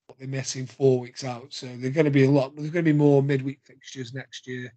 but 0.08 0.18
they're 0.18 0.28
missing 0.28 0.66
four 0.66 1.00
weeks 1.00 1.24
out. 1.24 1.54
So 1.54 1.68
they're 1.78 1.92
going 1.92 2.06
to 2.06 2.12
be 2.12 2.26
a 2.26 2.30
lot. 2.30 2.56
There's 2.56 2.72
going 2.72 2.86
to 2.86 2.92
be 2.92 2.98
more 2.98 3.22
midweek 3.22 3.60
fixtures 3.64 4.14
next 4.14 4.48
year 4.48 4.74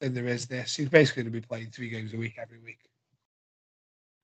than 0.00 0.14
there 0.14 0.26
is 0.26 0.46
this. 0.46 0.76
He's 0.76 0.88
basically 0.88 1.22
going 1.22 1.32
to 1.32 1.40
be 1.40 1.46
playing 1.46 1.70
three 1.70 1.88
games 1.88 2.12
a 2.12 2.16
week 2.16 2.36
every 2.40 2.58
week. 2.58 2.80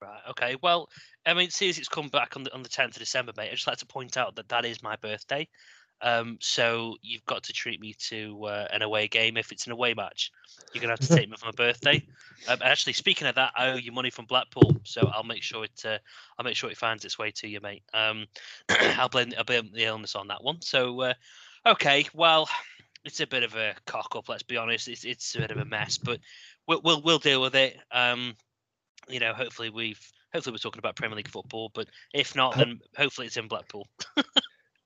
Right. 0.01 0.21
Okay. 0.31 0.57
Well, 0.63 0.89
I 1.27 1.35
mean, 1.35 1.51
since 1.51 1.79
it's 1.79 1.89
come 1.89 2.09
back 2.09 2.37
on 2.37 2.43
the 2.43 2.55
on 2.55 2.63
the 2.63 2.69
tenth 2.69 2.97
of 2.97 3.01
December, 3.01 3.33
mate, 3.37 3.49
I 3.51 3.55
just 3.55 3.67
like 3.67 3.79
to 3.79 3.87
point 3.87 4.17
out 4.17 4.35
that 4.37 4.49
that 4.49 4.65
is 4.65 4.83
my 4.83 4.97
birthday. 4.97 5.47
Um, 6.03 6.39
so 6.41 6.97
you've 7.03 7.25
got 7.27 7.43
to 7.45 7.53
treat 7.53 7.81
me 7.81 7.95
to 8.09 8.45
uh, 8.45 8.67
an 8.73 8.83
away 8.83 9.09
game. 9.09 9.37
If 9.37 9.53
it's 9.53 9.67
an 9.67 9.73
away 9.73 9.95
match, 9.95 10.31
you're 10.73 10.81
gonna 10.81 10.93
have 10.93 11.01
to 11.01 11.09
take 11.17 11.29
me 11.29 11.37
for 11.37 11.47
my 11.47 11.53
birthday. 11.53 12.03
Um, 12.49 12.59
actually, 12.63 12.95
speaking 12.95 13.27
of 13.27 13.35
that, 13.35 13.53
I 13.57 13.69
owe 13.71 13.77
you 13.77 13.93
money 13.93 14.11
from 14.11 14.25
Blackpool, 14.25 14.77
so 14.85 15.11
I'll 15.13 15.25
make 15.25 15.43
sure 15.43 15.65
it. 15.65 15.83
Uh, 15.85 15.99
I'll 16.39 16.45
make 16.45 16.57
sure 16.57 16.71
it 16.71 16.77
finds 16.77 17.05
its 17.05 17.19
way 17.19 17.31
to 17.33 17.49
you, 17.49 17.61
mate. 17.61 17.83
Um, 17.93 18.27
I'll 18.69 19.09
blame 19.09 19.33
I'll 19.37 19.45
blame 19.45 19.71
the 19.73 19.85
illness 19.85 20.15
on 20.15 20.29
that 20.29 20.43
one. 20.43 20.61
So, 20.63 21.01
uh, 21.01 21.15
okay, 21.67 22.07
well, 22.15 22.49
it's 23.05 23.21
a 23.21 23.27
bit 23.27 23.43
of 23.43 23.55
a 23.55 23.75
cock 23.87 24.15
up. 24.17 24.29
Let's 24.29 24.43
be 24.43 24.57
honest. 24.57 24.89
It's 24.89 25.05
it's 25.05 25.35
a 25.35 25.39
bit 25.41 25.51
of 25.51 25.59
a 25.59 25.65
mess, 25.65 25.99
but 25.99 26.21
we'll 26.67 26.81
we'll, 26.83 27.03
we'll 27.03 27.19
deal 27.19 27.43
with 27.43 27.55
it. 27.55 27.77
Um, 27.93 28.37
you 29.09 29.21
know, 29.21 29.35
hopefully 29.35 29.71
we've 29.71 30.01
hopefully 30.33 30.53
we're 30.53 30.59
talking 30.59 30.79
about 30.79 30.97
Premier 30.97 31.17
League 31.17 31.29
football, 31.29 31.71
but 31.75 31.89
if 32.15 32.35
not, 32.37 32.57
then 32.57 32.81
hopefully 32.97 33.27
it's 33.27 33.37
in 33.37 33.49
Blackpool. 33.49 33.87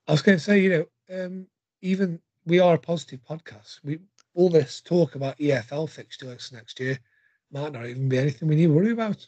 I 0.07 0.11
was 0.11 0.21
going 0.21 0.37
to 0.37 0.43
say, 0.43 0.59
you 0.59 0.69
know, 1.09 1.25
um, 1.25 1.47
even 1.81 2.19
we 2.45 2.59
are 2.59 2.75
a 2.75 2.79
positive 2.79 3.19
podcast. 3.27 3.79
We 3.83 3.99
all 4.33 4.49
this 4.49 4.81
talk 4.81 5.15
about 5.15 5.37
EFL 5.37 5.89
fixtures 5.89 6.51
next 6.51 6.79
year 6.79 6.99
might 7.51 7.71
not 7.71 7.85
even 7.85 8.09
be 8.09 8.17
anything 8.19 8.47
we 8.47 8.55
need 8.55 8.67
to 8.67 8.73
worry 8.73 8.91
about. 8.91 9.25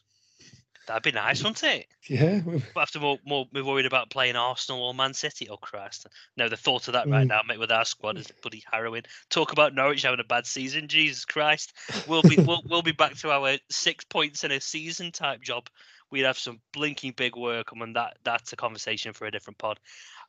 That'd 0.88 1.04
be 1.04 1.12
nice, 1.12 1.44
wouldn't 1.44 1.64
it? 1.64 1.88
Yeah. 2.08 2.40
But 2.74 2.82
after 2.82 3.00
more, 3.00 3.18
more, 3.26 3.46
be 3.52 3.62
worried 3.62 3.86
about 3.86 4.10
playing 4.10 4.38
Arsenal 4.38 4.84
or 4.84 4.94
Man 4.94 5.14
City. 5.14 5.50
Oh 5.50 5.58
Christ! 5.58 6.08
No, 6.38 6.48
the 6.48 6.56
thought 6.56 6.88
of 6.88 6.94
that 6.94 7.10
right 7.10 7.26
Mm. 7.26 7.30
now, 7.30 7.42
mate, 7.46 7.60
with 7.60 7.74
our 7.74 7.84
squad 7.84 8.18
is 8.18 8.32
bloody 8.42 8.64
harrowing. 8.72 9.04
Talk 9.30 9.52
about 9.52 9.76
Norwich 9.76 10.04
having 10.04 10.22
a 10.22 10.24
bad 10.24 10.46
season. 10.46 10.88
Jesus 10.88 11.26
Christ! 11.26 11.74
We'll 12.08 12.22
be 12.22 12.38
we'll, 12.38 12.62
we'll 12.70 12.82
be 12.84 12.94
back 12.94 13.16
to 13.18 13.32
our 13.32 13.58
six 13.70 14.06
points 14.06 14.46
in 14.46 14.52
a 14.54 14.62
season 14.62 15.12
type 15.12 15.42
job. 15.42 15.68
We'd 16.12 16.26
have 16.26 16.38
some 16.38 16.62
blinking 16.74 17.14
big 17.18 17.36
work, 17.36 17.72
and 17.72 17.96
that 17.96 18.18
that's 18.24 18.54
a 18.54 18.56
conversation 18.56 19.14
for 19.14 19.26
a 19.26 19.32
different 19.32 19.58
pod. 19.58 19.80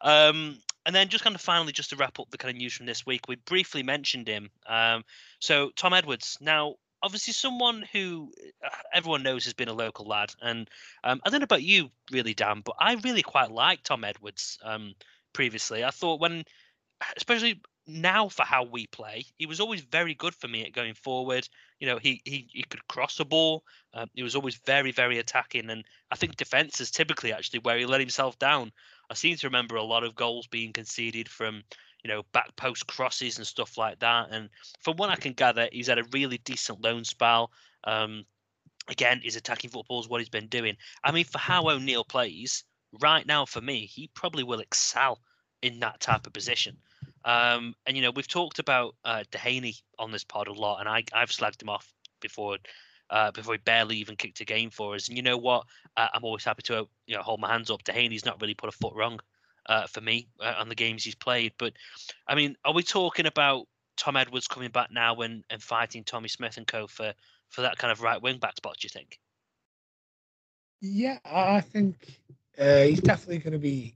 Um, 0.00 0.58
and 0.86 0.94
then 0.94 1.08
just 1.08 1.24
kind 1.24 1.36
of 1.36 1.42
finally, 1.42 1.72
just 1.72 1.90
to 1.90 1.96
wrap 1.96 2.18
up 2.18 2.30
the 2.30 2.38
kind 2.38 2.50
of 2.50 2.58
news 2.58 2.74
from 2.74 2.86
this 2.86 3.04
week, 3.04 3.28
we 3.28 3.36
briefly 3.36 3.82
mentioned 3.82 4.28
him. 4.28 4.50
Um, 4.66 5.04
so 5.40 5.70
Tom 5.76 5.92
Edwards. 5.92 6.38
Now, 6.40 6.76
obviously, 7.02 7.32
someone 7.32 7.84
who 7.92 8.32
uh, 8.64 8.70
everyone 8.92 9.22
knows 9.22 9.44
has 9.44 9.54
been 9.54 9.68
a 9.68 9.74
local 9.74 10.06
lad, 10.06 10.32
and 10.40 10.68
um, 11.04 11.20
I 11.24 11.30
don't 11.30 11.40
know 11.40 11.44
about 11.44 11.62
you, 11.62 11.90
really, 12.10 12.34
Dan, 12.34 12.62
but 12.64 12.76
I 12.78 12.94
really 12.94 13.22
quite 13.22 13.50
liked 13.50 13.84
Tom 13.84 14.04
Edwards 14.04 14.58
um, 14.62 14.94
previously. 15.32 15.84
I 15.84 15.90
thought 15.90 16.20
when, 16.20 16.44
especially 17.16 17.60
now 17.88 18.28
for 18.28 18.44
how 18.44 18.64
we 18.64 18.86
play, 18.86 19.24
he 19.38 19.46
was 19.46 19.60
always 19.60 19.80
very 19.80 20.14
good 20.14 20.34
for 20.34 20.46
me 20.46 20.64
at 20.64 20.72
going 20.72 20.94
forward. 20.94 21.48
You 21.80 21.86
know, 21.86 21.98
he 21.98 22.20
he, 22.24 22.46
he 22.52 22.62
could 22.62 22.86
cross 22.88 23.18
a 23.18 23.24
ball. 23.24 23.64
Um, 23.94 24.08
he 24.14 24.22
was 24.22 24.36
always 24.36 24.56
very 24.56 24.92
very 24.92 25.18
attacking, 25.18 25.70
and 25.70 25.84
I 26.10 26.16
think 26.16 26.36
defense 26.36 26.80
is 26.80 26.90
typically 26.90 27.32
actually 27.32 27.60
where 27.60 27.78
he 27.78 27.86
let 27.86 28.00
himself 28.00 28.38
down. 28.38 28.72
I 29.10 29.14
seem 29.14 29.36
to 29.36 29.46
remember 29.46 29.76
a 29.76 29.82
lot 29.82 30.04
of 30.04 30.14
goals 30.14 30.46
being 30.46 30.72
conceded 30.72 31.28
from 31.28 31.62
you 32.04 32.08
know 32.08 32.22
back 32.32 32.54
post 32.56 32.86
crosses 32.86 33.38
and 33.38 33.46
stuff 33.46 33.78
like 33.78 33.98
that. 34.00 34.28
And 34.30 34.50
from 34.80 34.96
what 34.96 35.10
I 35.10 35.16
can 35.16 35.32
gather, 35.32 35.68
he's 35.72 35.88
had 35.88 35.98
a 35.98 36.04
really 36.12 36.38
decent 36.38 36.82
loan 36.82 37.04
spell. 37.04 37.50
Um, 37.84 38.24
again, 38.88 39.20
his 39.22 39.36
attacking 39.36 39.70
football 39.70 40.00
is 40.00 40.08
what 40.08 40.20
he's 40.20 40.28
been 40.28 40.48
doing. 40.48 40.76
I 41.02 41.12
mean, 41.12 41.24
for 41.24 41.38
how 41.38 41.68
O'Neill 41.68 42.04
plays 42.04 42.64
right 43.00 43.26
now, 43.26 43.46
for 43.46 43.60
me, 43.60 43.86
he 43.86 44.10
probably 44.14 44.44
will 44.44 44.60
excel 44.60 45.20
in 45.62 45.80
that 45.80 46.00
type 46.00 46.26
of 46.26 46.32
position. 46.32 46.76
Um, 47.28 47.74
and 47.84 47.94
you 47.94 48.02
know, 48.02 48.10
we've 48.10 48.26
talked 48.26 48.58
about 48.58 48.94
uh, 49.04 49.22
Duhaney 49.30 49.82
on 49.98 50.10
this 50.10 50.24
pod 50.24 50.48
a 50.48 50.52
lot, 50.52 50.80
and 50.80 50.88
I, 50.88 51.04
I've 51.12 51.28
slagged 51.28 51.62
him 51.62 51.68
off 51.68 51.92
before. 52.20 52.56
Uh, 53.10 53.30
before 53.30 53.54
he 53.54 53.58
barely 53.58 53.96
even 53.96 54.16
kicked 54.16 54.42
a 54.42 54.44
game 54.44 54.68
for 54.68 54.94
us, 54.94 55.08
and 55.08 55.16
you 55.16 55.22
know 55.22 55.38
what? 55.38 55.64
Uh, 55.96 56.08
I'm 56.12 56.24
always 56.24 56.44
happy 56.44 56.62
to 56.64 56.86
you 57.06 57.16
know 57.16 57.22
hold 57.22 57.40
my 57.40 57.50
hands 57.50 57.70
up. 57.70 57.82
Duhaney's 57.82 58.26
not 58.26 58.38
really 58.38 58.52
put 58.52 58.68
a 58.68 58.72
foot 58.72 58.92
wrong 58.94 59.18
uh, 59.66 59.86
for 59.86 60.02
me 60.02 60.28
uh, 60.40 60.54
on 60.58 60.68
the 60.68 60.74
games 60.74 61.04
he's 61.04 61.14
played. 61.14 61.52
But 61.58 61.72
I 62.26 62.34
mean, 62.34 62.56
are 62.66 62.74
we 62.74 62.82
talking 62.82 63.24
about 63.24 63.66
Tom 63.96 64.16
Edwards 64.16 64.46
coming 64.46 64.70
back 64.70 64.90
now 64.90 65.14
and, 65.16 65.42
and 65.48 65.62
fighting 65.62 66.04
Tommy 66.04 66.28
Smith 66.28 66.58
and 66.58 66.66
co 66.66 66.86
for 66.86 67.14
for 67.48 67.62
that 67.62 67.78
kind 67.78 67.92
of 67.92 68.02
right 68.02 68.20
wing 68.20 68.38
back 68.38 68.56
spot? 68.56 68.76
Do 68.78 68.86
you 68.86 68.90
think? 68.90 69.18
Yeah, 70.80 71.18
I 71.24 71.62
think 71.62 72.20
uh, 72.58 72.82
he's 72.82 73.00
definitely 73.00 73.38
going 73.38 73.52
to 73.52 73.58
be 73.58 73.94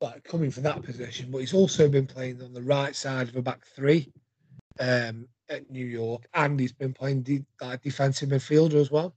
like 0.00 0.24
coming 0.24 0.50
for 0.50 0.60
that 0.60 0.82
position, 0.82 1.30
but 1.30 1.38
he's 1.38 1.54
also 1.54 1.88
been 1.88 2.06
playing 2.06 2.42
on 2.42 2.52
the 2.52 2.62
right 2.62 2.94
side 2.94 3.28
of 3.28 3.36
a 3.36 3.42
back 3.42 3.64
three 3.66 4.12
um, 4.80 5.28
at 5.48 5.70
New 5.70 5.86
York, 5.86 6.26
and 6.34 6.58
he's 6.58 6.72
been 6.72 6.92
playing 6.92 7.22
de- 7.22 7.44
like 7.60 7.82
defensive 7.82 8.28
midfielder 8.30 8.74
as 8.74 8.90
well. 8.90 9.14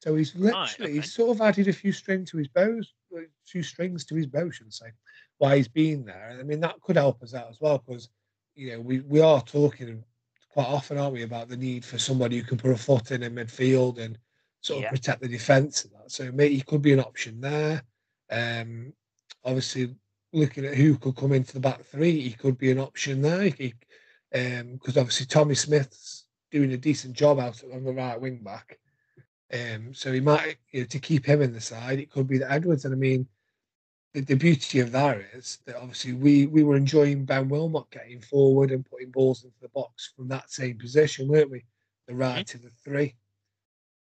So 0.00 0.14
he's 0.16 0.34
literally 0.34 0.92
okay. 0.92 0.92
he's 0.92 1.12
sort 1.12 1.30
of 1.30 1.40
added 1.40 1.68
a 1.68 1.72
few 1.72 1.92
strings 1.92 2.30
to 2.30 2.38
his 2.38 2.48
bows, 2.48 2.94
a 3.16 3.22
few 3.44 3.62
strings 3.62 4.04
to 4.06 4.14
his 4.14 4.26
bow, 4.26 4.50
should 4.50 4.72
say, 4.72 4.92
while 5.38 5.56
he's 5.56 5.68
been 5.68 6.04
there. 6.04 6.28
And 6.30 6.40
I 6.40 6.42
mean 6.42 6.60
that 6.60 6.80
could 6.82 6.96
help 6.96 7.22
us 7.22 7.34
out 7.34 7.48
as 7.48 7.60
well 7.60 7.78
because 7.78 8.08
you 8.54 8.72
know 8.72 8.80
we 8.80 9.00
we 9.00 9.20
are 9.20 9.40
talking 9.42 10.04
quite 10.50 10.66
often, 10.68 10.98
aren't 10.98 11.12
we, 11.12 11.22
about 11.22 11.48
the 11.48 11.56
need 11.56 11.84
for 11.84 11.98
somebody 11.98 12.38
who 12.38 12.42
can 12.42 12.56
put 12.58 12.70
a 12.70 12.76
foot 12.76 13.10
in 13.10 13.22
in 13.22 13.34
midfield 13.34 13.98
and 13.98 14.18
sort 14.60 14.78
of 14.78 14.84
Yeah. 14.84 14.90
protect 14.90 15.20
the 15.20 15.28
defence. 15.28 15.86
So 16.08 16.32
maybe 16.32 16.56
he 16.56 16.62
could 16.62 16.82
be 16.82 16.92
an 16.92 17.00
option 17.00 17.40
there. 17.40 17.82
Um, 18.30 18.92
obviously, 19.44 19.94
looking 20.36 20.64
at 20.64 20.74
who 20.74 20.98
could 20.98 21.16
come 21.16 21.32
into 21.32 21.54
the 21.54 21.60
back 21.60 21.82
three, 21.84 22.20
he 22.20 22.32
could 22.32 22.58
be 22.58 22.70
an 22.70 22.78
option 22.78 23.22
there. 23.22 23.44
He, 23.44 23.74
because 24.30 24.96
obviously 24.96 25.26
Tommy 25.26 25.54
Smith's 25.54 26.26
doing 26.50 26.72
a 26.72 26.76
decent 26.76 27.14
job 27.14 27.40
out 27.40 27.62
on 27.72 27.84
the 27.84 27.92
right 27.92 28.20
wing 28.20 28.40
back. 28.42 28.78
Um, 29.52 29.94
so 29.94 30.12
he 30.12 30.20
might 30.20 30.56
you 30.72 30.80
know, 30.80 30.86
to 30.86 30.98
keep 30.98 31.24
him 31.24 31.40
in 31.40 31.52
the 31.52 31.60
side. 31.60 31.98
It 31.98 32.10
could 32.10 32.26
be 32.26 32.38
that 32.38 32.52
Edwards, 32.52 32.84
and 32.84 32.92
I 32.92 32.98
mean, 32.98 33.26
the, 34.12 34.20
the 34.20 34.34
beauty 34.34 34.80
of 34.80 34.92
that 34.92 35.18
is 35.34 35.58
that 35.66 35.76
obviously 35.76 36.12
we 36.12 36.46
we 36.46 36.64
were 36.64 36.76
enjoying 36.76 37.24
Ben 37.24 37.48
Wilmot 37.48 37.90
getting 37.90 38.20
forward 38.20 38.72
and 38.72 38.84
putting 38.84 39.10
balls 39.10 39.44
into 39.44 39.56
the 39.62 39.68
box 39.68 40.12
from 40.16 40.28
that 40.28 40.50
same 40.50 40.78
position, 40.78 41.28
weren't 41.28 41.50
we? 41.50 41.64
The 42.08 42.14
right 42.14 42.46
to 42.48 42.58
the 42.58 42.70
three. 42.84 43.14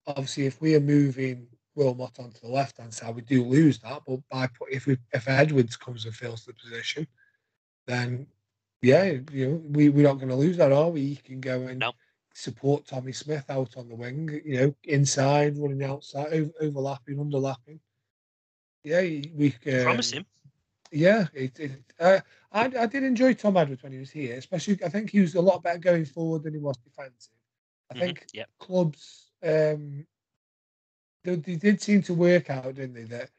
Obviously, 0.07 0.47
if 0.47 0.61
we 0.61 0.75
are 0.75 0.81
moving 0.81 1.47
Wilmot 1.76 2.19
onto 2.19 2.39
the 2.39 2.47
left 2.47 2.78
hand 2.78 2.93
side, 2.93 3.15
we 3.15 3.21
do 3.21 3.43
lose 3.43 3.80
that. 3.80 4.01
But 4.07 4.19
by 4.30 4.47
put 4.47 4.71
if 4.71 4.86
we 4.88 4.97
if 5.13 5.28
Edwards 5.28 5.76
comes 5.78 6.05
and 6.05 6.15
fills 6.15 6.45
the 6.45 6.53
position, 6.53 7.07
then 7.88 8.28
yeah, 8.82 9.13
you 9.32 9.47
know 9.49 9.61
we 9.71 9.89
we're 9.89 10.07
not 10.07 10.15
going 10.17 10.30
to 10.30 10.36
lose 10.36 10.57
that, 10.57 10.71
are 10.71 10.89
we? 10.89 11.01
He 11.01 11.15
can 11.17 11.39
go 11.41 11.61
and 11.67 11.82
No. 11.82 11.91
support 12.34 12.86
Tommy 12.86 13.11
Smith 13.13 13.45
out 13.49 13.78
on 13.78 13.88
the 13.89 13.95
wing, 13.95 14.41
you 14.45 14.57
know, 14.57 14.76
inside, 14.84 15.57
running 15.57 15.84
outside, 15.84 16.28
over, 16.34 16.51
overlapping, 16.61 17.17
underlapping. 17.17 17.80
Yeah, 18.84 19.01
we 19.01 19.55
um, 19.73 19.84
Promise 19.84 20.11
him. 20.11 20.26
yeah, 20.91 21.28
it, 21.34 21.59
it, 21.59 21.71
uh, 21.99 22.19
I, 22.51 22.65
I 22.65 22.86
did 22.86 23.03
enjoy 23.03 23.34
Tom 23.34 23.57
Edwards 23.57 23.84
when 23.84 23.91
he 23.93 23.99
was 23.99 24.11
here, 24.11 24.38
especially 24.38 24.78
I 24.84 24.89
think 24.89 25.09
he 25.09 25.21
was 25.21 25.36
a 25.36 25.41
lot 25.41 25.63
better 25.63 25.80
going 25.80 26.05
forward 26.05 26.43
than 26.43 26.53
he 26.53 26.59
was 26.59 26.78
defensive. 26.78 27.34
I 27.91 27.95
Mhm, 27.95 28.05
think 28.05 28.28
Yep. 28.34 28.49
clubs 28.59 29.32
um, 29.43 30.05
they, 31.26 31.36
they 31.36 31.55
did 31.55 31.82
seem 31.82 32.01
to 32.03 32.13
work 32.13 32.49
out, 32.49 32.76
didn't 32.76 32.93
they? 32.93 33.03
That 33.03 33.30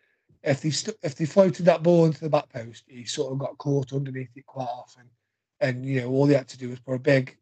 if 0.42 0.60
they 0.60 0.70
st- 0.70 0.98
if 1.02 1.14
they 1.14 1.24
floated 1.26 1.64
that 1.66 1.82
ball 1.82 2.06
into 2.06 2.20
the 2.20 2.30
back 2.30 2.48
post, 2.48 2.84
he 2.86 3.04
sort 3.04 3.32
of 3.32 3.38
got 3.38 3.58
caught 3.58 3.92
underneath 3.92 4.30
it 4.36 4.46
quite 4.46 4.68
often, 4.68 5.04
and 5.60 5.84
you 5.84 6.00
know 6.00 6.08
all 6.10 6.26
he 6.26 6.34
had 6.34 6.48
to 6.48 6.58
do 6.58 6.70
was 6.70 6.80
put 6.80 6.94
a 6.94 6.98
big, 6.98 7.36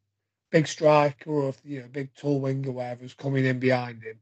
big 0.51 0.67
striker 0.67 1.31
or 1.31 1.49
if, 1.49 1.61
you 1.65 1.81
know 1.81 1.89
big 1.91 2.15
tall 2.15 2.41
winger 2.41 2.71
whatever 2.73 3.03
was 3.03 3.15
coming 3.15 3.45
in 3.45 3.59
behind 3.59 4.03
him. 4.03 4.19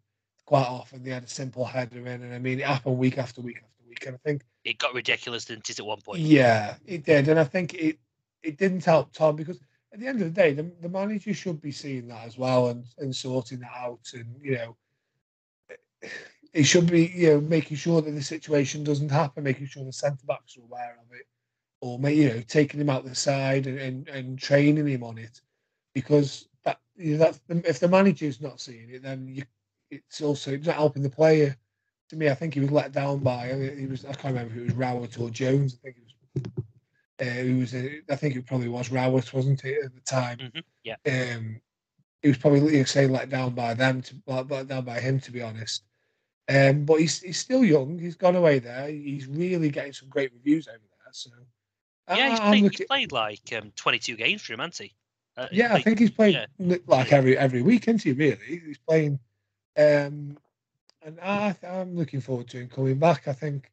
Quite 0.47 0.67
often 0.67 1.03
they 1.03 1.11
had 1.11 1.25
a 1.25 1.29
simple 1.29 1.65
header 1.65 2.01
in, 2.01 2.23
and 2.23 2.35
I 2.35 2.39
mean 2.39 2.61
it 2.61 2.67
happened 2.67 2.99
week 2.99 3.19
after 3.19 3.41
week 3.41 3.59
after 3.59 3.89
week, 3.89 4.07
and 4.07 4.15
I 4.15 4.19
think 4.19 4.43
It 4.65 4.79
got 4.79 4.95
ridiculous, 4.95 5.45
didn't 5.45 5.71
it, 5.71 5.79
at 5.79 5.87
one 5.87 6.01
point? 6.01 6.21
yeah, 6.21 6.77
it 6.87 7.05
did, 7.05 7.29
and 7.29 7.39
I 7.39 7.45
think 7.45 7.75
it 7.75 7.99
it 8.43 8.59
didn't 8.59 8.85
help 8.85 9.13
Tom 9.13 9.37
because 9.37 9.61
at 9.93 10.01
the 10.01 10.07
end 10.07 10.23
of 10.23 10.35
the 10.35 10.41
day, 10.41 10.53
the, 10.55 10.71
the 10.81 10.89
manager 10.89 11.35
should 11.35 11.61
be 11.61 11.71
seeing 11.71 12.09
that 12.09 12.27
as 12.27 12.39
well 12.39 12.69
and, 12.69 12.85
and 12.99 13.15
sorting 13.15 13.61
that 13.61 13.73
out, 13.77 14.01
and 14.15 14.27
you 14.43 14.55
know, 14.57 14.77
he 16.53 16.63
should 16.63 16.91
be 16.91 17.07
you 17.15 17.31
know 17.31 17.41
making 17.41 17.77
sure 17.77 18.03
that 18.03 18.11
the 18.11 18.23
situation 18.23 18.85
doesn't 18.85 19.11
happen, 19.11 19.45
making 19.45 19.67
sure 19.67 19.85
the 19.85 19.93
centre 19.93 20.27
backs 20.27 20.57
are 20.57 20.63
aware 20.63 20.99
of 21.01 21.15
it, 21.15 21.27
or 21.81 21.99
you 22.11 22.29
know 22.29 22.41
taking 22.43 22.81
him 22.81 22.91
out 22.91 23.05
the 23.05 23.15
side 23.15 23.67
and, 23.67 23.79
and, 23.79 24.09
and 24.09 24.39
training 24.39 24.87
him 24.87 25.03
on 25.03 25.19
it, 25.19 25.41
because 25.95 26.49
that 26.65 26.79
you 26.97 27.13
know, 27.13 27.19
that's 27.19 27.39
the, 27.49 27.63
if 27.69 27.81
the 27.81 27.89
manager's 27.89 28.41
not 28.41 28.61
seeing 28.61 28.91
it, 28.91 29.03
then 29.03 29.29
you, 29.29 29.45
it's 29.91 30.21
also 30.21 30.53
it's 30.53 30.67
not 30.67 30.77
helping 30.77 31.03
the 31.03 31.11
player. 31.11 31.57
To 32.11 32.17
me, 32.17 32.29
I 32.29 32.35
think 32.35 32.55
he 32.55 32.61
was 32.61 32.71
let 32.71 32.93
down 32.93 33.21
by. 33.21 33.51
I 33.51 33.75
he 33.75 33.87
was. 33.87 34.05
I 34.05 34.13
can't 34.13 34.35
remember 34.35 34.55
if 34.55 34.61
it 34.61 34.65
was 34.65 34.75
Rowett 34.75 35.19
or 35.19 35.31
Jones. 35.31 35.79
I 35.79 35.81
think 35.83 35.97
it 35.97 36.05
was. 36.05 36.53
Uh, 37.21 37.41
it 37.41 37.59
was. 37.59 37.75
Uh, 37.75 37.89
I 38.11 38.17
think 38.17 38.37
it 38.37 38.47
probably 38.47 38.69
was 38.69 38.91
Rowett, 38.91 39.33
wasn't 39.33 39.65
it, 39.65 39.85
at 39.85 39.95
the 39.95 40.01
time? 40.01 40.39
Mhm, 40.39 40.63
yeah. 40.85 40.97
Um, 41.07 41.61
he 42.21 42.29
was 42.29 42.39
probably 42.39 42.85
say 42.85 43.07
let 43.07 43.31
down 43.31 43.55
by 43.55 43.73
them, 43.73 44.03
to 44.03 44.15
let 44.27 44.69
down 44.69 44.85
by 44.85 45.01
him, 45.01 45.21
to 45.21 45.33
be 45.33 45.41
honest. 45.41 45.85
Um, 46.49 46.85
but 46.85 47.01
he's 47.01 47.21
he's 47.21 47.39
still 47.39 47.65
young. 47.65 47.99
He's 47.99 48.17
gone 48.17 48.37
away 48.37 48.59
there. 48.59 48.89
He's 48.89 49.27
really 49.27 49.71
getting 49.71 49.93
some 49.93 50.09
great 50.09 50.33
reviews 50.33 50.69
over 50.69 50.79
there. 50.79 51.13
So 51.13 51.31
Yeah, 52.09 52.31
he's 52.31 52.41
I- 52.41 52.49
played, 52.51 52.71
he's 52.71 52.87
played 52.87 53.13
like 53.13 53.53
um, 53.57 53.73
22 53.77 54.17
games 54.17 54.43
for 54.43 54.55
him, 54.55 54.59
hasn't 54.59 54.89
he? 54.91 54.95
Uh, 55.37 55.49
yeah, 55.51 55.73
I 55.73 55.81
think 55.81 55.99
he's 55.99 56.11
played 56.11 56.35
yeah. 56.59 56.77
like 56.87 57.13
every 57.13 57.39
every 57.39 57.63
week, 57.63 57.89
isn't 57.89 58.03
he? 58.03 58.13
Really, 58.13 58.61
he's 58.67 58.79
playing, 58.87 59.19
um, 59.79 60.37
and 61.01 61.19
I, 61.23 61.57
I'm 61.67 61.97
looking 61.97 62.21
forward 62.21 62.49
to 62.49 62.59
him 62.59 62.69
coming 62.69 62.99
back. 62.99 63.29
I 63.29 63.33
think 63.33 63.73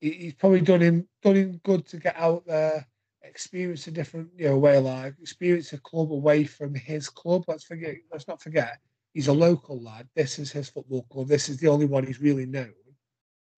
he, 0.00 0.12
he's 0.12 0.34
probably 0.34 0.60
done 0.60 0.80
him 0.80 1.08
done 1.22 1.34
him 1.34 1.60
good 1.64 1.86
to 1.88 1.96
get 1.96 2.14
out 2.16 2.46
there, 2.46 2.86
experience 3.22 3.88
a 3.88 3.90
different 3.90 4.30
you 4.36 4.48
know 4.48 4.58
way 4.58 4.76
of 4.76 4.84
life, 4.84 5.14
experience 5.20 5.72
a 5.72 5.78
club 5.78 6.12
away 6.12 6.44
from 6.44 6.72
his 6.72 7.08
club. 7.08 7.44
Let's 7.48 7.64
forget, 7.64 7.96
let's 8.12 8.28
not 8.28 8.40
forget, 8.40 8.78
he's 9.16 9.28
a 9.28 9.32
local 9.32 9.80
lad. 9.80 10.06
This 10.14 10.38
is 10.38 10.52
his 10.52 10.68
football 10.68 11.04
club. 11.04 11.28
This 11.28 11.48
is 11.48 11.56
the 11.56 11.68
only 11.68 11.86
one 11.86 12.06
he's 12.06 12.20
really 12.20 12.44
known. 12.44 12.74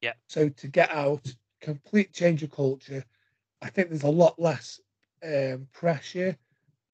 Yeah. 0.01 0.13
So 0.29 0.49
to 0.49 0.69
get 0.69 0.89
out, 0.93 1.27
complete 1.61 2.13
change 2.13 2.45
of 2.45 2.53
culture. 2.53 3.05
I 3.61 3.69
think 3.69 3.89
there's 3.89 4.05
a 4.05 4.09
lot 4.09 4.39
less 4.39 4.81
um, 5.25 5.67
pressure 5.73 6.39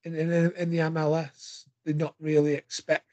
in, 0.04 0.14
in 0.14 0.52
in 0.56 0.70
the 0.70 0.78
MLS, 0.78 1.66
they're 1.84 1.94
not 1.94 2.14
really 2.18 2.54
expect. 2.54 3.04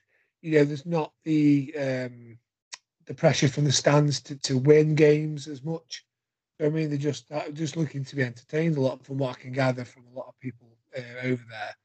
You 0.41 0.59
know, 0.59 0.63
there's 0.65 0.85
not 0.85 1.11
the 1.25 1.73
um, 1.77 2.37
the 3.05 3.13
pressure 3.13 3.49
from 3.49 3.65
the 3.65 3.73
stands 3.73 4.21
to, 4.21 4.37
to 4.39 4.57
win 4.57 4.95
games 4.95 5.49
as 5.49 5.63
much. 5.63 6.05
I 6.61 6.69
mean, 6.69 6.87
they're 6.87 6.97
just 6.97 7.29
uh, 7.29 7.49
just 7.51 7.75
looking 7.75 8.05
to 8.05 8.15
be 8.15 8.23
entertained 8.23 8.77
a 8.77 8.81
lot, 8.81 9.05
from 9.05 9.17
what 9.17 9.37
I 9.37 9.41
can 9.41 9.51
gather 9.51 9.83
from 9.83 10.05
a 10.07 10.17
lot 10.17 10.27
of 10.29 10.39
people 10.39 10.69
uh, 10.97 11.27
over 11.27 11.43
there, 11.49 11.75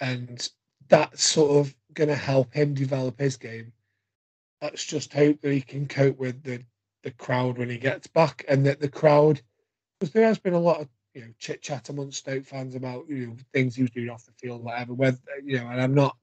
and 0.00 0.48
that's 0.90 1.22
sort 1.24 1.52
of 1.66 1.74
going 1.94 2.08
to 2.08 2.16
help 2.16 2.52
him 2.52 2.74
develop 2.74 3.18
his 3.18 3.36
game. 3.36 3.72
Let's 4.60 4.84
just 4.84 5.12
hope 5.14 5.40
that 5.40 5.52
he 5.52 5.62
can 5.62 5.86
cope 5.88 6.18
with 6.18 6.42
the 6.42 6.62
the 7.02 7.12
crowd 7.12 7.56
when 7.56 7.70
he 7.70 7.78
gets 7.78 8.06
back, 8.08 8.44
and 8.46 8.66
that 8.66 8.78
the 8.78 8.88
crowd, 8.90 9.40
because 9.98 10.12
there 10.12 10.26
has 10.26 10.38
been 10.38 10.52
a 10.52 10.60
lot 10.60 10.82
of 10.82 10.88
you 11.14 11.22
know 11.22 11.28
chit 11.38 11.62
chat 11.62 11.88
amongst 11.88 12.18
Stoke 12.18 12.44
fans 12.44 12.74
about 12.74 13.08
you 13.08 13.28
know 13.28 13.36
things 13.54 13.74
he 13.74 13.82
was 13.82 13.90
doing 13.90 14.10
off 14.10 14.26
the 14.26 14.32
field, 14.32 14.62
whatever. 14.62 14.92
Whether 14.92 15.18
you 15.42 15.58
know, 15.58 15.68
and 15.68 15.80
I'm 15.80 15.94
not. 15.94 16.16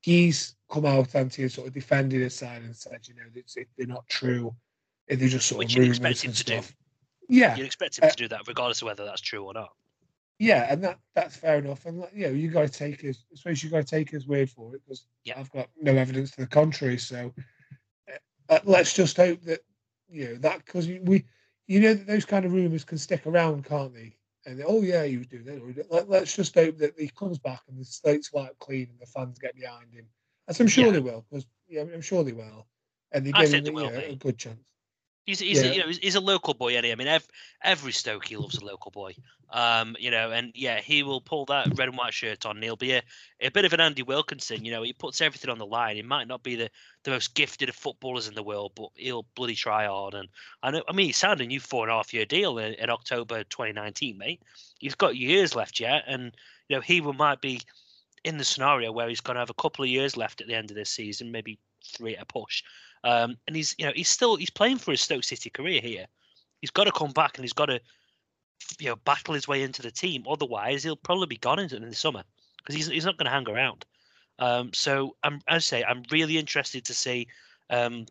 He's 0.00 0.54
come 0.70 0.86
out 0.86 1.14
and 1.16 1.32
he 1.34 1.48
sort 1.48 1.66
of 1.66 1.74
defended 1.74 2.20
his 2.20 2.36
side 2.36 2.62
and 2.62 2.74
said, 2.76 3.00
you 3.08 3.14
know, 3.16 3.22
it's, 3.34 3.56
it, 3.56 3.66
they're 3.76 3.86
not 3.86 4.06
true. 4.08 4.54
If 5.08 5.18
they're 5.18 5.28
just 5.28 5.48
sort 5.48 5.58
Which 5.58 5.74
of 5.74 5.80
rumors 5.80 5.98
expect 5.98 6.24
him 6.24 6.32
to 6.32 6.44
do. 6.44 6.52
stuff. 6.52 6.76
Yeah, 7.28 7.56
You'd 7.56 7.66
expect 7.66 7.98
him 7.98 8.04
Uh, 8.04 8.10
to 8.10 8.16
do 8.16 8.28
that, 8.28 8.46
regardless 8.46 8.80
of 8.80 8.86
whether 8.86 9.04
that's 9.04 9.20
true 9.20 9.42
or 9.44 9.54
not. 9.54 9.72
Yeah, 10.38 10.66
and 10.72 10.82
that 10.84 10.98
that's 11.14 11.36
fair 11.36 11.58
enough. 11.58 11.84
And 11.86 11.98
like, 11.98 12.12
you 12.14 12.26
know, 12.26 12.32
you 12.32 12.48
got 12.50 12.62
to 12.66 12.72
take 12.72 13.00
his, 13.00 13.24
I 13.32 13.36
suppose 13.36 13.62
you 13.62 13.70
got 13.70 13.78
to 13.78 13.84
take 13.84 14.10
his 14.10 14.26
word 14.26 14.50
for 14.50 14.74
it 14.74 14.82
because 14.84 15.04
Yeah. 15.24 15.38
I've 15.38 15.50
got 15.50 15.68
no 15.80 15.94
evidence 15.94 16.30
to 16.32 16.40
the 16.42 16.46
contrary. 16.46 16.98
So 16.98 17.34
uh, 18.08 18.16
uh, 18.48 18.58
let's 18.64 18.94
just 18.94 19.16
hope 19.16 19.42
that 19.42 19.60
you 20.08 20.28
know 20.28 20.34
that 20.36 20.64
because 20.64 20.86
we, 20.88 21.24
you 21.66 21.80
know, 21.80 21.94
that 21.94 22.06
those 22.06 22.24
kind 22.24 22.44
of 22.44 22.52
rumors 22.52 22.84
can 22.84 22.98
stick 22.98 23.26
around, 23.26 23.64
can't 23.64 23.92
they? 23.92 24.14
And 24.46 24.62
oh 24.66 24.82
yeah, 24.82 25.02
you 25.02 25.24
do 25.24 25.42
that. 25.42 25.60
or 25.60 25.66
he 25.68 25.72
did- 25.74 25.86
Let, 25.90 26.08
let's 26.08 26.34
just 26.34 26.54
hope 26.54 26.78
that 26.78 26.98
he 26.98 27.08
comes 27.08 27.38
back 27.38 27.60
and 27.68 27.78
the 27.78 27.84
slate's 27.84 28.32
wiped 28.32 28.58
clean 28.58 28.88
and 28.90 28.98
the 29.00 29.06
fans 29.06 29.38
get 29.38 29.54
behind 29.56 29.92
him. 29.92 30.06
As 30.46 30.60
I'm 30.60 30.68
sure 30.68 30.86
Yeah. 30.86 30.92
they 30.92 31.00
will, 31.00 31.26
because 31.28 31.46
yeah, 31.68 31.82
I'm 31.82 32.00
sure 32.00 32.24
they 32.24 32.32
will, 32.32 32.66
and 33.12 33.26
they 33.26 33.32
I 33.34 33.42
give 33.44 33.52
him 33.52 33.64
they 33.64 33.70
you 33.70 33.90
know, 33.90 33.98
a 34.08 34.16
good 34.16 34.38
chance. 34.38 34.58
He's, 35.28 35.40
he's 35.40 35.62
Yeah. 35.62 35.68
a, 35.68 35.74
you 35.74 35.80
know 35.80 35.88
he's, 35.88 35.98
he's 35.98 36.14
a 36.14 36.20
local 36.20 36.54
boy 36.54 36.74
anyway. 36.74 36.92
I 36.92 36.94
mean, 36.94 37.06
ev- 37.06 37.28
every 37.62 37.92
Stokey 37.92 38.40
loves 38.40 38.56
a 38.56 38.64
local 38.64 38.90
boy. 38.90 39.14
Um, 39.50 39.94
you 40.00 40.10
know, 40.10 40.30
and 40.30 40.52
yeah, 40.54 40.80
he 40.80 41.02
will 41.02 41.20
pull 41.20 41.44
that 41.46 41.66
red 41.78 41.90
and 41.90 41.98
white 41.98 42.14
shirt 42.14 42.46
on. 42.46 42.56
And 42.56 42.64
he'll 42.64 42.76
be 42.76 42.92
a, 42.92 43.02
a 43.40 43.50
bit 43.50 43.66
of 43.66 43.74
an 43.74 43.80
Andy 43.80 44.02
Wilkinson. 44.02 44.64
You 44.64 44.72
know, 44.72 44.82
he 44.82 44.94
puts 44.94 45.20
everything 45.20 45.50
on 45.50 45.58
the 45.58 45.66
line. 45.66 45.96
He 45.96 46.02
might 46.02 46.28
not 46.28 46.42
be 46.42 46.56
the, 46.56 46.70
the 47.04 47.10
most 47.10 47.34
gifted 47.34 47.68
of 47.68 47.74
footballers 47.74 48.26
in 48.26 48.34
the 48.34 48.42
world, 48.42 48.72
but 48.74 48.88
he'll 48.94 49.26
bloody 49.34 49.54
try 49.54 49.84
hard. 49.84 50.14
And 50.14 50.30
I 50.62 50.70
know, 50.70 50.82
I 50.88 50.92
mean, 50.94 51.08
he 51.08 51.12
signed 51.12 51.42
a 51.42 51.46
new 51.46 51.60
four 51.60 51.84
and 51.84 51.92
a 51.92 51.96
half 51.96 52.14
year 52.14 52.24
deal 52.24 52.56
in, 52.56 52.72
in 52.74 52.88
October 52.88 53.44
2019, 53.44 54.16
mate. 54.16 54.40
He's 54.78 54.94
got 54.94 55.14
years 55.16 55.54
left 55.54 55.78
yet, 55.78 56.04
and 56.06 56.34
you 56.70 56.76
know 56.76 56.80
he 56.80 57.02
will 57.02 57.12
might 57.12 57.42
be 57.42 57.60
in 58.24 58.38
the 58.38 58.44
scenario 58.44 58.92
where 58.92 59.10
he's 59.10 59.20
going 59.20 59.34
to 59.34 59.40
have 59.40 59.50
a 59.50 59.54
couple 59.54 59.82
of 59.84 59.90
years 59.90 60.16
left 60.16 60.40
at 60.40 60.46
the 60.46 60.54
end 60.54 60.70
of 60.70 60.74
this 60.74 60.88
season, 60.90 61.30
maybe 61.30 61.58
three 61.84 62.16
at 62.16 62.22
a 62.22 62.26
push. 62.26 62.62
Um, 63.04 63.36
and 63.46 63.56
he's 63.56 63.74
you 63.78 63.86
know 63.86 63.92
he's 63.94 64.08
still 64.08 64.36
he's 64.36 64.50
playing 64.50 64.78
for 64.78 64.90
his 64.90 65.00
Stoke 65.00 65.24
City 65.24 65.50
career 65.50 65.80
here. 65.80 66.06
He's 66.60 66.70
got 66.70 66.84
to 66.84 66.92
come 66.92 67.12
back 67.12 67.38
and 67.38 67.44
he's 67.44 67.52
got 67.52 67.66
to 67.66 67.80
you 68.78 68.88
know 68.88 68.96
battle 68.96 69.34
his 69.34 69.48
way 69.48 69.62
into 69.62 69.82
the 69.82 69.90
team. 69.90 70.24
Otherwise, 70.28 70.82
he'll 70.82 70.96
probably 70.96 71.26
be 71.26 71.36
gone 71.36 71.58
into 71.58 71.76
in 71.76 71.88
the 71.88 71.94
summer 71.94 72.22
because 72.58 72.74
he's 72.74 72.86
he's 72.88 73.04
not 73.04 73.16
going 73.16 73.26
to 73.26 73.32
hang 73.32 73.48
around. 73.48 73.84
Um, 74.38 74.70
so 74.72 75.16
I'm 75.22 75.40
I 75.48 75.58
say 75.58 75.84
I'm 75.84 76.02
really 76.10 76.38
interested 76.38 76.84
to 76.86 76.94
see. 76.94 77.28
Um, 77.70 78.06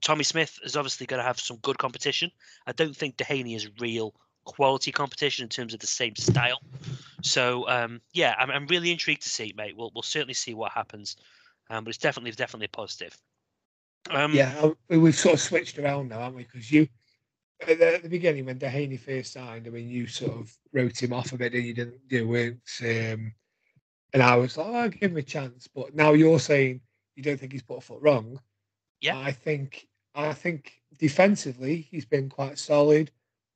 Tommy 0.00 0.24
Smith 0.24 0.58
is 0.64 0.76
obviously 0.76 1.06
going 1.06 1.18
to 1.18 1.26
have 1.26 1.38
some 1.38 1.58
good 1.58 1.78
competition. 1.78 2.30
I 2.66 2.72
don't 2.72 2.96
think 2.96 3.16
Duhaney 3.16 3.56
is 3.56 3.68
real 3.80 4.14
quality 4.44 4.92
competition 4.92 5.42
in 5.44 5.48
terms 5.48 5.74
of 5.74 5.80
the 5.80 5.86
same 5.86 6.16
style. 6.16 6.60
So 7.22 7.68
um, 7.68 8.00
yeah, 8.12 8.34
I'm, 8.38 8.50
I'm 8.50 8.66
really 8.66 8.90
intrigued 8.90 9.22
to 9.22 9.28
see, 9.28 9.52
mate. 9.56 9.76
We'll 9.76 9.90
we'll 9.94 10.02
certainly 10.02 10.34
see 10.34 10.54
what 10.54 10.72
happens. 10.72 11.16
Um, 11.68 11.84
but 11.84 11.90
it's 11.90 11.98
definitely 11.98 12.32
definitely 12.32 12.66
a 12.66 12.76
positive. 12.76 13.16
Um, 14.08 14.32
Yeah, 14.32 14.58
uh, 14.60 14.74
we- 14.88 14.98
we've 14.98 15.14
sort 15.14 15.34
of 15.34 15.40
switched 15.40 15.78
around 15.78 16.08
now, 16.08 16.20
haven't 16.20 16.36
we? 16.36 16.44
Because 16.44 16.70
you, 16.72 16.88
at 17.60 17.78
the, 17.78 17.94
at 17.96 18.02
the 18.02 18.08
beginning 18.08 18.46
when 18.46 18.58
Duhaney 18.58 18.98
first 18.98 19.32
signed, 19.32 19.66
I 19.66 19.70
mean, 19.70 19.88
you 19.88 20.06
sort 20.06 20.32
of 20.32 20.56
wrote 20.72 21.02
him 21.02 21.12
off 21.12 21.32
a 21.32 21.36
bit, 21.36 21.54
and 21.54 21.64
you 21.64 21.74
didn't, 21.74 22.00
you 22.08 22.26
weren't, 22.26 22.60
um, 22.82 23.34
and 24.12 24.22
I 24.22 24.36
was 24.36 24.56
like, 24.56 24.66
oh, 24.66 24.74
I'll 24.74 24.88
give 24.88 25.10
him 25.10 25.16
a 25.18 25.22
chance. 25.22 25.68
But 25.68 25.94
now 25.94 26.12
you're 26.14 26.40
saying 26.40 26.80
you 27.14 27.22
don't 27.22 27.38
think 27.38 27.52
he's 27.52 27.62
put 27.62 27.78
a 27.78 27.80
foot 27.80 28.00
wrong. 28.00 28.40
Yeah. 29.00 29.18
I 29.18 29.32
think, 29.32 29.88
I 30.14 30.32
think 30.32 30.80
defensively 30.98 31.88
he's 31.90 32.06
been 32.06 32.28
quite 32.28 32.58
solid, 32.58 33.10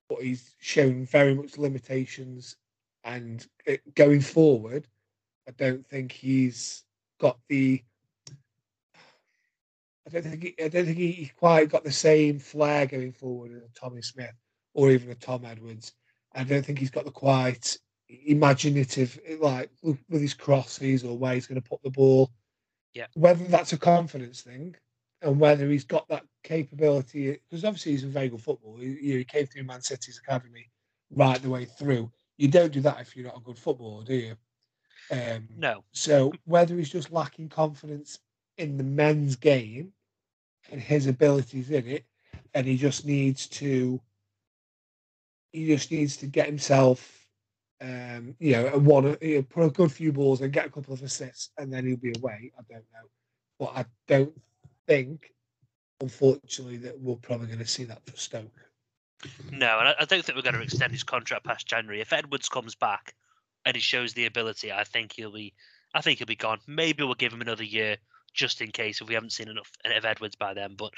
but 0.08 0.22
he's 0.22 0.54
shown 0.60 1.06
very 1.06 1.34
much 1.34 1.58
limitations. 1.58 2.56
And 3.02 3.44
uh, 3.68 3.74
going 3.94 4.20
forward, 4.20 4.86
I 5.48 5.50
don't 5.52 5.86
think 5.86 6.12
he's 6.12 6.84
got 7.18 7.38
the 7.48 7.82
I 10.06 10.10
don't 10.10 10.22
think 10.22 10.42
he, 10.42 10.54
I 10.62 10.68
don't 10.68 10.84
think 10.84 10.98
he 10.98 11.30
quite 11.36 11.70
got 11.70 11.84
the 11.84 11.92
same 11.92 12.38
flair 12.38 12.86
going 12.86 13.12
forward 13.12 13.52
as 13.52 13.62
a 13.62 13.80
Tommy 13.80 14.02
Smith 14.02 14.34
or 14.74 14.90
even 14.90 15.10
a 15.10 15.14
Tom 15.14 15.44
Edwards. 15.44 15.92
I 16.34 16.44
don't 16.44 16.64
think 16.64 16.78
he's 16.78 16.90
got 16.90 17.04
the 17.04 17.10
quite 17.10 17.78
imaginative 18.26 19.18
like 19.40 19.70
with 19.82 19.98
his 20.20 20.34
crosses 20.34 21.04
or 21.04 21.16
where 21.16 21.34
he's 21.34 21.46
going 21.46 21.60
to 21.60 21.68
put 21.68 21.82
the 21.82 21.90
ball. 21.90 22.30
Yeah. 22.92 23.06
Whether 23.14 23.44
that's 23.44 23.72
a 23.72 23.78
confidence 23.78 24.42
thing 24.42 24.76
and 25.22 25.40
whether 25.40 25.68
he's 25.70 25.84
got 25.84 26.06
that 26.08 26.24
capability 26.42 27.38
because 27.48 27.64
obviously 27.64 27.92
he's 27.92 28.04
a 28.04 28.08
very 28.08 28.28
good 28.28 28.42
footballer. 28.42 28.80
He, 28.80 28.86
you 29.00 29.12
know, 29.12 29.18
he 29.18 29.24
came 29.24 29.46
through 29.46 29.64
Man 29.64 29.80
City's 29.80 30.20
academy 30.22 30.70
right 31.10 31.40
the 31.40 31.50
way 31.50 31.64
through. 31.64 32.10
You 32.36 32.48
don't 32.48 32.72
do 32.72 32.80
that 32.82 33.00
if 33.00 33.16
you're 33.16 33.26
not 33.26 33.38
a 33.38 33.40
good 33.40 33.58
footballer, 33.58 34.04
do 34.04 34.14
you? 34.14 34.36
Um, 35.10 35.48
No. 35.56 35.84
so 35.92 36.32
whether 36.44 36.76
he's 36.76 36.90
just 36.90 37.12
lacking 37.12 37.48
confidence 37.48 38.18
in 38.58 38.76
the 38.76 38.84
men's 38.84 39.36
game 39.36 39.92
and 40.70 40.80
his 40.80 41.06
abilities 41.06 41.70
in 41.70 41.86
it, 41.86 42.04
and 42.54 42.66
he 42.66 42.76
just 42.76 43.04
needs 43.04 43.46
to, 43.48 44.00
he 45.52 45.66
just 45.66 45.90
needs 45.90 46.16
to 46.18 46.26
get 46.26 46.46
himself, 46.46 47.26
um, 47.80 48.34
you 48.38 48.52
know, 48.52 48.78
one, 48.78 49.16
you 49.20 49.36
know, 49.36 49.42
put 49.42 49.64
a 49.64 49.70
good 49.70 49.92
few 49.92 50.12
balls 50.12 50.40
and 50.40 50.52
get 50.52 50.66
a 50.66 50.70
couple 50.70 50.94
of 50.94 51.02
assists, 51.02 51.50
and 51.58 51.72
then 51.72 51.86
he'll 51.86 51.96
be 51.96 52.14
away. 52.16 52.52
I 52.58 52.62
don't 52.72 52.84
know, 52.92 53.08
but 53.58 53.72
I 53.74 53.84
don't 54.08 54.40
think, 54.86 55.32
unfortunately, 56.00 56.78
that 56.78 56.98
we're 57.00 57.16
probably 57.16 57.48
going 57.48 57.58
to 57.58 57.66
see 57.66 57.84
that 57.84 58.04
for 58.06 58.16
Stoke. 58.16 58.60
No, 59.50 59.78
and 59.78 59.88
I 59.88 60.04
don't 60.04 60.24
think 60.24 60.36
we're 60.36 60.42
going 60.42 60.54
to 60.54 60.62
extend 60.62 60.92
his 60.92 61.02
contract 61.02 61.44
past 61.44 61.66
January. 61.66 62.00
If 62.00 62.12
Edwards 62.12 62.48
comes 62.48 62.74
back 62.74 63.14
and 63.64 63.74
he 63.74 63.80
shows 63.80 64.12
the 64.12 64.26
ability, 64.26 64.72
I 64.72 64.84
think 64.84 65.12
he'll 65.12 65.32
be. 65.32 65.54
I 65.94 66.00
think 66.00 66.18
he'll 66.18 66.26
be 66.26 66.36
gone. 66.36 66.58
Maybe 66.66 67.04
we'll 67.04 67.14
give 67.14 67.32
him 67.32 67.40
another 67.40 67.62
year 67.62 67.96
just 68.34 68.60
in 68.60 68.70
case 68.70 69.00
if 69.00 69.08
we 69.08 69.14
haven't 69.14 69.32
seen 69.32 69.48
enough 69.48 69.70
of 69.84 70.04
Edwards 70.04 70.36
by 70.36 70.54
then. 70.54 70.74
But 70.76 70.92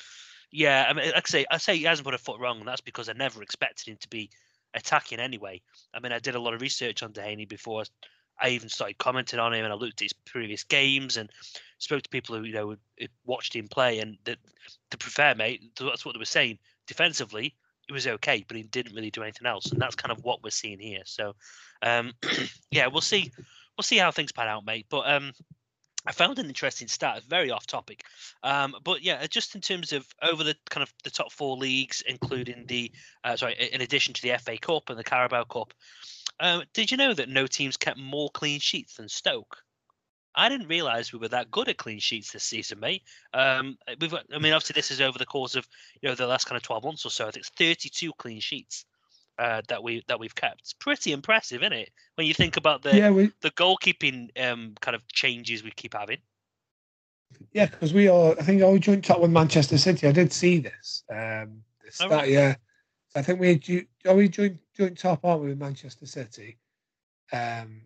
yeah, 0.51 0.87
I 0.89 0.93
mean, 0.93 1.07
like 1.07 1.29
I 1.29 1.31
say, 1.31 1.47
I 1.51 1.59
say 1.59 1.77
he 1.77 1.85
hasn't 1.85 2.05
put 2.05 2.15
a 2.15 2.19
foot 2.19 2.41
wrong, 2.41 2.59
and 2.59 2.69
that's 2.69 2.81
because 2.81 3.09
I 3.09 3.13
never 3.13 3.43
expected 3.43 3.89
him 3.89 3.99
to 4.01 4.09
be 4.09 4.31
attacking 4.75 5.21
anyway. 5.21 5.61
I 5.95 6.01
mean, 6.01 6.13
I 6.13 6.19
did 6.19 6.35
a 6.35 6.41
lot 6.41 6.55
of 6.55 6.61
research 6.61 7.03
on 7.03 7.13
Duhaney 7.13 7.49
before 7.49 7.85
I 8.41 8.51
even 8.51 8.69
started 8.69 8.99
commenting 8.99 9.39
on 9.39 9.55
him, 9.55 9.65
and 9.65 9.73
I 9.73 9.77
looked 9.77 10.01
at 10.01 10.07
his 10.07 10.13
previous 10.13 10.65
games 10.65 11.17
and 11.17 11.31
spoke 11.79 12.03
to 12.03 12.09
people 12.09 12.37
who 12.37 12.45
you 12.45 12.55
know 12.55 12.77
watched 13.25 13.55
him 13.55 13.69
play, 13.69 14.01
and 14.01 14.17
the, 14.25 14.37
to 14.91 15.35
mate, 15.37 15.63
that's 15.79 16.05
what 16.05 16.15
they 16.15 16.19
were 16.19 16.25
saying. 16.25 16.59
Defensively, 16.87 17.55
it 17.89 17.93
was 17.93 18.07
okay, 18.07 18.45
but 18.47 18.57
he 18.57 18.63
didn't 18.65 18.95
really 18.95 19.11
do 19.11 19.23
anything 19.23 19.47
else, 19.47 19.67
and 19.67 19.81
that's 19.81 19.95
kind 19.95 20.13
of 20.13 20.23
what 20.25 20.43
we're 20.43 20.51
seeing 20.51 20.79
here. 20.79 21.03
So, 21.05 21.35
um, 21.83 22.13
yeah, 22.71 22.87
we'll 22.87 23.01
see. 23.01 23.31
We'll 23.77 23.83
see 23.83 23.99
how 23.99 24.11
things 24.11 24.33
pan 24.33 24.49
out, 24.49 24.65
mate. 24.65 24.87
But 24.89 25.11
um, 25.11 25.33
I 26.07 26.13
found 26.13 26.39
an 26.39 26.47
interesting 26.47 26.89
stat, 26.89 27.23
very 27.29 27.51
off 27.51 27.67
topic. 27.67 28.05
Um, 28.43 28.77
but 28.85 29.03
yeah, 29.03 29.27
just 29.27 29.55
in 29.55 29.61
terms 29.61 29.93
of 29.93 30.07
over 30.23 30.45
the 30.45 30.57
kind 30.71 30.83
of 30.83 30.93
the 31.05 31.11
top 31.11 31.33
four 31.33 31.57
leagues, 31.57 32.03
including 32.07 32.67
the 32.67 32.93
uh, 33.25 33.37
sorry, 33.37 33.57
in 33.73 33.81
addition 33.81 34.15
to 34.15 34.23
the 34.23 34.39
FA 34.39 34.57
Cup 34.59 34.89
and 34.89 34.99
the 34.99 35.05
Carabao 35.05 35.45
Cup, 35.45 35.75
um, 36.41 36.63
did 36.75 36.91
you 36.91 36.97
know 36.97 37.13
that 37.15 37.29
no 37.29 37.47
teams 37.47 37.77
kept 37.77 37.99
more 37.99 38.31
clean 38.31 38.61
sheets 38.61 38.95
than 38.95 39.09
Stoke? 39.09 39.59
I 40.35 40.51
didn't 40.51 40.69
realise 40.69 41.13
we 41.13 41.19
were 41.19 41.29
that 41.29 41.51
good 41.51 41.69
at 41.69 41.79
clean 41.79 41.99
sheets 41.99 42.31
this 42.31 42.45
season, 42.45 42.79
mate. 42.79 43.03
Um, 43.33 43.79
we've, 44.01 44.13
I 44.13 44.39
mean, 44.39 44.53
obviously 44.53 44.75
this 44.75 44.91
is 44.91 45.01
over 45.01 45.19
the 45.19 45.25
course 45.25 45.55
of 45.57 45.67
you 46.01 46.09
know 46.09 46.15
the 46.15 46.27
last 46.27 46.45
kind 46.45 46.57
of 46.57 46.63
twelve 46.63 46.85
months 46.85 47.07
or 47.07 47.11
so. 47.11 47.27
I 47.27 47.31
think 47.31 47.47
it's 47.47 47.57
thirty-two 47.57 48.13
clean 48.19 48.41
sheets 48.41 48.85
uh, 49.39 49.63
that 49.69 49.83
we 49.83 50.03
that 50.09 50.19
we've 50.19 50.35
kept. 50.35 50.61
It's 50.63 50.73
pretty 50.73 51.13
impressive, 51.13 51.63
isn't 51.63 51.73
it? 51.73 51.91
When 52.15 52.27
you 52.27 52.35
think 52.35 52.57
about 52.57 52.83
the 52.83 52.97
yeah, 52.97 53.11
we 53.11 53.33
the 53.41 53.51
goalkeeping 53.53 54.31
um, 54.41 54.75
kind 54.81 54.95
of 54.95 55.07
changes 55.09 55.63
we 55.63 55.71
keep 55.73 55.95
having. 55.95 56.19
yeah 57.53 57.67
because 57.67 57.93
we 57.93 58.09
are. 58.09 58.33
I 58.39 58.43
think 58.43 58.63
we 58.63 58.79
joint 58.79 59.05
top 59.05 59.21
with 59.21 59.31
Manchester 59.31 59.79
City. 59.79 60.07
I 60.07 60.13
did 60.13 60.33
see 60.33 60.59
this. 60.59 61.05
Um, 61.11 61.63
this 61.85 62.01
Oh, 62.01 62.09
that 62.09 62.17
right. 62.17 62.29
yeah. 62.29 62.55
I 63.15 63.23
think 63.23 63.41
we 63.41 63.87
are 64.07 64.15
we 64.15 64.29
joint 64.29 64.59
joint 64.77 64.99
top 64.99 65.25
aren't 65.25 65.43
we 65.43 65.49
with 65.49 65.59
Manchester 65.59 66.07
City? 66.07 66.59
Um, 67.33 67.83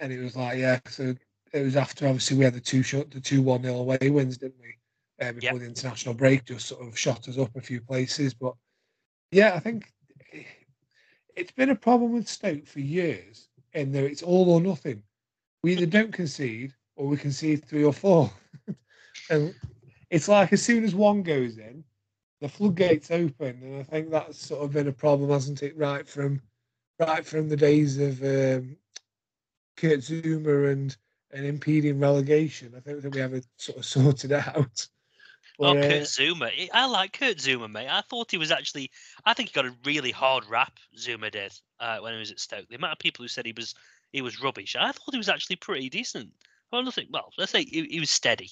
and 0.00 0.12
it 0.12 0.20
was 0.22 0.36
like 0.36 0.58
yeah, 0.58 0.78
so 0.88 1.14
it 1.52 1.62
was 1.62 1.76
after 1.76 2.06
obviously 2.06 2.36
we 2.36 2.44
had 2.44 2.54
the 2.54 2.60
two 2.60 2.82
shot 2.82 3.10
the 3.10 3.20
two 3.20 3.42
one 3.42 3.62
nil 3.62 3.80
away 3.80 3.98
wins, 4.10 4.38
didn't 4.38 4.60
we? 4.60 4.74
Uh, 5.20 5.32
before 5.32 5.54
Yep. 5.54 5.60
the 5.60 5.66
international 5.66 6.14
break, 6.14 6.44
just 6.44 6.66
sort 6.66 6.86
of 6.86 6.96
shot 6.98 7.28
us 7.28 7.38
up 7.38 7.54
a 7.56 7.60
few 7.60 7.80
places. 7.80 8.34
But 8.34 8.54
yeah, 9.32 9.54
I 9.54 9.58
think 9.58 9.90
it's 11.38 11.52
been 11.52 11.70
a 11.70 11.76
problem 11.76 12.12
with 12.12 12.28
Stoke 12.28 12.66
for 12.66 12.80
years, 12.80 13.48
that 13.72 13.94
it's 13.94 14.22
all 14.22 14.50
or 14.50 14.60
nothing. 14.60 15.02
we 15.62 15.72
either 15.72 15.86
don't 15.86 16.12
concede 16.12 16.74
or 16.96 17.06
we 17.06 17.16
concede 17.16 17.64
three 17.64 17.84
or 17.84 17.92
four. 17.92 18.30
and 19.30 19.54
it's 20.10 20.28
like 20.28 20.52
as 20.52 20.62
soon 20.62 20.84
as 20.84 20.94
one 20.94 21.22
goes 21.22 21.58
in, 21.58 21.84
the 22.40 22.48
floodgates 22.48 23.10
open, 23.10 23.60
and 23.62 23.80
I 23.80 23.82
think 23.84 24.10
that's 24.10 24.46
sort 24.46 24.64
of 24.64 24.72
been 24.72 24.88
a 24.88 24.92
problem, 24.92 25.30
hasn't 25.30 25.62
it? 25.62 25.76
Right 25.76 26.06
from 26.08 26.40
right 26.98 27.24
from 27.24 27.48
the 27.48 27.56
days 27.56 27.98
of 27.98 28.20
um, 28.22 28.76
Kurt 29.76 30.00
Zouma 30.00 30.72
and 30.72 30.96
and 31.32 31.46
impeding 31.46 32.00
relegation. 32.00 32.74
I 32.76 32.80
think 32.80 33.02
that 33.02 33.14
we 33.14 33.20
have 33.20 33.34
it 33.34 33.46
sort 33.56 33.78
of 33.78 33.84
sorted 33.96 34.32
out. 34.32 34.88
But, 35.58 35.76
oh, 35.76 35.80
Kurt 35.80 36.02
Zouma. 36.02 36.68
I 36.72 36.86
like 36.86 37.18
Kurt 37.18 37.38
Zouma, 37.38 37.68
mate. 37.68 37.88
I 37.90 38.00
thought 38.02 38.30
he 38.30 38.38
was 38.38 38.52
actually. 38.52 38.90
I 39.24 39.34
think 39.34 39.48
he 39.48 39.54
got 39.54 39.66
a 39.66 39.74
really 39.84 40.12
hard 40.12 40.44
rap. 40.48 40.78
Zouma 40.96 41.30
did 41.32 41.52
uh, 41.80 41.98
when 41.98 42.12
he 42.12 42.18
was 42.18 42.30
at 42.30 42.38
Stoke. 42.38 42.68
The 42.68 42.76
amount 42.76 42.92
of 42.92 42.98
people 43.00 43.24
who 43.24 43.28
said 43.28 43.44
he 43.44 43.54
was 43.56 43.74
he 44.12 44.22
was 44.22 44.40
rubbish. 44.40 44.76
I 44.78 44.92
thought 44.92 45.12
he 45.12 45.18
was 45.18 45.28
actually 45.28 45.56
pretty 45.56 45.88
decent. 45.90 46.30
Well, 46.70 46.82
nothing. 46.82 47.08
Well, 47.10 47.32
let's 47.36 47.50
say 47.50 47.64
he, 47.64 47.84
he 47.90 48.00
was 48.00 48.10
steady. 48.10 48.50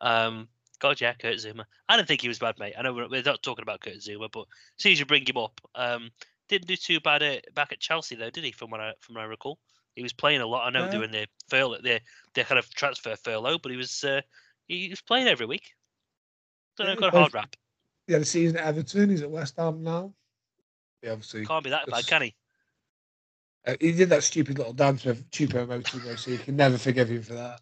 Um, 0.00 0.48
God, 0.80 1.00
yeah, 1.00 1.14
Kurt 1.14 1.36
Zouma. 1.36 1.64
I 1.88 1.96
don't 1.96 2.08
think 2.08 2.22
he 2.22 2.28
was 2.28 2.40
bad, 2.40 2.58
mate. 2.58 2.74
I 2.76 2.82
know 2.82 2.92
we're, 2.92 3.08
we're 3.08 3.22
not 3.22 3.42
talking 3.42 3.62
about 3.62 3.80
Kurt 3.80 3.98
Zouma, 3.98 4.28
but 4.32 4.46
as 4.78 4.82
soon 4.82 4.92
as 4.92 4.98
you 4.98 5.06
bring 5.06 5.24
him 5.24 5.36
up, 5.36 5.60
um, 5.76 6.10
didn't 6.48 6.66
do 6.66 6.76
too 6.76 6.98
bad 6.98 7.22
at, 7.22 7.54
back 7.54 7.70
at 7.70 7.78
Chelsea 7.78 8.16
though, 8.16 8.30
did 8.30 8.42
he? 8.42 8.50
From 8.50 8.70
what 8.70 8.80
I 8.80 8.94
from 9.00 9.14
what 9.14 9.22
I 9.22 9.26
recall, 9.26 9.60
he 9.94 10.02
was 10.02 10.12
playing 10.12 10.40
a 10.40 10.46
lot. 10.46 10.66
I 10.66 10.70
know 10.70 10.86
yeah. 10.86 10.90
doing 10.90 11.12
the 11.12 11.28
furlough, 11.48 11.80
the 11.82 12.00
the 12.34 12.42
kind 12.42 12.58
of 12.58 12.68
transfer 12.74 13.14
furlough, 13.14 13.58
but 13.58 13.70
he 13.70 13.78
was 13.78 14.02
uh, 14.02 14.22
he 14.66 14.88
was 14.88 15.00
playing 15.00 15.28
every 15.28 15.46
week. 15.46 15.72
Know, 16.78 16.96
got 16.96 17.14
a 17.14 17.18
hard 17.18 17.34
rap. 17.34 17.56
Yeah, 18.06 18.18
the 18.18 18.24
season 18.24 18.56
at 18.56 18.66
Everton. 18.66 19.10
He's 19.10 19.22
at 19.22 19.30
West 19.30 19.54
Ham 19.56 19.82
now. 19.82 20.12
Yeah, 21.02 21.12
obviously 21.12 21.46
can't 21.46 21.64
be 21.64 21.70
that 21.70 21.86
bad, 21.86 22.06
can 22.06 22.22
he? 22.22 22.34
Uh, 23.66 23.76
he 23.80 23.92
did 23.92 24.08
that 24.08 24.24
stupid 24.24 24.58
little 24.58 24.72
dance 24.72 25.04
with 25.04 25.30
Choupo-Moting, 25.30 26.04
though, 26.04 26.16
so 26.16 26.30
you 26.30 26.38
can 26.38 26.56
never 26.56 26.78
forgive 26.78 27.08
him 27.08 27.22
for 27.22 27.34
that. 27.34 27.60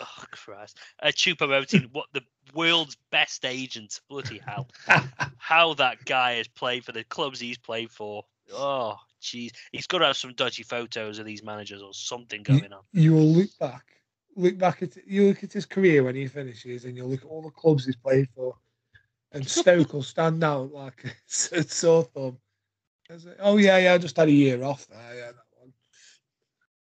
Oh 0.00 0.24
Christ! 0.30 0.78
Uh, 1.02 1.08
Choupo-Moting, 1.08 1.90
what 1.92 2.06
the 2.12 2.22
world's 2.54 2.96
best 3.10 3.44
agent? 3.44 4.00
Bloody 4.08 4.40
hell! 4.46 4.68
How 5.36 5.74
that 5.74 6.04
guy 6.06 6.34
has 6.34 6.48
played 6.48 6.84
for 6.84 6.92
the 6.92 7.04
clubs 7.04 7.38
he's 7.38 7.58
played 7.58 7.90
for. 7.90 8.24
Oh, 8.52 8.96
jeez, 9.20 9.52
he's 9.72 9.86
got 9.86 9.98
to 9.98 10.06
have 10.06 10.16
some 10.16 10.32
dodgy 10.32 10.62
photos 10.62 11.18
of 11.18 11.26
these 11.26 11.42
managers 11.42 11.82
or 11.82 11.92
something 11.92 12.42
going 12.42 12.64
you, 12.64 12.76
on. 12.76 12.82
You 12.92 13.12
will 13.12 13.26
look 13.26 13.50
back, 13.58 13.99
look 14.36 14.58
back 14.58 14.82
at 14.82 14.96
you 15.06 15.28
look 15.28 15.44
at 15.44 15.52
his 15.52 15.66
career 15.66 16.04
when 16.04 16.14
he 16.14 16.26
finishes, 16.26 16.84
and 16.84 16.96
you'll 16.96 17.08
look 17.08 17.22
at 17.22 17.28
all 17.28 17.42
the 17.42 17.50
clubs 17.50 17.84
he's 17.84 17.96
played 17.96 18.28
for, 18.34 18.56
and 19.32 19.48
Stoke 19.48 19.92
will 19.92 20.02
stand 20.02 20.42
out 20.44 20.72
like 20.72 21.04
a 21.52 21.62
sore 21.68 22.04
thumb 22.04 22.38
oh 23.40 23.56
yeah, 23.56 23.78
yeah, 23.78 23.94
I 23.94 23.98
just 23.98 24.16
had 24.16 24.28
a 24.28 24.32
year 24.32 24.62
off 24.64 24.86
there. 24.88 25.16
Yeah. 25.16 25.30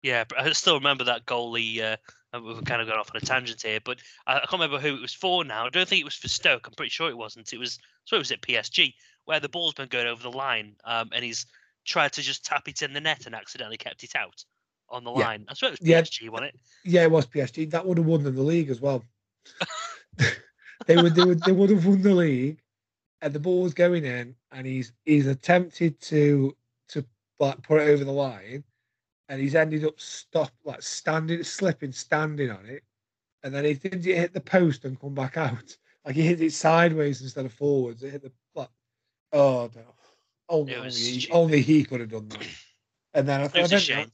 Yeah, 0.01 0.23
but 0.23 0.39
I 0.39 0.49
still 0.53 0.75
remember 0.75 1.03
that 1.03 1.25
goalie. 1.25 1.81
Uh, 1.81 1.97
we've 2.39 2.63
kind 2.63 2.81
of 2.81 2.87
gone 2.87 2.99
off 2.99 3.11
on 3.13 3.21
a 3.21 3.25
tangent 3.25 3.61
here, 3.61 3.79
but 3.83 3.99
I, 4.25 4.37
I, 4.37 4.39
can't 4.39 4.53
remember 4.53 4.79
who 4.79 4.95
it 4.95 5.01
was 5.01 5.13
for 5.13 5.43
now. 5.43 5.65
I 5.65 5.69
don't 5.69 5.89
think 5.89 5.99
it 5.99 6.05
was 6.05 6.15
for 6.15 6.29
Stoke. 6.29 6.67
I'm 6.67 6.73
pretty 6.73 6.91
sure 6.91 7.09
it 7.09 7.17
wasn't. 7.17 7.51
It 7.51 7.57
was 7.57 7.79
so 8.05 8.15
it 8.15 8.19
was 8.19 8.31
at 8.31 8.39
PSG 8.39 8.93
where 9.25 9.41
the 9.41 9.49
ball's 9.49 9.73
been 9.73 9.89
going 9.89 10.07
over 10.07 10.23
the 10.23 10.31
line, 10.31 10.77
um, 10.85 11.09
and 11.13 11.25
he's 11.25 11.45
tried 11.85 12.13
to 12.13 12.21
just 12.21 12.45
tap 12.45 12.69
it 12.69 12.81
in 12.81 12.93
the 12.93 13.01
net 13.01 13.25
and 13.25 13.35
accidentally 13.35 13.75
kept 13.75 14.05
it 14.05 14.15
out 14.15 14.45
on 14.91 15.03
the 15.03 15.11
line. 15.11 15.41
Yeah. 15.41 15.51
I 15.51 15.53
swear 15.53 15.71
it 15.71 15.79
was 15.79 15.89
PSG, 15.89 16.21
yeah. 16.21 16.29
wasn't 16.29 16.49
it? 16.49 16.59
Yeah, 16.83 17.03
it 17.03 17.11
was 17.11 17.25
PSG. 17.25 17.69
That 17.71 17.85
would 17.85 17.97
have 17.97 18.07
won 18.07 18.23
them 18.23 18.35
the 18.35 18.41
league 18.41 18.69
as 18.69 18.81
well. 18.81 19.03
they 20.85 20.95
would 20.95 21.15
they 21.15 21.23
would 21.23 21.41
they 21.43 21.51
would 21.51 21.69
have 21.69 21.85
won 21.85 22.01
the 22.01 22.13
league 22.13 22.61
and 23.21 23.33
the 23.33 23.39
ball 23.39 23.63
was 23.63 23.73
going 23.73 24.05
in, 24.05 24.35
and 24.51 24.65
he's 24.65 24.93
he's 25.05 25.27
attempted 25.27 25.99
to 26.01 26.55
to 26.89 27.05
like 27.39 27.61
put 27.63 27.81
it 27.81 27.89
over 27.89 28.03
the 28.03 28.11
line, 28.11 28.63
and 29.27 29.41
he's 29.41 29.55
ended 29.55 29.85
up 29.85 29.99
stop 29.99 30.51
like 30.63 30.81
standing, 30.81 31.43
slipping, 31.43 31.91
standing 31.91 32.51
on 32.51 32.65
it, 32.65 32.83
and 33.43 33.53
then 33.53 33.65
he 33.65 33.73
didn't 33.73 34.03
hit 34.03 34.33
the 34.33 34.41
post 34.41 34.85
and 34.85 34.99
come 34.99 35.13
back 35.13 35.37
out. 35.37 35.75
Like 36.05 36.15
he 36.15 36.21
hit 36.21 36.41
it 36.41 36.53
sideways 36.53 37.21
instead 37.21 37.45
of 37.45 37.53
forwards. 37.53 38.03
It 38.03 38.11
hit 38.11 38.23
the 38.23 38.31
like, 38.55 38.69
oh 39.33 39.69
no, 39.75 39.81
only 40.47 40.75
only 40.75 40.91
he, 40.91 41.29
only 41.31 41.61
he, 41.61 41.83
could 41.83 41.99
have 41.99 42.11
done 42.11 42.29
that. 42.29 42.47
And 43.13 43.27
then 43.27 43.41
I 43.41 43.47
thought, 43.47 43.73
I, 43.73 44.05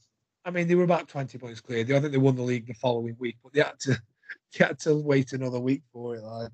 I 0.46 0.50
mean, 0.50 0.68
they 0.68 0.76
were 0.76 0.84
about 0.84 1.08
twenty 1.08 1.38
points 1.38 1.60
clear. 1.60 1.80
I 1.80 1.84
think 1.84 2.12
they 2.12 2.18
won 2.18 2.36
the 2.36 2.42
league 2.42 2.68
the 2.68 2.74
following 2.74 3.16
week, 3.18 3.36
but 3.42 3.52
they 3.52 3.60
had 3.60 3.78
to 3.80 4.00
they 4.58 4.64
had 4.64 4.78
to 4.80 4.94
wait 4.94 5.32
another 5.32 5.58
week 5.58 5.82
for 5.92 6.14
it. 6.14 6.22
Like. 6.22 6.50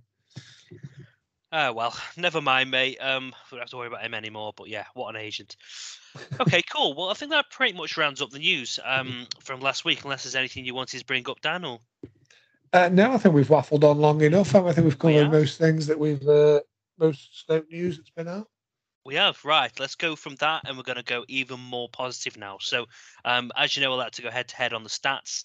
Oh 1.54 1.72
well, 1.74 1.94
never 2.16 2.40
mind, 2.40 2.70
mate. 2.70 2.96
Um, 2.98 3.34
we 3.50 3.56
don't 3.56 3.60
have 3.60 3.70
to 3.70 3.76
worry 3.76 3.88
about 3.88 4.00
him 4.00 4.14
anymore. 4.14 4.54
But 4.56 4.70
yeah, 4.70 4.86
what 4.94 5.14
an 5.14 5.20
agent. 5.20 5.56
Okay, 6.40 6.62
cool. 6.72 6.94
Well, 6.94 7.10
I 7.10 7.14
think 7.14 7.30
that 7.30 7.50
pretty 7.50 7.76
much 7.76 7.98
rounds 7.98 8.22
up 8.22 8.30
the 8.30 8.38
news 8.38 8.80
um 8.82 9.26
from 9.40 9.60
last 9.60 9.84
week. 9.84 10.02
Unless 10.04 10.24
there's 10.24 10.34
anything 10.34 10.64
you 10.64 10.74
wanted 10.74 10.98
to 10.98 11.04
bring 11.04 11.28
up, 11.28 11.42
Daniel. 11.42 11.82
Uh, 12.72 12.88
no, 12.90 13.12
I 13.12 13.18
think 13.18 13.34
we've 13.34 13.48
waffled 13.48 13.84
on 13.84 13.98
long 13.98 14.22
enough. 14.22 14.54
I 14.54 14.72
think 14.72 14.86
we've 14.86 14.98
covered 14.98 15.30
most 15.30 15.58
things 15.58 15.86
that 15.88 15.98
we've 15.98 16.26
uh, 16.26 16.60
most 16.98 17.44
news 17.70 17.98
that's 17.98 18.08
been 18.08 18.28
out. 18.28 18.48
We 19.04 19.16
have 19.16 19.44
right. 19.44 19.72
Let's 19.80 19.96
go 19.96 20.14
from 20.14 20.36
that, 20.36 20.62
and 20.64 20.76
we're 20.76 20.84
going 20.84 20.96
to 20.96 21.02
go 21.02 21.24
even 21.26 21.58
more 21.58 21.88
positive 21.88 22.36
now. 22.36 22.58
So, 22.60 22.86
um, 23.24 23.50
as 23.56 23.76
you 23.76 23.82
know, 23.82 23.92
I 23.92 23.96
like 23.96 24.12
to 24.12 24.22
go 24.22 24.30
head 24.30 24.48
to 24.48 24.56
head 24.56 24.72
on 24.72 24.84
the 24.84 24.88
stats. 24.88 25.44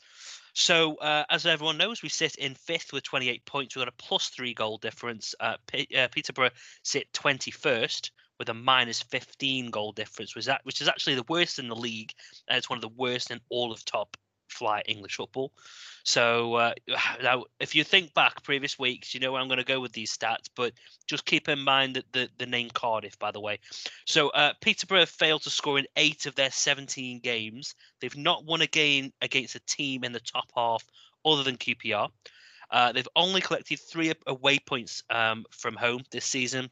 So, 0.54 0.96
uh, 0.96 1.24
as 1.30 1.46
everyone 1.46 1.78
knows, 1.78 2.04
we 2.04 2.10
sit 2.10 2.36
in 2.36 2.54
fifth 2.54 2.94
with 2.94 3.04
28 3.04 3.46
points. 3.46 3.76
We've 3.76 3.86
got 3.86 3.94
a 3.94 4.04
plus 4.04 4.30
three 4.30 4.54
goal 4.54 4.78
difference. 4.78 5.34
Uh, 5.40 5.58
P- 5.66 5.88
uh, 5.96 6.08
Peterborough 6.10 6.52
sit 6.84 7.12
21st 7.14 8.12
with 8.40 8.50
a 8.50 8.54
minus 8.54 9.02
15 9.02 9.72
goal 9.72 9.92
difference, 9.92 10.36
which 10.36 10.48
is, 10.48 10.54
which 10.64 10.82
is 10.82 10.88
actually 10.88 11.16
the 11.16 11.26
worst 11.28 11.58
in 11.58 11.68
the 11.68 11.76
league. 11.76 12.14
And 12.48 12.58
it's 12.58 12.70
one 12.70 12.78
of 12.78 12.82
the 12.82 12.90
worst 12.90 13.32
in 13.32 13.40
all 13.50 13.72
of 13.72 13.84
top 13.86 14.18
flight 14.50 14.86
English 14.88 15.16
football. 15.16 15.52
So 16.04 16.56
uh, 16.56 16.74
now, 17.22 17.46
if 17.60 17.76
you 17.76 17.84
think 17.84 18.14
back 18.14 18.44
previous 18.44 18.80
weeks, 18.80 19.14
you 19.14 19.20
know 19.20 19.36
I'm 19.36 19.48
going 19.48 19.60
to 19.60 19.64
go 19.64 19.80
with 19.80 19.92
these 19.92 20.16
stats, 20.16 20.50
but 20.56 20.74
just 21.08 21.26
keep 21.26 21.50
in 21.50 21.60
mind 21.60 21.96
that 21.96 22.06
the, 22.14 22.30
the 22.38 22.46
name 22.46 22.70
Cardiff, 22.70 23.20
by 23.20 23.32
the 23.32 23.42
way. 23.42 23.60
So 24.06 24.30
uh, 24.30 24.54
Peterborough 24.62 25.06
failed 25.06 25.44
to 25.44 25.50
score 25.50 25.80
in 25.80 25.88
eight 25.96 26.26
of 26.26 26.36
their 26.36 26.52
17 26.52 27.20
games. 27.20 27.76
They've 28.00 28.18
not 28.18 28.46
won 28.46 28.62
a 28.62 28.68
game 28.68 29.12
against 29.22 29.56
a 29.56 29.62
team 29.68 30.04
in 30.04 30.12
the 30.12 30.20
top 30.20 30.50
half 30.56 30.84
other 31.26 31.44
than 31.44 31.58
QPR. 31.58 32.10
Uh, 32.70 32.92
they've 32.92 33.08
only 33.16 33.42
collected 33.42 33.80
three 33.80 34.14
away 34.26 34.60
points 34.60 35.04
um, 35.10 35.46
from 35.52 35.76
home 35.76 36.02
this 36.12 36.26
season, 36.26 36.70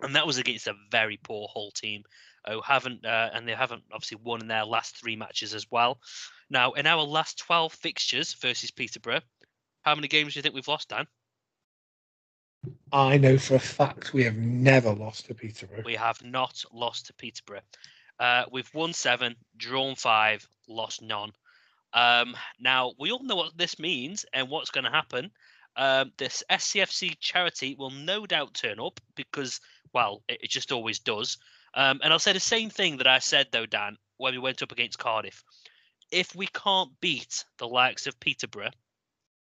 and 0.00 0.16
that 0.16 0.26
was 0.26 0.38
against 0.38 0.66
a 0.66 0.74
very 0.90 1.16
poor 1.16 1.48
Hull 1.52 1.70
team 1.70 2.02
who 2.46 2.60
haven't, 2.60 3.04
uh, 3.04 3.30
and 3.32 3.46
they 3.46 3.54
haven't 3.54 3.82
obviously 3.92 4.18
won 4.22 4.40
in 4.40 4.48
their 4.48 4.64
last 4.64 4.96
three 4.96 5.16
matches 5.16 5.54
as 5.54 5.66
well. 5.70 6.00
Now, 6.50 6.72
in 6.72 6.86
our 6.86 7.02
last 7.02 7.38
12 7.38 7.72
fixtures 7.72 8.34
versus 8.34 8.70
Peterborough, 8.70 9.20
how 9.82 9.94
many 9.94 10.08
games 10.08 10.32
do 10.32 10.38
you 10.38 10.42
think 10.42 10.54
we've 10.54 10.68
lost, 10.68 10.88
Dan? 10.88 11.06
I 12.92 13.18
know 13.18 13.38
for 13.38 13.54
a 13.54 13.60
fact 13.60 14.12
we 14.12 14.24
have 14.24 14.36
never 14.36 14.92
lost 14.92 15.26
to 15.26 15.34
Peterborough. 15.34 15.82
We 15.84 15.94
have 15.94 16.22
not 16.24 16.64
lost 16.72 17.06
to 17.06 17.14
Peterborough. 17.14 17.60
Uh, 18.18 18.44
we've 18.50 18.72
won 18.74 18.92
seven, 18.92 19.36
drawn 19.56 19.94
five, 19.94 20.46
lost 20.66 21.02
none. 21.02 21.32
Um, 21.92 22.36
now, 22.58 22.94
we 22.98 23.12
all 23.12 23.22
know 23.22 23.36
what 23.36 23.56
this 23.56 23.78
means 23.78 24.24
and 24.32 24.48
what's 24.48 24.70
going 24.70 24.84
to 24.84 24.90
happen. 24.90 25.30
Um, 25.76 26.12
this 26.18 26.42
SCFC 26.50 27.16
charity 27.20 27.76
will 27.78 27.90
no 27.90 28.26
doubt 28.26 28.54
turn 28.54 28.80
up 28.80 29.00
because, 29.14 29.60
well, 29.92 30.22
it, 30.28 30.40
it 30.44 30.50
just 30.50 30.72
always 30.72 30.98
does. 30.98 31.38
Um, 31.74 32.00
and 32.02 32.12
I'll 32.12 32.18
say 32.18 32.32
the 32.32 32.40
same 32.40 32.70
thing 32.70 32.96
that 32.96 33.06
I 33.06 33.20
said, 33.20 33.48
though, 33.52 33.66
Dan, 33.66 33.96
when 34.16 34.32
we 34.32 34.38
went 34.38 34.62
up 34.62 34.72
against 34.72 34.98
Cardiff 34.98 35.44
if 36.10 36.34
we 36.34 36.46
can't 36.48 36.90
beat 37.00 37.44
the 37.58 37.68
likes 37.68 38.06
of 38.06 38.18
Peterborough, 38.20 38.70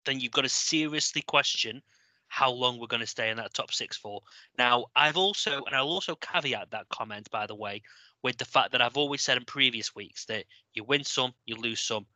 then 0.04 0.20
you've 0.20 0.32
got 0.32 0.42
to 0.42 0.48
seriously 0.48 1.22
question 1.22 1.82
how 2.28 2.50
long 2.50 2.78
we're 2.78 2.86
going 2.86 3.00
to 3.00 3.06
stay 3.06 3.30
in 3.30 3.36
that 3.36 3.52
top 3.52 3.72
six 3.72 3.96
for. 3.96 4.22
Now, 4.58 4.86
I've 4.96 5.18
also, 5.18 5.62
and 5.66 5.76
I'll 5.76 5.88
also 5.88 6.14
caveat 6.16 6.70
that 6.70 6.88
comment, 6.88 7.30
by 7.30 7.46
the 7.46 7.54
way, 7.54 7.82
with 8.22 8.38
the 8.38 8.44
fact 8.44 8.72
that 8.72 8.80
I've 8.80 8.96
always 8.96 9.20
said 9.20 9.36
in 9.36 9.44
previous 9.44 9.94
weeks 9.94 10.24
that 10.26 10.44
you 10.72 10.82
win 10.84 11.04
some, 11.04 11.34
you 11.44 11.56
lose 11.56 11.80
some, 11.80 12.06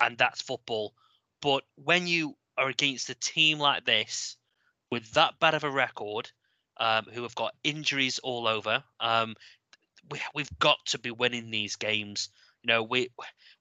and 0.00 0.18
that's 0.18 0.42
football. 0.42 0.94
But 1.40 1.62
when 1.76 2.06
you 2.06 2.36
are 2.58 2.68
against 2.68 3.10
a 3.10 3.14
team 3.14 3.58
like 3.58 3.84
this, 3.84 4.36
with 4.90 5.08
that 5.12 5.38
bad 5.38 5.54
of 5.54 5.64
a 5.64 5.70
record, 5.70 6.30
um, 6.78 7.06
who 7.12 7.22
have 7.22 7.34
got 7.34 7.54
injuries 7.62 8.18
all 8.20 8.48
over, 8.48 8.82
um, 8.98 9.36
we, 10.10 10.20
we've 10.34 10.58
got 10.58 10.78
to 10.86 10.98
be 10.98 11.10
winning 11.10 11.50
these 11.50 11.76
games. 11.76 12.30
You 12.62 12.68
know, 12.68 12.82
we 12.82 13.08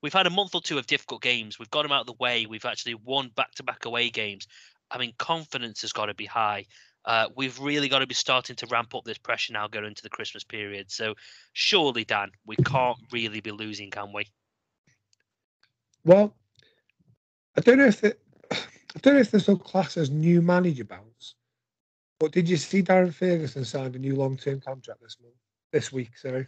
we've 0.01 0.13
had 0.13 0.27
a 0.27 0.31
month 0.31 0.55
or 0.55 0.61
two 0.61 0.77
of 0.77 0.87
difficult 0.87 1.21
games. 1.21 1.57
We've 1.57 1.69
got 1.69 1.83
them 1.83 1.91
out 1.91 2.01
of 2.01 2.07
the 2.07 2.13
way. 2.19 2.45
We've 2.45 2.65
actually 2.65 2.95
won 2.95 3.31
back-to-back 3.35 3.85
away 3.85 4.09
games. 4.09 4.47
I 4.91 4.97
mean, 4.97 5.13
confidence 5.17 5.81
has 5.81 5.93
got 5.93 6.07
to 6.07 6.13
be 6.13 6.25
high. 6.25 6.65
Uh, 7.05 7.27
we've 7.35 7.59
really 7.59 7.87
got 7.87 7.99
to 7.99 8.07
be 8.07 8.13
starting 8.13 8.55
to 8.57 8.67
ramp 8.67 8.93
up 8.93 9.05
this 9.05 9.17
pressure 9.17 9.53
now 9.53 9.67
going 9.67 9.85
into 9.85 10.03
the 10.03 10.09
Christmas 10.09 10.43
period. 10.43 10.91
So, 10.91 11.15
surely, 11.53 12.03
Dan, 12.03 12.31
we 12.45 12.55
can't 12.57 12.97
really 13.11 13.39
be 13.39 13.51
losing, 13.51 13.89
can 13.89 14.11
we? 14.13 14.27
Well, 16.03 16.35
I 17.55 17.61
don't 17.61 17.77
know 17.77 17.85
if 17.85 18.03
it, 18.03 18.19
I 18.51 18.99
don't 19.01 19.13
know 19.13 19.21
if 19.21 19.31
there's 19.31 19.47
no 19.47 19.55
class 19.55 19.95
as 19.95 20.09
new 20.09 20.41
manager 20.41 20.83
bounce. 20.83 21.35
But 22.19 22.33
did 22.33 22.49
you 22.49 22.57
see 22.57 22.83
Darren 22.83 23.13
Ferguson 23.13 23.63
signed 23.63 23.95
a 23.95 23.99
new 23.99 24.15
long-term 24.15 24.59
contract 24.59 25.01
this 25.01 25.17
month, 25.21 25.35
this 25.71 25.91
week? 25.93 26.17
Sorry. 26.17 26.47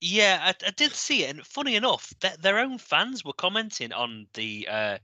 Yeah, 0.00 0.38
I, 0.42 0.54
I 0.66 0.70
did 0.70 0.92
see 0.92 1.24
it, 1.24 1.30
and 1.30 1.46
funny 1.46 1.76
enough, 1.76 2.12
their, 2.20 2.36
their 2.40 2.58
own 2.58 2.78
fans 2.78 3.24
were 3.24 3.32
commenting 3.32 3.92
on 3.92 4.26
the 4.34 4.68
uh, 4.70 4.98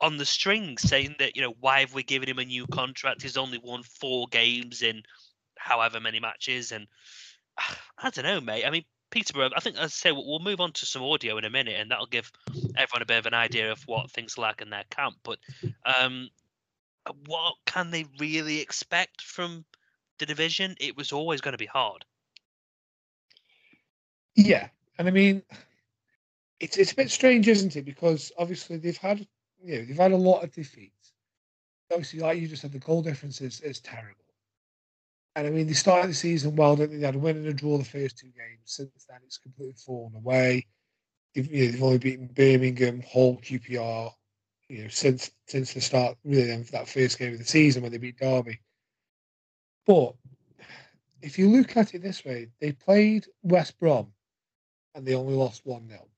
on 0.00 0.16
the 0.16 0.26
string, 0.26 0.78
saying 0.78 1.16
that 1.18 1.36
you 1.36 1.42
know 1.42 1.54
why 1.60 1.80
have 1.80 1.94
we 1.94 2.02
given 2.02 2.28
him 2.28 2.38
a 2.38 2.44
new 2.44 2.66
contract? 2.66 3.22
He's 3.22 3.36
only 3.36 3.58
won 3.58 3.82
four 3.82 4.26
games 4.28 4.82
in 4.82 5.02
however 5.58 6.00
many 6.00 6.20
matches, 6.20 6.72
and 6.72 6.86
I 7.98 8.10
don't 8.10 8.24
know, 8.24 8.40
mate. 8.40 8.64
I 8.64 8.70
mean, 8.70 8.84
Peterborough. 9.10 9.50
I 9.56 9.60
think, 9.60 9.78
I 9.78 9.86
say, 9.86 10.12
we'll, 10.12 10.26
we'll 10.26 10.38
move 10.38 10.60
on 10.60 10.72
to 10.72 10.86
some 10.86 11.02
audio 11.02 11.38
in 11.38 11.44
a 11.44 11.50
minute, 11.50 11.76
and 11.78 11.90
that'll 11.90 12.06
give 12.06 12.30
everyone 12.76 13.02
a 13.02 13.06
bit 13.06 13.18
of 13.18 13.26
an 13.26 13.34
idea 13.34 13.72
of 13.72 13.82
what 13.86 14.10
things 14.10 14.36
are 14.36 14.42
like 14.42 14.60
in 14.60 14.70
their 14.70 14.84
camp. 14.90 15.16
But 15.22 15.38
um, 15.84 16.28
what 17.26 17.54
can 17.66 17.90
they 17.90 18.04
really 18.18 18.60
expect 18.60 19.22
from 19.22 19.64
the 20.18 20.26
division? 20.26 20.74
It 20.80 20.96
was 20.96 21.12
always 21.12 21.40
going 21.40 21.52
to 21.52 21.58
be 21.58 21.66
hard. 21.66 22.04
Yeah, 24.36 24.68
and 24.98 25.08
I 25.08 25.10
mean, 25.10 25.42
it's 26.60 26.76
it's 26.76 26.92
a 26.92 26.96
bit 26.96 27.10
strange, 27.10 27.48
isn't 27.48 27.76
it? 27.76 27.84
Because 27.84 28.30
obviously 28.38 28.76
they've 28.76 28.96
had 28.96 29.26
you 29.62 29.78
know 29.78 29.84
they've 29.84 29.96
had 29.96 30.12
a 30.12 30.16
lot 30.16 30.44
of 30.44 30.52
defeats. 30.52 31.12
Obviously, 31.90 32.20
like 32.20 32.38
you 32.38 32.48
just 32.48 32.62
said, 32.62 32.72
the 32.72 32.78
goal 32.78 33.02
difference 33.02 33.40
is, 33.40 33.60
is 33.60 33.80
terrible. 33.80 34.24
And 35.36 35.46
I 35.46 35.50
mean, 35.50 35.66
they 35.66 35.72
started 35.72 36.10
the 36.10 36.14
season 36.14 36.56
well, 36.56 36.76
didn't 36.76 36.92
they? 36.92 36.98
They 36.98 37.06
had 37.06 37.14
a 37.14 37.18
win 37.18 37.36
and 37.36 37.46
a 37.46 37.52
draw 37.54 37.78
the 37.78 37.84
first 37.84 38.18
two 38.18 38.26
games. 38.28 38.60
Since 38.64 39.06
then, 39.08 39.20
it's 39.24 39.38
completely 39.38 39.74
fallen 39.74 40.14
away. 40.16 40.66
They've, 41.34 41.50
you 41.50 41.66
know, 41.66 41.72
they've 41.72 41.82
only 41.82 41.98
beaten 41.98 42.26
Birmingham, 42.26 43.02
Hull, 43.12 43.36
QPR, 43.36 44.12
you 44.68 44.82
know, 44.82 44.88
since 44.88 45.30
since 45.46 45.72
the 45.74 45.80
start, 45.80 46.18
really, 46.24 46.50
of 46.50 46.70
that 46.72 46.88
first 46.88 47.18
game 47.18 47.32
of 47.32 47.38
the 47.38 47.44
season 47.44 47.82
when 47.82 47.92
they 47.92 47.98
beat 47.98 48.18
Derby. 48.18 48.60
But 49.86 50.14
if 51.22 51.38
you 51.38 51.48
look 51.48 51.76
at 51.76 51.94
it 51.94 52.02
this 52.02 52.24
way, 52.24 52.48
they 52.60 52.72
played 52.72 53.26
West 53.42 53.78
Brom 53.78 54.12
and 54.96 55.06
they 55.06 55.14
only 55.14 55.34
lost 55.34 55.64
1 55.64 55.88
0. 55.88 56.08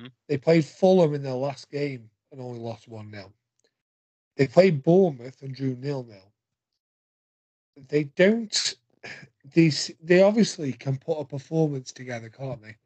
Hmm. 0.00 0.06
They 0.28 0.38
played 0.38 0.64
Fulham 0.64 1.14
in 1.14 1.22
their 1.22 1.34
last 1.34 1.70
game 1.70 2.10
and 2.32 2.40
only 2.40 2.58
lost 2.58 2.88
1 2.88 3.10
0. 3.12 3.32
They 4.36 4.48
played 4.48 4.82
Bournemouth 4.82 5.40
and 5.42 5.54
drew 5.54 5.76
nil 5.76 6.04
nil. 6.08 6.32
They 7.88 8.04
don't. 8.04 8.74
These 9.52 9.92
they 10.02 10.22
obviously 10.22 10.72
can 10.72 10.96
put 10.96 11.20
a 11.20 11.24
performance 11.24 11.92
together, 11.92 12.30
can't 12.30 12.62
they? 12.62 12.76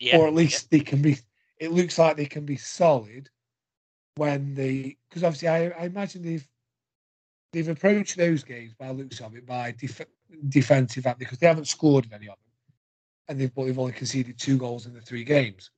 Yeah, 0.00 0.18
or 0.18 0.26
at 0.26 0.34
least 0.34 0.70
they 0.70 0.80
can 0.80 1.00
be. 1.00 1.16
It 1.58 1.70
looks 1.70 1.96
like 1.98 2.16
they 2.16 2.26
can 2.26 2.44
be 2.44 2.56
solid 2.56 3.30
when 4.16 4.54
they 4.54 4.96
because 5.08 5.22
obviously 5.22 5.48
I, 5.48 5.68
I 5.68 5.84
imagine 5.84 6.22
they've 6.22 6.48
they've 7.52 7.68
approached 7.68 8.16
those 8.16 8.42
games 8.42 8.74
by 8.74 8.90
looks 8.90 9.20
of 9.20 9.36
it 9.36 9.46
by 9.46 9.72
def, 9.78 10.00
defensive 10.48 11.06
because 11.18 11.38
they 11.38 11.46
haven't 11.46 11.68
scored 11.68 12.06
in 12.06 12.12
any 12.12 12.28
of 12.28 12.34
them, 12.34 12.47
and 13.28 13.40
they've 13.40 13.54
but 13.54 13.64
they've 13.64 13.78
only 13.78 13.92
conceded 13.92 14.38
two 14.38 14.58
goals 14.58 14.86
in 14.86 14.94
the 14.94 15.00
three 15.00 15.24
games. 15.24 15.70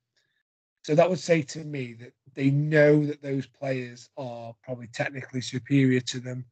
So 0.83 0.95
that 0.95 1.09
would 1.09 1.19
say 1.19 1.43
to 1.43 1.65
me 1.65 1.95
that 1.95 2.13
they 2.35 2.51
know 2.51 3.05
that 3.05 3.23
those 3.23 3.47
players 3.47 4.09
are 4.17 4.55
probably 4.63 4.87
technically 4.89 5.41
superior 5.41 6.01
to 6.01 6.21
them, 6.21 6.45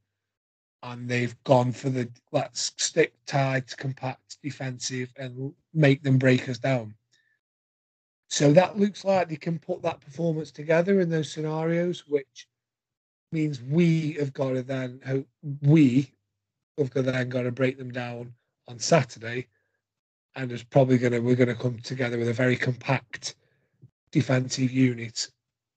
and 0.83 1.09
they've 1.09 1.35
gone 1.45 1.73
for 1.73 1.89
the 1.89 2.09
let's 2.33 2.73
stick 2.77 3.15
tight, 3.27 3.75
compact, 3.77 4.39
defensive, 4.43 5.13
and 5.17 5.53
make 5.73 6.03
them 6.03 6.19
break 6.19 6.49
us 6.49 6.59
down. 6.59 6.95
So 8.29 8.53
that 8.53 8.79
looks 8.79 9.05
like 9.05 9.29
they 9.29 9.37
can 9.37 9.59
put 9.59 9.83
that 9.83 10.01
performance 10.01 10.51
together 10.51 11.01
in 11.01 11.09
those 11.09 11.33
scenarios, 11.33 12.07
which 12.07 12.47
means 13.33 13.63
we 13.63 14.13
have 14.13 14.33
got 14.33 14.51
to 14.51 14.63
then 14.63 15.01
hope 15.07 15.27
we 15.63 16.13
have 16.77 16.91
got 16.91 17.07
then 17.07 17.29
got 17.29 17.43
to 17.43 17.53
break 17.53 17.79
them 17.79 17.91
down 17.91 18.35
on 18.69 18.79
Saturday, 18.79 19.47
and 20.39 20.53
it's 20.53 20.63
probably 20.63 20.99
gonna 20.99 21.21
we're 21.21 21.35
gonna 21.35 21.55
come 21.55 21.79
together 21.81 22.17
with 22.17 22.29
a 22.29 22.33
very 22.33 22.57
compact 22.57 23.35
defensive 24.13 24.71
unit, 24.71 25.29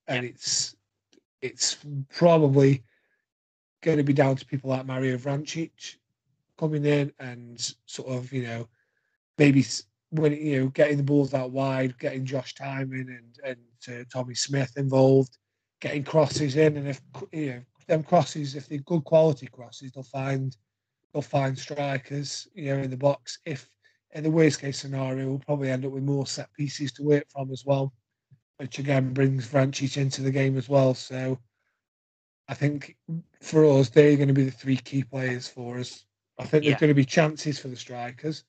and 0.07 0.23
it's 0.23 0.75
it's 1.41 1.77
probably 2.09 2.83
going 3.81 3.97
to 3.97 4.03
be 4.03 4.13
down 4.13 4.35
to 4.35 4.45
people 4.45 4.69
like 4.69 4.85
Mario 4.85 5.17
Vrancic 5.17 5.95
coming 6.59 6.85
in 6.85 7.11
and 7.19 7.73
sort 7.87 8.09
of 8.09 8.31
you 8.31 8.43
know 8.43 8.67
maybe 9.39 9.65
when 10.11 10.33
you 10.33 10.61
know 10.61 10.67
getting 10.67 10.97
the 10.97 11.03
balls 11.03 11.33
out 11.33 11.49
wide, 11.49 11.97
getting 11.97 12.23
Josh 12.23 12.53
Tymon 12.53 13.07
and 13.07 13.39
and 13.43 13.57
uh, 13.89 14.03
Tommy 14.13 14.35
Smith 14.35 14.73
involved, 14.77 15.39
getting 15.79 16.03
crosses 16.03 16.55
in, 16.55 16.77
and 16.77 16.87
if 16.87 17.01
you 17.31 17.47
know 17.47 17.61
them 17.87 18.03
crosses, 18.03 18.55
if 18.55 18.69
they're 18.69 18.77
good 18.77 19.05
quality 19.05 19.47
crosses, 19.47 19.91
they'll 19.91 20.03
find 20.03 20.55
they'll 21.11 21.23
find 21.23 21.57
strikers, 21.57 22.47
you 22.53 22.75
know, 22.75 22.83
in 22.83 22.91
the 22.91 22.95
box. 22.97 23.39
If 23.43 23.67
in 24.13 24.23
the 24.23 24.31
worst 24.31 24.59
case 24.59 24.79
scenario, 24.79 25.27
we'll 25.27 25.39
probably 25.39 25.69
end 25.69 25.85
up 25.85 25.91
with 25.91 26.03
more 26.03 26.27
set 26.27 26.51
pieces 26.53 26.91
to 26.93 27.03
work 27.03 27.25
from 27.29 27.51
as 27.51 27.65
well, 27.65 27.93
which 28.57 28.79
again 28.79 29.13
brings 29.13 29.47
Vrancic 29.47 29.97
into 29.97 30.21
the 30.21 30.31
game 30.31 30.57
as 30.57 30.67
well. 30.67 30.93
So 30.93 31.37
I 32.47 32.53
think 32.53 32.97
for 33.41 33.65
us, 33.65 33.89
they're 33.89 34.17
going 34.17 34.27
to 34.27 34.33
be 34.33 34.43
the 34.43 34.51
three 34.51 34.77
key 34.77 35.03
players 35.03 35.47
for 35.47 35.79
us. 35.79 36.05
I 36.37 36.45
think 36.45 36.63
Yeah. 36.63 36.71
there's 36.71 36.81
going 36.81 36.89
to 36.89 36.93
be 36.95 37.05
chances 37.05 37.59
for 37.59 37.67
the 37.69 37.75
strikers 37.75 38.43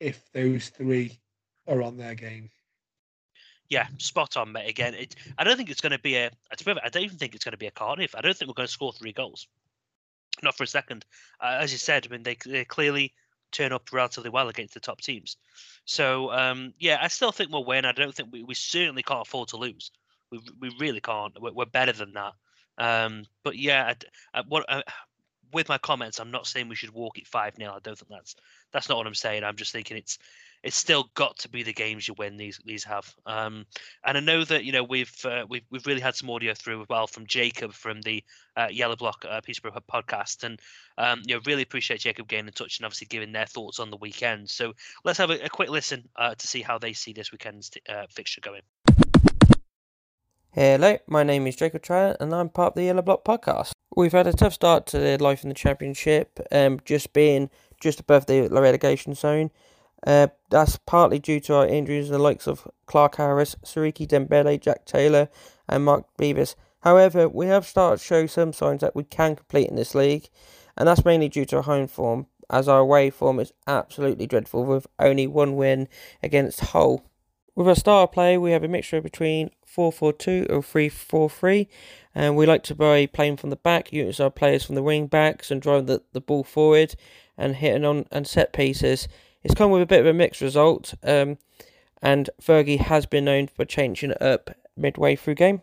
if 0.00 0.30
those 0.32 0.68
three 0.70 1.20
are 1.68 1.82
on 1.82 1.96
their 1.96 2.14
game. 2.14 2.50
Yeah, 3.68 3.88
spot 3.98 4.36
on, 4.36 4.52
mate. 4.52 4.68
Again, 4.68 4.94
it, 4.94 5.16
I 5.38 5.44
don't 5.44 5.56
think 5.56 5.70
it's 5.70 5.80
going 5.80 5.92
to 5.92 5.98
be 5.98 6.14
a. 6.16 6.30
to 6.56 6.64
be 6.64 6.70
honest, 6.70 6.86
I 6.86 6.88
don't 6.88 7.02
even 7.02 7.18
think 7.18 7.34
it's 7.34 7.44
going 7.44 7.52
to 7.52 7.58
be 7.58 7.66
a 7.66 7.72
Cardiff. 7.72 8.14
I 8.14 8.20
don't 8.20 8.36
think 8.36 8.48
we're 8.48 8.54
going 8.54 8.68
to 8.68 8.72
score 8.72 8.92
three 8.92 9.12
goals. 9.12 9.48
Not 10.42 10.56
for 10.56 10.62
a 10.62 10.68
second. 10.68 11.04
Uh, 11.40 11.58
as 11.60 11.72
you 11.72 11.78
said, 11.78 12.06
I 12.06 12.12
mean, 12.12 12.22
they, 12.22 12.36
they 12.46 12.64
clearly 12.64 13.12
turn 13.52 13.72
up 13.72 13.92
relatively 13.92 14.30
well 14.30 14.48
against 14.48 14.74
the 14.74 14.80
top 14.80 15.00
teams. 15.00 15.36
So, 15.84 16.32
um, 16.32 16.74
yeah, 16.78 16.98
I 17.00 17.08
still 17.08 17.32
think 17.32 17.50
we'll 17.50 17.64
win. 17.64 17.84
I 17.84 17.92
don't 17.92 18.14
think 18.14 18.30
we, 18.32 18.42
we 18.42 18.54
certainly 18.54 19.02
can't 19.02 19.26
afford 19.26 19.48
to 19.48 19.56
lose. 19.56 19.90
We, 20.30 20.40
we 20.60 20.74
really 20.80 21.00
can't. 21.00 21.32
We're, 21.40 21.52
we're 21.52 21.66
better 21.66 21.92
than 21.92 22.12
that. 22.14 22.32
Um, 22.78 23.24
but 23.44 23.56
yeah, 23.56 23.94
I 24.34 24.38
I- 24.40 24.44
what, 24.48 24.64
uh, 24.68 24.82
with 25.52 25.68
my 25.68 25.78
comments, 25.78 26.18
I'm 26.18 26.30
not 26.30 26.46
saying 26.46 26.68
we 26.68 26.74
should 26.74 26.90
walk 26.92 27.18
it 27.18 27.26
5 27.26 27.54
0. 27.56 27.72
I 27.72 27.78
don't 27.80 27.96
think 27.96 28.10
that's 28.10 28.34
that's 28.72 28.88
not 28.88 28.98
what 28.98 29.06
I'm 29.06 29.14
saying. 29.14 29.44
I'm 29.44 29.56
just 29.56 29.72
thinking 29.72 29.96
it's 29.96 30.18
it's 30.66 30.76
still 30.76 31.08
got 31.14 31.38
to 31.38 31.48
be 31.48 31.62
the 31.62 31.72
games 31.72 32.08
you 32.08 32.14
win 32.18 32.36
these 32.36 32.58
these 32.64 32.82
have. 32.82 33.14
Um, 33.24 33.66
and 34.04 34.18
I 34.18 34.20
know 34.20 34.42
that 34.44 34.64
you 34.64 34.72
know 34.72 34.82
we've 34.82 35.14
uh, 35.24 35.44
we've 35.48 35.62
we've 35.70 35.86
really 35.86 36.00
had 36.00 36.16
some 36.16 36.28
audio 36.28 36.54
through 36.54 36.82
as 36.82 36.88
well 36.88 37.06
from 37.06 37.24
Jacob 37.28 37.72
from 37.72 38.02
the 38.02 38.24
uh, 38.56 38.66
Yellow 38.68 38.96
Block 38.96 39.24
uh, 39.28 39.40
Peterborough 39.40 39.80
podcast, 39.90 40.42
and 40.42 40.58
um, 40.98 41.22
you 41.24 41.36
know 41.36 41.40
really 41.46 41.62
appreciate 41.62 42.00
Jacob 42.00 42.26
getting 42.26 42.48
in 42.48 42.52
touch 42.52 42.78
and 42.78 42.84
obviously 42.84 43.06
giving 43.06 43.30
their 43.30 43.46
thoughts 43.46 43.78
on 43.78 43.90
the 43.90 43.96
weekend. 43.98 44.50
So 44.50 44.72
let's 45.04 45.18
have 45.18 45.30
a, 45.30 45.44
a 45.44 45.48
quick 45.48 45.70
listen 45.70 46.08
uh, 46.16 46.34
to 46.34 46.46
see 46.48 46.62
how 46.62 46.78
they 46.78 46.92
see 46.92 47.12
this 47.12 47.30
weekend's 47.30 47.70
uh, 47.88 48.06
fixture 48.10 48.40
going. 48.40 48.62
Hello, 50.50 50.98
my 51.06 51.22
name 51.22 51.46
is 51.46 51.54
Jacob 51.54 51.82
Tryon 51.82 52.16
and 52.18 52.34
I'm 52.34 52.48
part 52.48 52.72
of 52.72 52.74
the 52.76 52.84
Yellow 52.84 53.02
Block 53.02 53.24
podcast. 53.24 53.72
We've 53.94 54.12
had 54.12 54.26
a 54.26 54.32
tough 54.32 54.54
start 54.54 54.86
to 54.86 55.18
life 55.22 55.42
in 55.42 55.50
the 55.50 55.54
championship, 55.54 56.40
um, 56.50 56.80
just 56.86 57.12
being 57.12 57.50
just 57.78 58.00
above 58.00 58.24
the 58.24 58.48
relegation 58.48 59.14
zone. 59.14 59.50
Uh, 60.06 60.28
that's 60.50 60.76
partly 60.78 61.18
due 61.18 61.40
to 61.40 61.54
our 61.54 61.66
injuries, 61.66 62.08
the 62.08 62.18
likes 62.18 62.46
of 62.46 62.68
Clark 62.86 63.16
Harris, 63.16 63.56
Siriki 63.64 64.06
Dembele, 64.06 64.60
Jack 64.60 64.84
Taylor, 64.84 65.28
and 65.68 65.84
Mark 65.84 66.04
Beevers. 66.18 66.54
However, 66.80 67.28
we 67.28 67.46
have 67.46 67.66
started 67.66 67.98
to 67.98 68.04
show 68.04 68.26
some 68.26 68.52
signs 68.52 68.80
that 68.82 68.94
we 68.94 69.04
can 69.04 69.36
complete 69.36 69.68
in 69.68 69.76
this 69.76 69.94
league, 69.94 70.28
and 70.76 70.86
that's 70.86 71.04
mainly 71.04 71.28
due 71.28 71.44
to 71.46 71.56
our 71.56 71.62
home 71.62 71.88
form, 71.88 72.26
as 72.50 72.68
our 72.68 72.80
away 72.80 73.10
form 73.10 73.40
is 73.40 73.52
absolutely 73.66 74.26
dreadful 74.26 74.64
with 74.64 74.86
only 74.98 75.26
one 75.26 75.56
win 75.56 75.88
against 76.22 76.60
Hull. 76.60 77.02
With 77.56 77.66
our 77.66 77.74
star 77.74 78.06
play, 78.06 78.36
we 78.36 78.52
have 78.52 78.62
a 78.62 78.68
mixture 78.68 79.00
between 79.00 79.50
4 79.64 79.90
4 79.90 80.12
2 80.12 80.46
or 80.50 80.62
3 80.62 80.88
4 80.90 81.30
3, 81.30 81.68
and 82.14 82.36
we 82.36 82.46
like 82.46 82.62
to 82.64 82.74
play 82.74 83.06
playing 83.06 83.38
from 83.38 83.50
the 83.50 83.56
back, 83.56 83.92
use 83.92 84.20
our 84.20 84.30
players 84.30 84.64
from 84.64 84.74
the 84.74 84.82
wing 84.82 85.06
backs 85.06 85.50
and 85.50 85.62
drive 85.62 85.86
the, 85.86 86.02
the 86.12 86.20
ball 86.20 86.44
forward 86.44 86.94
and 87.38 87.56
hitting 87.56 87.84
on 87.84 88.06
and 88.12 88.26
set 88.26 88.52
pieces. 88.52 89.08
It's 89.46 89.54
come 89.54 89.70
with 89.70 89.82
a 89.82 89.86
bit 89.86 90.00
of 90.00 90.06
a 90.06 90.12
mixed 90.12 90.40
result, 90.40 90.94
um, 91.04 91.38
and 92.02 92.28
Fergie 92.42 92.80
has 92.80 93.06
been 93.06 93.26
known 93.26 93.46
for 93.46 93.64
changing 93.64 94.10
it 94.10 94.20
up 94.20 94.50
midway 94.76 95.14
through 95.14 95.36
game. 95.36 95.62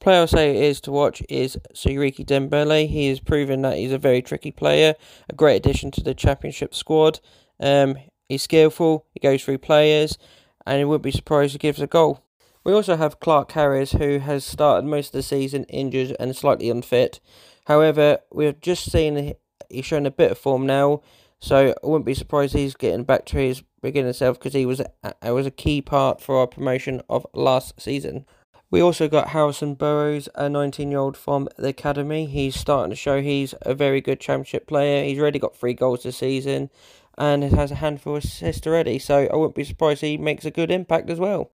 Player 0.00 0.22
I'll 0.22 0.26
say 0.26 0.66
is 0.66 0.80
to 0.80 0.90
watch 0.90 1.22
is 1.28 1.56
Siriki 1.72 2.26
Dembele. 2.26 2.88
He 2.88 3.06
has 3.06 3.20
proven 3.20 3.62
that 3.62 3.78
he's 3.78 3.92
a 3.92 3.98
very 3.98 4.20
tricky 4.20 4.50
player, 4.50 4.96
a 5.28 5.32
great 5.32 5.54
addition 5.54 5.92
to 5.92 6.02
the 6.02 6.12
championship 6.12 6.74
squad. 6.74 7.20
Um, 7.60 7.98
he's 8.28 8.42
skillful, 8.42 9.06
he 9.12 9.20
goes 9.20 9.44
through 9.44 9.58
players, 9.58 10.18
and 10.66 10.78
he 10.78 10.84
wouldn't 10.84 11.04
be 11.04 11.12
surprised 11.12 11.54
if 11.54 11.62
he 11.62 11.68
gives 11.68 11.80
a 11.80 11.86
goal. 11.86 12.24
We 12.64 12.72
also 12.72 12.96
have 12.96 13.20
Clarke-Harris, 13.20 13.92
who 13.92 14.18
has 14.18 14.44
started 14.44 14.88
most 14.88 15.10
of 15.10 15.12
the 15.12 15.22
season 15.22 15.66
injured 15.66 16.16
and 16.18 16.34
slightly 16.34 16.68
unfit. 16.68 17.20
However, 17.66 18.18
we've 18.32 18.60
just 18.60 18.90
seen 18.90 19.36
he's 19.70 19.86
shown 19.86 20.04
a 20.04 20.10
bit 20.10 20.32
of 20.32 20.38
form 20.38 20.66
now, 20.66 21.00
so 21.44 21.74
I 21.82 21.86
wouldn't 21.86 22.06
be 22.06 22.14
surprised 22.14 22.54
he's 22.54 22.74
getting 22.74 23.04
back 23.04 23.26
to 23.26 23.36
his 23.36 23.62
beginning 23.82 24.14
self 24.14 24.38
because 24.38 24.54
he 24.54 24.64
was 24.64 24.80
a, 25.22 25.32
was 25.34 25.46
a 25.46 25.50
key 25.50 25.82
part 25.82 26.22
for 26.22 26.38
our 26.38 26.46
promotion 26.46 27.02
of 27.10 27.26
last 27.34 27.78
season. 27.78 28.24
We 28.70 28.80
also 28.80 29.08
got 29.08 29.28
Harrison 29.28 29.74
Burrows, 29.74 30.28
a 30.34 30.48
19 30.48 30.90
year 30.90 30.98
old 30.98 31.18
from 31.18 31.48
the 31.58 31.68
academy. 31.68 32.24
He's 32.24 32.56
starting 32.56 32.90
to 32.90 32.96
show 32.96 33.20
he's 33.20 33.54
a 33.60 33.74
very 33.74 34.00
good 34.00 34.20
championship 34.20 34.66
player. 34.66 35.04
He's 35.04 35.18
already 35.18 35.38
got 35.38 35.54
three 35.54 35.74
goals 35.74 36.02
this 36.02 36.16
season, 36.16 36.70
and 37.18 37.44
has 37.44 37.70
a 37.70 37.76
handful 37.76 38.16
of 38.16 38.24
assists 38.24 38.66
already, 38.66 38.98
so 38.98 39.28
I 39.30 39.36
wouldn't 39.36 39.54
be 39.54 39.64
surprised 39.64 40.00
he 40.00 40.16
makes 40.16 40.46
a 40.46 40.50
good 40.50 40.70
impact 40.70 41.10
as 41.10 41.20
well. 41.20 41.50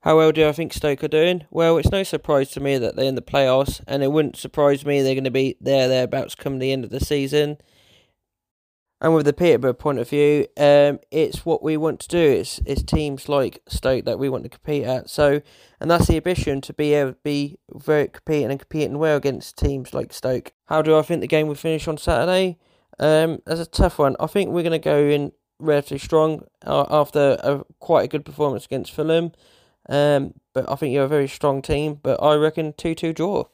How 0.00 0.16
well 0.16 0.32
do 0.32 0.48
I 0.48 0.52
think 0.52 0.72
Stoke 0.72 1.04
are 1.04 1.08
doing? 1.08 1.44
Well, 1.50 1.76
it's 1.76 1.92
no 1.92 2.04
surprise 2.04 2.50
to 2.52 2.60
me 2.60 2.78
that 2.78 2.96
they're 2.96 3.04
in 3.04 3.16
the 3.16 3.22
playoffs, 3.22 3.82
and 3.86 4.02
it 4.02 4.10
wouldn't 4.10 4.38
surprise 4.38 4.86
me 4.86 5.02
they're 5.02 5.14
going 5.14 5.24
to 5.24 5.30
be 5.30 5.56
there 5.60 5.88
thereabouts 5.88 6.34
come 6.34 6.58
the 6.58 6.72
end 6.72 6.84
of 6.84 6.90
the 6.90 7.00
season. 7.00 7.58
And 9.02 9.14
with 9.14 9.24
the 9.24 9.32
Peterborough 9.32 9.72
point 9.72 9.98
of 9.98 10.10
view, 10.10 10.46
um, 10.58 11.00
it's 11.10 11.46
what 11.46 11.62
we 11.62 11.78
want 11.78 12.00
to 12.00 12.08
do. 12.08 12.18
It's 12.18 12.60
it's 12.66 12.82
teams 12.82 13.30
like 13.30 13.62
Stoke 13.66 14.04
that 14.04 14.18
we 14.18 14.28
want 14.28 14.42
to 14.42 14.50
compete 14.50 14.84
at. 14.84 15.08
So, 15.08 15.40
and 15.80 15.90
that's 15.90 16.06
the 16.06 16.16
ambition 16.16 16.60
to 16.60 16.74
be 16.74 16.92
able 16.92 17.12
to 17.12 17.18
be 17.24 17.56
very 17.72 18.08
competing 18.08 18.50
and 18.50 18.60
competing 18.60 18.98
well 18.98 19.16
against 19.16 19.56
teams 19.56 19.94
like 19.94 20.12
Stoke. 20.12 20.52
How 20.66 20.82
do 20.82 20.98
I 20.98 21.02
think 21.02 21.22
the 21.22 21.26
game 21.26 21.48
will 21.48 21.54
finish 21.54 21.88
on 21.88 21.96
Saturday? 21.96 22.58
Um, 22.98 23.40
that's 23.46 23.60
a 23.60 23.66
tough 23.66 23.98
one. 23.98 24.16
I 24.20 24.26
think 24.26 24.50
we're 24.50 24.62
going 24.62 24.72
to 24.72 24.78
go 24.78 24.98
in 25.04 25.32
relatively 25.58 25.98
strong 25.98 26.44
uh, 26.66 26.84
after 26.90 27.38
a 27.42 27.64
quite 27.78 28.04
a 28.04 28.08
good 28.08 28.26
performance 28.26 28.66
against 28.66 28.92
Fulham. 28.92 29.32
Um, 29.88 30.34
but 30.52 30.70
I 30.70 30.74
think 30.74 30.92
you're 30.92 31.04
a 31.04 31.08
very 31.08 31.28
strong 31.28 31.62
team. 31.62 31.98
But 32.02 32.22
I 32.22 32.34
reckon 32.34 32.74
two-two 32.76 33.14
draw. 33.14 33.44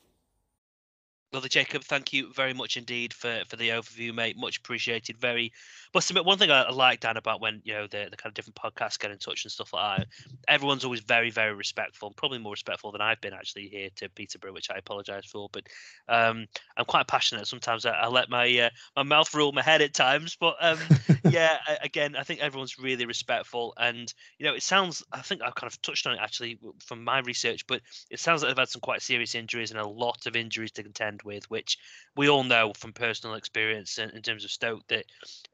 Brother 1.32 1.48
Jacob, 1.48 1.82
thank 1.84 2.12
you 2.12 2.32
very 2.32 2.54
much 2.54 2.76
indeed 2.76 3.12
for, 3.12 3.42
for 3.48 3.56
the 3.56 3.68
overview, 3.70 4.14
mate. 4.14 4.36
Much 4.36 4.58
appreciated. 4.58 5.18
Very 5.18 5.52
admit 5.94 6.24
one 6.24 6.38
thing 6.38 6.50
I, 6.50 6.62
I 6.62 6.72
like 6.72 7.00
Dan 7.00 7.16
about 7.16 7.40
when 7.40 7.60
you 7.64 7.74
know 7.74 7.86
the, 7.86 8.08
the 8.10 8.16
kind 8.16 8.30
of 8.30 8.34
different 8.34 8.56
podcasts 8.56 8.98
get 8.98 9.10
in 9.10 9.18
touch 9.18 9.44
and 9.44 9.52
stuff 9.52 9.72
like 9.72 9.98
that. 9.98 10.06
Everyone's 10.48 10.84
always 10.84 11.00
very 11.00 11.30
very 11.30 11.54
respectful, 11.54 12.12
probably 12.16 12.38
more 12.38 12.52
respectful 12.52 12.92
than 12.92 13.00
I've 13.00 13.20
been 13.20 13.34
actually 13.34 13.68
here 13.68 13.88
to 13.96 14.08
Peterborough, 14.08 14.52
which 14.52 14.70
I 14.70 14.76
apologise 14.76 15.24
for. 15.26 15.48
But 15.52 15.64
um, 16.08 16.46
I'm 16.76 16.84
quite 16.84 17.06
passionate. 17.06 17.46
Sometimes 17.46 17.86
I, 17.86 17.92
I 17.92 18.08
let 18.08 18.28
my 18.30 18.46
uh, 18.58 18.70
my 18.96 19.02
mouth 19.02 19.32
rule 19.34 19.52
my 19.52 19.62
head 19.62 19.82
at 19.82 19.94
times. 19.94 20.36
But 20.38 20.56
um, 20.60 20.78
yeah, 21.24 21.58
again, 21.82 22.16
I 22.16 22.22
think 22.22 22.40
everyone's 22.40 22.78
really 22.78 23.06
respectful, 23.06 23.74
and 23.76 24.12
you 24.38 24.46
know, 24.46 24.54
it 24.54 24.62
sounds. 24.62 25.02
I 25.12 25.20
think 25.20 25.42
I've 25.42 25.54
kind 25.54 25.70
of 25.70 25.80
touched 25.82 26.06
on 26.06 26.14
it 26.14 26.20
actually 26.20 26.58
from 26.84 27.04
my 27.04 27.20
research, 27.20 27.66
but 27.66 27.80
it 28.10 28.20
sounds 28.20 28.42
like 28.42 28.50
they've 28.50 28.58
had 28.58 28.68
some 28.68 28.80
quite 28.80 29.02
serious 29.02 29.34
injuries 29.34 29.70
and 29.70 29.80
a 29.80 29.86
lot 29.86 30.26
of 30.26 30.36
injuries 30.36 30.72
to 30.72 30.82
contend 30.82 31.22
with, 31.22 31.48
which 31.50 31.78
we 32.16 32.28
all 32.28 32.44
know 32.44 32.72
from 32.76 32.92
personal 32.92 33.36
experience 33.36 33.98
in, 33.98 34.10
in 34.10 34.22
terms 34.22 34.44
of 34.44 34.50
Stoke 34.50 34.86
that 34.88 35.04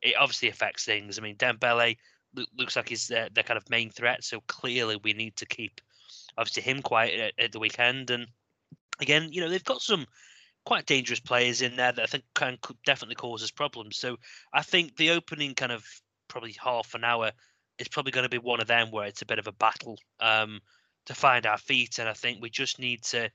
it 0.00 0.14
obviously 0.18 0.31
affects 0.48 0.84
things. 0.84 1.18
I 1.18 1.22
mean, 1.22 1.36
Dembele 1.36 1.96
looks 2.56 2.76
like 2.76 2.88
he's 2.88 3.08
their, 3.08 3.28
their 3.30 3.44
kind 3.44 3.58
of 3.58 3.68
main 3.70 3.90
threat, 3.90 4.24
so 4.24 4.40
clearly 4.46 4.98
we 5.02 5.12
need 5.12 5.36
to 5.36 5.46
keep 5.46 5.80
obviously 6.38 6.62
him 6.62 6.82
quiet 6.82 7.20
at, 7.20 7.44
at 7.44 7.52
the 7.52 7.58
weekend. 7.58 8.10
And 8.10 8.26
again, 9.00 9.28
you 9.32 9.40
know, 9.40 9.48
they've 9.48 9.64
got 9.64 9.82
some 9.82 10.06
quite 10.64 10.86
dangerous 10.86 11.20
players 11.20 11.60
in 11.60 11.76
there 11.76 11.92
that 11.92 12.02
I 12.02 12.06
think 12.06 12.24
can 12.34 12.58
definitely 12.86 13.16
cause 13.16 13.42
us 13.42 13.50
problems. 13.50 13.96
So 13.96 14.16
I 14.52 14.62
think 14.62 14.96
the 14.96 15.10
opening 15.10 15.54
kind 15.54 15.72
of 15.72 15.84
probably 16.28 16.56
half 16.62 16.94
an 16.94 17.04
hour 17.04 17.32
is 17.78 17.88
probably 17.88 18.12
going 18.12 18.24
to 18.24 18.30
be 18.30 18.38
one 18.38 18.60
of 18.60 18.66
them 18.66 18.90
where 18.90 19.06
it's 19.06 19.22
a 19.22 19.26
bit 19.26 19.38
of 19.38 19.48
a 19.48 19.52
battle 19.52 19.98
um, 20.20 20.60
to 21.06 21.14
find 21.14 21.46
our 21.46 21.58
feet, 21.58 21.98
and 21.98 22.08
I 22.08 22.12
think 22.12 22.40
we 22.40 22.50
just 22.50 22.78
need 22.78 23.02
to 23.04 23.30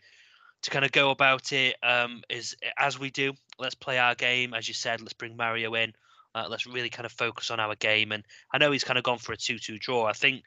to 0.63 0.71
kind 0.71 0.83
of 0.83 0.91
go 0.91 1.11
about 1.11 1.53
it 1.53 1.75
um, 1.83 2.23
is 2.29 2.55
as 2.77 2.97
we 2.97 3.11
do. 3.11 3.33
Let's 3.59 3.75
play 3.75 3.99
our 3.99 4.15
game, 4.15 4.53
as 4.53 4.67
you 4.67 4.73
said. 4.73 5.01
Let's 5.01 5.13
bring 5.13 5.35
Mario 5.35 5.73
in. 5.75 5.93
Uh, 6.35 6.47
let's 6.49 6.67
really 6.67 6.89
kind 6.89 7.05
of 7.05 7.11
focus 7.11 7.51
on 7.51 7.59
our 7.59 7.75
game. 7.75 8.11
And 8.11 8.23
I 8.51 8.57
know 8.57 8.71
he's 8.71 8.83
kind 8.83 8.97
of 8.97 9.03
gone 9.03 9.17
for 9.17 9.33
a 9.33 9.37
two-two 9.37 9.79
draw. 9.79 10.05
I 10.05 10.13
think, 10.13 10.43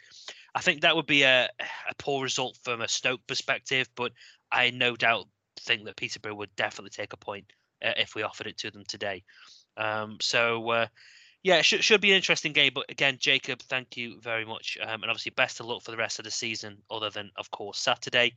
I 0.54 0.60
think 0.60 0.82
that 0.82 0.94
would 0.94 1.06
be 1.06 1.22
a, 1.22 1.48
a 1.60 1.94
poor 1.98 2.22
result 2.22 2.58
from 2.62 2.80
a 2.80 2.88
Stoke 2.88 3.26
perspective, 3.26 3.88
but 3.94 4.12
I 4.52 4.70
no 4.70 4.96
doubt 4.96 5.26
think 5.60 5.84
that 5.84 5.96
Peterborough 5.96 6.34
would 6.34 6.54
definitely 6.56 6.90
take 6.90 7.12
a 7.12 7.16
point 7.16 7.52
uh, 7.84 7.92
if 7.96 8.14
we 8.14 8.22
offered 8.22 8.46
it 8.46 8.58
to 8.58 8.70
them 8.70 8.84
today. 8.86 9.24
Um, 9.76 10.18
so. 10.20 10.70
Uh, 10.70 10.86
yeah, 11.42 11.56
it 11.56 11.64
should, 11.64 11.82
should 11.82 12.02
be 12.02 12.10
an 12.10 12.16
interesting 12.16 12.52
game. 12.52 12.72
But 12.74 12.90
again, 12.90 13.16
Jacob, 13.18 13.60
thank 13.60 13.96
you 13.96 14.20
very 14.20 14.44
much. 14.44 14.76
Um, 14.82 15.02
and 15.02 15.10
obviously, 15.10 15.30
best 15.30 15.60
of 15.60 15.66
luck 15.66 15.82
for 15.82 15.90
the 15.90 15.96
rest 15.96 16.18
of 16.18 16.24
the 16.24 16.30
season, 16.30 16.76
other 16.90 17.08
than, 17.08 17.30
of 17.36 17.50
course, 17.50 17.78
Saturday. 17.78 18.34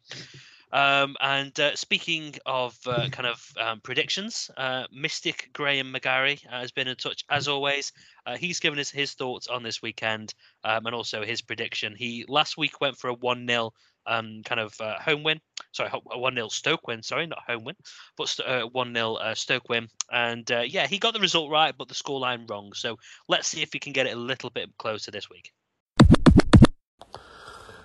Um, 0.73 1.15
and 1.21 1.57
uh, 1.59 1.75
speaking 1.75 2.33
of 2.47 2.75
uh, 2.87 3.07
kind 3.09 3.27
of 3.27 3.53
um, 3.61 3.79
predictions, 3.81 4.49
uh, 4.57 4.85
Mystic 4.91 5.51
Graham 5.53 5.93
McGarry 5.93 6.43
uh, 6.47 6.61
has 6.61 6.71
been 6.71 6.87
in 6.87 6.95
touch 6.95 7.23
as 7.29 7.47
always. 7.47 7.91
Uh, 8.25 8.37
he's 8.37 8.59
given 8.59 8.79
us 8.79 8.89
his 8.89 9.13
thoughts 9.13 9.47
on 9.47 9.61
this 9.61 9.83
weekend 9.83 10.33
um, 10.63 10.87
and 10.87 10.95
also 10.95 11.23
his 11.23 11.41
prediction. 11.41 11.93
He 11.95 12.25
last 12.27 12.57
week 12.57 12.81
went 12.81 12.97
for 12.97 13.09
a 13.09 13.13
1 13.13 13.47
0 13.47 13.71
um, 14.07 14.41
kind 14.43 14.59
of 14.59 14.73
uh, 14.81 14.97
home 14.99 15.21
win. 15.21 15.39
Sorry, 15.73 15.91
a 16.11 16.17
1 16.17 16.33
0 16.33 16.47
Stoke 16.47 16.87
win. 16.87 17.03
Sorry, 17.03 17.27
not 17.27 17.43
home 17.47 17.65
win, 17.65 17.75
but 18.17 18.35
1 18.71 18.95
0 18.95 19.17
Stoke 19.35 19.69
win. 19.69 19.89
And 20.11 20.49
yeah, 20.49 20.87
he 20.87 20.97
got 20.97 21.13
the 21.13 21.19
result 21.19 21.51
right, 21.51 21.75
but 21.77 21.87
the 21.87 21.93
scoreline 21.93 22.49
wrong. 22.49 22.73
So 22.73 22.97
let's 23.27 23.47
see 23.47 23.61
if 23.61 23.71
he 23.73 23.79
can 23.79 23.93
get 23.93 24.07
it 24.07 24.17
a 24.17 24.19
little 24.19 24.49
bit 24.49 24.75
closer 24.79 25.11
this 25.11 25.29
week. 25.29 25.53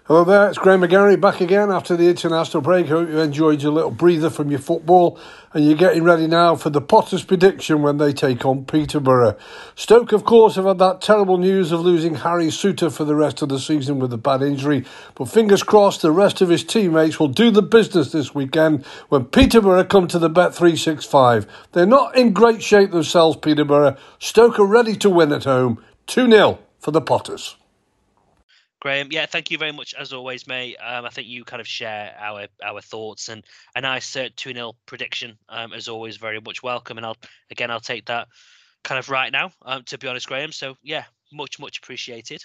Hello 0.08 0.24
there, 0.24 0.48
it's 0.48 0.56
Graham 0.56 0.80
McGarry 0.80 1.20
back 1.20 1.42
again 1.42 1.70
after 1.70 1.94
the 1.94 2.08
international 2.08 2.62
break. 2.62 2.86
I 2.86 2.88
Hope 2.88 3.10
you 3.10 3.18
enjoyed 3.18 3.62
your 3.62 3.72
little 3.72 3.90
breather 3.90 4.30
from 4.30 4.50
your 4.50 4.58
football 4.58 5.20
and 5.52 5.66
you're 5.66 5.76
getting 5.76 6.02
ready 6.02 6.26
now 6.26 6.56
for 6.56 6.70
the 6.70 6.80
Potters' 6.80 7.22
prediction 7.22 7.82
when 7.82 7.98
they 7.98 8.14
take 8.14 8.46
on 8.46 8.64
Peterborough. 8.64 9.36
Stoke, 9.74 10.12
of 10.12 10.24
course, 10.24 10.54
have 10.54 10.64
had 10.64 10.78
that 10.78 11.02
terrible 11.02 11.36
news 11.36 11.72
of 11.72 11.80
losing 11.80 12.14
Harry 12.14 12.46
Souttar 12.46 12.90
for 12.90 13.04
the 13.04 13.14
rest 13.14 13.42
of 13.42 13.50
the 13.50 13.58
season 13.58 13.98
with 13.98 14.10
a 14.14 14.16
bad 14.16 14.40
injury, 14.40 14.86
but 15.14 15.28
fingers 15.28 15.62
crossed 15.62 16.00
the 16.00 16.10
rest 16.10 16.40
of 16.40 16.48
his 16.48 16.64
teammates 16.64 17.20
will 17.20 17.28
do 17.28 17.50
the 17.50 17.60
business 17.60 18.10
this 18.10 18.34
weekend 18.34 18.86
when 19.10 19.26
Peterborough 19.26 19.84
come 19.84 20.08
to 20.08 20.18
the 20.18 20.30
Bet365. 20.30 21.46
They're 21.72 21.84
not 21.84 22.16
in 22.16 22.32
great 22.32 22.62
shape 22.62 22.92
themselves, 22.92 23.36
Peterborough. 23.36 23.98
Stoke 24.18 24.58
are 24.58 24.64
ready 24.64 24.96
to 24.96 25.10
win 25.10 25.32
at 25.32 25.44
home. 25.44 25.84
2 26.06 26.30
0 26.30 26.60
for 26.78 26.92
the 26.92 27.02
Potters. 27.02 27.56
Graham, 28.80 29.08
yeah, 29.10 29.26
thank 29.26 29.50
you 29.50 29.58
very 29.58 29.72
much 29.72 29.92
as 29.94 30.12
always, 30.12 30.46
mate. 30.46 30.76
Um, 30.76 31.04
I 31.04 31.10
think 31.10 31.26
you 31.26 31.44
kind 31.44 31.60
of 31.60 31.66
share 31.66 32.14
our 32.18 32.46
our 32.64 32.80
thoughts 32.80 33.28
and 33.28 33.44
a 33.74 33.80
nice 33.80 34.14
uh, 34.14 34.28
two 34.36 34.52
0 34.52 34.74
prediction 34.86 35.36
um, 35.48 35.72
as 35.72 35.88
always, 35.88 36.16
very 36.16 36.40
much 36.40 36.62
welcome. 36.62 36.96
And 36.96 37.04
I'll 37.04 37.16
again, 37.50 37.70
I'll 37.70 37.80
take 37.80 38.06
that 38.06 38.28
kind 38.84 38.98
of 38.98 39.08
right 39.08 39.32
now. 39.32 39.50
Um, 39.62 39.82
to 39.84 39.98
be 39.98 40.06
honest, 40.06 40.28
Graham. 40.28 40.52
So 40.52 40.76
yeah, 40.82 41.04
much 41.32 41.58
much 41.58 41.78
appreciated. 41.78 42.44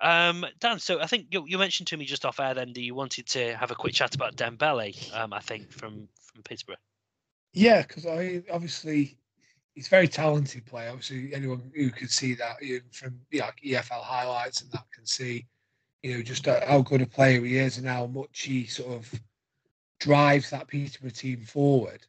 Um, 0.00 0.46
Dan, 0.60 0.78
so 0.78 1.00
I 1.00 1.06
think 1.06 1.26
you, 1.30 1.44
you 1.46 1.58
mentioned 1.58 1.88
to 1.88 1.96
me 1.96 2.04
just 2.04 2.24
off 2.24 2.40
air 2.40 2.54
then 2.54 2.72
that 2.72 2.80
you 2.80 2.94
wanted 2.94 3.26
to 3.28 3.56
have 3.56 3.70
a 3.70 3.74
quick 3.74 3.94
chat 3.94 4.14
about 4.14 4.36
Dembele. 4.36 5.14
Um, 5.14 5.32
I 5.32 5.40
think 5.40 5.72
from 5.72 6.08
from 6.22 6.42
Peterborough. 6.42 6.76
Yeah, 7.52 7.82
because 7.82 8.06
I 8.06 8.42
obviously 8.50 9.18
he's 9.78 9.86
a 9.86 9.90
very 9.90 10.08
talented 10.08 10.66
player. 10.66 10.88
Obviously, 10.88 11.32
anyone 11.32 11.70
who 11.72 11.90
can 11.90 12.08
see 12.08 12.34
that 12.34 12.56
from 12.90 13.20
you 13.30 13.38
know, 13.38 13.50
EFL 13.64 14.02
highlights 14.02 14.60
and 14.60 14.72
that 14.72 14.82
can 14.92 15.06
see, 15.06 15.46
you 16.02 16.14
know, 16.16 16.22
just 16.22 16.46
how 16.46 16.82
good 16.82 17.00
a 17.00 17.06
player 17.06 17.40
he 17.44 17.58
is 17.58 17.78
and 17.78 17.86
how 17.86 18.06
much 18.06 18.40
he 18.40 18.66
sort 18.66 18.92
of 18.92 19.20
drives 20.00 20.50
that 20.50 20.66
Peterborough 20.66 21.10
team 21.10 21.42
forward. 21.42 22.04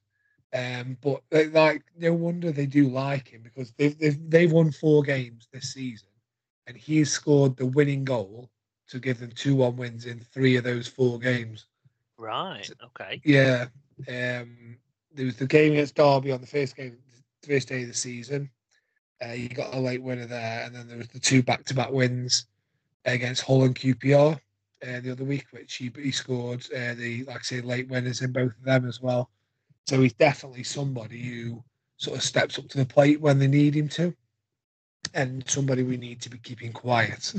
Um, 0.51 0.97
but 0.99 1.22
like, 1.51 1.84
no 1.95 2.11
wonder 2.11 2.51
they 2.51 2.65
do 2.65 2.89
like 2.89 3.28
him 3.28 3.43
because 3.43 3.72
they've 3.74 3.95
they've 3.99 4.17
they've 4.32 4.51
won 4.51 4.72
four 4.72 5.03
games 5.03 5.47
this 5.53 5.72
season, 5.72 6.09
and 6.65 6.76
he's 6.76 7.11
scored 7.11 7.55
the 7.55 7.67
winning 7.67 8.03
goal 8.03 8.49
to 8.88 8.97
give 8.97 9.20
them 9.20 9.30
two 9.36 9.55
one 9.55 9.78
wins 9.78 10.07
in 10.07 10.22
three 10.22 10.55
of 10.55 10.63
those 10.63 10.88
four 10.88 11.20
games. 11.20 11.67
Right. 12.17 12.67
Okay. 12.84 13.22
Yeah. 13.24 13.67
Um, 14.07 14.80
there 15.13 15.26
was 15.26 15.36
the 15.36 15.45
game 15.45 15.74
against 15.74 15.93
Derby 15.93 16.32
on 16.32 16.41
the 16.41 16.47
first 16.47 16.76
game 16.76 16.97
first 17.44 17.70
day 17.70 17.84
of 17.84 17.88
the 17.88 17.94
season. 17.94 18.50
Uh, 19.26 19.34
you 19.34 19.50
got 19.50 19.74
a 19.74 19.80
late 19.80 20.02
winner 20.02 20.26
there, 20.26 20.64
and 20.64 20.74
then 20.74 20.88
there 20.88 20.98
was 20.98 21.10
the 21.10 21.20
two 21.20 21.44
back-to-back 21.44 21.92
wins 21.92 22.46
against 23.06 23.44
Hull 23.44 23.64
and 23.64 23.76
QPR 23.76 24.36
uh, 24.36 25.00
the 25.02 25.12
other 25.12 25.26
week, 25.26 25.46
which 25.52 25.76
he, 25.76 25.92
he 25.96 26.12
scored 26.12 26.66
uh, 26.76 26.94
the 26.94 27.26
like 27.26 27.40
I 27.40 27.42
say 27.42 27.62
late 27.62 27.90
winners 27.90 28.22
in 28.22 28.32
both 28.32 28.52
of 28.58 28.64
them 28.64 28.88
as 28.88 29.02
well. 29.02 29.30
So 29.88 30.02
he's 30.02 30.14
definitely 30.14 30.64
somebody 30.64 31.22
who 31.22 31.64
sort 31.98 32.18
of 32.18 32.24
steps 32.24 32.58
up 32.58 32.70
to 32.70 32.78
the 32.78 32.86
plate 32.86 33.20
when 33.20 33.40
they 33.40 33.48
need 33.48 33.76
him 33.76 33.90
to, 33.90 34.14
and 35.14 35.44
somebody 35.50 35.84
we 35.84 35.98
need 35.98 36.22
to 36.22 36.30
be 36.30 36.38
keeping 36.38 36.72
quiet. 36.72 37.34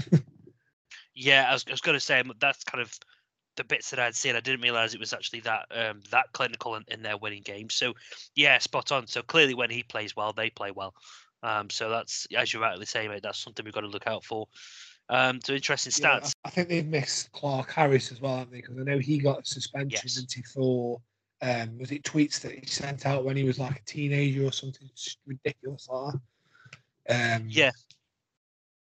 yeah, 1.14 1.46
I 1.48 1.52
was, 1.54 1.64
I 1.66 1.70
was 1.70 1.80
going 1.80 1.96
to 1.96 2.00
say 2.00 2.22
that's 2.40 2.64
kind 2.64 2.82
of 2.82 2.92
the 3.56 3.64
bits 3.64 3.90
that 3.90 3.98
I'd 3.98 4.14
seen, 4.14 4.36
I 4.36 4.40
didn't 4.40 4.62
realize 4.62 4.94
it 4.94 5.00
was 5.00 5.12
actually 5.12 5.40
that 5.40 5.66
um, 5.74 6.00
that 6.10 6.26
clinical 6.32 6.76
in, 6.76 6.84
in, 6.88 7.02
their 7.02 7.16
winning 7.16 7.42
game. 7.42 7.70
So 7.70 7.94
yeah, 8.34 8.58
spot 8.58 8.92
on. 8.92 9.06
So 9.06 9.22
clearly, 9.22 9.54
when 9.54 9.70
he 9.70 9.82
plays 9.82 10.16
well, 10.16 10.32
they 10.32 10.50
play 10.50 10.70
well. 10.70 10.94
Um, 11.42 11.70
so 11.70 11.88
that's 11.90 12.26
as 12.36 12.52
you're 12.52 12.62
rightly 12.62 12.86
saying, 12.86 13.10
mate. 13.10 13.22
That's 13.22 13.38
something 13.38 13.64
we've 13.64 13.74
got 13.74 13.80
to 13.80 13.88
look 13.88 14.06
out 14.06 14.24
for. 14.24 14.46
Um, 15.08 15.40
so 15.42 15.54
interesting 15.54 15.92
stats. 15.92 16.26
Yeah, 16.26 16.30
I 16.44 16.50
think 16.50 16.68
they've 16.68 16.86
missed 16.86 17.32
Clarke-Harris 17.32 18.12
as 18.12 18.20
well, 18.20 18.36
haven't 18.36 18.52
they? 18.52 18.60
Because 18.60 18.78
I 18.78 18.82
know 18.82 18.98
he 18.98 19.18
got 19.18 19.44
suspension 19.44 20.08
yes. 20.14 20.52
for 20.52 21.00
um, 21.42 21.78
was 21.78 21.90
it 21.90 22.02
tweets 22.02 22.40
that 22.40 22.52
he 22.52 22.66
sent 22.66 23.06
out 23.06 23.24
when 23.24 23.36
he 23.36 23.44
was 23.44 23.58
like 23.58 23.78
a 23.78 23.84
teenager 23.84 24.44
or 24.44 24.52
something 24.52 24.88
ridiculous 25.26 25.88
like 25.90 26.14
that. 27.08 27.36
Um, 27.36 27.46
yeah, 27.48 27.70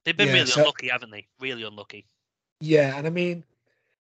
they've 0.03 0.15
been 0.15 0.27
yeah, 0.27 0.33
really 0.33 0.45
so, 0.45 0.61
unlucky, 0.61 0.89
haven't 0.89 1.11
they? 1.11 1.25
Really 1.39 1.63
unlucky. 1.63 2.05
Yeah, 2.59 2.97
and 2.97 3.07
I 3.07 3.09
mean, 3.09 3.43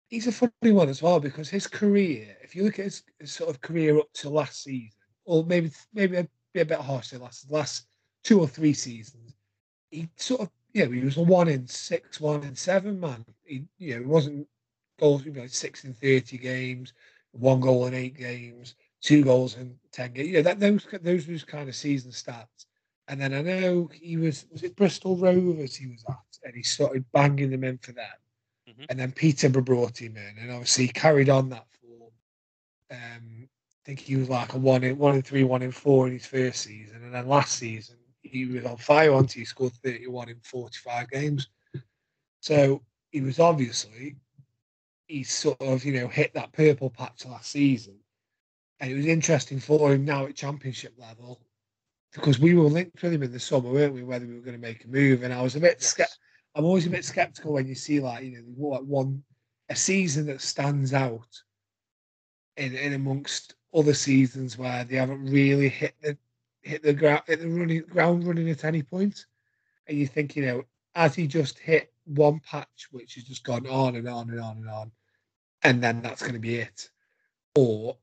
he's 0.09 0.27
a 0.27 0.31
funny 0.31 0.71
one 0.71 0.89
as 0.89 1.01
well 1.01 1.19
because 1.19 1.49
his 1.49 1.67
career, 1.67 2.37
if 2.41 2.55
you 2.55 2.63
look 2.63 2.79
at 2.79 2.85
his, 2.85 3.03
his 3.19 3.31
sort 3.31 3.49
of 3.49 3.61
career 3.61 3.97
up 3.97 4.11
to 4.13 4.29
last 4.29 4.63
season, 4.63 4.91
or 5.25 5.43
maybe 5.45 5.71
maybe 5.93 6.17
a, 6.17 6.27
be 6.53 6.61
a 6.61 6.65
bit 6.65 6.79
harsh 6.79 7.09
to 7.09 7.19
last 7.19 7.51
last 7.51 7.87
two 8.23 8.39
or 8.39 8.47
three 8.47 8.73
seasons, 8.73 9.33
he 9.91 10.09
sort 10.17 10.41
of, 10.41 10.49
know, 10.73 10.91
he 10.91 11.01
was 11.01 11.17
a 11.17 11.21
one 11.21 11.47
in 11.47 11.67
six, 11.67 12.19
one 12.19 12.43
in 12.43 12.55
seven 12.55 12.99
man. 12.99 13.25
He, 13.43 13.65
you 13.77 13.95
know, 13.95 13.99
he 14.01 14.05
wasn't 14.05 14.47
goals, 14.99 15.25
you 15.25 15.31
know, 15.31 15.47
six 15.47 15.83
in 15.83 15.93
30 15.93 16.37
games, 16.37 16.93
one 17.31 17.59
goal 17.59 17.87
in 17.87 17.93
eight 17.93 18.17
games, 18.17 18.75
two 19.01 19.23
goals 19.23 19.55
in 19.55 19.75
10 19.91 20.13
games. 20.13 20.27
You 20.27 20.33
know, 20.35 20.41
that, 20.43 20.59
those, 20.59 20.85
those 21.01 21.43
kind 21.43 21.69
of 21.69 21.75
season 21.75 22.11
stats. 22.11 22.65
And 23.07 23.21
then 23.21 23.33
I 23.33 23.41
know 23.41 23.89
he 23.93 24.17
was, 24.17 24.45
was 24.51 24.63
it 24.63 24.75
Bristol 24.75 25.15
Rovers 25.15 25.75
he 25.75 25.87
was 25.87 26.03
at, 26.09 26.15
and 26.43 26.55
he 26.55 26.63
started 26.63 27.05
banging 27.13 27.51
them 27.51 27.63
in 27.63 27.77
for 27.77 27.91
them. 27.91 28.05
Mm-hmm. 28.75 28.85
And 28.89 28.99
then 28.99 29.11
Peterborough 29.11 29.63
brought 29.63 30.01
him 30.01 30.17
in, 30.17 30.35
and 30.41 30.51
obviously 30.51 30.87
he 30.87 30.91
carried 30.91 31.29
on 31.29 31.49
that 31.49 31.65
form. 31.81 32.11
Um, 32.91 33.47
I 33.47 33.81
think 33.85 33.99
he 33.99 34.15
was 34.15 34.29
like 34.29 34.53
a 34.53 34.57
one 34.57 34.83
in 34.83 34.97
one 34.97 35.15
in 35.15 35.21
three, 35.21 35.43
one 35.43 35.61
in 35.61 35.71
four 35.71 36.07
in 36.07 36.13
his 36.13 36.25
first 36.25 36.61
season, 36.61 37.03
and 37.03 37.13
then 37.13 37.27
last 37.27 37.57
season 37.57 37.97
he 38.21 38.45
was 38.45 38.65
on 38.65 38.77
fire 38.77 39.13
until 39.13 39.39
he 39.39 39.45
scored 39.45 39.73
31 39.83 40.29
in 40.29 40.39
45 40.41 41.09
games. 41.09 41.47
So 42.41 42.81
he 43.11 43.21
was 43.21 43.39
obviously 43.39 44.15
he 45.07 45.23
sort 45.23 45.61
of 45.61 45.85
you 45.85 45.93
know 45.93 46.07
hit 46.07 46.33
that 46.33 46.51
purple 46.51 46.89
patch 46.89 47.25
last 47.25 47.51
season, 47.51 47.95
and 48.79 48.91
it 48.91 48.95
was 48.95 49.05
interesting 49.05 49.59
for 49.59 49.93
him 49.93 50.03
now 50.03 50.25
at 50.25 50.35
championship 50.35 50.93
level 50.97 51.39
because 52.11 52.39
we 52.39 52.55
were 52.55 52.63
linked 52.63 53.01
with 53.01 53.13
him 53.13 53.23
in 53.23 53.31
the 53.31 53.39
summer, 53.39 53.69
weren't 53.69 53.93
we? 53.93 54.03
Whether 54.03 54.25
we 54.25 54.35
were 54.35 54.41
going 54.41 54.59
to 54.59 54.61
make 54.61 54.83
a 54.83 54.87
move, 54.87 55.23
and 55.23 55.33
I 55.33 55.41
was 55.41 55.55
a 55.55 55.59
bit 55.59 55.77
yes. 55.79 55.87
scared. 55.87 56.09
I'm 56.55 56.65
always 56.65 56.87
a 56.87 56.89
bit 56.89 57.03
skeptical 57.03 57.53
when 57.53 57.67
you 57.67 57.75
see 57.75 57.99
like 57.99 58.23
you 58.23 58.31
know 58.31 58.43
what 58.55 58.85
one 58.85 59.21
a 59.69 59.75
season 59.75 60.25
that 60.27 60.41
stands 60.41 60.93
out 60.93 61.41
in 62.57 62.73
in 62.75 62.93
amongst 62.93 63.55
other 63.73 63.93
seasons 63.93 64.57
where 64.57 64.85
they 64.85 64.95
haven't 64.95 65.25
really 65.25 65.67
hit 65.67 65.95
the 66.01 66.17
hit 66.61 66.81
the 66.81 66.93
ground 66.93 67.23
hit 67.27 67.41
the 67.41 67.49
running 67.49 67.81
ground 67.81 68.25
running 68.25 68.49
at 68.49 68.63
any 68.63 68.81
point, 68.81 69.25
and 69.87 69.97
you 69.97 70.07
think 70.07 70.35
you 70.35 70.45
know 70.45 70.63
has 70.95 71.13
he 71.13 71.27
just 71.27 71.59
hit 71.59 71.91
one 72.05 72.39
patch 72.39 72.87
which 72.91 73.15
has 73.15 73.25
just 73.25 73.43
gone 73.43 73.67
on 73.67 73.97
and 73.97 74.07
on 74.07 74.29
and 74.29 74.39
on 74.39 74.57
and 74.57 74.69
on, 74.69 74.91
and 75.63 75.83
then 75.83 76.01
that's 76.01 76.21
going 76.21 76.33
to 76.33 76.39
be 76.39 76.55
it, 76.55 76.89
or 77.55 77.97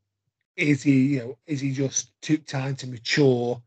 is 0.57 0.83
he 0.83 1.07
you 1.15 1.19
know 1.21 1.39
is 1.47 1.61
he 1.61 1.73
just 1.73 2.13
took 2.21 2.45
time 2.45 2.77
to 2.77 2.87
mature, 2.87 3.63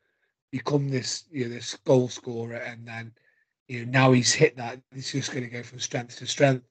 become 0.51 0.89
this 0.89 1.23
you 1.31 1.45
know 1.45 1.49
this 1.55 1.75
goal 1.85 2.07
scorer, 2.07 2.57
and 2.57 2.87
then 2.87 3.11
you 3.67 3.85
know 3.85 3.91
now 3.91 4.11
he's 4.11 4.33
hit 4.33 4.57
that 4.57 4.79
he's 4.93 5.11
just 5.11 5.31
going 5.31 5.43
to 5.43 5.49
go 5.49 5.63
from 5.63 5.79
strength 5.79 6.17
to 6.17 6.27
strength. 6.27 6.65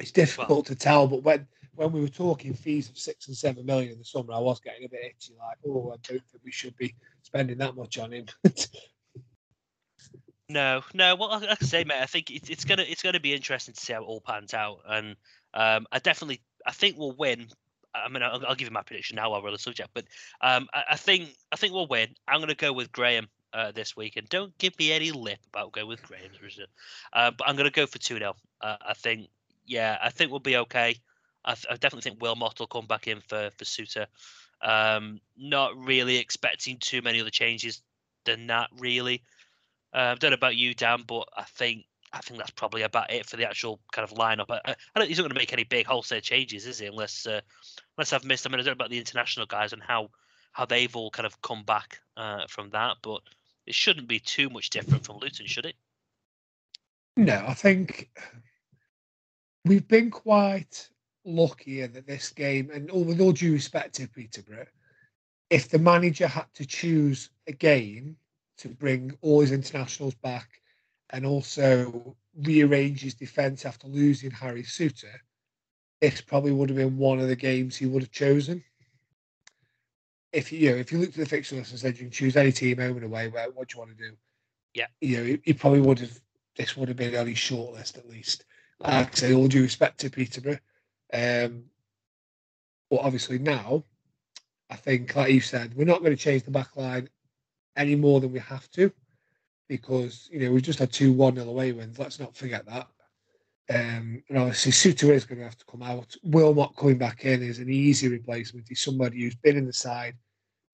It's 0.00 0.12
difficult 0.12 0.48
well, 0.50 0.62
to 0.62 0.74
tell, 0.74 1.06
but 1.06 1.22
when 1.22 1.46
when 1.74 1.92
we 1.92 2.00
were 2.00 2.08
talking 2.08 2.54
fees 2.54 2.88
of 2.88 2.98
six 2.98 3.28
and 3.28 3.36
seven 3.36 3.64
million 3.64 3.92
in 3.92 3.98
the 3.98 4.04
summer, 4.04 4.32
I 4.32 4.38
was 4.38 4.60
getting 4.60 4.84
a 4.84 4.88
bit 4.88 5.00
itchy, 5.04 5.34
like, 5.38 5.58
oh, 5.66 5.90
I 5.90 5.96
don't 6.08 6.24
think 6.26 6.42
we 6.44 6.50
should 6.50 6.76
be 6.76 6.94
spending 7.22 7.58
that 7.58 7.76
much 7.76 7.98
on 7.98 8.12
him. 8.12 8.26
No, 10.50 10.82
no. 10.94 11.14
Well, 11.14 11.28
like 11.28 11.48
I 11.50 11.54
can 11.56 11.66
say, 11.66 11.84
mate, 11.84 12.00
I 12.00 12.06
think 12.06 12.30
it's, 12.30 12.48
it's 12.48 12.64
gonna 12.64 12.84
it's 12.88 13.02
gonna 13.02 13.20
be 13.20 13.34
interesting 13.34 13.74
to 13.74 13.80
see 13.80 13.92
how 13.92 14.02
it 14.02 14.06
all 14.06 14.22
pans 14.22 14.54
out, 14.54 14.78
and 14.88 15.14
um, 15.52 15.86
I 15.92 15.98
definitely 15.98 16.40
I 16.66 16.72
think 16.72 16.96
we'll 16.96 17.12
win. 17.12 17.48
I 17.94 18.08
mean, 18.08 18.22
I'll, 18.22 18.44
I'll 18.46 18.54
give 18.54 18.68
you 18.68 18.72
my 18.72 18.82
prediction 18.82 19.16
now 19.16 19.30
while 19.30 19.42
we're 19.42 19.48
on 19.48 19.54
the 19.54 19.58
subject, 19.58 19.90
but 19.92 20.04
um, 20.40 20.68
I, 20.72 20.84
I, 20.92 20.96
think 20.96 21.30
I 21.52 21.56
think 21.56 21.74
we'll 21.74 21.86
win. 21.86 22.14
I'm 22.26 22.40
gonna 22.40 22.54
go 22.54 22.72
with 22.72 22.92
Graham 22.92 23.28
uh, 23.58 23.72
this 23.72 23.96
week, 23.96 24.16
and 24.16 24.28
don't 24.28 24.56
give 24.58 24.78
me 24.78 24.92
any 24.92 25.10
lip 25.10 25.40
about 25.52 25.72
going 25.72 25.88
with 25.88 26.02
Graham. 26.02 26.30
Uh, 27.12 27.32
but 27.32 27.48
I'm 27.48 27.56
gonna 27.56 27.70
go 27.70 27.86
for 27.86 27.98
two 27.98 28.18
0 28.18 28.36
uh, 28.60 28.76
I 28.80 28.94
think, 28.94 29.28
yeah, 29.66 29.98
I 30.00 30.10
think 30.10 30.30
we'll 30.30 30.40
be 30.40 30.56
okay. 30.58 30.96
I, 31.44 31.54
th- 31.54 31.66
I 31.68 31.74
definitely 31.74 32.02
think 32.02 32.22
Wilmot 32.22 32.58
will 32.58 32.68
come 32.68 32.86
back 32.86 33.08
in 33.08 33.20
for 33.20 33.50
for 33.58 33.64
Souttar. 33.64 34.06
Um, 34.62 35.20
not 35.36 35.76
really 35.76 36.18
expecting 36.18 36.78
too 36.78 37.02
many 37.02 37.20
other 37.20 37.30
changes 37.30 37.82
than 38.24 38.46
that, 38.46 38.70
really. 38.78 39.22
Uh, 39.92 39.98
I 39.98 40.14
don't 40.14 40.30
know 40.30 40.36
about 40.36 40.56
you, 40.56 40.74
Dan, 40.74 41.02
but 41.06 41.28
I 41.36 41.42
think 41.42 41.84
I 42.12 42.18
think 42.18 42.38
that's 42.38 42.52
probably 42.52 42.82
about 42.82 43.12
it 43.12 43.26
for 43.26 43.36
the 43.36 43.48
actual 43.48 43.80
kind 43.92 44.08
of 44.08 44.16
lineup. 44.16 44.46
I, 44.50 44.76
I, 44.94 45.04
he's 45.04 45.18
not 45.18 45.24
going 45.24 45.34
to 45.34 45.38
make 45.38 45.52
any 45.52 45.64
big 45.64 45.86
wholesale 45.86 46.20
changes, 46.20 46.64
is 46.64 46.78
he? 46.78 46.86
Unless 46.86 47.26
uh, 47.26 47.40
unless 47.96 48.12
I've 48.12 48.24
missed. 48.24 48.46
I 48.46 48.50
mean, 48.50 48.60
I 48.60 48.62
don't 48.62 48.66
know 48.66 48.84
about 48.84 48.90
the 48.90 48.98
international 48.98 49.46
guys 49.46 49.72
and 49.72 49.82
how 49.82 50.10
how 50.52 50.64
they've 50.64 50.94
all 50.94 51.10
kind 51.10 51.26
of 51.26 51.40
come 51.42 51.64
back 51.64 52.00
uh, 52.16 52.46
from 52.48 52.70
that, 52.70 52.96
but 53.02 53.22
it 53.68 53.74
shouldn't 53.74 54.08
be 54.08 54.18
too 54.18 54.48
much 54.48 54.70
different 54.70 55.04
from 55.04 55.18
Luton, 55.18 55.46
should 55.46 55.66
it? 55.66 55.76
No, 57.18 57.44
I 57.46 57.52
think 57.52 58.08
we've 59.66 59.86
been 59.86 60.10
quite 60.10 60.88
lucky 61.26 61.84
that 61.86 62.06
this 62.06 62.30
game, 62.30 62.70
and 62.72 62.90
with 62.90 63.20
all 63.20 63.32
due 63.32 63.52
respect 63.52 63.96
to 63.96 64.08
Peterborough, 64.08 64.66
if 65.50 65.68
the 65.68 65.78
manager 65.78 66.26
had 66.26 66.46
to 66.54 66.64
choose 66.64 67.28
a 67.46 67.52
game 67.52 68.16
to 68.56 68.68
bring 68.70 69.12
all 69.20 69.40
his 69.40 69.52
internationals 69.52 70.14
back 70.14 70.48
and 71.10 71.26
also 71.26 72.16
rearrange 72.36 73.02
his 73.02 73.14
defence 73.14 73.66
after 73.66 73.86
losing 73.86 74.30
Harry 74.30 74.62
Souttar, 74.62 75.18
this 76.00 76.22
probably 76.22 76.52
would 76.52 76.70
have 76.70 76.78
been 76.78 76.96
one 76.96 77.18
of 77.18 77.28
the 77.28 77.36
games 77.36 77.76
he 77.76 77.84
would 77.84 78.02
have 78.02 78.12
chosen. 78.12 78.64
If 80.32 80.52
you 80.52 80.70
know, 80.70 80.76
if 80.76 80.92
you 80.92 80.98
looked 80.98 81.14
at 81.14 81.24
the 81.24 81.26
fixture 81.26 81.56
list 81.56 81.70
and 81.70 81.80
said 81.80 81.94
you 81.94 82.04
can 82.04 82.10
choose 82.10 82.36
any 82.36 82.52
team 82.52 82.78
home 82.78 82.96
and 82.96 83.04
away, 83.04 83.28
where 83.28 83.50
what 83.50 83.68
do 83.68 83.74
you 83.74 83.78
want 83.78 83.96
to 83.96 84.08
do? 84.10 84.16
Yeah, 84.74 84.86
you 85.00 85.16
know, 85.16 85.24
he, 85.24 85.40
he 85.44 85.52
probably 85.52 85.80
would 85.80 85.98
have. 86.00 86.18
This 86.56 86.76
would 86.76 86.88
have 86.88 86.96
been 86.96 87.14
on 87.16 87.26
his 87.26 87.38
short 87.38 87.74
list 87.74 87.96
at 87.98 88.08
least. 88.08 88.44
Like 88.80 89.12
I 89.12 89.14
say, 89.14 89.34
all 89.34 89.48
due 89.48 89.62
respect 89.62 89.98
to 90.00 90.10
Peterborough, 90.10 90.58
um, 91.12 91.64
but 92.90 93.00
obviously 93.00 93.38
now, 93.38 93.84
I 94.70 94.76
think, 94.76 95.14
like 95.16 95.32
you 95.32 95.40
said, 95.40 95.74
we're 95.74 95.84
not 95.84 96.00
going 96.00 96.16
to 96.16 96.22
change 96.22 96.44
the 96.44 96.50
back 96.50 96.76
line 96.76 97.08
any 97.76 97.96
more 97.96 98.20
than 98.20 98.32
we 98.32 98.38
have 98.40 98.70
to 98.72 98.92
because 99.68 100.28
you 100.32 100.40
know 100.40 100.50
we've 100.52 100.62
just 100.62 100.78
had 100.78 100.92
two 100.92 101.12
one 101.12 101.34
nil 101.34 101.48
away 101.48 101.72
wins. 101.72 101.98
Let's 101.98 102.20
not 102.20 102.36
forget 102.36 102.66
that. 102.66 102.88
Um, 103.70 104.22
and 104.28 104.38
obviously, 104.38 104.72
Souttar 104.72 105.12
is 105.12 105.24
going 105.24 105.38
to 105.38 105.44
have 105.44 105.58
to 105.58 105.64
come 105.66 105.82
out. 105.82 106.16
Wilmot 106.22 106.74
coming 106.76 106.96
back 106.96 107.24
in 107.24 107.42
is 107.42 107.58
an 107.58 107.68
easy 107.68 108.08
replacement. 108.08 108.66
He's 108.68 108.80
somebody 108.80 109.22
who's 109.22 109.34
been 109.36 109.58
in 109.58 109.66
the 109.66 109.72
side 109.72 110.14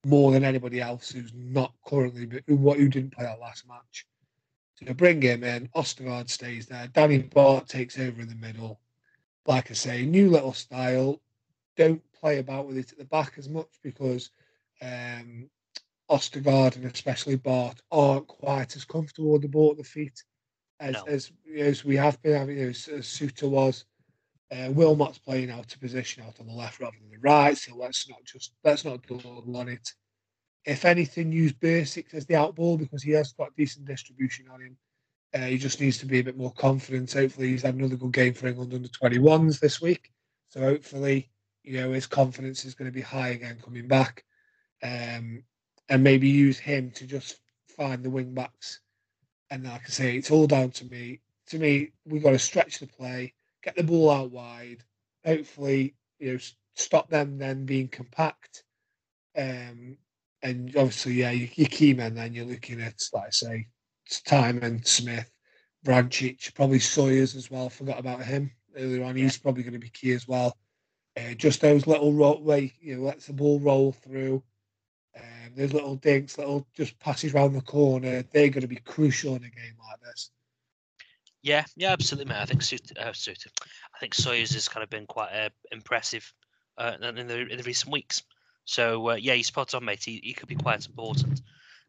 more 0.05 0.31
than 0.31 0.45
anybody 0.45 0.79
else 0.79 1.09
who's 1.09 1.33
not 1.33 1.73
currently, 1.85 2.41
who, 2.47 2.55
who 2.55 2.87
didn't 2.87 3.13
play 3.13 3.25
that 3.25 3.39
last 3.39 3.67
match. 3.67 4.05
So 4.85 4.93
bring 4.93 5.21
him 5.21 5.43
in. 5.43 5.67
Ostigard 5.75 6.29
stays 6.29 6.67
there. 6.67 6.87
Danny 6.93 7.19
Batth 7.19 7.67
takes 7.67 7.99
over 7.99 8.21
in 8.21 8.29
the 8.29 8.35
middle. 8.35 8.79
Like 9.45 9.71
I 9.71 9.73
say, 9.73 10.05
new 10.05 10.29
little 10.29 10.53
style. 10.53 11.21
Don't 11.75 12.01
play 12.13 12.39
about 12.39 12.67
with 12.67 12.77
it 12.77 12.91
at 12.93 12.97
the 12.97 13.05
back 13.05 13.33
as 13.37 13.49
much 13.49 13.67
because 13.83 14.29
um, 14.81 15.49
Ostigard 16.09 16.75
and 16.75 16.85
especially 16.85 17.35
Batth 17.35 17.79
aren't 17.91 18.27
quite 18.27 18.75
as 18.75 18.85
comfortable 18.85 19.33
with 19.33 19.41
the 19.41 19.49
ball 19.49 19.71
at 19.71 19.77
the 19.77 19.83
feet 19.83 20.23
as 20.79 20.93
no. 20.93 21.03
as, 21.07 21.31
as 21.57 21.85
we 21.85 21.95
have 21.95 22.21
been 22.21 22.37
having 22.37 22.59
as, 22.59 22.87
as 22.87 23.05
Souttar 23.05 23.49
was. 23.49 23.85
Uh, 24.51 24.69
Wilmot's 24.71 25.17
playing 25.17 25.49
out 25.49 25.73
of 25.73 25.81
position 25.81 26.23
out 26.23 26.39
on 26.39 26.47
the 26.47 26.53
left 26.53 26.79
rather 26.79 26.95
than 27.01 27.09
the 27.09 27.17
right, 27.17 27.57
so 27.57 27.75
let's 27.75 28.07
not 28.07 28.23
just 28.23 28.53
let's 28.63 28.85
not 28.85 29.05
dawdle 29.07 29.57
on 29.57 29.67
it. 29.67 29.91
If 30.65 30.85
anything, 30.85 31.31
use 31.31 31.53
Bursik 31.53 32.13
as 32.13 32.25
the 32.25 32.35
outball 32.35 32.77
because 32.77 33.03
he 33.03 33.11
has 33.11 33.33
got 33.33 33.55
decent 33.55 33.85
distribution 33.85 34.47
on 34.51 34.61
him. 34.61 34.77
Uh, 35.33 35.47
he 35.47 35.57
just 35.57 35.81
needs 35.81 35.97
to 35.97 36.05
be 36.05 36.19
a 36.19 36.23
bit 36.23 36.37
more 36.37 36.53
confident. 36.53 37.11
Hopefully, 37.11 37.49
he's 37.49 37.63
had 37.63 37.75
another 37.75 37.95
good 37.95 38.13
game 38.13 38.33
for 38.33 38.47
England 38.47 38.73
under 38.73 38.87
21s 38.87 39.59
this 39.59 39.81
week. 39.81 40.11
So 40.49 40.61
hopefully, 40.61 41.29
you 41.63 41.79
know, 41.79 41.91
his 41.91 42.07
confidence 42.07 42.65
is 42.65 42.75
going 42.75 42.89
to 42.89 42.95
be 42.95 43.01
high 43.01 43.29
again 43.29 43.59
coming 43.63 43.87
back. 43.87 44.23
Um, 44.83 45.43
and 45.89 46.03
maybe 46.03 46.29
use 46.29 46.57
him 46.57 46.91
to 46.91 47.05
just 47.05 47.37
find 47.75 48.03
the 48.03 48.09
wing 48.09 48.33
backs. 48.33 48.79
And 49.55 49.63
like 49.63 49.83
I 49.85 49.89
say, 49.89 50.17
it's 50.17 50.31
all 50.31 50.47
down 50.47 50.71
to 50.71 50.85
me. 50.85 51.21
To 51.47 51.57
me, 51.57 51.93
we've 52.05 52.21
got 52.21 52.31
to 52.31 52.39
stretch 52.39 52.79
the 52.79 52.87
play, 52.87 53.33
get 53.63 53.77
the 53.77 53.83
ball 53.83 54.11
out 54.11 54.29
wide. 54.29 54.83
Hopefully, 55.25 55.95
you 56.19 56.33
know, 56.33 56.39
stop 56.73 57.09
them 57.09 57.37
then 57.37 57.65
being 57.65 57.87
compact. 57.87 58.65
Um, 59.37 59.95
and 60.43 60.75
obviously, 60.75 61.13
yeah, 61.13 61.31
your, 61.31 61.47
your 61.55 61.69
key 61.69 61.93
men 61.93 62.15
then 62.15 62.33
you're 62.33 62.43
looking 62.43 62.81
at, 62.81 63.01
like 63.13 63.27
I 63.27 63.29
say, 63.29 63.67
Tymon, 64.09 64.85
Smith, 64.85 65.31
Vrancic, 65.85 66.53
probably 66.53 66.79
Sawyers 66.79 67.33
as 67.33 67.49
well. 67.49 67.69
Forgot 67.69 67.99
about 67.99 68.23
him 68.23 68.51
earlier 68.75 69.05
on. 69.05 69.15
He's 69.15 69.37
probably 69.37 69.63
going 69.63 69.71
to 69.71 69.79
be 69.79 69.87
key 69.87 70.11
as 70.11 70.27
well. 70.27 70.57
Uh, 71.15 71.33
just 71.33 71.61
those 71.61 71.87
little 71.87 72.11
roll, 72.11 72.43
way, 72.43 72.73
you 72.81 72.97
know, 72.97 73.03
lets 73.03 73.27
the 73.27 73.33
ball 73.33 73.61
roll 73.61 73.93
through. 73.93 74.43
Those 75.55 75.73
little 75.73 75.95
dinks, 75.95 76.37
little 76.37 76.67
just 76.75 76.99
passes 76.99 77.33
around 77.33 77.53
the 77.53 77.61
corner, 77.61 78.23
they're 78.33 78.49
going 78.49 78.61
to 78.61 78.67
be 78.67 78.75
crucial 78.75 79.35
in 79.35 79.43
a 79.43 79.49
game 79.49 79.75
like 79.89 80.01
this. 80.01 80.31
Yeah, 81.41 81.63
yeah, 81.75 81.91
absolutely, 81.91 82.33
mate. 82.33 82.41
I 82.41 82.45
think 82.45 82.63
uh, 82.99 83.11
I 83.11 83.99
think 83.99 84.13
Sawyers 84.13 84.53
has 84.53 84.67
kind 84.67 84.83
of 84.83 84.89
been 84.89 85.05
quite 85.05 85.31
uh, 85.31 85.49
impressive 85.71 86.33
uh, 86.77 86.93
in, 87.01 87.27
the, 87.27 87.47
in 87.47 87.57
the 87.57 87.63
recent 87.63 87.91
weeks. 87.91 88.23
So 88.65 89.11
uh, 89.11 89.15
yeah, 89.15 89.33
he's 89.33 89.47
spot 89.47 89.75
on, 89.75 89.85
mate. 89.85 90.03
He, 90.03 90.19
he 90.23 90.33
could 90.33 90.47
be 90.47 90.55
quite 90.55 90.85
important. 90.87 91.41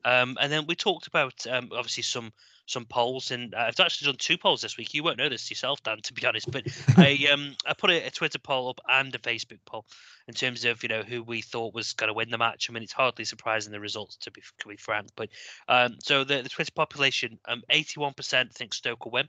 Um, 0.06 0.38
and 0.40 0.52
then 0.52 0.66
we 0.66 0.76
talked 0.76 1.08
about 1.08 1.44
um, 1.48 1.70
obviously 1.72 2.04
some 2.04 2.32
some 2.66 2.84
polls, 2.84 3.32
and 3.32 3.54
uh, 3.54 3.64
I've 3.66 3.80
actually 3.80 4.06
done 4.06 4.18
two 4.18 4.38
polls 4.38 4.60
this 4.60 4.76
week. 4.76 4.94
You 4.94 5.02
won't 5.02 5.18
know 5.18 5.28
this 5.28 5.50
yourself, 5.50 5.82
Dan, 5.82 6.00
to 6.02 6.12
be 6.12 6.24
honest, 6.26 6.48
but 6.48 6.62
I 6.96 7.26
um 7.32 7.56
I 7.66 7.74
put 7.74 7.90
a, 7.90 8.06
a, 8.06 8.10
Twitter 8.10 8.38
poll 8.38 8.68
up 8.68 8.80
and 8.88 9.12
a 9.16 9.18
Facebook 9.18 9.58
poll 9.66 9.84
in 10.28 10.34
terms 10.34 10.64
of 10.64 10.84
you 10.84 10.88
know 10.88 11.02
who 11.02 11.24
we 11.24 11.42
thought 11.42 11.74
was 11.74 11.92
going 11.92 12.06
to 12.06 12.14
win 12.14 12.30
the 12.30 12.38
match. 12.38 12.70
I 12.70 12.72
mean, 12.72 12.84
it's 12.84 12.92
hardly 12.92 13.24
surprising 13.24 13.72
the 13.72 13.80
results 13.80 14.16
to 14.18 14.30
be 14.30 14.42
to 14.60 14.68
be 14.68 14.76
frank, 14.76 15.08
but 15.16 15.28
um 15.66 15.96
so 16.00 16.22
the, 16.22 16.40
the 16.40 16.48
Twitter 16.48 16.72
population 16.72 17.40
um 17.46 17.64
81% 17.72 18.52
think 18.52 18.74
Stoke 18.74 19.04
will 19.04 19.12
win, 19.12 19.28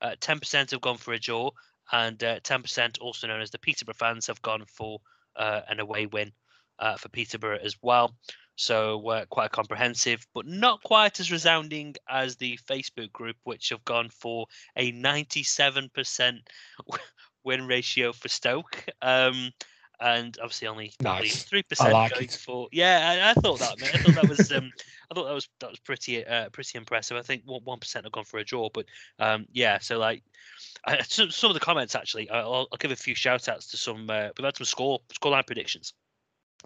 uh, 0.00 0.14
10% 0.20 0.70
have 0.70 0.80
gone 0.80 0.98
for 0.98 1.14
a 1.14 1.18
draw, 1.18 1.50
and 1.90 2.22
uh, 2.22 2.38
10% 2.40 3.00
also 3.00 3.26
known 3.26 3.40
as 3.40 3.50
the 3.50 3.58
Peterborough 3.58 3.94
fans 3.94 4.28
have 4.28 4.40
gone 4.40 4.64
for 4.68 5.00
uh, 5.34 5.62
an 5.68 5.80
away 5.80 6.06
win 6.06 6.30
uh, 6.78 6.96
for 6.96 7.08
Peterborough 7.08 7.58
as 7.62 7.76
well. 7.82 8.14
So 8.56 9.08
uh, 9.08 9.24
quite 9.26 9.50
comprehensive, 9.50 10.26
but 10.34 10.46
not 10.46 10.82
quite 10.82 11.20
as 11.20 11.32
resounding 11.32 11.94
as 12.08 12.36
the 12.36 12.58
Facebook 12.68 13.12
group, 13.12 13.36
which 13.44 13.70
have 13.70 13.84
gone 13.84 14.08
for 14.08 14.46
a 14.76 14.92
97% 14.92 16.38
win 17.44 17.66
ratio 17.66 18.12
for 18.12 18.28
Stoke. 18.28 18.84
Um, 19.00 19.52
and 20.02 20.36
obviously 20.42 20.66
only 20.66 20.92
three 20.98 21.62
percent 21.62 21.92
like 21.92 22.12
going 22.12 22.24
it. 22.24 22.32
for. 22.32 22.68
Yeah, 22.72 23.24
I, 23.24 23.30
I, 23.30 23.34
thought 23.34 23.60
that. 23.60 23.76
I 23.82 23.98
thought 23.98 24.14
that 24.14 24.28
was. 24.28 24.50
Um, 24.50 24.70
I 25.10 25.14
thought 25.14 25.26
that 25.26 25.34
was 25.34 25.48
that 25.60 25.70
was 25.70 25.78
pretty 25.78 26.26
uh, 26.26 26.48
pretty 26.50 26.76
impressive. 26.76 27.16
I 27.16 27.22
think 27.22 27.42
one 27.46 27.78
percent 27.78 28.04
have 28.04 28.12
gone 28.12 28.24
for 28.24 28.38
a 28.38 28.44
draw, 28.44 28.68
but 28.72 28.86
um, 29.20 29.46
yeah. 29.52 29.78
So 29.78 29.98
like, 29.98 30.24
I, 30.86 31.02
some, 31.02 31.30
some 31.30 31.50
of 31.50 31.54
the 31.54 31.60
comments 31.60 31.94
actually, 31.94 32.28
I'll, 32.30 32.66
I'll 32.72 32.78
give 32.78 32.90
a 32.90 32.96
few 32.96 33.14
shout 33.14 33.48
outs 33.48 33.68
to 33.68 33.76
some. 33.76 34.10
Uh, 34.10 34.30
we've 34.36 34.44
had 34.44 34.56
some 34.56 34.64
score 34.64 34.98
scoreline 35.14 35.46
predictions. 35.46 35.94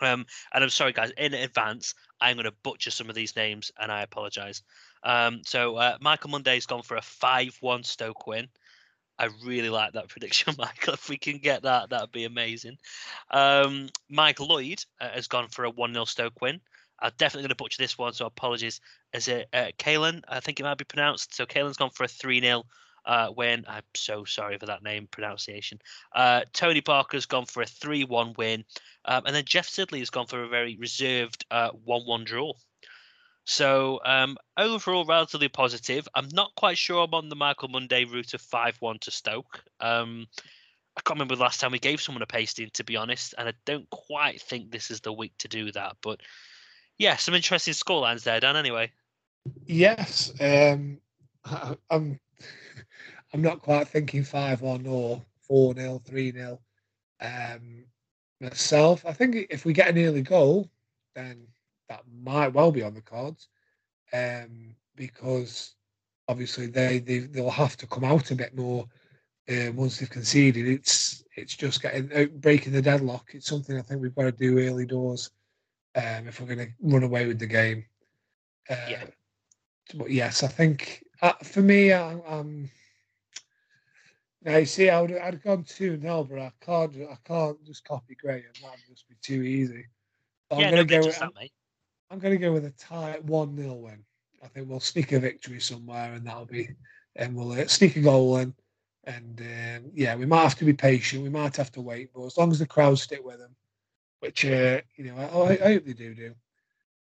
Um, 0.01 0.27
and 0.53 0.63
I'm 0.63 0.71
sorry, 0.71 0.93
guys, 0.93 1.13
in 1.17 1.35
advance, 1.35 1.95
I'm 2.21 2.37
going 2.37 2.45
to 2.45 2.55
butcher 2.63 2.91
some 2.91 3.09
of 3.09 3.15
these 3.15 3.37
names, 3.37 3.71
and 3.79 3.91
I 3.91 4.03
apologise. 4.03 4.63
Um, 5.03 5.43
so 5.45 5.77
uh, 5.77 5.97
Michael 6.01 6.31
Monday's 6.31 6.67
gone 6.67 6.83
for 6.83 6.97
a 6.97 7.03
five-one 7.03 7.85
Stoke 7.85 8.27
win. 8.27 8.49
I 9.19 9.29
really 9.45 9.71
like 9.71 9.93
that 9.93 10.09
prediction, 10.09 10.55
Michael. 10.59 10.95
If 10.95 11.09
we 11.09 11.17
can 11.17 11.39
get 11.39 11.63
that, 11.63 11.91
that'd 11.91 12.13
be 12.13 12.25
amazing. 12.25 12.79
Um, 13.31 13.89
Mike 14.09 14.41
Lloyd 14.41 14.85
uh, 15.01 15.09
has 15.11 15.29
gone 15.29 15.49
for 15.49 15.65
a 15.65 15.71
1 15.71 15.93
0 15.93 16.05
Stoke 16.05 16.41
win. 16.41 16.61
I'm 17.01 17.13
definitely 17.19 17.43
going 17.43 17.51
to 17.51 17.57
butcher 17.57 17.83
this 17.83 17.99
one, 17.99 18.15
so 18.15 18.25
apologies. 18.27 18.81
Is 19.13 19.29
it 19.29 19.49
uh, 19.53 19.69
Kalen? 19.79 20.23
I 20.29 20.41
think 20.41 20.61
it 20.61 20.63
might 20.63 20.79
be 20.79 20.85
pronounced. 20.85 21.35
So 21.35 21.45
Kalen's 21.45 21.77
gone 21.77 21.91
for 21.91 22.05
a 22.05 22.09
3 22.09 22.41
0 22.41 22.65
uh, 23.07 23.33
win. 23.35 23.65
I'm 23.69 23.83
so 23.95 24.25
sorry 24.25 24.59
for 24.59 24.67
that 24.67 24.83
name 24.83 25.09
pronunciation. 25.11 25.81
Uh, 26.15 26.43
Tony 26.53 26.81
Parker's 26.81 27.27
gone 27.27 27.47
for 27.47 27.63
a 27.63 27.67
3 27.67 28.05
1 28.05 28.35
win. 28.37 28.65
Um, 29.05 29.23
and 29.27 29.35
then 29.35 29.45
Jeff 29.45 29.69
Sidley 29.69 30.01
has 30.01 30.11
gone 30.11 30.27
for 30.27 30.43
a 30.43 30.49
very 30.49 30.77
reserved 30.77 31.45
1 31.51 31.71
uh, 31.71 31.71
1 31.85 32.25
draw. 32.25 32.53
So 33.45 34.01
um, 34.05 34.37
overall, 34.57 35.05
relatively 35.05 35.49
positive. 35.49 36.09
I'm 36.15 36.29
not 36.33 36.55
quite 36.57 36.77
sure 36.77 37.05
I'm 37.05 37.15
on 37.15 37.29
the 37.29 37.37
Michael 37.37 37.69
Monday 37.69 38.05
route 38.05 38.35
of 38.35 38.41
5 38.41 38.77
1 38.81 38.99
to 39.01 39.11
Stoke. 39.11 39.63
Um, 39.81 40.27
I 40.97 41.03
can't 41.03 41.17
remember 41.17 41.37
the 41.37 41.43
last 41.43 41.61
time 41.61 41.73
we 41.73 41.79
gave 41.79 42.01
someone 42.01 42.23
a 42.23 42.27
pasting, 42.27 42.71
to 42.73 42.85
be 42.85 42.97
honest, 42.97 43.35
and 43.37 43.49
I 43.49 43.53
don't 43.67 43.89
quite 43.91 44.41
think 44.41 44.71
this 44.71 44.91
is 44.91 45.01
the 45.01 45.13
week 45.13 45.35
to 45.39 45.49
do 45.49 45.71
that. 45.73 45.97
But 46.03 46.21
yeah, 46.99 47.17
some 47.17 47.35
interesting 47.35 47.75
scorelines 47.75 48.23
there, 48.23 48.41
Dan. 48.41 48.57
Anyway. 48.57 48.91
Yes, 49.67 50.33
um, 50.41 50.99
I'm. 51.91 52.19
I'm 53.33 53.43
not 53.43 53.63
quite 53.63 53.89
thinking 53.89 54.25
five 54.25 54.61
one 54.61 54.87
or 54.87 55.23
four 55.41 55.75
0 55.75 56.01
three 56.05 56.33
0 56.33 56.61
um, 57.21 57.85
myself. 58.41 59.05
I 59.07 59.13
think 59.13 59.47
if 59.51 59.65
we 59.65 59.73
get 59.73 59.89
an 59.89 59.99
early 59.99 60.23
goal, 60.23 60.71
then 61.15 61.47
that 61.89 62.03
might 62.23 62.53
well 62.53 62.73
be 62.73 62.83
on 62.83 62.95
the 62.95 63.01
cards, 63.01 63.49
um, 64.13 64.75
because 64.95 65.75
obviously 66.29 66.67
they, 66.67 66.99
they 66.99 67.19
they'll 67.19 67.51
have 67.51 67.77
to 67.79 67.87
come 67.87 68.05
out 68.05 68.31
a 68.31 68.35
bit 68.35 68.57
more 68.57 68.87
uh, 69.49 69.73
once 69.73 69.99
they've 69.99 70.11
conceded. 70.11 70.67
It's 70.67 71.25
it's 71.37 71.57
just 71.57 71.83
getting 71.83 72.13
out, 72.13 72.23
uh, 72.23 72.27
breaking 72.27 72.73
the 72.73 72.83
deadlock. 72.83 73.31
It's 73.33 73.47
something 73.47 73.79
I 73.79 73.83
think 73.83 74.01
we've 74.03 74.15
got 74.15 74.25
to 74.25 74.33
do 74.33 74.59
early 74.59 74.87
doors 74.87 75.31
um, 75.95 76.29
if 76.29 76.41
we're 76.41 76.55
going 76.55 76.67
to 76.67 76.73
run 76.81 77.03
away 77.03 77.27
with 77.27 77.39
the 77.39 77.47
game. 77.47 77.85
Uh, 78.69 78.77
yeah. 78.89 79.05
But 79.95 80.11
yes, 80.11 80.43
I 80.43 80.49
think 80.49 81.05
uh, 81.23 81.33
for 81.43 81.63
me, 81.63 81.93
I, 81.93 82.19
I'm. 82.29 82.71
Now 84.47 84.59
you 84.59 84.65
see, 84.65 84.89
I 84.89 85.03
would 85.03 85.13
I'd 85.13 85.43
gone 85.43 85.65
two 85.65 86.01
0 86.01 86.25
but 86.31 86.39
I 86.39 86.53
can't 86.61 86.97
I 87.11 87.19
can't 87.25 87.63
just 87.65 87.85
copy 87.85 88.15
Graham. 88.15 88.45
That'd 88.63 88.81
just 88.89 89.09
be 89.09 89.17
too 89.21 89.43
easy. 89.43 89.85
So 90.51 90.61
yeah, 90.61 90.67
I'm 90.67 90.71
gonna 90.71 90.85
no, 90.85 91.01
go 91.01 91.07
with, 91.07 91.19
that. 91.19 91.33
I'm 92.11 92.21
going 92.21 92.35
to 92.35 92.39
go 92.39 92.53
with 92.53 92.65
a 92.65 92.71
tie 92.71 93.19
1 93.23 93.57
0 93.57 93.73
win. 93.75 94.05
I 94.45 94.47
think 94.47 94.69
we'll 94.69 94.79
sneak 94.79 95.11
a 95.11 95.19
victory 95.19 95.59
somewhere, 95.59 96.13
and 96.13 96.25
that'll 96.25 96.47
be, 96.47 96.69
and 97.17 97.35
we'll 97.35 97.53
uh, 97.53 97.67
sneak 97.67 97.97
a 97.97 98.01
goal 98.01 98.37
in. 98.37 98.55
And 99.05 99.41
um, 99.41 99.91
yeah, 99.93 100.15
we 100.15 100.27
might 100.27 100.43
have 100.43 100.55
to 100.57 100.65
be 100.65 100.73
patient. 100.73 101.25
We 101.25 101.29
might 101.29 101.57
have 101.57 101.73
to 101.73 101.81
wait, 101.81 102.11
but 102.15 102.25
as 102.25 102.37
long 102.37 102.53
as 102.53 102.61
the 102.61 102.67
crowd 102.67 102.99
stick 103.01 103.25
with 103.25 103.39
them, 103.39 103.57
which 104.21 104.45
uh, 104.45 104.81
you 104.97 105.05
know, 105.05 105.17
I, 105.17 105.25
I, 105.25 105.73
hope 105.73 105.85
they 105.85 105.93
do 105.93 106.15
do. 106.15 106.35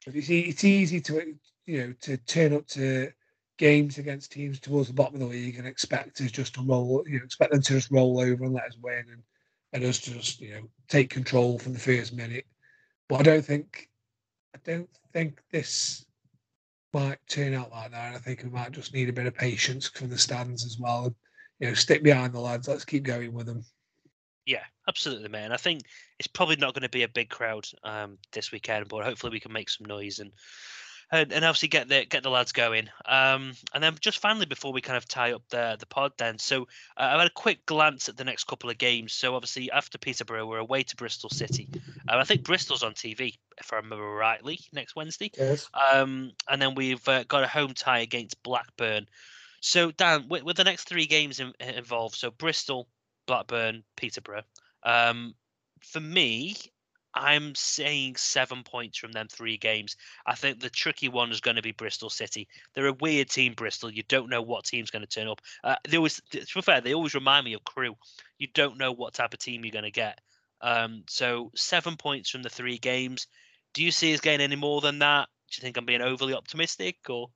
But 0.07 0.15
it's, 0.15 0.31
it's 0.31 0.65
easy 0.65 1.01
to 1.03 1.35
you 1.67 1.79
know 1.79 1.95
to 2.03 2.17
turn 2.17 2.55
up 2.55 2.67
to 2.69 3.11
games 3.59 3.99
against 3.99 4.33
teams 4.33 4.59
towards 4.59 4.89
the 4.89 4.95
bottom 4.95 5.15
of 5.15 5.21
the 5.21 5.27
league 5.27 5.59
and 5.59 5.67
expect 5.67 6.21
us 6.21 6.31
just 6.31 6.55
to 6.55 6.63
roll, 6.63 7.05
you 7.07 7.19
know, 7.19 7.25
expect 7.25 7.53
them 7.53 7.63
to 7.63 7.73
just 7.75 7.91
roll 7.91 8.21
over 8.21 8.45
and 8.45 8.55
let 8.55 8.65
us 8.65 8.77
win 8.83 9.05
and, 9.11 9.23
and 9.73 9.85
us 9.85 9.99
just 9.99 10.41
you 10.41 10.53
know 10.53 10.63
take 10.89 11.11
control 11.11 11.59
from 11.59 11.73
the 11.73 11.79
first 11.79 12.15
minute. 12.15 12.45
But 13.09 13.21
I 13.21 13.23
don't 13.23 13.45
think 13.45 13.89
I 14.55 14.59
don't 14.65 14.89
think 15.13 15.41
this 15.51 16.05
might 16.93 17.19
turn 17.29 17.55
out 17.55 17.73
like 17.73 17.91
that. 17.91 18.15
I 18.15 18.19
think 18.19 18.43
we 18.43 18.51
might 18.51 18.73
just 18.73 18.95
need 18.95 19.09
a 19.09 19.13
bit 19.13 19.27
of 19.27 19.35
patience 19.35 19.89
from 19.89 20.09
the 20.09 20.19
stands 20.19 20.65
as 20.65 20.79
well. 20.79 21.07
And, 21.07 21.15
you 21.59 21.69
know, 21.69 21.75
stick 21.75 22.03
behind 22.03 22.33
the 22.33 22.41
lads. 22.41 22.69
Let's 22.69 22.85
keep 22.85 23.03
going 23.03 23.33
with 23.33 23.47
them. 23.47 23.65
Yeah, 24.47 24.63
absolutely, 24.89 25.29
man. 25.29 25.53
I 25.53 25.57
think 25.57 25.83
it's 26.19 26.29
probably 26.29 26.57
not 26.57 26.75
going 26.75 26.83
to 26.83 26.89
be 26.89 27.03
a 27.03 27.09
big 27.09 27.31
crowd 27.31 27.67
um, 27.83 28.19
this 28.33 28.53
weekend, 28.53 28.89
but 28.89 29.05
hopefully 29.05 29.33
we 29.33 29.41
can 29.41 29.53
make 29.53 29.71
some 29.71 29.87
noise 29.87 30.21
and 30.21 30.31
and, 31.11 31.33
and 31.33 31.45
obviously 31.45 31.69
get 31.69 31.89
the 31.89 32.05
get 32.05 32.23
the 32.23 32.31
lads 32.31 32.53
going. 32.53 32.89
Um, 33.07 33.53
and 33.73 33.83
then 33.83 33.97
just 34.01 34.19
finally 34.19 34.47
before 34.47 34.73
we 34.73 34.81
kind 34.81 34.97
of 34.97 35.07
tie 35.07 35.33
up 35.33 35.43
the 35.51 35.77
the 35.79 35.87
pod, 35.87 36.13
then 36.19 36.39
so 36.39 36.63
uh, 36.97 37.11
I've 37.13 37.19
had 37.19 37.27
a 37.29 37.35
quick 37.35 37.67
glance 37.67 38.09
at 38.09 38.17
the 38.17 38.25
next 38.25 38.45
couple 38.45 38.71
of 38.71 38.79
games. 38.79 39.13
So 39.13 39.35
obviously 39.35 39.71
after 39.71 39.99
Peterborough, 39.99 40.47
we're 40.47 40.59
away 40.59 40.83
to 40.83 40.97
Bristol 40.97 41.31
City. 41.31 41.69
Uh, 42.09 42.17
I 42.17 42.25
think 42.25 42.45
Bristol's 42.45 42.83
on 42.83 42.95
TV 42.95 43.37
if 43.59 43.73
I 43.73 43.77
remember 43.77 44.05
rightly 44.05 44.61
next 44.73 44.97
Wednesday. 44.97 45.31
Yes. 45.39 45.69
Um, 45.75 46.33
and 46.49 46.61
then 46.61 46.75
we've 46.75 47.07
uh, 47.09 47.25
got 47.25 47.45
a 47.45 47.49
home 47.49 47.75
tie 47.75 48.01
against 48.01 48.43
Blackburn. 48.43 49.07
So 49.61 49.91
Dan, 49.91 50.27
with, 50.29 50.43
with 50.43 50.57
the 50.57 50.65
next 50.65 50.85
three 50.85 51.07
games 51.07 51.41
in, 51.41 51.53
involved, 51.61 52.17
so 52.17 52.31
Bristol, 52.31 52.89
Blackburn, 53.27 53.85
Peterborough. 53.97 54.43
Um, 54.83 55.35
for 55.81 56.01
me, 56.01 56.57
I'm 57.15 57.55
saying 57.55 58.17
seven 58.17 58.63
points 58.65 58.99
from 58.99 59.13
them 59.13 59.29
three 59.31 59.57
games. 59.57 59.97
I 60.27 60.35
think 60.35 60.61
the 60.61 60.71
tricky 60.71 61.09
one 61.09 61.31
is 61.31 61.41
going 61.41 61.57
to 61.57 61.63
be 61.63 61.73
Bristol 61.73 62.11
City. 62.11 62.49
They're 62.75 62.87
a 62.87 62.93
weird 62.93 63.31
team, 63.31 63.55
Bristol. 63.55 63.91
You 63.91 64.03
don't 64.09 64.31
know 64.31 64.43
what 64.43 64.65
team's 64.65 64.91
going 64.91 65.07
to 65.07 65.09
turn 65.09 65.29
up. 65.29 65.41
Uh, 65.63 65.77
they 65.89 65.97
always, 65.97 66.21
to 66.31 66.45
be 66.55 66.63
fair, 66.63 66.81
they 66.81 66.95
always 66.95 67.15
remind 67.15 67.45
me 67.45 67.55
of 67.55 67.65
Crewe. 67.65 67.97
You 68.39 68.49
don't 68.53 68.79
know 68.79 68.93
what 68.93 69.15
type 69.15 69.33
of 69.33 69.39
team 69.39 69.65
you're 69.65 69.73
going 69.73 69.85
to 69.85 69.91
get. 69.91 70.21
Um, 70.61 71.05
so 71.09 71.51
seven 71.55 71.97
points 71.97 72.31
from 72.31 72.43
the 72.43 72.51
three 72.51 72.79
games. 72.79 73.27
Do 73.75 73.85
you 73.85 73.91
see 73.91 74.15
us 74.15 74.21
getting 74.21 74.41
any 74.41 74.57
more 74.57 74.81
than 74.81 74.99
that? 75.01 75.29
Do 75.51 75.59
you 75.59 75.63
think 75.63 75.77
I'm 75.77 75.85
being 75.85 76.01
overly 76.01 76.35
optimistic, 76.35 76.97
or? 77.09 77.29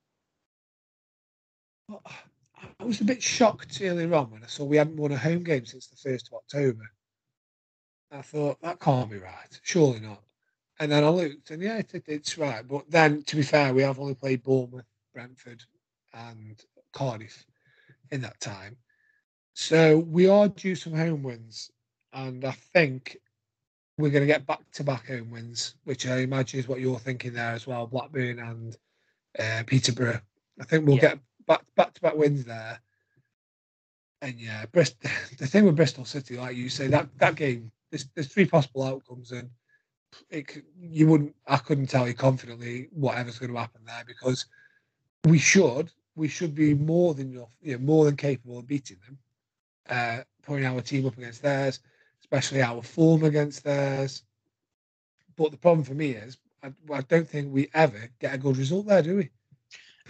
I 2.81 2.85
was 2.85 3.01
a 3.01 3.05
bit 3.05 3.23
shocked 3.23 3.81
earlier 3.82 4.12
on 4.15 4.31
when 4.31 4.43
I 4.43 4.47
saw 4.47 4.65
we 4.65 4.77
hadn't 4.77 4.97
won 4.97 5.12
a 5.12 5.19
home 5.19 5.44
game 5.44 5.66
since 5.66 5.86
the 5.86 5.97
first 5.97 6.28
of 6.28 6.35
October. 6.35 6.90
I 8.10 8.22
thought 8.22 8.60
that 8.62 8.80
can't 8.80 9.10
be 9.10 9.18
right. 9.18 9.60
Surely 9.62 10.01
not. 10.01 10.22
And 10.80 10.93
then 10.93 11.05
I 11.05 11.09
looked, 11.09 11.51
and 11.51 11.62
yeah, 11.62 11.78
it, 11.78 11.90
it's 12.06 12.39
right. 12.39 12.66
But 12.66 12.90
then, 12.90 13.22
to 13.24 13.36
be 13.36 13.43
fair, 13.43 13.74
we 13.74 13.82
have 13.82 13.98
only 13.98 14.14
played 14.14 14.43
Bournemouth, 14.43 14.86
Brentford, 15.12 15.62
and 16.14 16.62
Cardiff 16.93 17.44
in 18.10 18.20
that 18.22 18.40
time. 18.40 18.76
So 19.55 19.98
we 19.98 20.28
are 20.28 20.48
due 20.48 20.76
some 20.76 20.94
home 20.94 21.22
wins, 21.22 21.70
and 22.12 22.44
I 22.44 22.52
think 22.52 23.18
we're 23.98 24.10
going 24.10 24.22
to 24.22 24.32
get 24.32 24.47
back 24.47 24.60
to 24.74 24.85
back 24.85 25.09
home 25.09 25.30
wins, 25.30 25.74
which 25.85 26.06
I 26.06 26.18
imagine 26.18 26.60
is 26.60 26.68
what 26.68 26.80
you're 26.80 26.98
thinking 26.98 27.32
there 27.32 27.52
as 27.52 27.66
well. 27.66 27.86
Blackburn 27.86 28.39
and 28.39 28.76
uh, 29.39 29.64
Peterborough. 29.66 30.20
I 30.60 30.64
think 30.64 30.86
we'll 30.86 30.97
yeah. 30.97 31.02
get 31.02 31.18
back 31.47 31.62
back 31.74 31.94
to 31.94 32.01
back 32.01 32.16
wins 32.16 32.44
there. 32.44 32.80
And 34.22 34.39
yeah, 34.39 34.66
Bristol. 34.66 35.10
The 35.39 35.47
thing 35.47 35.64
with 35.64 35.76
Bristol 35.76 36.05
City, 36.05 36.36
like 36.36 36.56
you 36.56 36.68
say, 36.68 36.86
that 36.89 37.09
that 37.18 37.35
game 37.35 37.72
there's, 37.90 38.06
there's 38.15 38.28
three 38.28 38.47
possible 38.47 38.82
outcomes, 38.82 39.32
and 39.32 39.51
it, 40.31 40.65
you 40.81 41.06
wouldn't. 41.06 41.35
I 41.47 41.56
couldn't 41.59 41.89
tell 41.89 42.06
you 42.06 42.15
confidently 42.15 42.89
whatever's 42.90 43.39
going 43.39 43.52
to 43.52 43.59
happen 43.59 43.82
there 43.86 44.05
because 44.06 44.47
we 45.24 45.39
should 45.39 45.90
we 46.19 46.28
should 46.28 46.55
be 46.55 46.74
more 46.74 47.15
than 47.15 47.32
you 47.32 47.47
know, 47.62 47.78
more 47.78 48.05
than 48.05 48.16
capable 48.16 48.59
of 48.59 48.66
beating 48.66 48.98
them, 49.06 49.19
uh, 49.89 50.23
putting 50.43 50.66
our 50.66 50.81
team 50.81 51.06
up 51.06 51.16
against 51.16 51.43
theirs, 51.43 51.78
especially 52.20 52.60
our 52.60 52.82
form 52.82 53.23
against 53.23 53.62
theirs. 53.62 54.23
But 55.36 55.52
the 55.52 55.56
problem 55.56 55.85
for 55.85 55.94
me 55.94 56.10
is 56.10 56.36
I, 56.62 56.73
I 56.93 57.02
don't 57.02 57.28
think 57.28 57.52
we 57.52 57.70
ever 57.73 58.10
get 58.20 58.35
a 58.35 58.39
good 58.39 58.56
result 58.56 58.86
there, 58.86 59.02
do 59.02 59.16
we? 59.16 59.31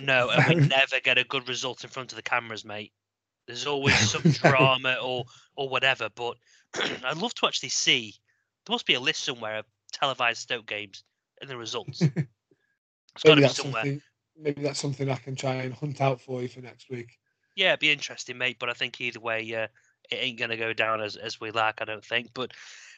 No, 0.00 0.30
and 0.30 0.62
we 0.62 0.66
never 0.68 0.98
get 1.00 1.18
a 1.18 1.24
good 1.24 1.46
result 1.46 1.84
in 1.84 1.90
front 1.90 2.12
of 2.12 2.16
the 2.16 2.22
cameras, 2.22 2.64
mate. 2.64 2.92
There's 3.46 3.66
always 3.66 3.98
some 4.10 4.22
drama 4.22 4.96
or 5.02 5.24
or 5.56 5.68
whatever. 5.68 6.08
But 6.14 6.38
I'd 7.04 7.16
love 7.16 7.34
to 7.34 7.46
actually 7.46 7.70
see. 7.70 8.14
There 8.66 8.74
must 8.74 8.86
be 8.86 8.94
a 8.94 9.00
list 9.00 9.24
somewhere 9.24 9.58
of 9.58 9.64
televised 9.92 10.42
Stoke 10.42 10.66
games 10.66 11.04
and 11.40 11.48
the 11.48 11.56
results. 11.56 12.02
It's 13.14 13.24
got 13.24 13.34
to 13.34 13.40
be 13.40 13.48
somewhere. 13.48 13.98
Maybe 14.40 14.62
that's 14.62 14.78
something 14.78 15.10
I 15.10 15.16
can 15.16 15.34
try 15.34 15.54
and 15.54 15.74
hunt 15.74 16.00
out 16.00 16.20
for 16.20 16.40
you 16.40 16.46
for 16.46 16.60
next 16.60 16.88
week. 16.88 17.18
Yeah, 17.56 17.70
it'd 17.70 17.80
be 17.80 17.90
interesting, 17.90 18.38
mate. 18.38 18.58
But 18.60 18.68
I 18.68 18.74
think 18.74 19.00
either 19.00 19.18
way, 19.18 19.52
uh, 19.52 19.66
it 20.10 20.14
ain't 20.14 20.38
going 20.38 20.50
to 20.50 20.56
go 20.56 20.72
down 20.72 21.00
as, 21.00 21.16
as 21.16 21.40
we 21.40 21.50
like. 21.50 21.80
I 21.80 21.84
don't 21.84 22.04
think. 22.04 22.28
But 22.32 22.52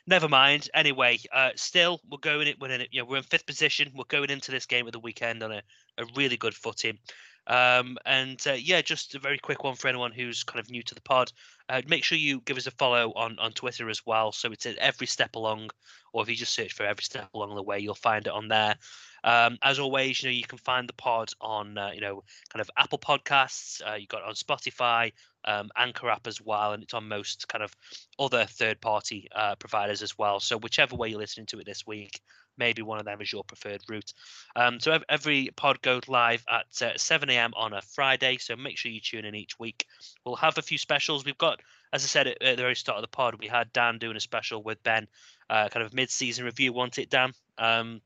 never 0.07 0.29
mind. 0.29 0.69
Anyway, 0.75 1.19
uh, 1.33 1.51
still 1.57 2.01
we're 2.11 2.19
going 2.19 2.49
it. 2.49 2.61
We're 2.61 2.71
in 2.71 2.83
it. 2.83 2.89
You 2.93 3.01
know, 3.01 3.07
we're 3.07 3.17
in 3.17 3.23
fifth 3.23 3.47
position. 3.47 3.93
We're 3.97 4.05
going 4.09 4.29
into 4.29 4.51
this 4.51 4.67
game 4.67 4.87
of 4.87 4.93
the 4.93 4.99
weekend 4.99 5.43
on 5.43 5.53
a, 5.53 5.63
a 5.97 6.05
really 6.15 6.37
good 6.37 6.55
footing. 6.55 6.99
Um, 7.47 7.99
and 8.05 8.41
uh, 8.47 8.53
yeah, 8.53 8.83
just 8.83 9.15
a 9.15 9.19
very 9.19 9.39
quick 9.39 9.65
one 9.65 9.75
for 9.75 9.89
anyone 9.89 10.13
who's 10.13 10.45
kind 10.45 10.61
of 10.61 10.71
new 10.71 10.83
to 10.83 10.95
the 10.95 11.01
pod. 11.01 11.33
Uh, 11.69 11.83
make 11.89 12.05
sure 12.05 12.19
you 12.19 12.41
give 12.45 12.57
us 12.57 12.67
a 12.67 12.71
follow 12.73 13.13
on 13.17 13.39
on 13.39 13.53
Twitter 13.53 13.89
as 13.89 14.05
well. 14.07 14.33
So 14.33 14.53
it's 14.53 14.67
at 14.67 14.77
every 14.77 15.07
step 15.07 15.35
along, 15.35 15.71
or 16.13 16.23
if 16.23 16.29
you 16.29 16.37
just 16.37 16.55
search 16.55 16.73
for 16.73 16.85
every 16.85 17.03
step 17.03 17.29
along 17.35 17.55
the 17.55 17.63
way, 17.63 17.79
you'll 17.79 17.95
find 17.95 18.27
it 18.27 18.33
on 18.33 18.49
there. 18.49 18.77
Um, 19.25 19.59
as 19.63 19.79
always, 19.79 20.23
you 20.23 20.29
know 20.29 20.35
you 20.35 20.45
can 20.45 20.59
find 20.59 20.89
the 20.89 20.95
pod 20.95 21.31
on 21.41 21.77
uh, 21.77 21.91
you 21.95 22.01
know 22.01 22.23
kind 22.53 22.61
of 22.61 22.71
Apple 22.77 22.99
Podcasts. 22.99 23.81
Uh, 23.87 23.95
you 23.95 24.07
got 24.07 24.23
on 24.23 24.35
Spotify, 24.35 25.13
um, 25.45 25.71
Anchor 25.77 26.11
app 26.11 26.27
as 26.27 26.41
well, 26.41 26.73
and 26.73 26.83
it's 26.83 26.95
on 26.95 27.09
most 27.09 27.49
kind 27.49 27.65
of 27.65 27.75
other 28.19 28.45
third 28.45 28.81
party 28.81 29.29
uh, 29.35 29.55
providers 29.57 30.03
as 30.03 30.17
well. 30.19 30.41
So 30.41 30.59
whichever 30.59 30.97
way 30.97 31.09
you're 31.09 31.19
listening 31.19 31.47
to 31.47 31.59
it 31.59 31.67
this 31.67 31.87
week, 31.87 32.21
maybe 32.61 32.83
one 32.83 32.99
of 32.99 33.05
them 33.05 33.21
is 33.21 33.33
your 33.33 33.43
preferred 33.43 33.83
route. 33.89 34.13
Um, 34.55 34.79
so 34.79 34.99
every 35.09 35.51
pod 35.57 35.83
goes 35.83 36.09
live 36.09 36.45
at 36.49 36.83
uh, 36.83 36.97
7 36.97 37.29
a.m. 37.31 37.53
on 37.57 37.73
a 37.73 37.83
Friday. 37.83 38.39
So 38.39 38.55
make 38.55 38.77
sure 38.77 38.93
you 38.93 39.01
tune 39.01 39.25
in 39.25 39.35
each 39.35 39.59
week. 39.59 39.87
We'll 40.25 40.37
have 40.37 40.59
a 40.59 40.63
few 40.63 40.79
specials. 40.79 41.25
We've 41.25 41.39
got, 41.39 41.61
as 41.93 42.05
I 42.05 42.07
said 42.07 42.27
at, 42.29 42.43
at 42.43 42.57
the 42.57 42.63
very 42.63 42.77
start 42.77 42.99
of 42.99 43.03
the 43.03 43.09
pod, 43.09 43.37
we 43.41 43.49
had 43.49 43.73
Dan 43.73 43.99
doing 43.99 44.17
a 44.17 44.21
special 44.21 44.63
with 44.63 44.83
Ben, 44.83 45.09
uh, 45.49 45.69
kind 45.69 45.85
of 45.85 45.95
mid-season 45.95 46.45
review. 46.45 46.73
Want 46.73 46.99
it, 46.99 47.11
Dan? 47.11 47.33
Um, 47.59 48.01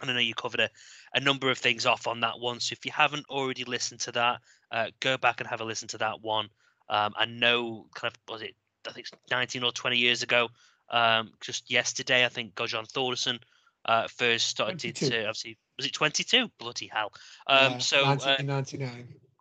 and 0.00 0.10
I 0.10 0.14
know 0.14 0.20
you 0.20 0.34
covered 0.34 0.60
a, 0.60 0.70
a 1.14 1.20
number 1.20 1.50
of 1.50 1.58
things 1.58 1.86
off 1.86 2.06
on 2.06 2.20
that 2.20 2.38
one. 2.38 2.60
So 2.60 2.72
if 2.72 2.84
you 2.84 2.92
haven't 2.92 3.26
already 3.28 3.64
listened 3.64 4.00
to 4.00 4.12
that, 4.12 4.40
uh, 4.70 4.86
go 5.00 5.16
back 5.16 5.40
and 5.40 5.48
have 5.48 5.60
a 5.60 5.64
listen 5.64 5.88
to 5.88 5.98
that 5.98 6.20
one. 6.22 6.48
Um, 6.88 7.14
I 7.16 7.26
know, 7.26 7.86
kind 7.94 8.12
of, 8.12 8.32
was 8.32 8.42
it, 8.42 8.54
I 8.88 8.92
think 8.92 9.06
it's 9.06 9.30
19 9.30 9.62
or 9.62 9.72
20 9.72 9.96
years 9.96 10.22
ago, 10.22 10.48
um, 10.90 11.32
just 11.40 11.70
yesterday, 11.70 12.24
I 12.24 12.28
think 12.28 12.54
Gudjon 12.54 12.90
Thordarson 12.90 13.38
uh, 13.84 14.08
first 14.08 14.48
started 14.48 14.80
22. 14.80 15.08
to, 15.08 15.20
obviously, 15.20 15.56
was 15.76 15.86
it 15.86 15.92
22? 15.92 16.50
Bloody 16.58 16.90
hell. 16.92 17.12
Um, 17.46 17.72
Yeah, 17.72 17.78
so 17.78 18.04
uh, 18.04 18.36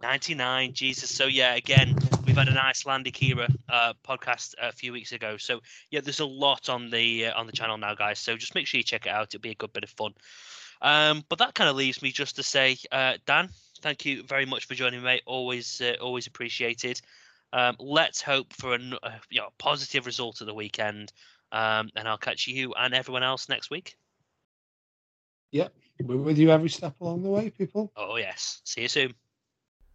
99, 0.01 0.73
Jesus. 0.73 1.13
So 1.13 1.25
yeah, 1.25 1.55
again, 1.55 1.95
had 2.39 2.47
an 2.47 2.57
Icelandic 2.57 3.21
era 3.21 3.47
uh, 3.69 3.93
podcast 4.07 4.55
a 4.61 4.71
few 4.71 4.91
weeks 4.91 5.11
ago. 5.11 5.37
So 5.37 5.61
yeah, 5.91 6.01
there's 6.01 6.19
a 6.19 6.25
lot 6.25 6.69
on 6.69 6.89
the 6.89 7.27
uh, 7.27 7.39
on 7.39 7.45
the 7.45 7.51
channel 7.51 7.77
now, 7.77 7.95
guys. 7.95 8.19
So 8.19 8.37
just 8.37 8.55
make 8.55 8.67
sure 8.67 8.77
you 8.77 8.83
check 8.83 9.05
it 9.05 9.09
out. 9.09 9.27
It'll 9.27 9.41
be 9.41 9.51
a 9.51 9.55
good 9.55 9.73
bit 9.73 9.83
of 9.83 9.89
fun. 9.91 10.13
Um, 10.81 11.25
but 11.29 11.39
that 11.39 11.55
kind 11.55 11.69
of 11.69 11.75
leaves 11.75 12.01
me 12.01 12.11
just 12.11 12.37
to 12.37 12.43
say, 12.43 12.77
uh, 12.91 13.15
Dan, 13.25 13.49
thank 13.81 14.05
you 14.05 14.23
very 14.23 14.45
much 14.45 14.65
for 14.65 14.75
joining 14.75 15.01
me, 15.01 15.05
mate. 15.05 15.23
Always 15.25 15.81
uh, 15.81 15.95
always 16.01 16.27
appreciated. 16.27 17.01
Um, 17.51 17.75
let's 17.79 18.21
hope 18.21 18.53
for 18.53 18.75
a 18.75 18.79
uh, 19.03 19.11
you 19.29 19.41
know, 19.41 19.49
positive 19.57 20.05
result 20.05 20.41
at 20.41 20.47
the 20.47 20.53
weekend. 20.53 21.11
Um, 21.51 21.89
and 21.95 22.07
I'll 22.07 22.17
catch 22.17 22.47
you 22.47 22.73
and 22.75 22.93
everyone 22.93 23.23
else 23.23 23.49
next 23.49 23.71
week. 23.71 23.95
Yep, 25.51 25.73
we're 26.03 26.17
with 26.17 26.37
you 26.37 26.51
every 26.51 26.69
step 26.69 26.93
along 27.01 27.23
the 27.23 27.29
way, 27.29 27.49
people. 27.49 27.91
Oh 27.95 28.17
yes. 28.17 28.61
See 28.65 28.81
you 28.81 28.87
soon. 28.87 29.13